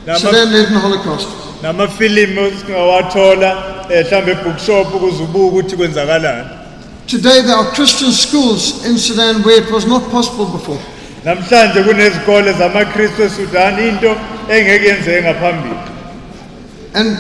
Now, 0.06 0.18
Sudan 0.18 0.52
led 0.52 0.68
in 0.68 0.74
the 0.74 0.80
Holocaust. 0.80 1.28
Namafilimu 1.62 2.52
singawathola 2.60 3.79
eh, 3.90 4.06
mhlambe 4.06 4.36
bookshop 4.36 4.88
ukuthi 5.36 5.76
kwenzakalani. 5.76 6.50
Today 7.08 7.42
there 7.42 7.56
are 7.56 7.72
Christian 7.72 8.12
schools 8.12 8.86
in 8.86 8.98
Sudan 8.98 9.42
where 9.42 9.58
it 9.58 9.72
was 9.72 9.86
not 9.86 10.12
possible 10.12 10.46
before. 10.46 10.80
Namhlanje 11.26 11.84
kunezikole 11.84 12.54
zamaKristu 12.54 13.24
eSudan 13.24 13.80
into 13.80 14.16
engeke 14.50 14.88
yenzeke 14.88 15.22
ngaphambili. 15.22 15.76
And 16.94 17.18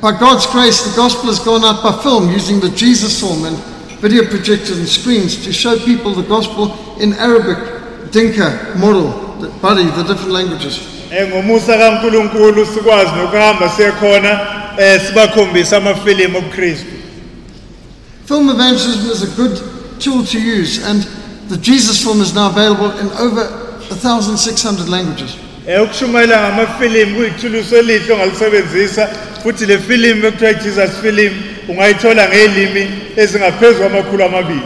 by 0.00 0.12
God's 0.12 0.46
grace, 0.46 0.82
the 0.82 0.96
gospel 0.96 1.26
has 1.26 1.38
gone 1.38 1.64
out 1.64 1.82
by 1.82 2.02
film 2.02 2.30
using 2.30 2.60
the 2.60 2.70
Jesus 2.70 3.20
film 3.20 3.44
and 3.44 3.56
video 4.00 4.24
projectors 4.24 4.78
and 4.78 4.88
screens 4.88 5.44
to 5.44 5.52
show 5.52 5.78
people 5.78 6.12
the 6.12 6.28
gospel 6.28 6.74
in 7.00 7.12
Arabic, 7.14 7.58
Dinka, 8.10 8.74
Moro, 8.76 9.36
the 9.40 9.48
Bari, 9.60 9.84
the 9.84 10.02
different 10.02 10.32
languages. 10.32 10.80
Eh 11.10 11.28
ngomusa 11.28 11.78
kaNkuluNkulu 11.78 12.66
sikwazi 12.66 13.10
nokuhamba 13.16 13.68
siyekhona 13.68 14.30
eh 14.30 14.61
sibakhombisa 15.06 15.76
amafilimu 15.76 16.38
obuKristu. 16.38 16.86
Film 18.26 18.50
evangelism 18.50 19.10
is 19.10 19.22
a 19.22 19.36
good 19.36 19.60
tool 19.98 20.24
to 20.24 20.38
use, 20.38 20.84
and 20.84 21.02
the 21.48 21.56
Jesus 21.56 22.02
film 22.02 22.20
is 22.20 22.34
now 22.34 22.48
available 22.48 22.90
in 22.98 23.10
over 23.18 23.44
1,600 23.88 24.88
languages. 24.88 25.36
Eh 25.66 25.82
ukushumayela 25.82 26.40
ngamafilimu 26.40 27.16
kuyithuluso 27.16 27.76
elihle 27.76 28.12
ongalisebenzisa 28.14 29.08
futhi 29.42 29.66
le 29.66 29.78
film 29.78 30.24
ekuthiwa 30.24 30.54
Jesus 30.54 30.90
film 31.02 31.32
ungayithola 31.68 32.28
ngelimi 32.28 32.90
ezingaphezulu 33.16 33.78
kwamakhulu 33.78 34.24
amabili. 34.24 34.62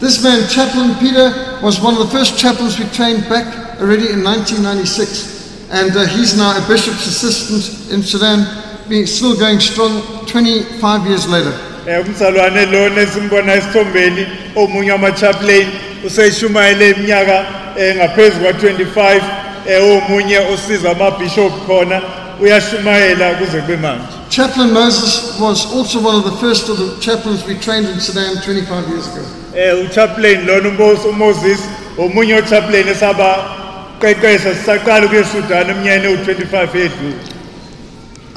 This 0.00 0.22
man, 0.22 0.46
Chaplain 0.48 0.94
Peter, 1.00 1.58
was 1.60 1.80
one 1.80 1.96
of 1.96 1.98
the 1.98 2.18
first 2.18 2.38
chaplains 2.38 2.78
we 2.78 2.84
trained 2.94 3.28
back 3.28 3.46
already 3.80 4.12
in 4.12 4.22
1996, 4.22 5.68
and 5.72 5.90
uh, 5.96 6.06
he's 6.06 6.36
now 6.36 6.56
a 6.56 6.60
bishop's 6.68 7.06
assistant 7.08 7.90
in 7.92 8.02
Sudan, 8.04 8.46
being 8.88 9.06
still 9.06 9.36
going 9.36 9.60
strong 9.60 10.02
25 10.26 11.06
years 11.06 11.28
later. 11.28 11.52
Eh 11.86 12.00
umsalwane 12.00 12.66
lona 12.66 13.00
esimbona 13.00 13.54
esithombeni 13.54 14.26
omunye 14.56 14.92
wama-chaplain 14.92 15.66
useshumayele 16.06 16.90
iminyaka 16.90 17.46
engaphezulu 17.76 18.44
kwa-25 18.44 19.22
eh 19.66 19.82
omunye 19.82 20.38
osiza 20.38 20.90
amabhishop 20.90 21.52
khona 21.66 22.02
uyashumayela 22.40 23.34
kuze 23.34 23.60
kube 23.60 23.76
manje. 23.76 24.04
Chaplain 24.30 24.72
Moses 24.72 25.38
was 25.40 25.66
also 25.74 25.98
one 26.00 26.16
of 26.16 26.24
the 26.24 26.36
first 26.36 26.68
of 26.68 26.76
the 26.78 27.00
chaplains 27.00 27.44
we 27.46 27.54
trained 27.54 27.88
in 27.88 28.00
Sudan 28.00 28.36
25 28.42 28.88
years 28.88 29.06
ago. 29.06 29.24
Eh 29.54 29.84
uchaplain 29.84 30.46
lona 30.46 30.68
uMoses 30.68 31.04
uMoses 31.04 31.60
omunye 31.98 32.34
ochaplain 32.34 32.88
esaba 32.88 33.58
qeqesha 34.00 34.54
sisaqala 34.54 35.06
ukuye 35.06 35.20
eSudan 35.20 35.70
eminyakeni 35.70 36.06
ewu-25 36.14 36.76
edlule. 36.76 37.14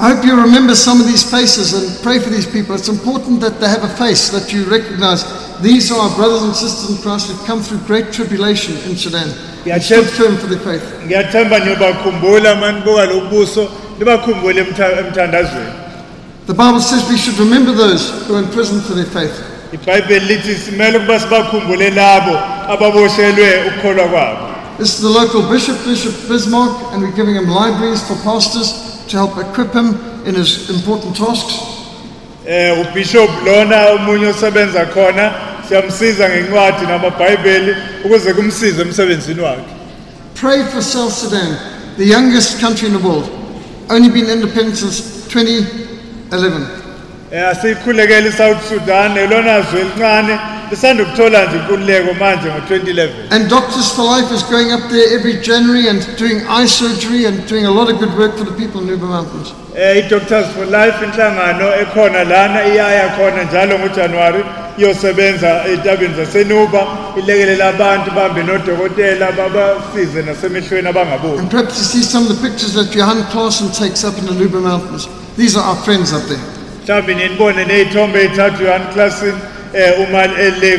I 0.02 0.14
hope 0.14 0.24
you 0.26 0.34
remember 0.34 0.74
some 0.74 1.00
of 1.00 1.06
these 1.06 1.22
faces 1.22 1.72
and 1.78 1.86
pray 2.02 2.18
for 2.18 2.28
these 2.28 2.46
people. 2.46 2.74
It's 2.74 2.88
important 2.88 3.40
that 3.40 3.60
they 3.60 3.68
have 3.68 3.84
a 3.84 3.94
face 3.94 4.30
that 4.30 4.52
you 4.52 4.64
recognize. 4.66 5.22
These 5.62 5.92
are 5.92 6.00
our 6.10 6.16
brothers 6.16 6.42
and 6.42 6.56
sisters 6.56 6.90
in 6.96 7.00
Christ 7.02 7.30
who've 7.30 7.46
come 7.46 7.62
through 7.62 7.78
great 7.86 8.12
tribulation 8.12 8.74
in 8.90 8.96
Sudan 8.96 9.30
Yeah, 9.64 9.74
and 9.78 9.82
stood 9.82 10.10
firm 10.10 10.34
for 10.38 10.48
their 10.50 10.58
faith. 10.58 10.82
ngiyathemba 11.06 11.58
niyobakhumbula 11.62 12.54
manibuka 12.58 13.04
lo 13.06 13.30
buso 13.30 13.70
nibakhumbule 13.98 14.58
emtha- 14.64 14.98
emthandazweni 14.98 15.72
The 16.46 16.54
Bible 16.54 16.80
says 16.80 17.08
we 17.08 17.16
should 17.16 17.38
remember 17.38 17.70
those 17.70 18.10
who 18.26 18.34
are 18.34 18.42
in 18.42 18.48
prison 18.50 18.80
for 18.80 18.94
their 18.94 19.06
faith. 19.06 19.38
ibhayibheli 19.72 20.26
lithi 20.26 20.54
simele 20.54 20.98
ukuba 20.98 21.20
sibakhumbule 21.20 21.90
labo 21.90 22.34
ababoshelwe 22.74 23.70
ukukholwa 23.70 24.08
kwabo 24.08 24.48
This 24.78 24.94
is 24.94 25.00
the 25.02 25.08
local 25.08 25.42
bishop, 25.48 25.76
Bishop 25.84 26.14
Bismark, 26.28 26.92
and 26.92 27.02
we're 27.02 27.12
giving 27.14 27.36
him 27.36 27.46
libraries 27.46 28.02
for 28.02 28.16
pastors 28.24 28.91
to 29.12 29.18
help 29.18 29.36
equip 29.38 29.72
him 29.74 29.88
in 30.26 30.34
his 30.34 30.70
important 30.70 31.14
tasks. 31.16 31.54
eh 32.46 32.72
ubishop 32.82 33.30
lona 33.46 33.78
osebenza 34.30 34.86
khona 34.94 35.32
siyamsiza 35.68 36.28
ngencwadi 36.28 36.86
namabhayibheli 36.86 37.76
ukuze 38.04 38.32
kumsize 38.34 38.82
emsebenzini 38.82 39.40
wakhe 39.40 39.64
Pray 40.34 40.64
for 40.64 40.82
South 40.82 41.12
Sudan, 41.12 41.56
the 41.98 42.04
youngest 42.06 42.58
country 42.60 42.88
in 42.88 42.94
the 42.94 43.08
world, 43.08 43.28
only 43.90 44.08
been 44.08 44.28
independent 44.30 44.76
since 44.76 45.28
2011. 45.28 46.66
eh 47.32 47.48
asikhulekele 47.48 48.28
iSouth 48.28 48.68
Sudan 48.68 49.16
elona 49.16 49.60
zwe 49.62 49.80
elincane 49.80 50.38
lisanda 50.72 51.02
ukuthola 51.02 51.44
nje 51.46 51.56
inkululeko 51.56 52.14
manje 52.14 52.48
ngo2011 52.48 53.08
And 53.30 53.48
Doctors 53.50 53.88
for 53.96 54.04
Life 54.16 54.30
is 54.34 54.42
going 54.54 54.72
up 54.72 54.84
there 54.90 55.08
every 55.18 55.36
January 55.48 55.88
and 55.88 56.00
doing 56.16 56.38
eye 56.48 56.66
surgery 56.66 57.26
and 57.28 57.46
doing 57.48 57.66
a 57.66 57.70
lot 57.70 57.88
of 57.92 57.98
good 58.00 58.14
work 58.18 58.32
for 58.38 58.44
the 58.50 58.56
people 58.62 58.80
in 58.80 58.86
Nuba 58.88 59.08
Mountains. 59.16 59.48
eh 59.76 59.98
i-Doctors 60.00 60.46
for 60.54 60.64
Life 60.78 60.96
in 61.04 61.10
inhlangano 61.10 61.68
ekhona 61.82 62.24
lana 62.32 62.60
iyaya 62.72 63.08
khona 63.16 63.42
njalo 63.44 63.78
ngoJanuary 63.78 64.44
iyosebenza 64.78 65.50
ey'tabeni 65.70 66.14
zasenuba 66.14 66.82
ilekelele 67.18 67.64
abantu 67.64 68.10
bahambe 68.16 68.42
nodokotela 68.42 69.32
babasize 69.32 70.22
nasemehlweni 70.22 70.88
abangaboni 70.88 71.38
And 71.38 71.50
perhaps 71.50 71.78
you 71.78 71.84
see 71.84 72.02
some 72.02 72.22
of 72.26 72.30
the 72.34 72.48
pictures 72.48 72.72
that 72.74 72.88
Johan 72.96 73.22
Clausen 73.32 73.68
takes 73.82 74.04
up 74.04 74.14
in 74.18 74.24
the 74.26 74.32
Nuba 74.40 74.60
Mountains. 74.70 75.08
These 75.36 75.56
are 75.58 75.64
our 75.70 75.76
friends 75.84 76.12
up 76.12 76.22
there. 76.28 76.44
mhlawumbe 76.84 77.14
niye 77.14 77.28
nibone 77.28 77.64
ney'thombe 77.64 78.18
ey'thathu 78.24 78.64
yohan 78.64 78.82
classen 78.94 79.34
um 79.34 79.36
uma 79.36 79.40
ele 79.40 79.51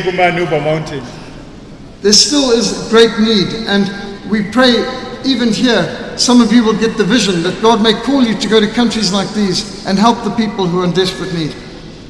kumanuba 0.04 0.60
mountain 0.62 1.02
There 2.02 2.12
still 2.12 2.50
is 2.50 2.88
great 2.90 3.18
need, 3.18 3.48
and 3.66 3.88
we 4.30 4.42
pray 4.50 4.74
even 5.24 5.48
here, 5.54 6.18
some 6.18 6.42
of 6.42 6.52
you 6.52 6.62
will 6.62 6.78
get 6.78 6.98
the 6.98 7.04
vision 7.04 7.42
that 7.44 7.62
God 7.62 7.82
may 7.82 7.94
call 7.94 8.22
you 8.22 8.36
to 8.38 8.48
go 8.48 8.60
to 8.60 8.68
countries 8.68 9.10
like 9.10 9.32
these 9.32 9.86
and 9.86 9.98
help 9.98 10.22
the 10.22 10.30
people 10.36 10.66
who 10.66 10.80
are 10.80 10.84
in 10.84 10.92
desperate 10.92 11.32
need. 11.32 11.54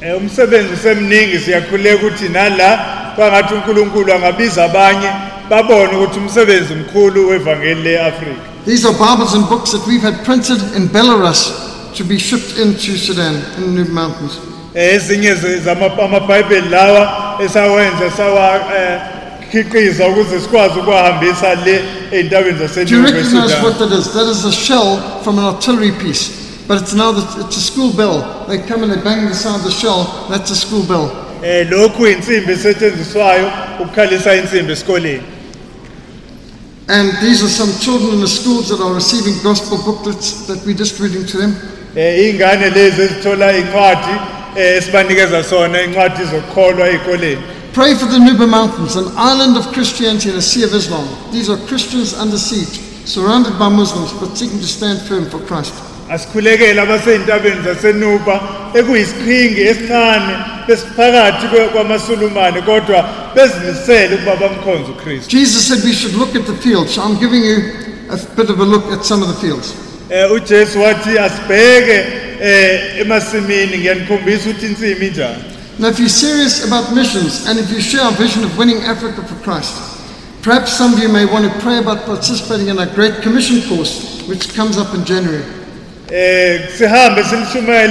um 0.02 0.16
umsebenzi 0.23 0.74
usemningi 0.74 1.39
siyakhuleka 1.39 2.06
ukuthi 2.06 2.28
nala 2.28 2.78
kwangathi 3.16 3.55
unkulunkulu 3.55 4.12
angabiza 4.12 4.65
abanye 4.65 5.11
babone 5.51 5.97
ukuthi 5.97 6.19
umsebenzi 6.19 6.74
mkhulu 6.74 7.28
wevangeli 7.28 7.82
le-afrika 7.82 8.40
These 8.65 8.86
are 8.89 8.94
Bibles 8.98 9.35
and 9.35 9.48
books 9.48 9.73
that 9.73 9.86
we've 9.86 10.02
had 10.02 10.24
printed 10.24 10.59
in 10.77 10.89
Belarus 10.89 11.52
to 11.97 12.05
be 12.05 12.19
shipped 12.19 12.59
into 12.59 12.97
Sudan 12.97 13.35
in 13.59 13.74
the 13.77 13.85
Mountains. 13.85 14.53
Eh, 14.74 14.94
ezinye 14.94 15.34
ze- 15.34 15.60
zama- 15.60 16.02
amabhayibheli 16.05 16.68
lawa 16.68 17.36
esawenza 17.44 18.10
sawakhiqiza 18.16 20.09
ukuze 20.09 20.40
sikwazi 20.40 20.78
ukuwahambisa 20.78 21.55
le 21.55 21.80
ey'ntabeni 22.12 22.59
Do 22.84 22.96
you 22.96 23.02
recognize 23.02 23.55
what 23.62 23.78
that 23.78 23.92
is? 23.92 24.12
That 24.12 24.28
is 24.30 24.44
a 24.44 24.52
shell 24.52 24.98
from 25.22 25.38
an 25.38 25.44
artillery 25.44 25.92
piece, 25.92 26.30
but 26.68 26.80
it's 26.82 26.92
now 26.94 27.12
the, 27.12 27.22
it's 27.46 27.56
a 27.56 27.60
school 27.60 27.92
bell. 27.92 28.44
They 28.48 28.59
come 28.59 28.82
and 28.82 28.92
they 28.92 29.01
bang 29.02 29.28
the 29.28 29.34
side 29.34 29.55
of 29.56 29.64
the 29.64 29.70
shell. 29.70 30.26
That's 30.28 30.51
a 30.51 30.56
school 30.56 30.82
bell. 30.82 31.10
lokhu 31.70 32.06
insimbi 32.06 32.52
esetshenziswayo 32.52 33.51
ukukhalisa 33.80 34.34
insimbi 34.34 34.72
esikoleni 34.72 35.22
And 36.88 37.12
these 37.20 37.42
are 37.44 37.48
some 37.48 37.72
children 37.80 38.14
in 38.14 38.20
the 38.20 38.28
schools 38.28 38.68
that 38.68 38.80
are 38.80 38.92
receiving 38.94 39.34
gospel 39.42 39.78
booklets 39.78 40.46
that 40.46 40.59
we're 40.66 40.76
distributing 40.76 41.26
to 41.26 41.36
them. 41.38 41.51
um 41.51 41.98
iy'ngane 41.98 42.70
lezi 42.70 43.02
ezithola 43.02 43.52
incwadi 43.56 44.14
esibanikeza 44.56 45.44
sona 45.44 45.82
incwadi 45.82 46.22
ey'koleni 46.22 47.43
Pray 47.72 47.94
for 47.97 48.06
the 48.06 48.18
Nuba 48.18 48.47
Mountains, 48.48 48.94
an 48.94 49.06
island 49.16 49.56
of 49.56 49.72
Christianity 49.72 50.28
in 50.31 50.36
a 50.36 50.40
sea 50.40 50.62
of 50.62 50.72
Islam. 50.74 51.09
These 51.32 51.51
are 51.51 51.56
Christians 51.66 52.14
under 52.14 52.39
siege, 52.39 52.78
surrounded 53.05 53.59
by 53.59 53.68
Muslims, 53.68 54.12
but 54.12 54.36
seeking 54.39 54.60
to 54.60 54.66
stand 54.66 55.01
firm 55.09 55.24
for 55.28 55.40
Christ. 55.40 55.74
asikhulekele 56.10 56.81
abasey'ntabeni 56.81 57.62
zasenuba 57.64 58.40
ekuyisiqhingi 58.74 59.60
esincane 59.60 60.35
besiphakathi 60.68 61.47
kwe- 61.47 61.68
kwamasulumane 61.68 62.62
kodwa 62.62 63.05
bezimisele 63.35 64.14
ukuba 64.14 64.36
bamkhonze 64.36 64.90
ukristu 64.93 65.31
Jesus 65.36 65.68
said 65.68 65.85
we 65.85 65.93
should 65.93 66.14
look 66.16 66.36
at 66.36 66.47
the 66.47 66.55
fields, 66.62 66.94
so 66.94 67.02
I'm 67.02 67.18
giving 67.18 67.43
you 67.44 67.59
a 68.10 68.16
bit 68.36 68.51
of 68.51 68.60
a 68.60 68.64
look 68.64 68.85
at 68.93 69.05
some 69.05 69.22
of 69.22 69.28
the 69.28 69.40
fields. 69.47 69.74
um 70.10 70.32
ujesu 70.36 70.81
wathi 70.82 71.18
asibheke 71.18 71.98
um 72.01 72.23
emasimini 73.00 73.78
ngiyanikhombisa 73.78 74.50
ukuthi 74.50 74.66
insimi 74.66 75.06
injani 75.06 75.44
Now, 75.76 75.88
if 75.88 75.98
you're 75.98 76.08
serious 76.08 76.64
about 76.64 76.94
missions 76.94 77.48
and 77.48 77.58
if 77.58 77.68
you 77.72 77.80
share 77.80 78.02
our 78.02 78.12
vision 78.12 78.44
of 78.44 78.56
winning 78.56 78.78
Africa 78.84 79.24
for 79.24 79.34
Christ, 79.42 79.74
perhaps 80.40 80.72
some 80.72 80.94
of 80.94 81.00
you 81.00 81.08
may 81.08 81.24
want 81.24 81.52
to 81.52 81.60
pray 81.60 81.78
about 81.78 82.06
participating 82.06 82.68
in 82.68 82.78
our 82.78 82.86
Great 82.86 83.22
Commission 83.22 83.60
course, 83.68 84.22
which 84.28 84.54
comes 84.54 84.78
up 84.78 84.94
in 84.94 85.04
January. 85.04 85.42
um 86.04 86.58
sihambe 86.78 87.20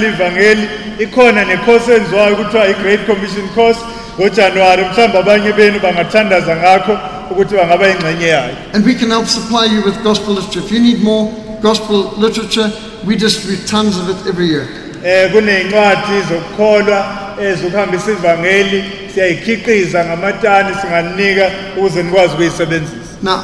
ivangeli 0.08 0.68
ikhona 0.98 1.44
nekhosi 1.44 1.90
enziwayo 1.92 2.36
kuthiwa 2.36 2.68
i-great 2.68 3.06
commission 3.06 3.48
course 3.54 3.78
ngojanuwari 4.18 4.84
mhlawumbe 4.84 5.18
abanye 5.18 5.52
benu 5.52 5.80
bangathandaza 5.80 6.56
ngakho 6.56 6.98
ukuthi 7.30 7.54
bangaba 7.54 7.86
yingxenye 7.86 8.26
yayo 8.26 8.56
And 8.72 8.86
we 8.86 8.94
can 8.94 9.10
help 9.10 9.26
supply 9.26 9.66
you 9.66 9.82
with 9.84 10.02
gospel 10.02 10.34
literature. 10.34 10.64
If 10.64 10.72
you 10.72 10.80
need 10.80 11.02
more 11.02 11.43
gospel 11.64 12.12
literature, 12.20 12.68
we 13.06 13.16
distribute 13.16 13.66
tons 13.66 13.96
of 13.96 14.06
it 14.12 14.26
every 14.28 14.46
year. 14.46 14.68
Eh, 15.04 15.32
kuney'ncwadi 15.32 16.22
zokukholwa 16.28 16.98
eh, 17.40 17.46
ezokuhambisa 17.52 18.10
ivangeli 18.12 18.84
siyayikhiqiza 19.14 20.04
ngamatani 20.04 20.74
singanika 20.80 21.50
ukuze 21.76 22.02
nikwazi 22.02 22.32
ukuyisebenzisa 22.34 22.96
Now, 23.22 23.38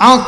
our 0.00 0.20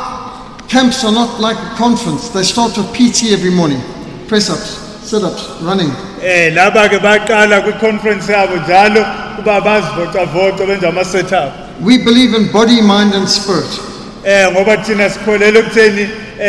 camps 0.69 1.05
are 1.05 1.12
not 1.15 1.41
like 1.41 1.57
a 1.57 1.75
conference. 1.77 2.29
They 2.29 2.43
start 2.43 2.77
with 2.77 2.93
PT 2.93 3.33
every 3.33 3.51
morning. 3.51 3.81
Press 4.29 4.51
ups, 4.51 4.70
sit 5.09 5.23
ups, 5.23 5.49
running. 5.62 5.91
Eh, 6.23 6.53
laba-ke 6.55 6.99
baqala 6.99 7.61
kwi-conference 7.61 8.33
yabo 8.33 8.57
njalo 8.57 9.05
kuba 9.37 9.61
bazivocavoca 9.61 10.66
benze 10.66 10.87
ama-setup 10.87 11.53
We 11.81 11.99
believe 11.99 12.35
in 12.35 12.53
body, 12.53 12.81
mind, 12.83 13.15
and 13.15 13.29
spirit. 13.29 13.81
Um 14.24 14.53
ngoba 14.53 14.77
thina 14.77 15.11
sikholelwa 15.11 15.61
ekutheni 15.62 16.03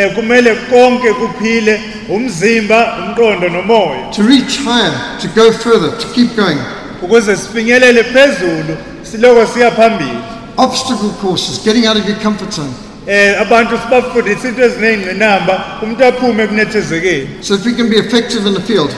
um 0.08 0.14
kumele 0.14 0.54
konke 0.54 1.12
kuphile 1.12 1.80
umzimba 2.08 2.96
umqondo 2.98 3.48
nomoya 3.48 4.10
To 4.12 4.22
reach 4.22 4.58
higher, 4.64 5.18
to 5.20 5.28
go 5.28 5.52
further, 5.52 5.90
to 5.98 6.06
keep 6.14 6.36
going. 6.36 6.58
ukuze 7.02 7.36
sifinyelele 7.36 8.04
phezulu 8.04 8.76
siloko 9.02 9.46
siya 9.46 9.70
phambili 9.70 10.18
Obstacle 10.56 11.10
courses, 11.22 11.58
getting 11.64 11.86
out 11.86 11.96
of 11.96 12.06
your 12.08 12.18
comfort 12.18 12.52
zone. 12.52 12.74
um 13.06 13.40
abantu 13.42 13.78
sibafundisa 13.78 14.48
into 14.48 14.62
eziney'ngqinamba 14.62 15.64
umuntu 15.82 16.04
aphume 16.04 16.42
ekunethezekeni 16.42 17.28
So 17.40 17.56
that 17.56 17.66
we 17.66 17.72
can 17.74 17.88
be 17.90 17.96
effective 17.96 18.46
in 18.48 18.54
the 18.54 18.60
field. 18.60 18.90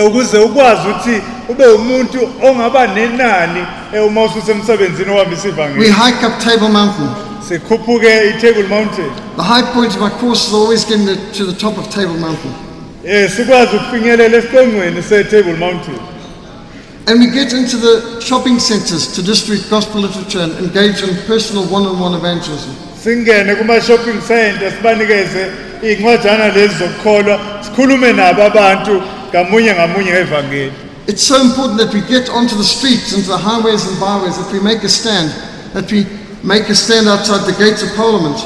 um 0.00 0.06
ukuze 0.06 0.38
ukwazi 0.38 0.88
ukuthi 0.88 1.20
ube 1.48 1.66
umuntu 1.66 2.28
ongaba 2.42 2.86
nenani 2.86 3.60
um 3.98 4.06
uma 4.06 4.22
ususemsebenzini 4.24 5.10
ohambisa 5.10 5.42
We 5.44 5.50
ivangeli 5.50 5.90
hike 5.92 6.26
up 6.26 6.38
Table 6.38 6.68
Mountain. 6.68 7.08
I-table 7.50 8.68
mountain 8.68 9.10
The 9.36 9.42
high 9.42 9.62
point 9.72 9.94
of 9.96 10.02
our 10.02 10.10
course 10.10 10.48
is 10.48 10.54
always 10.54 10.84
getting 10.84 11.06
to 11.06 11.44
the 11.44 11.52
top 11.58 11.76
of 11.78 11.88
Table 11.90 12.16
Mountain. 12.16 12.52
um 13.04 13.28
sikwazi 13.28 13.76
ukufinyelela 13.76 14.36
esiqongweni 14.38 15.02
se-table 15.02 15.56
mountain 15.56 15.98
And 17.06 17.20
we 17.20 17.26
get 17.26 17.52
into 17.52 17.76
the 17.76 18.20
shopping 18.20 18.58
centers 18.58 19.12
to 19.14 19.22
distribute 19.22 19.68
gospel 19.68 20.00
literature 20.00 20.40
and 20.40 20.52
engage 20.58 21.02
in 21.02 21.14
personal 21.26 21.64
one 21.64 21.86
on 21.86 22.00
one 22.00 22.14
evangelism. 22.18 22.72
singene 23.02 23.54
kuma-shopping 23.56 24.20
center 24.22 24.70
sibanikeze 24.72 25.46
iy'ncwajana 25.82 26.48
lezi 26.48 26.74
zokukholwa 26.78 27.40
sikhulume 27.64 28.12
nabo 28.12 28.42
abantu 28.42 29.02
ngamunye 29.30 29.74
ngamunye 29.74 30.10
ngevangeli 30.12 30.72
It's 31.06 31.22
so 31.22 31.36
important 31.42 31.78
that 31.80 31.92
we 31.92 32.00
get 32.00 32.30
onto 32.30 32.56
the 32.56 32.64
streets, 32.64 33.12
into 33.12 33.28
the 33.28 33.36
highways 33.36 33.86
and 33.86 34.00
byways, 34.00 34.38
that 34.38 34.50
we 34.50 34.58
make 34.60 34.82
a 34.84 34.88
stand, 34.88 35.28
that 35.74 35.92
we 35.92 36.06
make 36.44 36.68
a 36.70 36.74
stand 36.74 37.08
outside 37.08 37.44
the 37.46 37.64
gates 37.64 37.82
of 37.82 37.96
Parliament. 37.96 38.36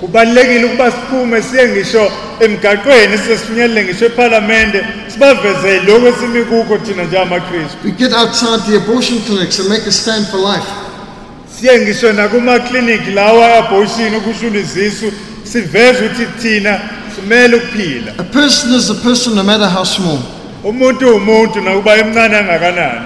kubalulekile 0.00 0.64
ukuba 0.64 0.90
siphume 0.90 1.42
siye 1.42 1.68
ngisho 1.68 2.12
emgaqweni 2.40 3.18
size 3.18 3.38
sifinyelele 3.38 3.84
ngisho 3.84 4.04
ephalamende 4.06 4.84
sibavezele 5.12 5.80
lokhu 5.80 6.06
esimi 6.06 6.44
kukho 6.44 6.78
thina 6.78 7.02
njengamakristu 7.04 7.76
We 7.84 7.90
get 7.90 8.12
outside 8.12 8.60
the 8.70 8.76
abortion 8.76 9.18
clinics 9.26 9.58
and 9.60 9.68
make 9.68 9.86
a 9.86 9.92
stand 9.92 10.26
for 10.26 10.38
life. 10.40 10.68
siye 11.60 11.78
ngisho 11.80 12.12
nakumakliniki 12.12 13.10
lawa 13.10 13.54
abortion 13.58 14.14
ukushula 14.14 14.58
izisu 14.58 15.12
siveze 15.44 16.04
ukuthi 16.06 16.26
thina 16.42 16.80
simele 17.16 17.56
ukuphila 17.56 18.12
A 18.18 18.22
person 18.24 18.74
is 18.74 18.90
a 18.90 18.94
person 18.94 19.34
no 19.34 19.42
matter 19.44 19.68
how 19.68 19.84
small. 19.84 20.18
umuntu 20.64 21.16
umuntu 21.16 21.60
nakuba 21.60 21.96
emncane 21.96 22.36
angakanani 22.36 23.00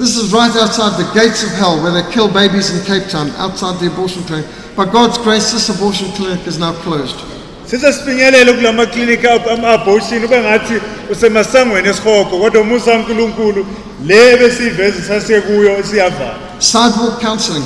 This 0.00 0.16
is 0.16 0.32
right 0.32 0.50
outside 0.56 0.96
the 0.96 1.04
gates 1.12 1.42
of 1.42 1.50
hell 1.50 1.76
where 1.82 1.92
they 1.92 2.10
kill 2.10 2.32
babies 2.32 2.70
in 2.72 2.82
Cape 2.86 3.10
Town, 3.10 3.28
outside 3.36 3.78
the 3.80 3.92
abortion 3.92 4.22
clinic. 4.22 4.46
By 4.74 4.86
God's 4.86 5.18
grace, 5.18 5.52
this 5.52 5.68
abortion 5.68 6.08
clinic 6.12 6.46
is 6.46 6.58
now 6.58 6.72
closed. 6.72 7.20
size 7.66 8.00
kula 8.00 8.72
makliniki 8.72 9.26
ama-abortion 9.26 10.24
ube 10.24 10.40
ngathi 10.40 10.80
usemasangweni 11.10 11.88
esihogo 11.88 12.38
kodwa 12.38 12.62
umusa 12.62 12.90
kankulunkulu 12.90 13.66
le 14.06 14.36
besiyiveze 14.36 15.02
sasiye 15.02 15.40
kuyo 15.40 15.82
siyavala 15.82 16.34
Sidewalk 16.58 17.20
counseling. 17.20 17.64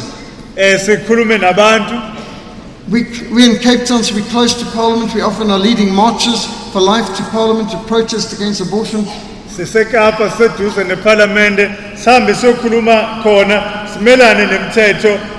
um 0.56 0.78
sikhulume 0.86 1.39
nabantu 1.39 1.94
We, 2.90 3.05
we're 3.31 3.51
in 3.55 3.62
Cape 3.62 3.86
Town, 3.86 4.02
so 4.02 4.15
we're 4.15 4.28
close 4.28 4.52
to 4.59 4.65
Parliament. 4.73 5.15
We 5.15 5.23
often 5.23 5.51
are 5.51 5.59
leading 5.59 5.94
marches 5.94 6.44
for 6.70 6.82
life 6.82 7.06
to 7.16 7.23
Parliament 7.31 7.70
to 7.70 7.78
protest 7.89 8.35
against 8.35 8.61
abortion. 8.61 9.06
Sisekapa 9.56 10.31
siseduze 10.31 10.85
nephalamende 10.85 11.70
sihambe 12.05 12.35
siyokhuluma 12.35 13.20
khona 13.22 13.62
simelane 13.94 14.48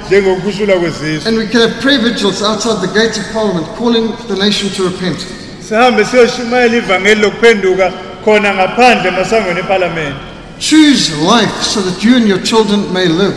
njengokushula 0.07 0.73
kwezisu 0.73 1.27
And 1.27 1.37
we 1.37 1.47
can 1.47 1.61
have 1.61 1.81
prayer 1.81 1.99
vigils 2.01 2.41
outside 2.43 2.87
the 2.87 2.93
gates 2.99 3.17
of 3.17 3.25
Parliament 3.33 3.67
calling 3.77 4.13
the 4.27 4.35
nation 4.45 4.69
to 4.69 4.83
repent. 4.83 5.25
sihambe 5.69 6.05
siyoshumayela 6.05 6.75
ivangeli 6.77 7.21
lokuphenduka 7.21 7.91
khona 8.25 8.53
ngaphandle 8.53 9.07
emasangweni 9.07 9.59
ephalamende 9.59 10.15
Choose 10.59 11.11
life 11.11 11.63
so 11.63 11.81
that 11.81 12.01
you 12.03 12.15
and 12.15 12.27
your 12.27 12.39
children 12.43 12.93
may 12.93 13.05
live. 13.07 13.35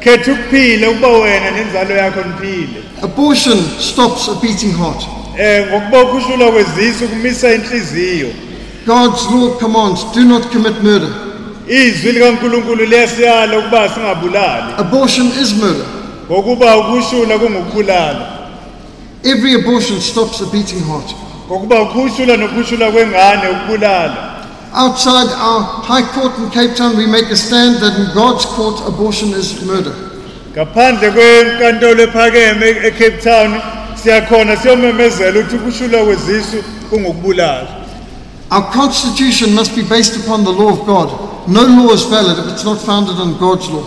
khetha 0.00 0.32
ukuphila 0.32 0.90
ukuba 0.90 1.08
wena 1.08 1.50
nenzalo 1.50 1.94
yakho 1.94 2.20
niphile 2.22 2.82
Abortion 3.02 3.58
stops 3.80 4.28
a 4.28 4.34
beating 4.42 4.72
heart. 4.72 5.02
um 5.02 5.68
ngokuba 5.68 6.04
kwezisu 6.52 7.08
kumisa 7.08 7.52
inhliziyo 7.54 8.28
God's 8.86 9.26
law 9.30 9.58
commands 9.58 10.04
do 10.14 10.24
not 10.24 10.42
commit 10.52 10.82
murder. 10.82 11.12
izwi 11.68 12.12
likaNkuluNkulu 12.12 12.84
liyasiyala 12.84 13.58
ukuba 13.58 13.88
singabulali 13.88 14.72
Abortion 14.78 15.26
is 15.42 15.52
murder. 15.54 15.86
ngokuba 16.30 16.76
ukushula 16.76 17.38
kungukubulala 17.38 18.26
Every 19.24 19.54
abortion 19.54 20.00
stops 20.00 20.40
a 20.40 20.46
beating 20.46 20.80
heart. 20.84 21.14
ngokuba 21.48 21.82
ukhushula 21.82 22.36
nokhushula 22.36 22.90
kwengane 22.90 23.48
ukubulala 23.48 24.32
Outside 24.74 25.30
our 25.40 25.62
High 25.88 26.02
Court 26.12 26.36
in 26.38 26.50
Cape 26.50 26.76
Town, 26.76 26.98
we 26.98 27.06
make 27.06 27.30
a 27.30 27.36
stand 27.36 27.76
that 27.80 27.96
in 27.98 28.12
God's 28.14 28.44
court, 28.44 28.76
abortion 28.86 29.30
is 29.30 29.62
murder. 29.64 29.94
ngaphandle 30.52 31.10
kwenkantolo 31.10 32.02
ephakeme 32.02 32.68
eCape 32.70 33.22
Town 33.22 33.60
siyakhona 34.02 34.56
siyomemezela 34.56 35.40
ukuthi 35.40 35.56
ukushula 35.56 36.04
kwezisu 36.04 36.56
kungukubulala 36.90 37.66
Our 38.50 38.72
constitution 38.72 39.54
must 39.54 39.74
be 39.74 39.82
based 39.82 40.16
upon 40.24 40.44
the 40.44 40.52
law 40.52 40.70
of 40.70 40.86
God. 40.86 41.08
No 41.48 41.62
law 41.62 41.92
is 41.92 42.04
valid 42.04 42.38
if 42.38 42.52
it's 42.52 42.64
not 42.64 42.78
founded 42.80 43.16
on 43.16 43.38
God's 43.38 43.68
law. 43.68 43.84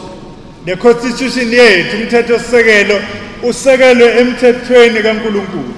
le 0.65 0.75
constitution 0.77 1.47
yethu 1.51 1.97
umthetho 1.97 2.39
sisekelo 2.39 2.99
usekelwe 3.43 4.19
emthethweni 4.19 4.99
kaNkuluNkulu 5.03 5.73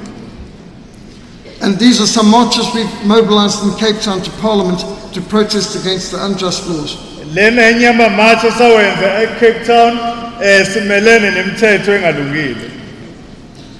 And 1.62 1.78
these 1.78 2.02
are 2.02 2.08
some 2.08 2.28
marches 2.32 2.66
we've 2.74 3.06
mobilized 3.06 3.64
in 3.64 3.72
Cape 3.78 4.02
Town 4.02 4.22
to 4.24 4.32
Parliament 4.42 4.80
to 5.14 5.22
protest 5.22 5.76
against 5.76 6.12
the 6.12 6.26
unjust 6.26 6.68
laws. 6.68 6.98
lena 7.36 7.62
enye 7.70 7.84
yamamatshi 7.86 8.48
esawenza 8.48 9.22
eCape 9.24 9.66
Town 9.66 10.00
eh 10.44 10.66
simelene 10.74 11.32
nemithetho 11.32 11.94
engalungile 11.96 12.56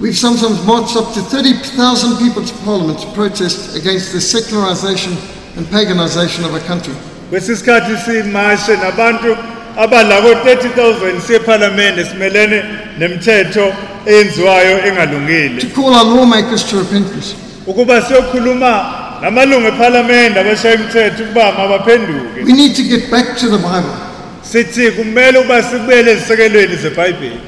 We've 0.02 0.18
sometimes 0.18 0.66
marched 0.66 0.96
up 0.98 1.14
to 1.14 1.22
30,000 1.22 2.18
people 2.18 2.44
to 2.44 2.54
Parliament 2.66 3.00
to 3.02 3.08
protest 3.14 3.76
against 3.76 4.12
the 4.14 4.20
secularization 4.22 5.14
and 5.58 5.66
paganization 5.68 6.44
of 6.46 6.54
our 6.54 6.60
country. 6.68 6.94
kwesisikhathi 7.30 7.98
simashe 8.06 8.76
nabantu 8.78 9.38
abalako 9.78 10.28
30000 10.34 11.22
sephalamende 11.28 12.06
simelene 12.06 12.64
nemithetho 13.00 13.74
eyenziwayo 14.06 14.86
engalungile 14.88 15.62
To 15.62 15.68
call 15.82 15.94
our 15.96 16.06
lawmakers 16.16 16.64
to 16.70 16.78
repentance. 16.80 17.36
ukuba 17.68 18.02
siyokhuluma 18.02 18.86
namalungu 19.22 19.68
ephalamende 19.68 20.40
abashaya 20.40 20.76
imithetho 20.76 21.24
ukuba 21.24 21.52
mabaphenduke 21.52 22.44
We 22.46 22.54
need 22.54 22.76
to 22.76 22.84
get 22.84 23.12
back 23.12 23.38
to 23.38 23.46
the 23.50 23.58
Bible 23.58 23.96
sithi 24.42 24.92
kumele 24.92 25.40
ukuba 25.40 25.64
sibuyele 25.64 26.12
ezisekelweni 26.12 26.76
zebhayibheli 26.76 27.40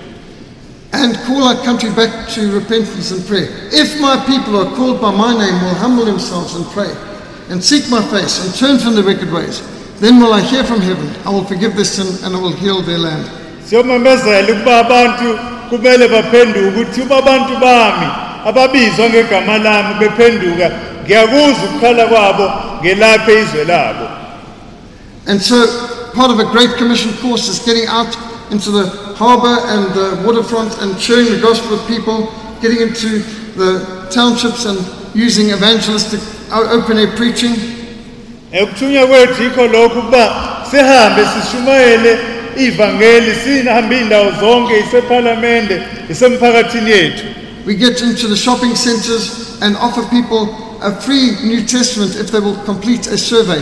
and 0.93 1.15
call 1.25 1.43
our 1.43 1.57
country 1.63 1.89
back 1.91 2.29
to 2.29 2.51
repentance 2.53 3.11
and 3.11 3.25
prayer. 3.25 3.49
If 3.73 3.99
my 3.99 4.23
people 4.25 4.55
are 4.57 4.75
called 4.75 5.01
by 5.01 5.11
my 5.11 5.33
name 5.33 5.61
will 5.63 5.75
humble 5.75 6.05
themselves 6.05 6.55
and 6.55 6.65
pray 6.67 6.93
and 7.49 7.63
seek 7.63 7.89
my 7.89 8.01
face 8.09 8.45
and 8.45 8.53
turn 8.55 8.77
from 8.79 8.95
their 8.95 9.03
wicked 9.03 9.31
ways, 9.31 9.61
then 9.99 10.19
will 10.19 10.33
I 10.33 10.41
hear 10.41 10.63
from 10.63 10.81
heaven, 10.81 11.09
I 11.25 11.29
will 11.29 11.45
forgive 11.45 11.75
their 11.75 11.85
sin 11.85 12.23
and 12.23 12.35
I 12.35 12.39
will 12.39 12.53
heal 12.53 12.81
their 12.81 12.99
land. 12.99 13.29
siyomemezela 13.65 14.53
ukuba 14.53 14.79
abantu 14.79 15.39
kumele 15.69 16.07
baphenduke 16.07 16.67
ukuthi 16.67 17.01
uma 17.01 17.17
abantu 17.17 17.53
bami 17.59 18.07
ababizwa 18.45 19.09
ngegama 19.09 19.57
lami 19.57 19.93
bephenduka 19.99 20.71
ngiyakuzwa 21.03 21.63
ukukhala 21.69 22.05
kwabo 22.07 22.51
ngelaphe 22.81 23.41
izwe 23.41 23.63
labo 23.63 24.07
And 25.25 25.41
so, 25.41 26.11
part 26.13 26.31
of 26.31 26.39
a 26.39 26.51
Great 26.51 26.75
Commission 26.77 27.13
course 27.21 27.47
is 27.47 27.59
getting 27.65 27.87
out 27.87 28.13
into 28.51 28.71
the 28.71 29.02
harbour 29.15 29.55
and 29.73 29.93
the 29.93 30.23
waterfront 30.25 30.81
and 30.81 30.99
sharing 30.99 31.25
the 31.29 31.39
gospel 31.41 31.71
with 31.77 31.87
people, 31.87 32.31
getting 32.61 32.81
into 32.81 33.19
the 33.55 34.07
townships 34.11 34.65
and 34.65 34.77
using 35.15 35.49
evangelistic 35.49 36.19
uh, 36.51 36.69
open 36.71 36.97
air 36.97 37.15
preaching. 37.15 37.55
ekuthunywa 38.51 39.07
kwethu 39.07 39.43
yikho 39.43 39.67
lokhu 39.67 39.99
ukuba 39.99 40.35
sihambe 40.71 41.21
sishumayele 41.25 42.19
ivangeli 42.57 43.35
sihambe 43.43 43.95
iy'ndawo 43.97 44.31
zonke 44.39 44.79
isephalamende 44.79 45.83
isemphakathini 46.09 46.91
yethu 46.91 47.25
We 47.65 47.75
get 47.75 48.01
into 48.01 48.27
the 48.27 48.35
shopping 48.35 48.75
centres 48.75 49.57
and 49.61 49.77
offer 49.77 50.03
people 50.09 50.49
a 50.81 50.91
free 51.01 51.31
New 51.43 51.65
Testament 51.65 52.15
if 52.15 52.29
they 52.29 52.39
will 52.41 52.57
complete 52.65 53.07
a 53.07 53.17
survey, 53.17 53.61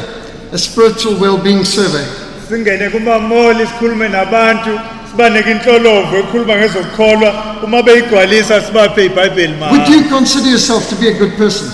a 0.52 0.58
spiritual 0.58 1.20
well-being 1.20 1.64
survey. 1.64 2.06
singene 2.50 2.90
kumamoli 2.90 3.68
sikhulume 3.68 4.10
nabantu 4.10 4.80
sibanike 5.12 5.52
inhlolovo 5.52 6.18
ekhuluma 6.18 6.56
ngezokukholwa 6.58 7.34
uma 7.64 7.84
beyigcwalisa 7.84 8.62
sibaphe 8.62 9.06
ibhayibheli 9.06 9.54
Would 9.54 9.60
mahala 9.60 9.96
you 9.96 10.04
consider 10.10 10.50
yourself 10.50 10.90
to 10.90 10.96
be 10.96 11.08
a 11.08 11.14
good 11.14 11.34
person? 11.38 11.68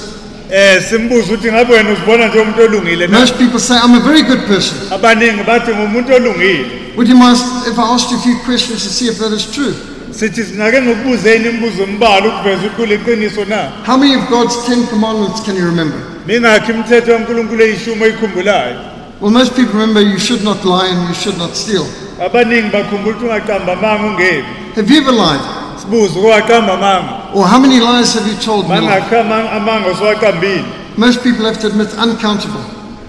um 0.49 0.81
simbuze 0.89 1.33
ukuthi 1.33 1.51
ngabe 1.51 1.73
wena 1.73 1.89
uzibona 1.91 2.27
njengomuntu 2.27 2.61
olungile 2.61 3.07
na 3.07 3.19
Most 3.19 3.33
people 3.37 3.59
say, 3.59 3.75
I'm 3.83 3.95
a 3.95 3.99
very 3.99 4.21
good 4.23 4.47
person. 4.47 4.77
abaningi 4.91 5.43
bathi 5.43 5.71
ngumuntu 5.71 6.13
olungile 6.13 6.65
Would 6.95 7.09
you 7.09 7.15
mind 7.17 7.37
if 7.67 7.77
I 7.79 7.93
asked 7.93 8.11
you 8.11 8.17
a 8.17 8.21
few 8.21 8.37
questions 8.45 8.83
to 8.83 8.89
see 8.89 9.07
if 9.07 9.17
that 9.19 9.31
is 9.33 9.45
true? 9.51 9.73
sithi 10.11 10.43
sinake 10.43 10.81
ngokubuzeni 10.81 11.49
imibuzo 11.49 11.83
embalwa 11.83 12.27
ukuveza 12.39 12.57
ukuthi 12.57 12.75
kuliqiniso 12.75 13.45
na 13.45 13.69
How 13.87 13.97
many 13.97 14.15
of 14.15 14.29
God's 14.29 14.65
Ten 14.65 14.87
Commandments 14.87 15.41
can 15.45 15.55
you 15.55 15.65
remember? 15.65 15.99
mingakhi 16.27 16.71
imithetho 16.71 17.11
kankulunkulu 17.11 17.61
eyishumi 17.63 18.03
oyikhumbulayo 18.03 18.75
Well, 19.21 19.31
most 19.31 19.53
people 19.55 19.73
remember 19.79 20.01
you 20.01 20.19
should 20.19 20.43
not 20.43 20.63
lie 20.65 20.89
and 20.91 21.09
you 21.09 21.15
should 21.15 21.37
not 21.39 21.55
steal. 21.55 21.85
Abaningi 22.25 22.69
bakhumbula 22.69 23.15
ukuthi 23.15 23.25
ungaqamba 23.25 23.73
amanga 23.73 24.03
ungebi 24.07 24.45
Have 24.75 24.89
you 24.93 25.01
ever 25.01 25.11
lied? 25.13 25.41
sibuze 25.81 26.19
ukuwaqamba 26.19 26.73
amanga 26.73 27.13
Or 27.33 27.45
how 27.47 27.59
many 27.59 27.79
lies 27.79 28.13
have 28.13 28.27
you 28.27 28.35
told 28.45 28.65
in 28.65 28.71
your 28.71 28.81
life? 28.81 28.89
mangakhi 28.89 29.15
ama- 29.15 29.51
amanga 29.51 29.87
usuwaqambile 29.89 30.65
Most 30.97 31.21
people 31.23 31.45
have 31.45 31.59
to 31.61 31.67
admit 31.67 31.89
uncountable. 32.03 32.63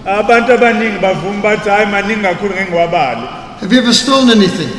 abantu 0.05 0.53
abaningi 0.53 0.99
bavuma 0.99 1.41
bathi 1.41 1.69
hhayi 1.69 1.85
maningi 1.85 2.21
kakhulu 2.21 2.53
ngengiwabali 2.55 3.27
Have 3.61 3.73
you 3.75 3.81
ever 3.81 3.93
stolen 3.93 4.29
anything? 4.29 4.69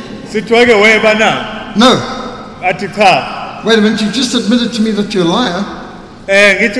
weba 0.81 1.13
na 1.13 1.45
No. 1.75 1.99
athi 2.63 2.87
cha 2.95 3.37
Wait 3.63 3.77
a 3.77 3.81
minute, 3.81 4.01
you 4.01 4.09
just 4.11 4.33
admitted 4.33 4.73
to 4.73 4.81
me 4.81 4.89
that 4.91 5.13
you're 5.13 5.23
a 5.23 5.27
liar. 5.29 5.63
Eh, 6.33 6.71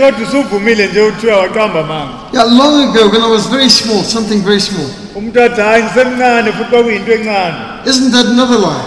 yeah, 2.32 2.44
long 2.48 2.88
ago 2.90 3.10
when 3.12 3.22
I 3.22 3.28
was 3.28 3.48
very 3.48 3.68
small, 3.68 4.02
something 4.04 4.40
very 4.42 4.62
small. 4.62 4.88
umuntu 5.16 5.42
athi 5.44 5.62
hhayi 5.62 5.84
ngisemncane 5.84 6.52
futhi 6.52 6.70
kwakuyinto 6.70 7.12
encane 7.12 7.56
Isn't 7.86 8.12
that 8.12 8.26
another 8.28 8.58
lie? 8.58 8.84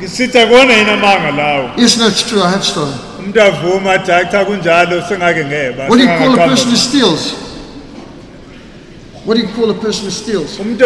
ngisithi 0.00 0.38
akuwona 0.38 0.74
yini 0.74 0.90
amanga 0.90 1.30
lawo 1.30 1.70
Yes, 1.78 1.96
no, 1.96 2.06
it's 2.08 2.22
true, 2.28 2.42
I 2.42 2.50
have 2.50 2.64
stolen. 2.64 2.92
umuntu 3.18 3.40
avuma 3.42 3.92
athi 3.92 4.10
hhayi 4.12 4.26
cha 4.30 4.44
kunjalo 4.44 5.02
sengake 5.08 5.44
ngeba 5.44 5.88
What 5.88 5.96
do 5.98 6.02
you 6.04 6.18
call 6.18 6.34
a 6.34 6.48
person 6.48 6.70
who 6.70 6.76
steals? 6.76 7.32
What 9.24 9.34
do 9.36 9.40
you 9.40 9.48
call 9.56 9.70
a 9.70 9.74
person 9.74 10.04
who 10.04 10.10
steals? 10.10 10.58
umuntu 10.60 10.84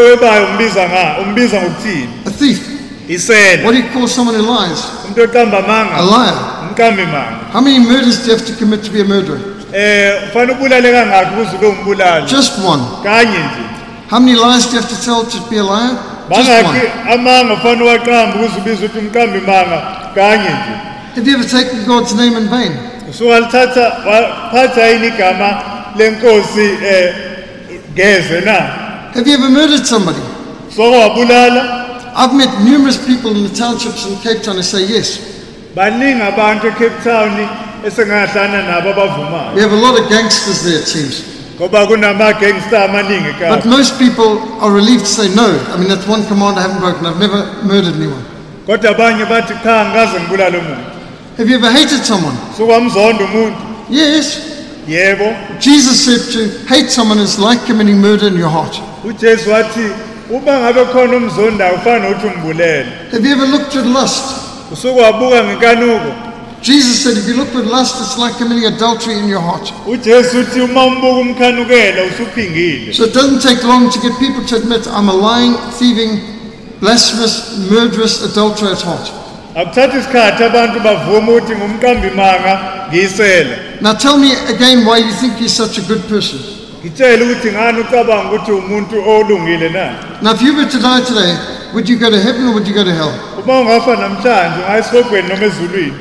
umbiza 0.53 0.89
nga 0.89 1.19
umbiza 1.23 1.61
ngokuthini 1.62 2.09
A 2.27 2.31
thief. 2.31 2.77
Isela 3.09 3.64
What 3.64 3.72
do 3.74 3.78
you 3.78 3.89
call 3.93 4.06
someone 4.09 4.35
who 4.36 4.43
lies? 4.43 4.80
A 5.98 6.02
liar. 6.02 6.35
How 7.52 7.60
many 7.60 7.78
murders 7.78 8.18
do 8.20 8.30
you 8.30 8.36
have 8.36 8.47
to 8.47 8.55
commit 8.56 8.85
to 8.85 8.90
be 8.90 9.01
a 9.01 9.05
murderer? 9.05 9.40
Eh, 9.72 10.28
ufane 10.30 10.52
ubulale 10.52 10.93
kangakhi 10.93 11.35
ukuze 11.40 11.56
ube 11.56 11.66
umbulali 11.66 12.26
Just 12.26 12.52
one. 12.64 12.82
How 14.10 14.20
many 14.20 14.35
lies 14.36 14.64
do 14.66 14.76
you 14.76 14.80
have 14.82 14.89
to 14.89 15.01
tell 15.05 15.24
to 15.24 15.51
be 15.51 15.59
a 15.59 15.62
liar? 15.64 15.97
Just 16.30 16.48
one. 16.64 17.12
amanga 17.12 17.55
ufane 17.55 17.82
uwaqamba 17.82 18.35
ukuze 18.35 18.59
ubizwe 18.60 18.86
ukuthi 18.86 18.98
umqambi 18.98 19.40
manga 19.40 19.82
kanye 20.14 20.48
nje 20.48 20.74
Have 21.16 21.30
you 21.30 21.36
ever 21.39 21.48
taken 21.48 21.85
God's 21.86 22.14
name 22.14 22.36
in 22.36 22.48
vain? 22.48 22.72
usuwalithatha 23.10 23.80
waphatha 24.06 24.86
yini 24.86 25.06
igama 25.06 25.62
lenkosi 25.97 26.68
eh, 26.85 27.14
geze 27.94 28.40
na 28.40 28.52
Have 29.14 29.26
you 29.30 29.35
ever 29.39 29.51
murdered 29.51 29.86
somebody? 29.86 30.20
I've 32.16 32.35
met 32.35 32.51
numerous 32.64 32.97
people 33.06 33.30
in 33.36 33.43
the 33.44 33.55
townships 33.55 34.06
in 34.06 34.16
Cape 34.18 34.43
Town 34.43 34.56
who 34.56 34.62
say 34.62 34.85
yes. 34.86 35.18
baningi 35.74 36.22
abantu 36.22 36.66
ecape 36.68 37.02
town 37.05 37.30
esengahlana 37.85 38.62
nabo 38.62 38.90
abavumayo 38.93 39.55
We 39.55 39.60
have 39.62 39.72
a 39.72 39.76
lot 39.76 40.01
of 40.01 40.09
gangsters 40.09 40.62
there, 40.64 40.78
it 40.80 40.89
seems. 40.89 41.22
ngoba 41.59 41.86
kunamagangster 41.86 42.78
amaningi 42.85 43.32
But 43.39 43.64
most 43.66 43.98
people 43.98 44.39
are 44.60 44.70
relieved 44.72 45.05
to 45.05 45.10
say 45.10 45.28
no. 45.35 45.48
I 45.72 45.76
mean, 45.78 45.89
that's 45.89 46.06
one 46.06 46.24
command 46.26 46.59
I 46.59 46.62
haven't 46.62 46.80
broken. 46.80 47.06
I've 47.06 47.18
never 47.20 47.44
murdered 47.64 47.94
anyone. 47.94 48.24
kodwa 48.66 48.90
abanye 48.90 49.24
bathi 49.24 49.55
cha 49.62 49.85
ngikaze 49.85 50.20
ngibulale 50.20 50.59
umuntu 50.59 50.90
Have 51.39 51.48
you 51.51 51.56
ever 51.59 51.70
hated 51.70 52.05
someone? 52.05 52.36
umuntu 52.59 53.55
Yes. 53.90 54.39
yebo 54.89 55.36
Jesus 55.60 56.05
said 56.05 56.20
to 56.32 56.40
hate 56.66 56.90
someone 56.90 57.18
is 57.22 57.39
like 57.39 57.60
committing 57.66 57.98
murder 58.01 58.26
in 58.28 58.36
your 58.36 58.51
heart. 58.51 58.80
ujesu 59.05 59.51
wathi 59.51 59.90
uma 60.30 60.59
ngabe 60.60 60.84
khona 60.92 61.16
umzondayo 61.16 61.74
ufana 61.74 62.09
nokuthi 62.09 62.26
umbulele 62.26 62.86
Have 63.12 63.24
you 63.28 63.32
ever 63.32 63.46
looked 63.46 63.74
with 63.74 63.86
lust? 63.86 64.24
usuke 64.72 65.00
wabuka 65.00 65.44
ngenkanuko 65.44 66.12
Jesus 66.60 67.02
said 67.05 67.16
if 67.16 67.28
you 67.28 67.34
look 67.36 67.55
with 67.55 67.66
lust, 67.66 68.00
it's 68.00 68.18
like 68.18 68.34
committing 68.36 68.66
adultery 68.66 69.14
in 69.18 69.28
your 69.28 69.40
heart. 69.40 69.72
ujesu 69.86 70.40
uthi 70.40 70.60
uma 70.60 70.84
umbuka 70.86 71.16
umkhanukela 71.20 72.02
usuphingile 72.05 72.92
So 72.94 73.05
it 73.05 73.14
doesn't 73.14 73.40
take 73.42 73.62
long 73.66 73.90
to 73.90 73.98
get 74.00 74.12
people 74.18 74.44
to 74.46 74.56
admit 74.56 74.86
I'm 74.88 75.09
a 75.09 75.14
lying, 75.14 75.55
thieving, 75.78 76.20
blasphemous, 76.80 77.59
murderous 77.70 78.22
adulterer 78.24 78.72
at 78.72 78.82
heart. 78.82 79.12
akuthathi 79.55 79.98
isikhathi 79.98 80.44
abantu 80.44 80.80
bavuma 80.80 81.32
ukuthi 81.32 81.55
ngumqambi 81.55 82.09
ngiyisela 82.90 83.56
Now 83.80 83.92
tell 83.94 84.18
me 84.18 84.32
again 84.48 84.84
why 84.84 84.98
you 84.98 85.12
think 85.12 85.38
you're 85.38 85.48
such 85.48 85.78
a 85.78 85.82
good 85.82 86.02
person. 86.09 86.57
Ngitshele 86.84 87.24
ukuthi 87.24 87.52
ngani 87.52 87.80
ucabanga 87.80 88.28
ukuthi 88.28 88.52
umuntu 88.52 88.96
olungile 89.10 89.68
na 89.68 89.84
Now, 90.22 90.32
if 90.34 90.42
you 90.42 90.55
were 90.56 90.66
to 90.70 90.78
die 90.78 91.00
today, 91.05 91.36
would 91.72 91.88
you 91.88 91.98
go 91.98 92.10
to 92.10 92.20
heaven 92.20 92.46
or 92.48 92.52
would 92.55 92.66
you 92.68 92.74
go 92.74 92.84
to 92.84 92.92
hell? 92.92 93.12
uma 93.44 93.60
ungafa 93.60 93.96
namhlanje 93.96 94.59
ungaya 94.60 94.78
esihogweni 94.78 95.28
noma 95.28 95.44
ezulwini 95.44 95.92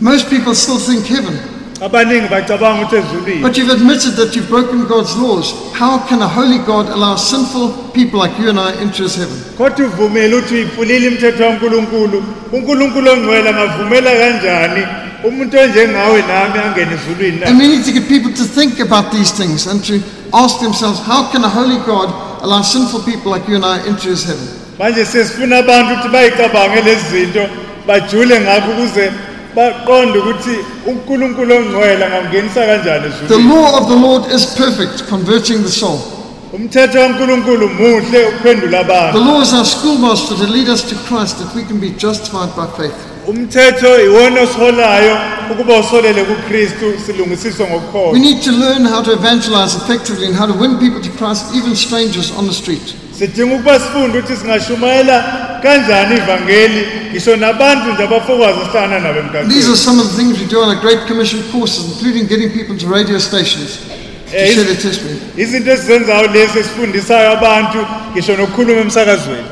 Most 0.00 0.28
people 0.28 0.54
still 0.54 0.78
think 0.78 1.06
heaven. 1.06 1.38
Abaningi 1.80 2.28
bacabanga 2.28 2.82
ukuthi 2.82 2.96
ezulwini 2.96 3.42
But 3.42 3.56
you've 3.58 3.70
admitted 3.70 4.12
that 4.16 4.34
you've 4.34 4.48
broken 4.48 4.86
God's 4.86 5.14
laws. 5.16 5.52
How 5.74 5.98
can 6.08 6.22
a 6.22 6.28
holy 6.28 6.58
God 6.58 6.88
allow 6.88 7.16
sinful 7.16 7.90
people 7.92 8.18
like 8.18 8.38
you 8.38 8.48
and 8.48 8.58
I 8.58 8.72
into 8.82 9.02
his 9.02 9.16
heaven? 9.16 9.36
kodwa 9.58 9.86
uvumile 9.86 10.34
ukuthi 10.36 10.54
uyiphulile 10.54 11.06
imithetho 11.06 11.38
kankulunkulu 11.38 12.24
unkulunkulu 12.52 13.10
ongcwele 13.10 13.48
angavumela 13.48 14.10
kanjani 14.10 14.86
umuntu 15.24 15.58
onjengawe 15.58 16.22
nami 16.28 16.58
angene 16.58 16.94
ezulwini 16.94 17.40
na 17.40 17.46
And 17.46 17.58
we 17.58 17.68
need 17.68 17.84
to 17.84 17.92
get 17.92 18.08
people 18.08 18.32
to 18.32 18.44
think 18.44 18.80
about 18.80 19.12
these 19.12 19.32
things 19.32 19.66
and 19.66 19.84
to 19.84 19.94
ask 20.32 20.60
themselves, 20.60 20.98
how 21.00 21.30
can 21.32 21.44
a 21.44 21.48
holy 21.48 21.78
God 21.86 22.08
allow 22.42 22.62
sinful 22.62 23.00
people 23.00 23.32
like 23.32 23.48
you 23.48 23.56
and 23.56 23.64
I 23.64 23.86
into 23.86 24.08
his 24.08 24.24
heaven? 24.24 24.48
manje 24.78 25.04
sesifuna 25.04 25.58
abantu 25.58 25.92
ukuthi 25.92 26.08
bayicabange 26.08 26.80
lezi 26.82 27.04
zinto 27.10 27.48
bajule 27.86 28.40
ngakho 28.40 28.70
ukuze 28.70 29.12
baqonde 29.56 30.18
ukuthi 30.18 30.56
unkulunkulu 30.86 31.54
ongcwele 31.56 32.04
angamngenisa 32.04 32.60
kanjani 32.66 33.08
The 33.28 33.34
ezulwini 33.34 33.48
law 33.54 33.78
of 33.80 33.88
the 33.88 33.96
Lord 34.06 34.22
is 34.36 34.46
perfect, 34.46 35.08
converting 35.08 35.62
the 35.62 35.70
soul. 35.70 35.98
umthetho 36.52 36.98
kankulunkulu 36.98 37.68
muhle 37.68 38.20
ukuphendula 38.28 38.84
The 38.84 38.92
abantu 38.92 39.18
law 39.18 39.40
is 39.42 39.52
our 39.54 39.64
schoolmaster 39.64 40.36
to 40.36 40.46
lead 40.46 40.68
us 40.68 40.82
to 40.90 40.94
Christ 41.08 41.38
that 41.38 41.54
we 41.56 41.62
can 41.64 41.80
be 41.80 41.90
justified 41.90 42.50
by 42.56 42.66
faith. 42.78 42.98
Umthetho 43.26 44.00
iwona 44.04 44.40
osiholayo 44.40 45.16
ukuba 45.50 45.78
usolele 45.80 46.24
kukristu 46.24 46.86
silungisiswe 47.06 47.64
We 47.64 47.70
ngokukholwa 47.70 48.18
need 48.18 48.42
to 48.42 48.52
learn 48.52 48.86
how 48.86 49.02
to 49.02 49.12
evangelize 49.12 49.76
effectively 49.76 50.26
and 50.26 50.36
how 50.36 50.46
to 50.46 50.52
win 50.52 50.78
people 50.78 51.00
to 51.00 51.10
Christ, 51.18 51.44
even 51.54 51.76
strangers 51.76 52.32
on 52.38 52.46
the 52.46 52.54
street. 52.54 52.94
sidinga 53.18 53.54
ukuba 53.54 53.80
sifunde 53.80 54.18
ukuthi 54.18 54.36
singashumayela 54.36 55.24
kanjani 55.62 56.16
ivangeli 56.16 56.86
ngisho 57.10 57.36
nabantu 57.36 57.92
nje 57.92 58.02
abafokwazi 58.02 58.58
esihlangana 58.60 59.00
nabo 59.12 59.20
These 59.48 59.66
are 59.68 59.72
emgaqweni 59.72 59.76
some 59.76 60.00
of 60.02 60.06
the 60.10 60.16
things 60.22 60.38
we 60.40 60.46
do 60.46 60.60
on 60.62 60.68
our 60.68 60.80
Great 60.82 61.06
Commission 61.08 61.42
courses, 61.52 61.84
including 61.92 62.26
getting 62.28 62.50
people 62.50 62.76
to 62.78 62.86
radio 62.94 63.18
stations 63.18 63.70
to 64.30 64.36
Eh, 64.36 64.54
share 64.54 64.64
their 64.64 64.76
testimony. 64.82 65.18
izinto 65.36 65.70
esizenzayo 65.72 66.26
lezi 66.32 66.58
esifundisayo 66.58 67.30
abantu 67.32 67.78
ngisho 68.12 68.36
nokukhuluma 68.36 68.80
emsakazweni 68.80 69.44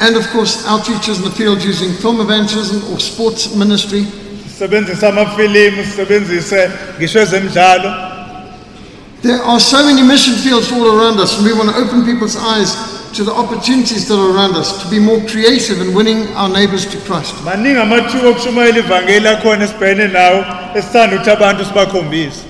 And 0.00 0.16
of 0.16 0.28
course, 0.30 0.62
outreaches 0.66 1.16
in 1.18 1.24
the 1.24 1.30
field 1.30 1.62
using 1.64 1.92
film 1.94 2.20
evangelism 2.20 2.92
or 2.92 3.00
sports 3.00 3.54
ministry. 3.54 4.04
sisebenzise 4.58 5.06
amafilimu 5.06 5.84
sisebenzise 5.84 6.70
ngisho 6.98 7.20
ezemidlalo 7.20 7.90
There 9.22 9.42
are 9.42 9.58
so 9.60 9.82
many 9.84 10.02
mission 10.02 10.34
fields 10.34 10.70
all 10.72 10.86
around 10.98 11.18
us, 11.18 11.36
and 11.38 11.46
we 11.46 11.52
want 11.52 11.70
to 11.70 11.76
open 11.76 12.04
people's 12.04 12.36
eyes 12.36 12.76
to 13.14 13.24
the 13.24 13.32
opportunities 13.32 14.06
that 14.08 14.14
are 14.18 14.30
around 14.36 14.54
us 14.56 14.82
to 14.82 14.90
be 14.90 14.98
more 15.00 15.18
creative 15.26 15.80
in 15.80 15.94
winning 15.94 16.28
our 16.36 16.48
neighbors 16.50 16.84
to 16.86 16.98
Christ. 16.98 17.34
maningi 17.44 17.80
amathuba 17.80 18.28
okushumayela 18.28 18.78
ivangeli 18.78 19.28
akhona 19.28 19.64
esibhekene 19.64 20.08
nawo 20.08 20.44
esithanda 20.74 21.16
ukuthi 21.16 21.30
abantu 21.30 21.64
sibakhombise 21.64 22.40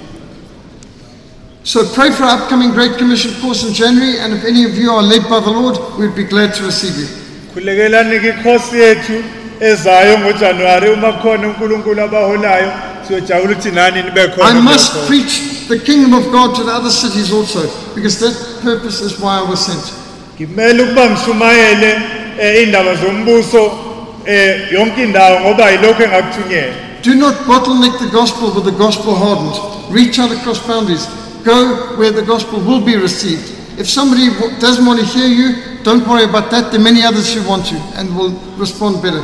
So 1.62 1.84
pray 1.94 2.10
for 2.12 2.24
our 2.24 2.42
upcoming 2.42 2.70
Great 2.70 2.96
Commission 2.98 3.32
course 3.40 3.64
in 3.68 3.74
January, 3.74 4.18
and 4.20 4.32
if 4.34 4.44
any 4.44 4.64
of 4.64 4.74
you 4.78 4.90
are 4.92 5.02
led 5.02 5.22
by 5.28 5.40
the 5.40 5.50
Lord, 5.50 5.76
we'd 5.98 6.14
be 6.14 6.22
glad 6.24 6.54
to 6.54 6.62
receive 6.64 6.96
you. 6.96 7.08
Yethu 8.72 9.24
ezayo 9.60 10.18
ngojanuwari 10.18 10.90
uma 10.90 11.12
kukhona 11.12 11.48
unkulunkulu 11.48 12.02
abaholayo 12.02 12.72
siyojabula 13.06 13.52
ukuthi 13.52 13.70
nani 13.70 14.02
nibe 14.02 14.20
I 14.42 14.60
must 14.60 15.06
preach 15.06 15.68
the 15.68 15.78
kingdom 15.78 16.14
of 16.14 16.30
God 16.30 16.54
to 16.56 16.64
the 16.64 16.72
other 16.72 16.90
cities 16.90 17.32
also, 17.32 17.60
because 17.94 18.18
that 18.20 18.62
purpose 18.62 19.00
is 19.00 19.18
why 19.20 19.38
I 19.38 19.50
was 19.50 19.66
sent. 19.66 19.92
ngimele 20.36 20.82
ukuba 20.82 21.10
ngishumayele 21.10 21.94
um 21.94 22.02
iy'ndaba 22.40 22.94
zombuso 22.94 23.66
um 23.66 24.54
yonke 24.72 25.02
indawo 25.02 25.40
ngoba 25.40 25.70
engakuthunyela 25.70 26.86
Do 27.02 27.14
not 27.14 27.34
bottleneck 27.46 28.00
the 28.00 28.10
gospel 28.10 28.52
with 28.52 28.64
the 28.64 28.72
gospel 28.72 29.14
hardened. 29.14 29.94
Reach 29.94 30.18
out 30.18 30.32
across 30.32 30.58
boundaries. 30.66 31.06
Go 31.44 31.94
where 31.96 32.10
the 32.10 32.22
gospel 32.22 32.58
will 32.58 32.84
be 32.84 32.96
received. 32.96 33.55
If 33.78 33.88
somebody 33.88 34.28
doesn't 34.58 34.86
want 34.86 35.00
to 35.00 35.06
hear 35.06 35.26
you, 35.28 35.82
don't 35.84 36.06
worry 36.08 36.24
about 36.24 36.50
that. 36.50 36.70
There 36.72 36.80
are 36.80 36.84
many 36.84 37.02
others 37.02 37.32
who 37.34 37.42
want 37.48 37.66
to 37.66 37.76
and 37.98 38.16
will 38.16 38.32
respond 38.56 39.02
better. 39.02 39.22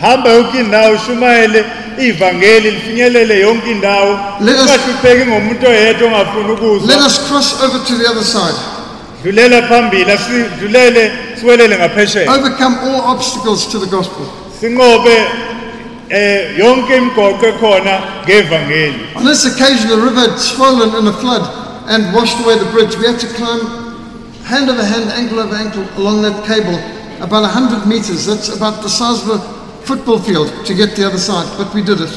hamba 0.00 0.30
yonke 0.30 0.60
indawo 0.60 0.94
ushumayele 0.94 1.64
ivangeli 1.98 2.70
lifinyelele 2.70 3.40
yonke 3.40 3.70
indawo 3.70 4.18
Let 4.40 4.56
us- 4.56 4.62
ungahlupheki 4.62 5.26
ngomuntu 5.26 5.66
oyedwa 5.66 6.08
ongafuni 6.08 6.86
Let 6.86 7.00
us 7.00 7.18
cross 7.28 7.62
over 7.62 7.78
to 7.86 7.94
the 7.98 8.06
other 8.10 8.24
side. 8.24 8.58
dlulela 9.22 9.62
phambili 9.62 10.12
asidlulele 10.12 11.12
siwelele 11.40 11.76
ngaphesheya 11.78 12.30
Overcome 12.32 12.76
all 12.78 13.00
obstacles 13.14 13.66
to 13.66 13.78
the 13.78 13.86
gospel. 13.86 14.26
sinqobe 14.60 15.16
eh 16.10 16.58
yonke 16.58 16.96
imigoqo 16.96 17.46
ekhona 17.46 18.00
ngevangeli 18.26 19.00
On 19.16 19.24
this 19.24 19.44
occasion, 19.46 19.88
the 19.88 19.96
river 19.96 20.20
had 20.30 20.38
swollen 20.38 20.94
in 20.94 21.06
a 21.08 21.12
flood 21.12 21.42
and 21.88 22.14
washed 22.14 22.38
away 22.44 22.56
the 22.58 22.70
bridge. 22.70 22.96
We 22.96 23.06
had 23.06 23.18
to 23.18 23.26
climb 23.26 23.62
hand 24.48 24.68
over 24.70 24.84
hand, 24.84 25.10
ankle 25.12 25.40
over 25.40 25.54
ankle 25.54 25.84
along 26.00 26.22
that 26.22 26.36
cable, 26.46 26.78
about 27.22 27.42
100 27.42 27.86
meters. 27.86 28.26
That's 28.26 28.48
about 28.56 28.82
the 28.82 28.88
size 28.88 29.22
of 29.28 29.36
a 29.36 29.38
football 29.84 30.18
field 30.18 30.48
to 30.66 30.74
get 30.74 30.96
the 30.96 31.06
other 31.06 31.18
side, 31.18 31.46
but 31.58 31.72
we 31.74 31.82
did 31.82 32.00
it. 32.00 32.10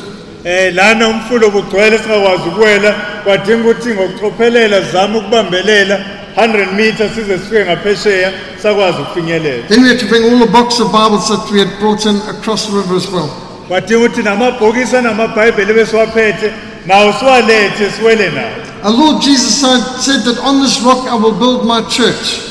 eh 0.45 0.71
lana 0.73 1.07
umfulo 1.07 1.49
bugcwele 1.51 1.97
singakwazi 1.97 2.49
ukuwela 2.49 2.95
kwadinga 3.23 3.69
ukuthi 3.69 3.89
ngokucophelela 3.89 4.85
sizame 4.85 5.17
ukubambelela 5.17 5.99
100 6.35 6.73
meters 6.73 7.11
size 7.15 7.37
sifike 7.37 7.65
ngaphesheya 7.65 8.31
sakwazi 8.63 9.01
ukufinyelela 9.01 9.67
Then 9.67 9.83
we 9.83 9.89
had 9.89 9.99
to 9.99 10.07
bring 10.07 10.23
all 10.23 10.39
the 10.45 10.51
box 10.51 10.79
of 10.79 10.91
Bibles 10.91 11.27
that 11.29 11.51
we 11.51 11.59
had 11.59 11.69
brought 11.79 12.05
in 12.05 12.15
across 12.35 12.65
the 12.67 12.73
river 12.77 12.95
as 12.95 13.07
well. 13.11 13.29
kwadinga 13.67 13.99
ukuthi 14.05 14.23
namabhokisi 14.23 14.95
anamabhayibheli 14.97 15.71
ebesiwaphethe 15.71 16.51
nawo 16.87 17.13
siwalethe 17.19 17.91
siwele 17.97 18.29
nawo 18.29 18.70
Our 18.83 18.91
Lord 18.91 19.21
Jesus 19.21 19.61
said, 19.61 20.21
that 20.25 20.39
on 20.43 20.61
this 20.61 20.81
rock 20.81 21.07
I 21.07 21.15
will 21.15 21.37
build 21.37 21.65
my 21.65 21.81
church, 21.89 22.41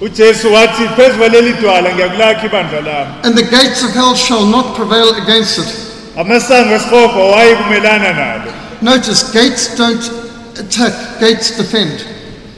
ujesu 0.00 0.52
wathi 0.52 0.88
phezu 0.96 1.18
kwaleli 1.18 1.52
dwala 1.52 1.94
ngiyakulakha 1.94 2.46
ibandla 2.46 2.80
lami 2.80 3.10
and 3.24 3.36
the 3.36 3.42
gates 3.44 3.82
of 3.84 3.90
hell 3.94 4.14
shall 4.14 4.46
not 4.46 4.74
prevail 4.76 5.14
against 5.22 5.58
it. 5.58 5.68
amasango 6.16 6.74
esihogo 6.74 7.30
wayi 7.30 7.56
kumelana 7.56 8.12
nalo 8.12 8.52
Notice, 8.82 9.30
gates 9.32 9.76
don't 9.76 10.02
attack, 10.58 10.92
gates 11.20 11.56
defend. 11.56 12.04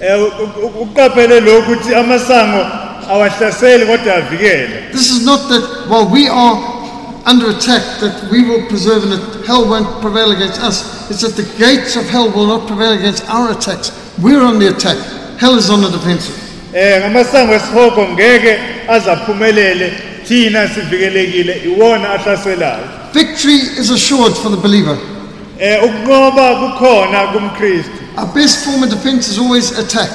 Eh, 0.01 0.17
u- 0.23 0.67
u- 0.67 0.83
uqaphele 0.83 1.41
lokhu 1.41 1.73
ukuthi 1.73 1.95
amasango 1.95 2.67
awahlaseli 3.11 3.87
kodwa 3.87 4.15
avikela 4.15 4.91
This 4.93 5.11
is 5.11 5.25
not 5.27 5.41
that 5.49 5.63
while 5.89 6.07
we 6.09 6.29
are 6.29 6.57
under 7.27 7.51
attack 7.51 7.83
that 8.01 8.29
we 8.31 8.45
will 8.49 8.67
preserve 8.69 9.03
and 9.05 9.13
that 9.13 9.47
hell 9.47 9.65
won't 9.69 9.89
prevail 10.01 10.31
against 10.33 10.61
us. 10.61 11.11
It's 11.11 11.23
that 11.23 11.37
the 11.37 11.49
gates 11.59 11.97
of 11.97 12.05
hell 12.09 12.31
will 12.31 12.47
not 12.47 12.67
prevail 12.67 12.93
against 12.93 13.25
our 13.29 13.51
attacks. 13.53 13.91
We're 14.23 14.43
on 14.43 14.59
the 14.59 14.69
attack. 14.69 14.99
Hell 15.39 15.55
is 15.57 15.71
on 15.71 15.81
the 15.83 15.91
defensive. 15.91 16.37
eh 16.75 17.01
ngamasango 17.01 17.55
esihogo 17.55 18.09
ngeke 18.09 18.59
azaphumelele 18.89 19.93
thina 20.29 20.69
sivikelekile 20.69 21.63
iwona 21.65 22.09
ahlaselayo 22.15 22.85
Victory 23.13 23.55
is 23.79 23.91
assured 23.91 24.35
for 24.37 24.51
the 24.51 24.57
believer. 24.57 24.99
eh 25.59 25.85
ukunqoba 25.85 26.55
kukhona 26.57 27.27
kumkristu 27.33 27.91
Our 28.19 28.27
best 28.35 28.65
form 28.65 28.83
of 28.83 28.91
defense 28.91 29.29
is 29.33 29.39
always 29.39 29.79
attack. 29.79 30.11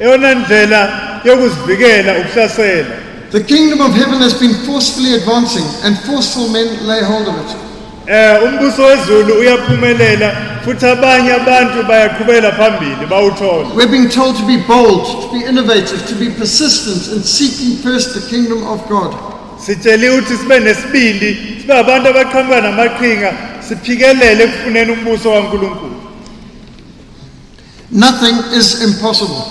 eyona 0.00 0.34
ndlela 0.34 0.90
yokuzivikela 1.24 2.12
ukuhlasela 2.18 2.86
The 3.32 3.42
kingdom 3.42 3.80
of 3.80 3.94
heaven 3.94 4.20
has 4.20 4.34
been 4.38 4.52
forcefully 4.66 5.14
advancing, 5.14 5.64
and 5.84 5.98
forceful 6.04 6.48
men 6.48 6.86
lay 6.86 7.02
hold 7.02 7.28
of 7.28 7.36
it. 7.40 7.56
eh 8.06 8.42
umbuso 8.44 8.82
wezulu 8.82 9.34
uyaphumelela 9.40 10.32
futhi 10.64 10.86
abanye 10.86 11.32
abantu 11.32 11.82
bayaqhubela 11.88 12.52
phambili 12.52 13.06
bawuthola 13.08 13.74
We're 13.76 13.86
being 13.90 14.08
told 14.10 14.36
to 14.36 14.46
be 14.46 14.56
bold, 14.66 15.06
to 15.22 15.38
be 15.38 15.44
innovative, 15.46 16.06
to 16.08 16.14
be 16.14 16.28
persistent 16.30 17.16
in 17.16 17.22
seeking 17.22 17.76
first 17.82 18.14
the 18.14 18.20
kingdom 18.28 18.66
of 18.66 18.86
God. 18.88 19.14
sitsheliwe 19.66 20.18
ukuthi 20.18 20.36
sibe 20.36 20.60
nesibindi 20.60 21.36
sibe 21.60 21.74
abantu 21.78 22.08
abaqhamuka 22.08 22.60
namaqhinga 22.60 23.32
siphikelele 23.68 24.44
ekufuneni 24.44 24.92
umbuso 24.92 25.30
kaNkuluNkulu 25.32 25.96
Nothing 27.90 28.36
is 28.58 28.82
impossible. 28.82 29.42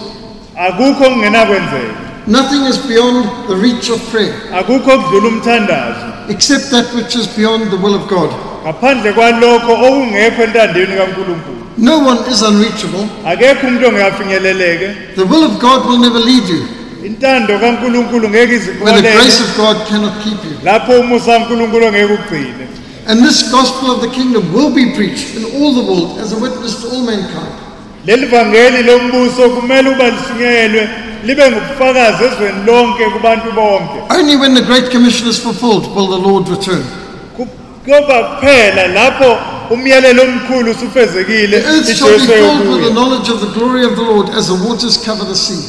akukho 0.55 1.03
okungenakwenzeka 1.07 2.10
Nothing 2.27 2.63
is 2.69 2.77
beyond 2.77 3.25
the 3.49 3.55
reach 3.55 3.89
of 3.89 3.99
prayer, 4.11 4.33
akukho 4.53 4.91
okudlula 4.91 5.27
umthandazo 5.27 6.29
except 6.29 6.69
that 6.71 6.85
which 6.95 7.15
is 7.15 7.27
beyond 7.35 7.71
the 7.71 7.77
will 7.77 7.95
of 7.95 8.07
God. 8.07 8.29
ngaphandle 8.63 9.13
kwalokho 9.13 9.73
okungekho 9.73 10.43
entandeni 10.43 10.95
kaNkuluNkulu 10.97 11.57
No 11.77 11.97
one 11.99 12.19
is 12.31 12.41
unreachable. 12.43 13.07
akekho 13.25 13.67
umuntu 13.67 13.87
ongafinyeleleke 13.87 15.15
The 15.15 15.25
will 15.25 15.43
of 15.43 15.59
God 15.59 15.85
will 15.87 15.97
never 15.97 16.19
lead 16.19 16.43
you, 16.49 16.61
intando 17.03 17.59
kaNkuluNkulu 17.59 18.29
ngeke 18.29 18.57
where 18.83 19.01
the 19.01 19.11
grace 19.17 19.41
of 19.41 19.57
God 19.57 19.77
cannot 19.89 20.13
keep 20.23 20.37
you. 20.45 20.57
lapho 20.63 20.99
umusa 20.99 21.31
kaNkuluNkulu 21.39 21.85
ngeke 21.91 22.13
ugcine 22.13 22.67
And 23.07 23.25
this 23.25 23.49
gospel 23.51 23.91
of 23.95 24.01
the 24.01 24.09
kingdom 24.09 24.53
will 24.53 24.69
be 24.69 24.93
preached 24.93 25.35
in 25.35 25.43
all 25.57 25.73
the 25.73 25.81
world 25.91 26.19
as 26.19 26.33
a 26.33 26.39
witness 26.39 26.81
to 26.81 26.87
all 26.93 27.01
mankind. 27.01 27.55
leli 28.05 28.25
vangeli 28.27 28.83
lombuso 28.83 29.49
kumele 29.49 29.89
uba 29.89 30.09
lisingelwe 30.09 30.89
libe 31.23 31.51
ngubufakazi 31.51 32.23
ezweni 32.23 32.65
lonke 32.65 33.05
kubantu 33.05 33.51
bonke 33.51 34.13
Only 34.19 34.35
when 34.35 34.53
the 34.55 34.61
Great 34.61 34.91
Commission 34.91 35.27
is 35.29 35.39
fulfilled 35.39 35.87
will 35.95 36.07
the 36.07 36.27
Lord 36.29 36.47
return. 36.49 36.83
Ku- 37.37 37.47
kuphela 37.85 38.87
lapho 38.87 39.37
umyalelo 39.73 40.23
omkhulu 40.23 40.71
usufezekile 40.71 41.61
The 41.61 41.67
earth 41.69 41.97
shall 41.97 42.09
be 42.19 42.25
filled 42.27 42.67
with 42.69 42.83
the 42.87 42.93
knowledge 42.93 43.29
of 43.29 43.39
the 43.41 43.59
glory 43.59 43.85
of 43.85 43.95
the 43.95 44.01
Lord 44.03 44.29
as 44.29 44.47
the 44.47 44.55
waters 44.69 44.97
cover 45.05 45.25
the 45.25 45.35
sea. 45.35 45.63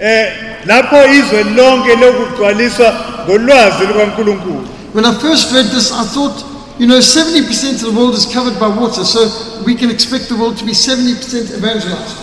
eh 0.00 0.32
lapho 0.66 0.96
izwe 1.06 1.44
lonke 1.56 1.96
lokugcwaliswa 1.96 2.94
ngolwazi 3.28 3.86
lukaNkulunkulu 3.86 4.68
When 4.94 5.04
I 5.04 5.12
first 5.14 5.52
read 5.52 5.66
this, 5.66 5.92
I 5.92 6.04
thought, 6.04 6.42
you 6.78 6.86
know, 6.86 7.00
70% 7.00 7.74
of 7.74 7.80
the 7.82 7.90
world 8.00 8.14
is 8.14 8.24
covered 8.24 8.58
by 8.58 8.66
water, 8.68 9.04
so 9.04 9.28
we 9.66 9.74
can 9.74 9.90
expect 9.90 10.28
the 10.28 10.34
world 10.36 10.56
to 10.56 10.64
be 10.64 10.72
70% 10.72 11.52
evangelized. 11.58 12.16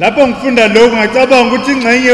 Lapho 0.00 0.26
ngifunda 0.28 0.68
lokhu 0.68 0.96
ngacabanga 0.96 1.48
ukuthi 1.54 1.72
ingxenye 1.72 2.10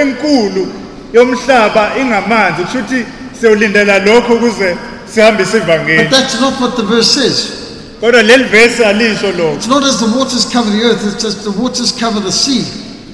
enkulu 0.00 0.66
yomhlaba 1.12 1.90
ingamanzi 2.00 2.62
kusho 2.62 2.78
ukuthi 2.78 3.04
siyolindela 3.40 3.98
lokho 3.98 4.34
ukuze 4.34 4.76
sihambise 5.14 5.58
But 5.58 5.62
ivangeli 5.68 6.08
that's 6.10 6.40
not 6.40 6.60
what 6.60 6.76
the 6.76 6.82
verse 6.82 7.10
says. 7.20 7.52
kodwa 8.00 8.22
leli 8.22 8.44
vesi 8.44 8.84
alisho 8.84 9.32
lokho 9.32 9.54
It's 9.54 9.66
not 9.68 9.82
as 9.84 9.98
the 10.00 10.18
waters 10.18 10.44
cover 10.52 10.70
the 10.70 10.82
earth, 10.84 11.02
it's 11.06 11.22
just 11.24 11.42
the 11.44 11.50
waters 11.62 11.92
cover 12.00 12.20
the 12.22 12.32
sea. 12.32 12.64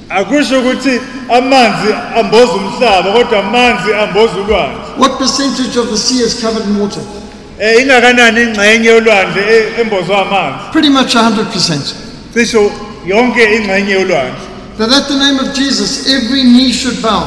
akusho 0.09 0.61
ukuthi 0.61 1.01
amanzi 1.39 1.93
amboza 2.17 2.53
umhlaba 2.53 3.13
kodwa 3.13 3.39
amanzi 3.39 3.95
amboza 3.95 4.33
ulwandle 4.35 4.79
What 4.99 5.19
percentage 5.19 5.79
of 5.81 5.91
the 5.91 5.97
sea 5.99 6.25
is 6.27 6.35
covered 6.41 6.67
in 6.69 6.81
water? 6.81 7.01
um 7.03 7.81
ingakanani 7.83 8.43
ingxenye 8.43 8.87
yolwandle 8.89 9.43
e- 9.57 9.81
embozwe 9.81 10.17
amanzi 10.17 10.59
Pretty 10.73 10.89
much 10.91 11.15
100%. 11.15 11.79
cisho 12.35 12.71
yonke 13.07 13.57
ingxenye 13.57 13.93
yolwandle. 13.93 14.35
That 14.79 14.91
at 14.93 15.09
the 15.09 15.17
name 15.19 15.39
of 15.39 15.55
Jesus, 15.55 16.07
every 16.13 16.43
knee 16.43 16.73
should 16.73 17.01
bow. 17.03 17.25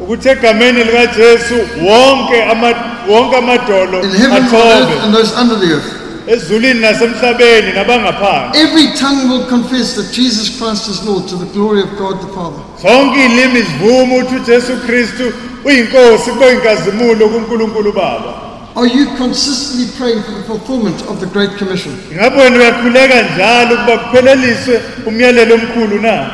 Ukuthi 0.00 0.28
egameni 0.28 0.84
likajesu 0.84 1.54
wonke 1.82 2.42
ama- 2.44 2.74
wonke 3.08 3.36
amadolo 3.36 4.02
in 4.04 4.10
heaven, 4.10 4.30
on 4.30 4.44
earth, 4.44 4.54
athobe 4.54 5.04
and 5.04 5.14
those 5.14 5.32
under 5.34 5.56
the 5.56 5.74
earth. 5.74 5.94
ezulwini 6.26 6.80
nasemhlabeni 6.80 7.72
nabangaphansi. 7.74 8.58
Every 8.60 8.86
tongue 8.96 9.28
will 9.30 9.44
confess 9.46 9.94
that 9.94 10.12
Jesus 10.12 10.48
Christ 10.58 10.88
is 10.88 11.02
Lord 11.04 11.26
to 11.28 11.36
the 11.36 11.46
glory 11.52 11.82
of 11.82 11.90
God 11.98 12.20
the 12.20 12.28
Father. 12.28 12.62
zonke 12.82 13.18
iy'limi 13.20 13.62
zivume 13.62 14.18
ukuthi 14.22 14.34
ujesu 14.36 14.72
kristu 14.86 15.32
uyinkosi 15.64 16.30
kube 16.30 16.52
inkazimulo 16.52 17.28
kunkulunkulu 17.28 17.92
baba. 17.92 18.49
Are 18.76 18.86
you 18.86 19.06
consistently 19.16 19.86
praying 19.98 20.22
for 20.22 20.30
the 20.32 20.42
fulfillment 20.44 21.02
of 21.10 21.20
the 21.20 21.26
Great 21.26 21.50
Commission? 21.58 21.92
ingabe 22.12 22.40
wena 22.42 22.56
uyakhuleka 22.58 23.22
njalo 23.22 23.74
ukuba 23.74 23.98
kupheleliswe 23.98 24.80
umyalelo 25.06 25.54
omkhulu 25.54 26.00
na 26.02 26.30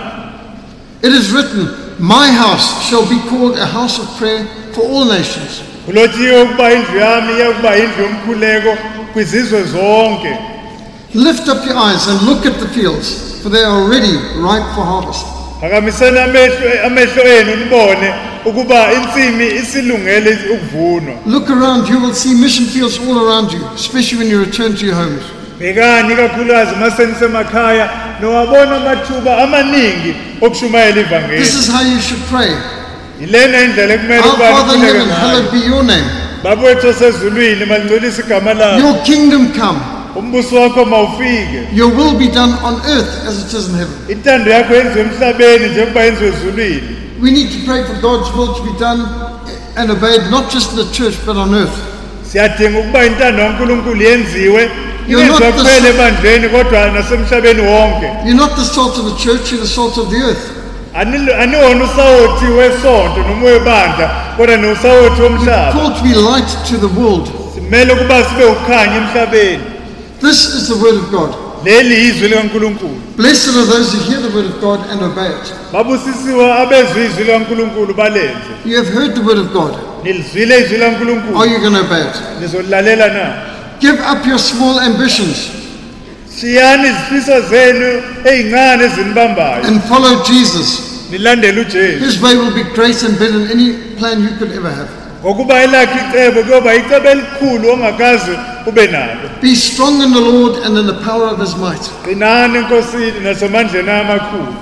It 1.03 1.13
is 1.13 1.31
written, 1.33 1.69
My 1.99 2.29
house 2.33 2.83
shall 2.89 3.07
be 3.07 3.19
called 3.31 3.59
a 3.59 3.67
house 3.67 3.99
of 3.99 4.19
prayer 4.19 4.47
for 4.73 4.83
all 4.85 5.05
nations. 5.05 5.63
kulotshiwe 5.87 6.43
ukuba 6.43 6.73
indlu 6.73 6.99
yami 7.01 7.33
iyakuba 7.37 7.77
indlu 7.77 8.03
yomkhuleko 8.05 8.77
kwizizwe 9.13 9.63
zonke 9.65 10.37
Lift 11.15 11.49
up 11.49 11.65
your 11.67 11.77
eyes 11.79 12.07
and 12.09 12.23
look 12.23 12.45
at 12.47 12.59
the 12.61 12.69
fields, 12.69 13.41
for 13.43 13.49
they 13.49 13.65
are 13.65 13.81
already 13.83 14.13
ripe 14.37 14.69
for 14.75 14.85
harvest. 14.85 15.27
phakamiseni 15.61 16.19
amehlo 16.19 16.85
amehlo 16.87 17.23
enu 17.23 17.57
nibone 17.57 18.15
ukuba 18.47 18.89
insimi 18.93 19.47
isilungele 19.47 20.39
ukuvunwa 20.55 21.15
Look 21.27 21.51
around, 21.51 21.89
you 21.89 22.01
will 22.01 22.15
see 22.15 22.35
mission 22.35 22.67
fields 22.67 22.99
all 22.99 23.19
around 23.29 23.53
you, 23.53 23.61
especially 23.75 24.19
when 24.19 24.31
you 24.31 24.41
return 24.45 24.75
to 24.77 24.87
your 24.87 24.95
homes. 24.95 25.23
bhekani 25.59 26.15
masenisemakhaya 26.81 27.91
nowabona 28.21 28.77
amathuba 28.77 29.39
amaningi 29.39 30.15
okushumayela 30.41 31.01
ivangeli 31.01 31.39
This 31.43 31.55
is 31.55 31.69
how 31.73 31.83
you 31.83 32.01
should 32.01 32.23
pray. 32.31 32.51
yilena 33.21 33.61
indlela 33.63 33.95
ekumele 33.95 34.21
Our 34.23 34.29
ukuba 34.29 34.55
Father 34.55 34.75
in 34.75 34.81
nikhuleke 34.81 34.99
heaven, 34.99 35.09
ngayo 35.09 35.19
hallowed 35.21 35.51
be 35.53 35.67
your 35.67 35.85
name. 35.85 36.05
babethu 36.45 36.89
osezulwini 36.89 37.67
igama 38.19 38.55
lakho 38.55 38.81
Your 38.81 39.03
kingdom 39.03 39.53
come. 39.53 39.79
umbuso 40.17 40.61
wakho 40.61 40.85
mawufike 40.85 41.69
Your 41.75 41.91
will 41.97 42.19
be 42.19 42.29
done 42.29 42.53
on 42.65 42.75
earth 42.87 43.27
as 43.29 43.39
it 43.45 43.53
is 43.59 43.69
in 43.69 43.75
heaven. 43.75 43.95
intando 44.09 44.51
yakho 44.51 44.75
yenziwe 44.75 45.01
emhlabeni 45.05 45.69
njengoba 45.69 46.03
yenziwe 46.05 46.29
ezulwini 46.31 46.83
We 47.21 47.31
need 47.31 47.51
to 47.53 47.59
pray 47.67 47.83
for 47.85 47.95
God's 48.03 48.31
will 48.37 48.55
to 48.55 48.63
be 48.63 48.79
done 48.79 49.01
and 49.77 49.91
obeyed, 49.91 50.31
not 50.31 50.51
just 50.53 50.71
in 50.73 50.77
the 50.77 50.91
church, 50.93 51.17
but 51.27 51.37
on 51.37 51.55
earth. 51.55 51.77
siyadinga 52.33 52.79
ukuba 52.79 53.05
intando 53.07 53.43
kankulunkulu 53.43 54.03
yenziwe 54.03 54.71
You're 55.09 55.27
not 55.29 55.39
the 55.39 55.53
kuphela 55.53 55.89
ebandleni 55.89 56.49
kodwa 56.49 56.91
nasemhlabeni 56.91 57.61
wonke 57.63 58.07
You're 58.25 58.35
not 58.41 58.57
the 58.57 58.65
salt 58.65 58.99
of 58.99 59.05
the 59.05 59.17
church, 59.25 59.53
you're 59.53 59.61
the 59.63 59.69
salt 59.69 59.99
of 59.99 60.11
the 60.11 60.17
earth. 60.17 60.51
Anil- 60.95 61.41
aniwona 61.41 61.85
usawuthi 61.85 62.45
wesonto 62.45 63.23
noma 63.29 63.47
webandla 63.47 64.11
kodwa 64.37 64.57
niwusawuthi 64.57 65.23
womhlaba 65.23 65.73
Called 65.73 65.97
to 65.97 66.03
be 66.03 66.15
light 66.15 66.49
to 66.69 66.77
the 66.77 67.01
world. 67.01 67.29
simele 67.55 67.93
ukuba 67.93 68.25
sibe 68.25 68.45
ukhanya 68.45 68.97
emhlabeni 68.97 69.63
This 70.21 70.47
is 70.55 70.69
the 70.69 70.75
word 70.75 70.95
of 70.97 71.11
God. 71.11 71.35
Leli 71.67 71.95
yizwi 72.05 72.29
likankulunkulu 72.29 72.95
Blessed 73.17 73.55
are 73.57 73.67
those 73.67 73.89
who 73.93 74.01
hear 74.11 74.21
the 74.23 74.31
word 74.37 74.47
of 74.47 74.61
God 74.61 74.81
and 74.91 75.03
obey 75.03 75.27
it. 75.29 75.47
babusisiwa 75.73 76.59
abezwa 76.59 77.05
izwi 77.05 77.25
likankulunkulu 77.25 77.95
balenze 77.95 78.51
You 78.65 78.77
have 78.77 78.91
heard 78.95 79.15
the 79.15 79.21
word 79.23 79.39
of 79.39 79.53
God. 79.53 79.73
nilizwile 80.05 80.55
izwi 80.61 80.77
Are 80.77 80.77
likankulunkulu 80.77 81.45
you 81.47 81.59
going 81.61 81.75
to 81.75 81.81
obey 81.81 82.03
it? 82.03 82.99
na 82.99 83.43
Give 83.81 83.99
up 84.13 84.27
your 84.27 84.39
small 84.39 84.79
ambitions 84.79 85.37
shiyani 86.41 86.89
izifiso 86.89 87.41
zenu 87.41 88.03
ey'ncane 88.25 88.85
ezinibambayo 88.85 89.65
and 89.65 89.83
follow 89.83 90.23
Jesus. 90.25 90.83
nilandele 91.11 91.61
ujesu 91.61 92.05
His 92.05 92.23
way 92.23 92.37
will 92.37 92.55
be 92.55 92.63
great 92.75 93.03
and 93.03 93.19
better 93.19 93.33
than 93.39 93.51
any 93.51 93.73
plan 93.99 94.23
you 94.23 94.29
could 94.39 94.53
ever 94.53 94.71
have. 94.71 94.89
Ngokuba 95.23 95.63
elakhe 95.63 95.99
icebo 96.09 96.43
kuyoba 96.43 96.75
icebo 96.75 97.09
elikhulu 97.09 97.71
ongakaze 97.73 98.39
ube 98.67 98.87
nalo 98.87 99.29
Be 99.43 99.55
strong 99.55 100.01
in 100.03 100.13
the 100.13 100.21
Lord 100.21 100.57
and 100.65 100.79
in 100.79 100.87
the 100.87 101.01
power 101.05 101.29
of 101.29 101.39
his 101.41 101.57
might. 101.57 101.83
qinani 102.05 102.59
enkosini 102.59 103.21
nasemandleni 103.21 103.91
amakhulu 103.91 104.55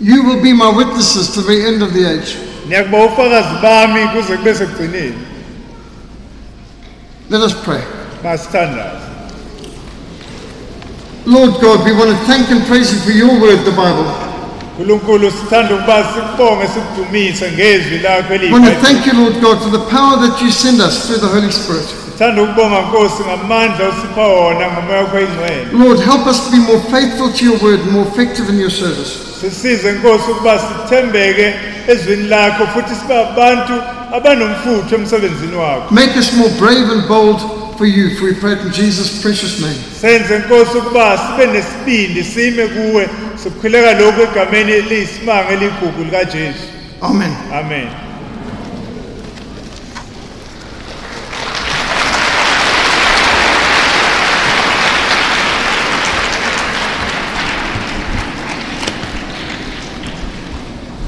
You 0.00 0.22
will 0.24 0.42
be 0.42 0.52
my 0.52 0.68
witnesses 0.76 1.32
to 1.34 1.40
the 1.40 1.66
end 1.66 1.82
of 1.82 1.92
the 1.94 2.04
age. 2.04 2.36
niyakuba 2.68 3.04
ufakazi 3.04 3.54
bami 3.62 4.08
kuze 4.08 4.36
kube 4.36 4.54
sekugcineni 4.54 5.14
Let 7.30 7.40
us 7.42 7.54
pray. 7.64 7.82
masithandaze 8.24 9.06
Lord 11.26 11.60
God, 11.60 11.84
we 11.84 11.92
want 11.92 12.10
to 12.10 12.16
thank 12.26 12.50
and 12.52 12.64
praise 12.66 12.92
you 12.92 13.00
for 13.00 13.10
your 13.10 13.40
word, 13.40 13.64
the 13.64 13.72
Bible. 13.72 14.06
Nkulunkulu 14.78 15.30
sithanda 15.30 16.04
sikubonge 16.14 16.66
sikudumise 16.74 17.52
ngezwi 17.52 17.98
lakho 17.98 18.32
We 18.32 18.50
want 18.52 18.64
to 18.64 18.80
thank 18.86 19.06
you, 19.06 19.12
Lord 19.12 19.40
God, 19.40 19.58
for 19.62 19.70
the 19.70 19.84
power 19.90 20.16
that 20.28 20.42
you 20.42 20.50
send 20.50 20.80
us 20.80 21.06
through 21.06 21.20
the 21.20 21.28
Holy 21.28 21.52
Spirit. 21.52 21.86
sithanda 22.12 22.42
ukubonga 22.42 22.80
nkosi 22.80 23.22
ngamandla 23.22 23.88
osipha 23.88 24.20
wona 24.26 24.66
ngomoya 24.72 24.98
wakho 25.00 25.20
ingcwele 25.20 25.66
Lord, 25.72 26.00
help 26.00 26.26
us 26.26 26.44
to 26.44 26.50
be 26.50 26.58
more 26.58 26.80
faithful 26.90 27.32
to 27.32 27.44
your 27.44 27.58
word, 27.62 27.80
more 27.92 28.06
effective 28.08 28.48
in 28.52 28.58
your 28.60 28.70
service. 28.70 29.10
sisize 29.40 29.92
nkosi 29.92 30.30
ukuba 30.30 30.58
sithembeke 30.58 31.54
ezwini 31.88 32.28
lakho 32.28 32.66
futhi 32.66 32.94
sibe 32.94 33.18
abantu 33.20 33.72
abanomfutho 34.16 34.94
emsebenzini 34.94 35.56
wakho 35.56 35.94
Make 35.94 36.18
us 36.18 36.32
more 36.32 36.50
brave 36.58 36.90
and 36.92 37.08
bold 37.08 37.40
for 37.78 37.86
you, 37.86 38.16
for 38.16 38.24
we 38.24 38.34
pray 38.34 38.52
in 38.52 38.72
Jesus' 38.72 39.22
precious 39.22 39.60
name. 39.60 39.78
senze 40.00 40.38
nkosi 40.38 40.78
ukuba 40.78 41.18
sibe 41.18 41.46
nesibindi 41.52 42.24
sime 42.24 42.66
kuwe 42.68 43.08
sikhuleka 43.42 44.00
lokhu 44.00 44.22
egameni 44.22 44.72
eliyisimanga 44.72 45.48
eligugu 45.48 46.04
likajesu 46.04 46.58
Amen. 47.00 47.32
amen 47.54 47.88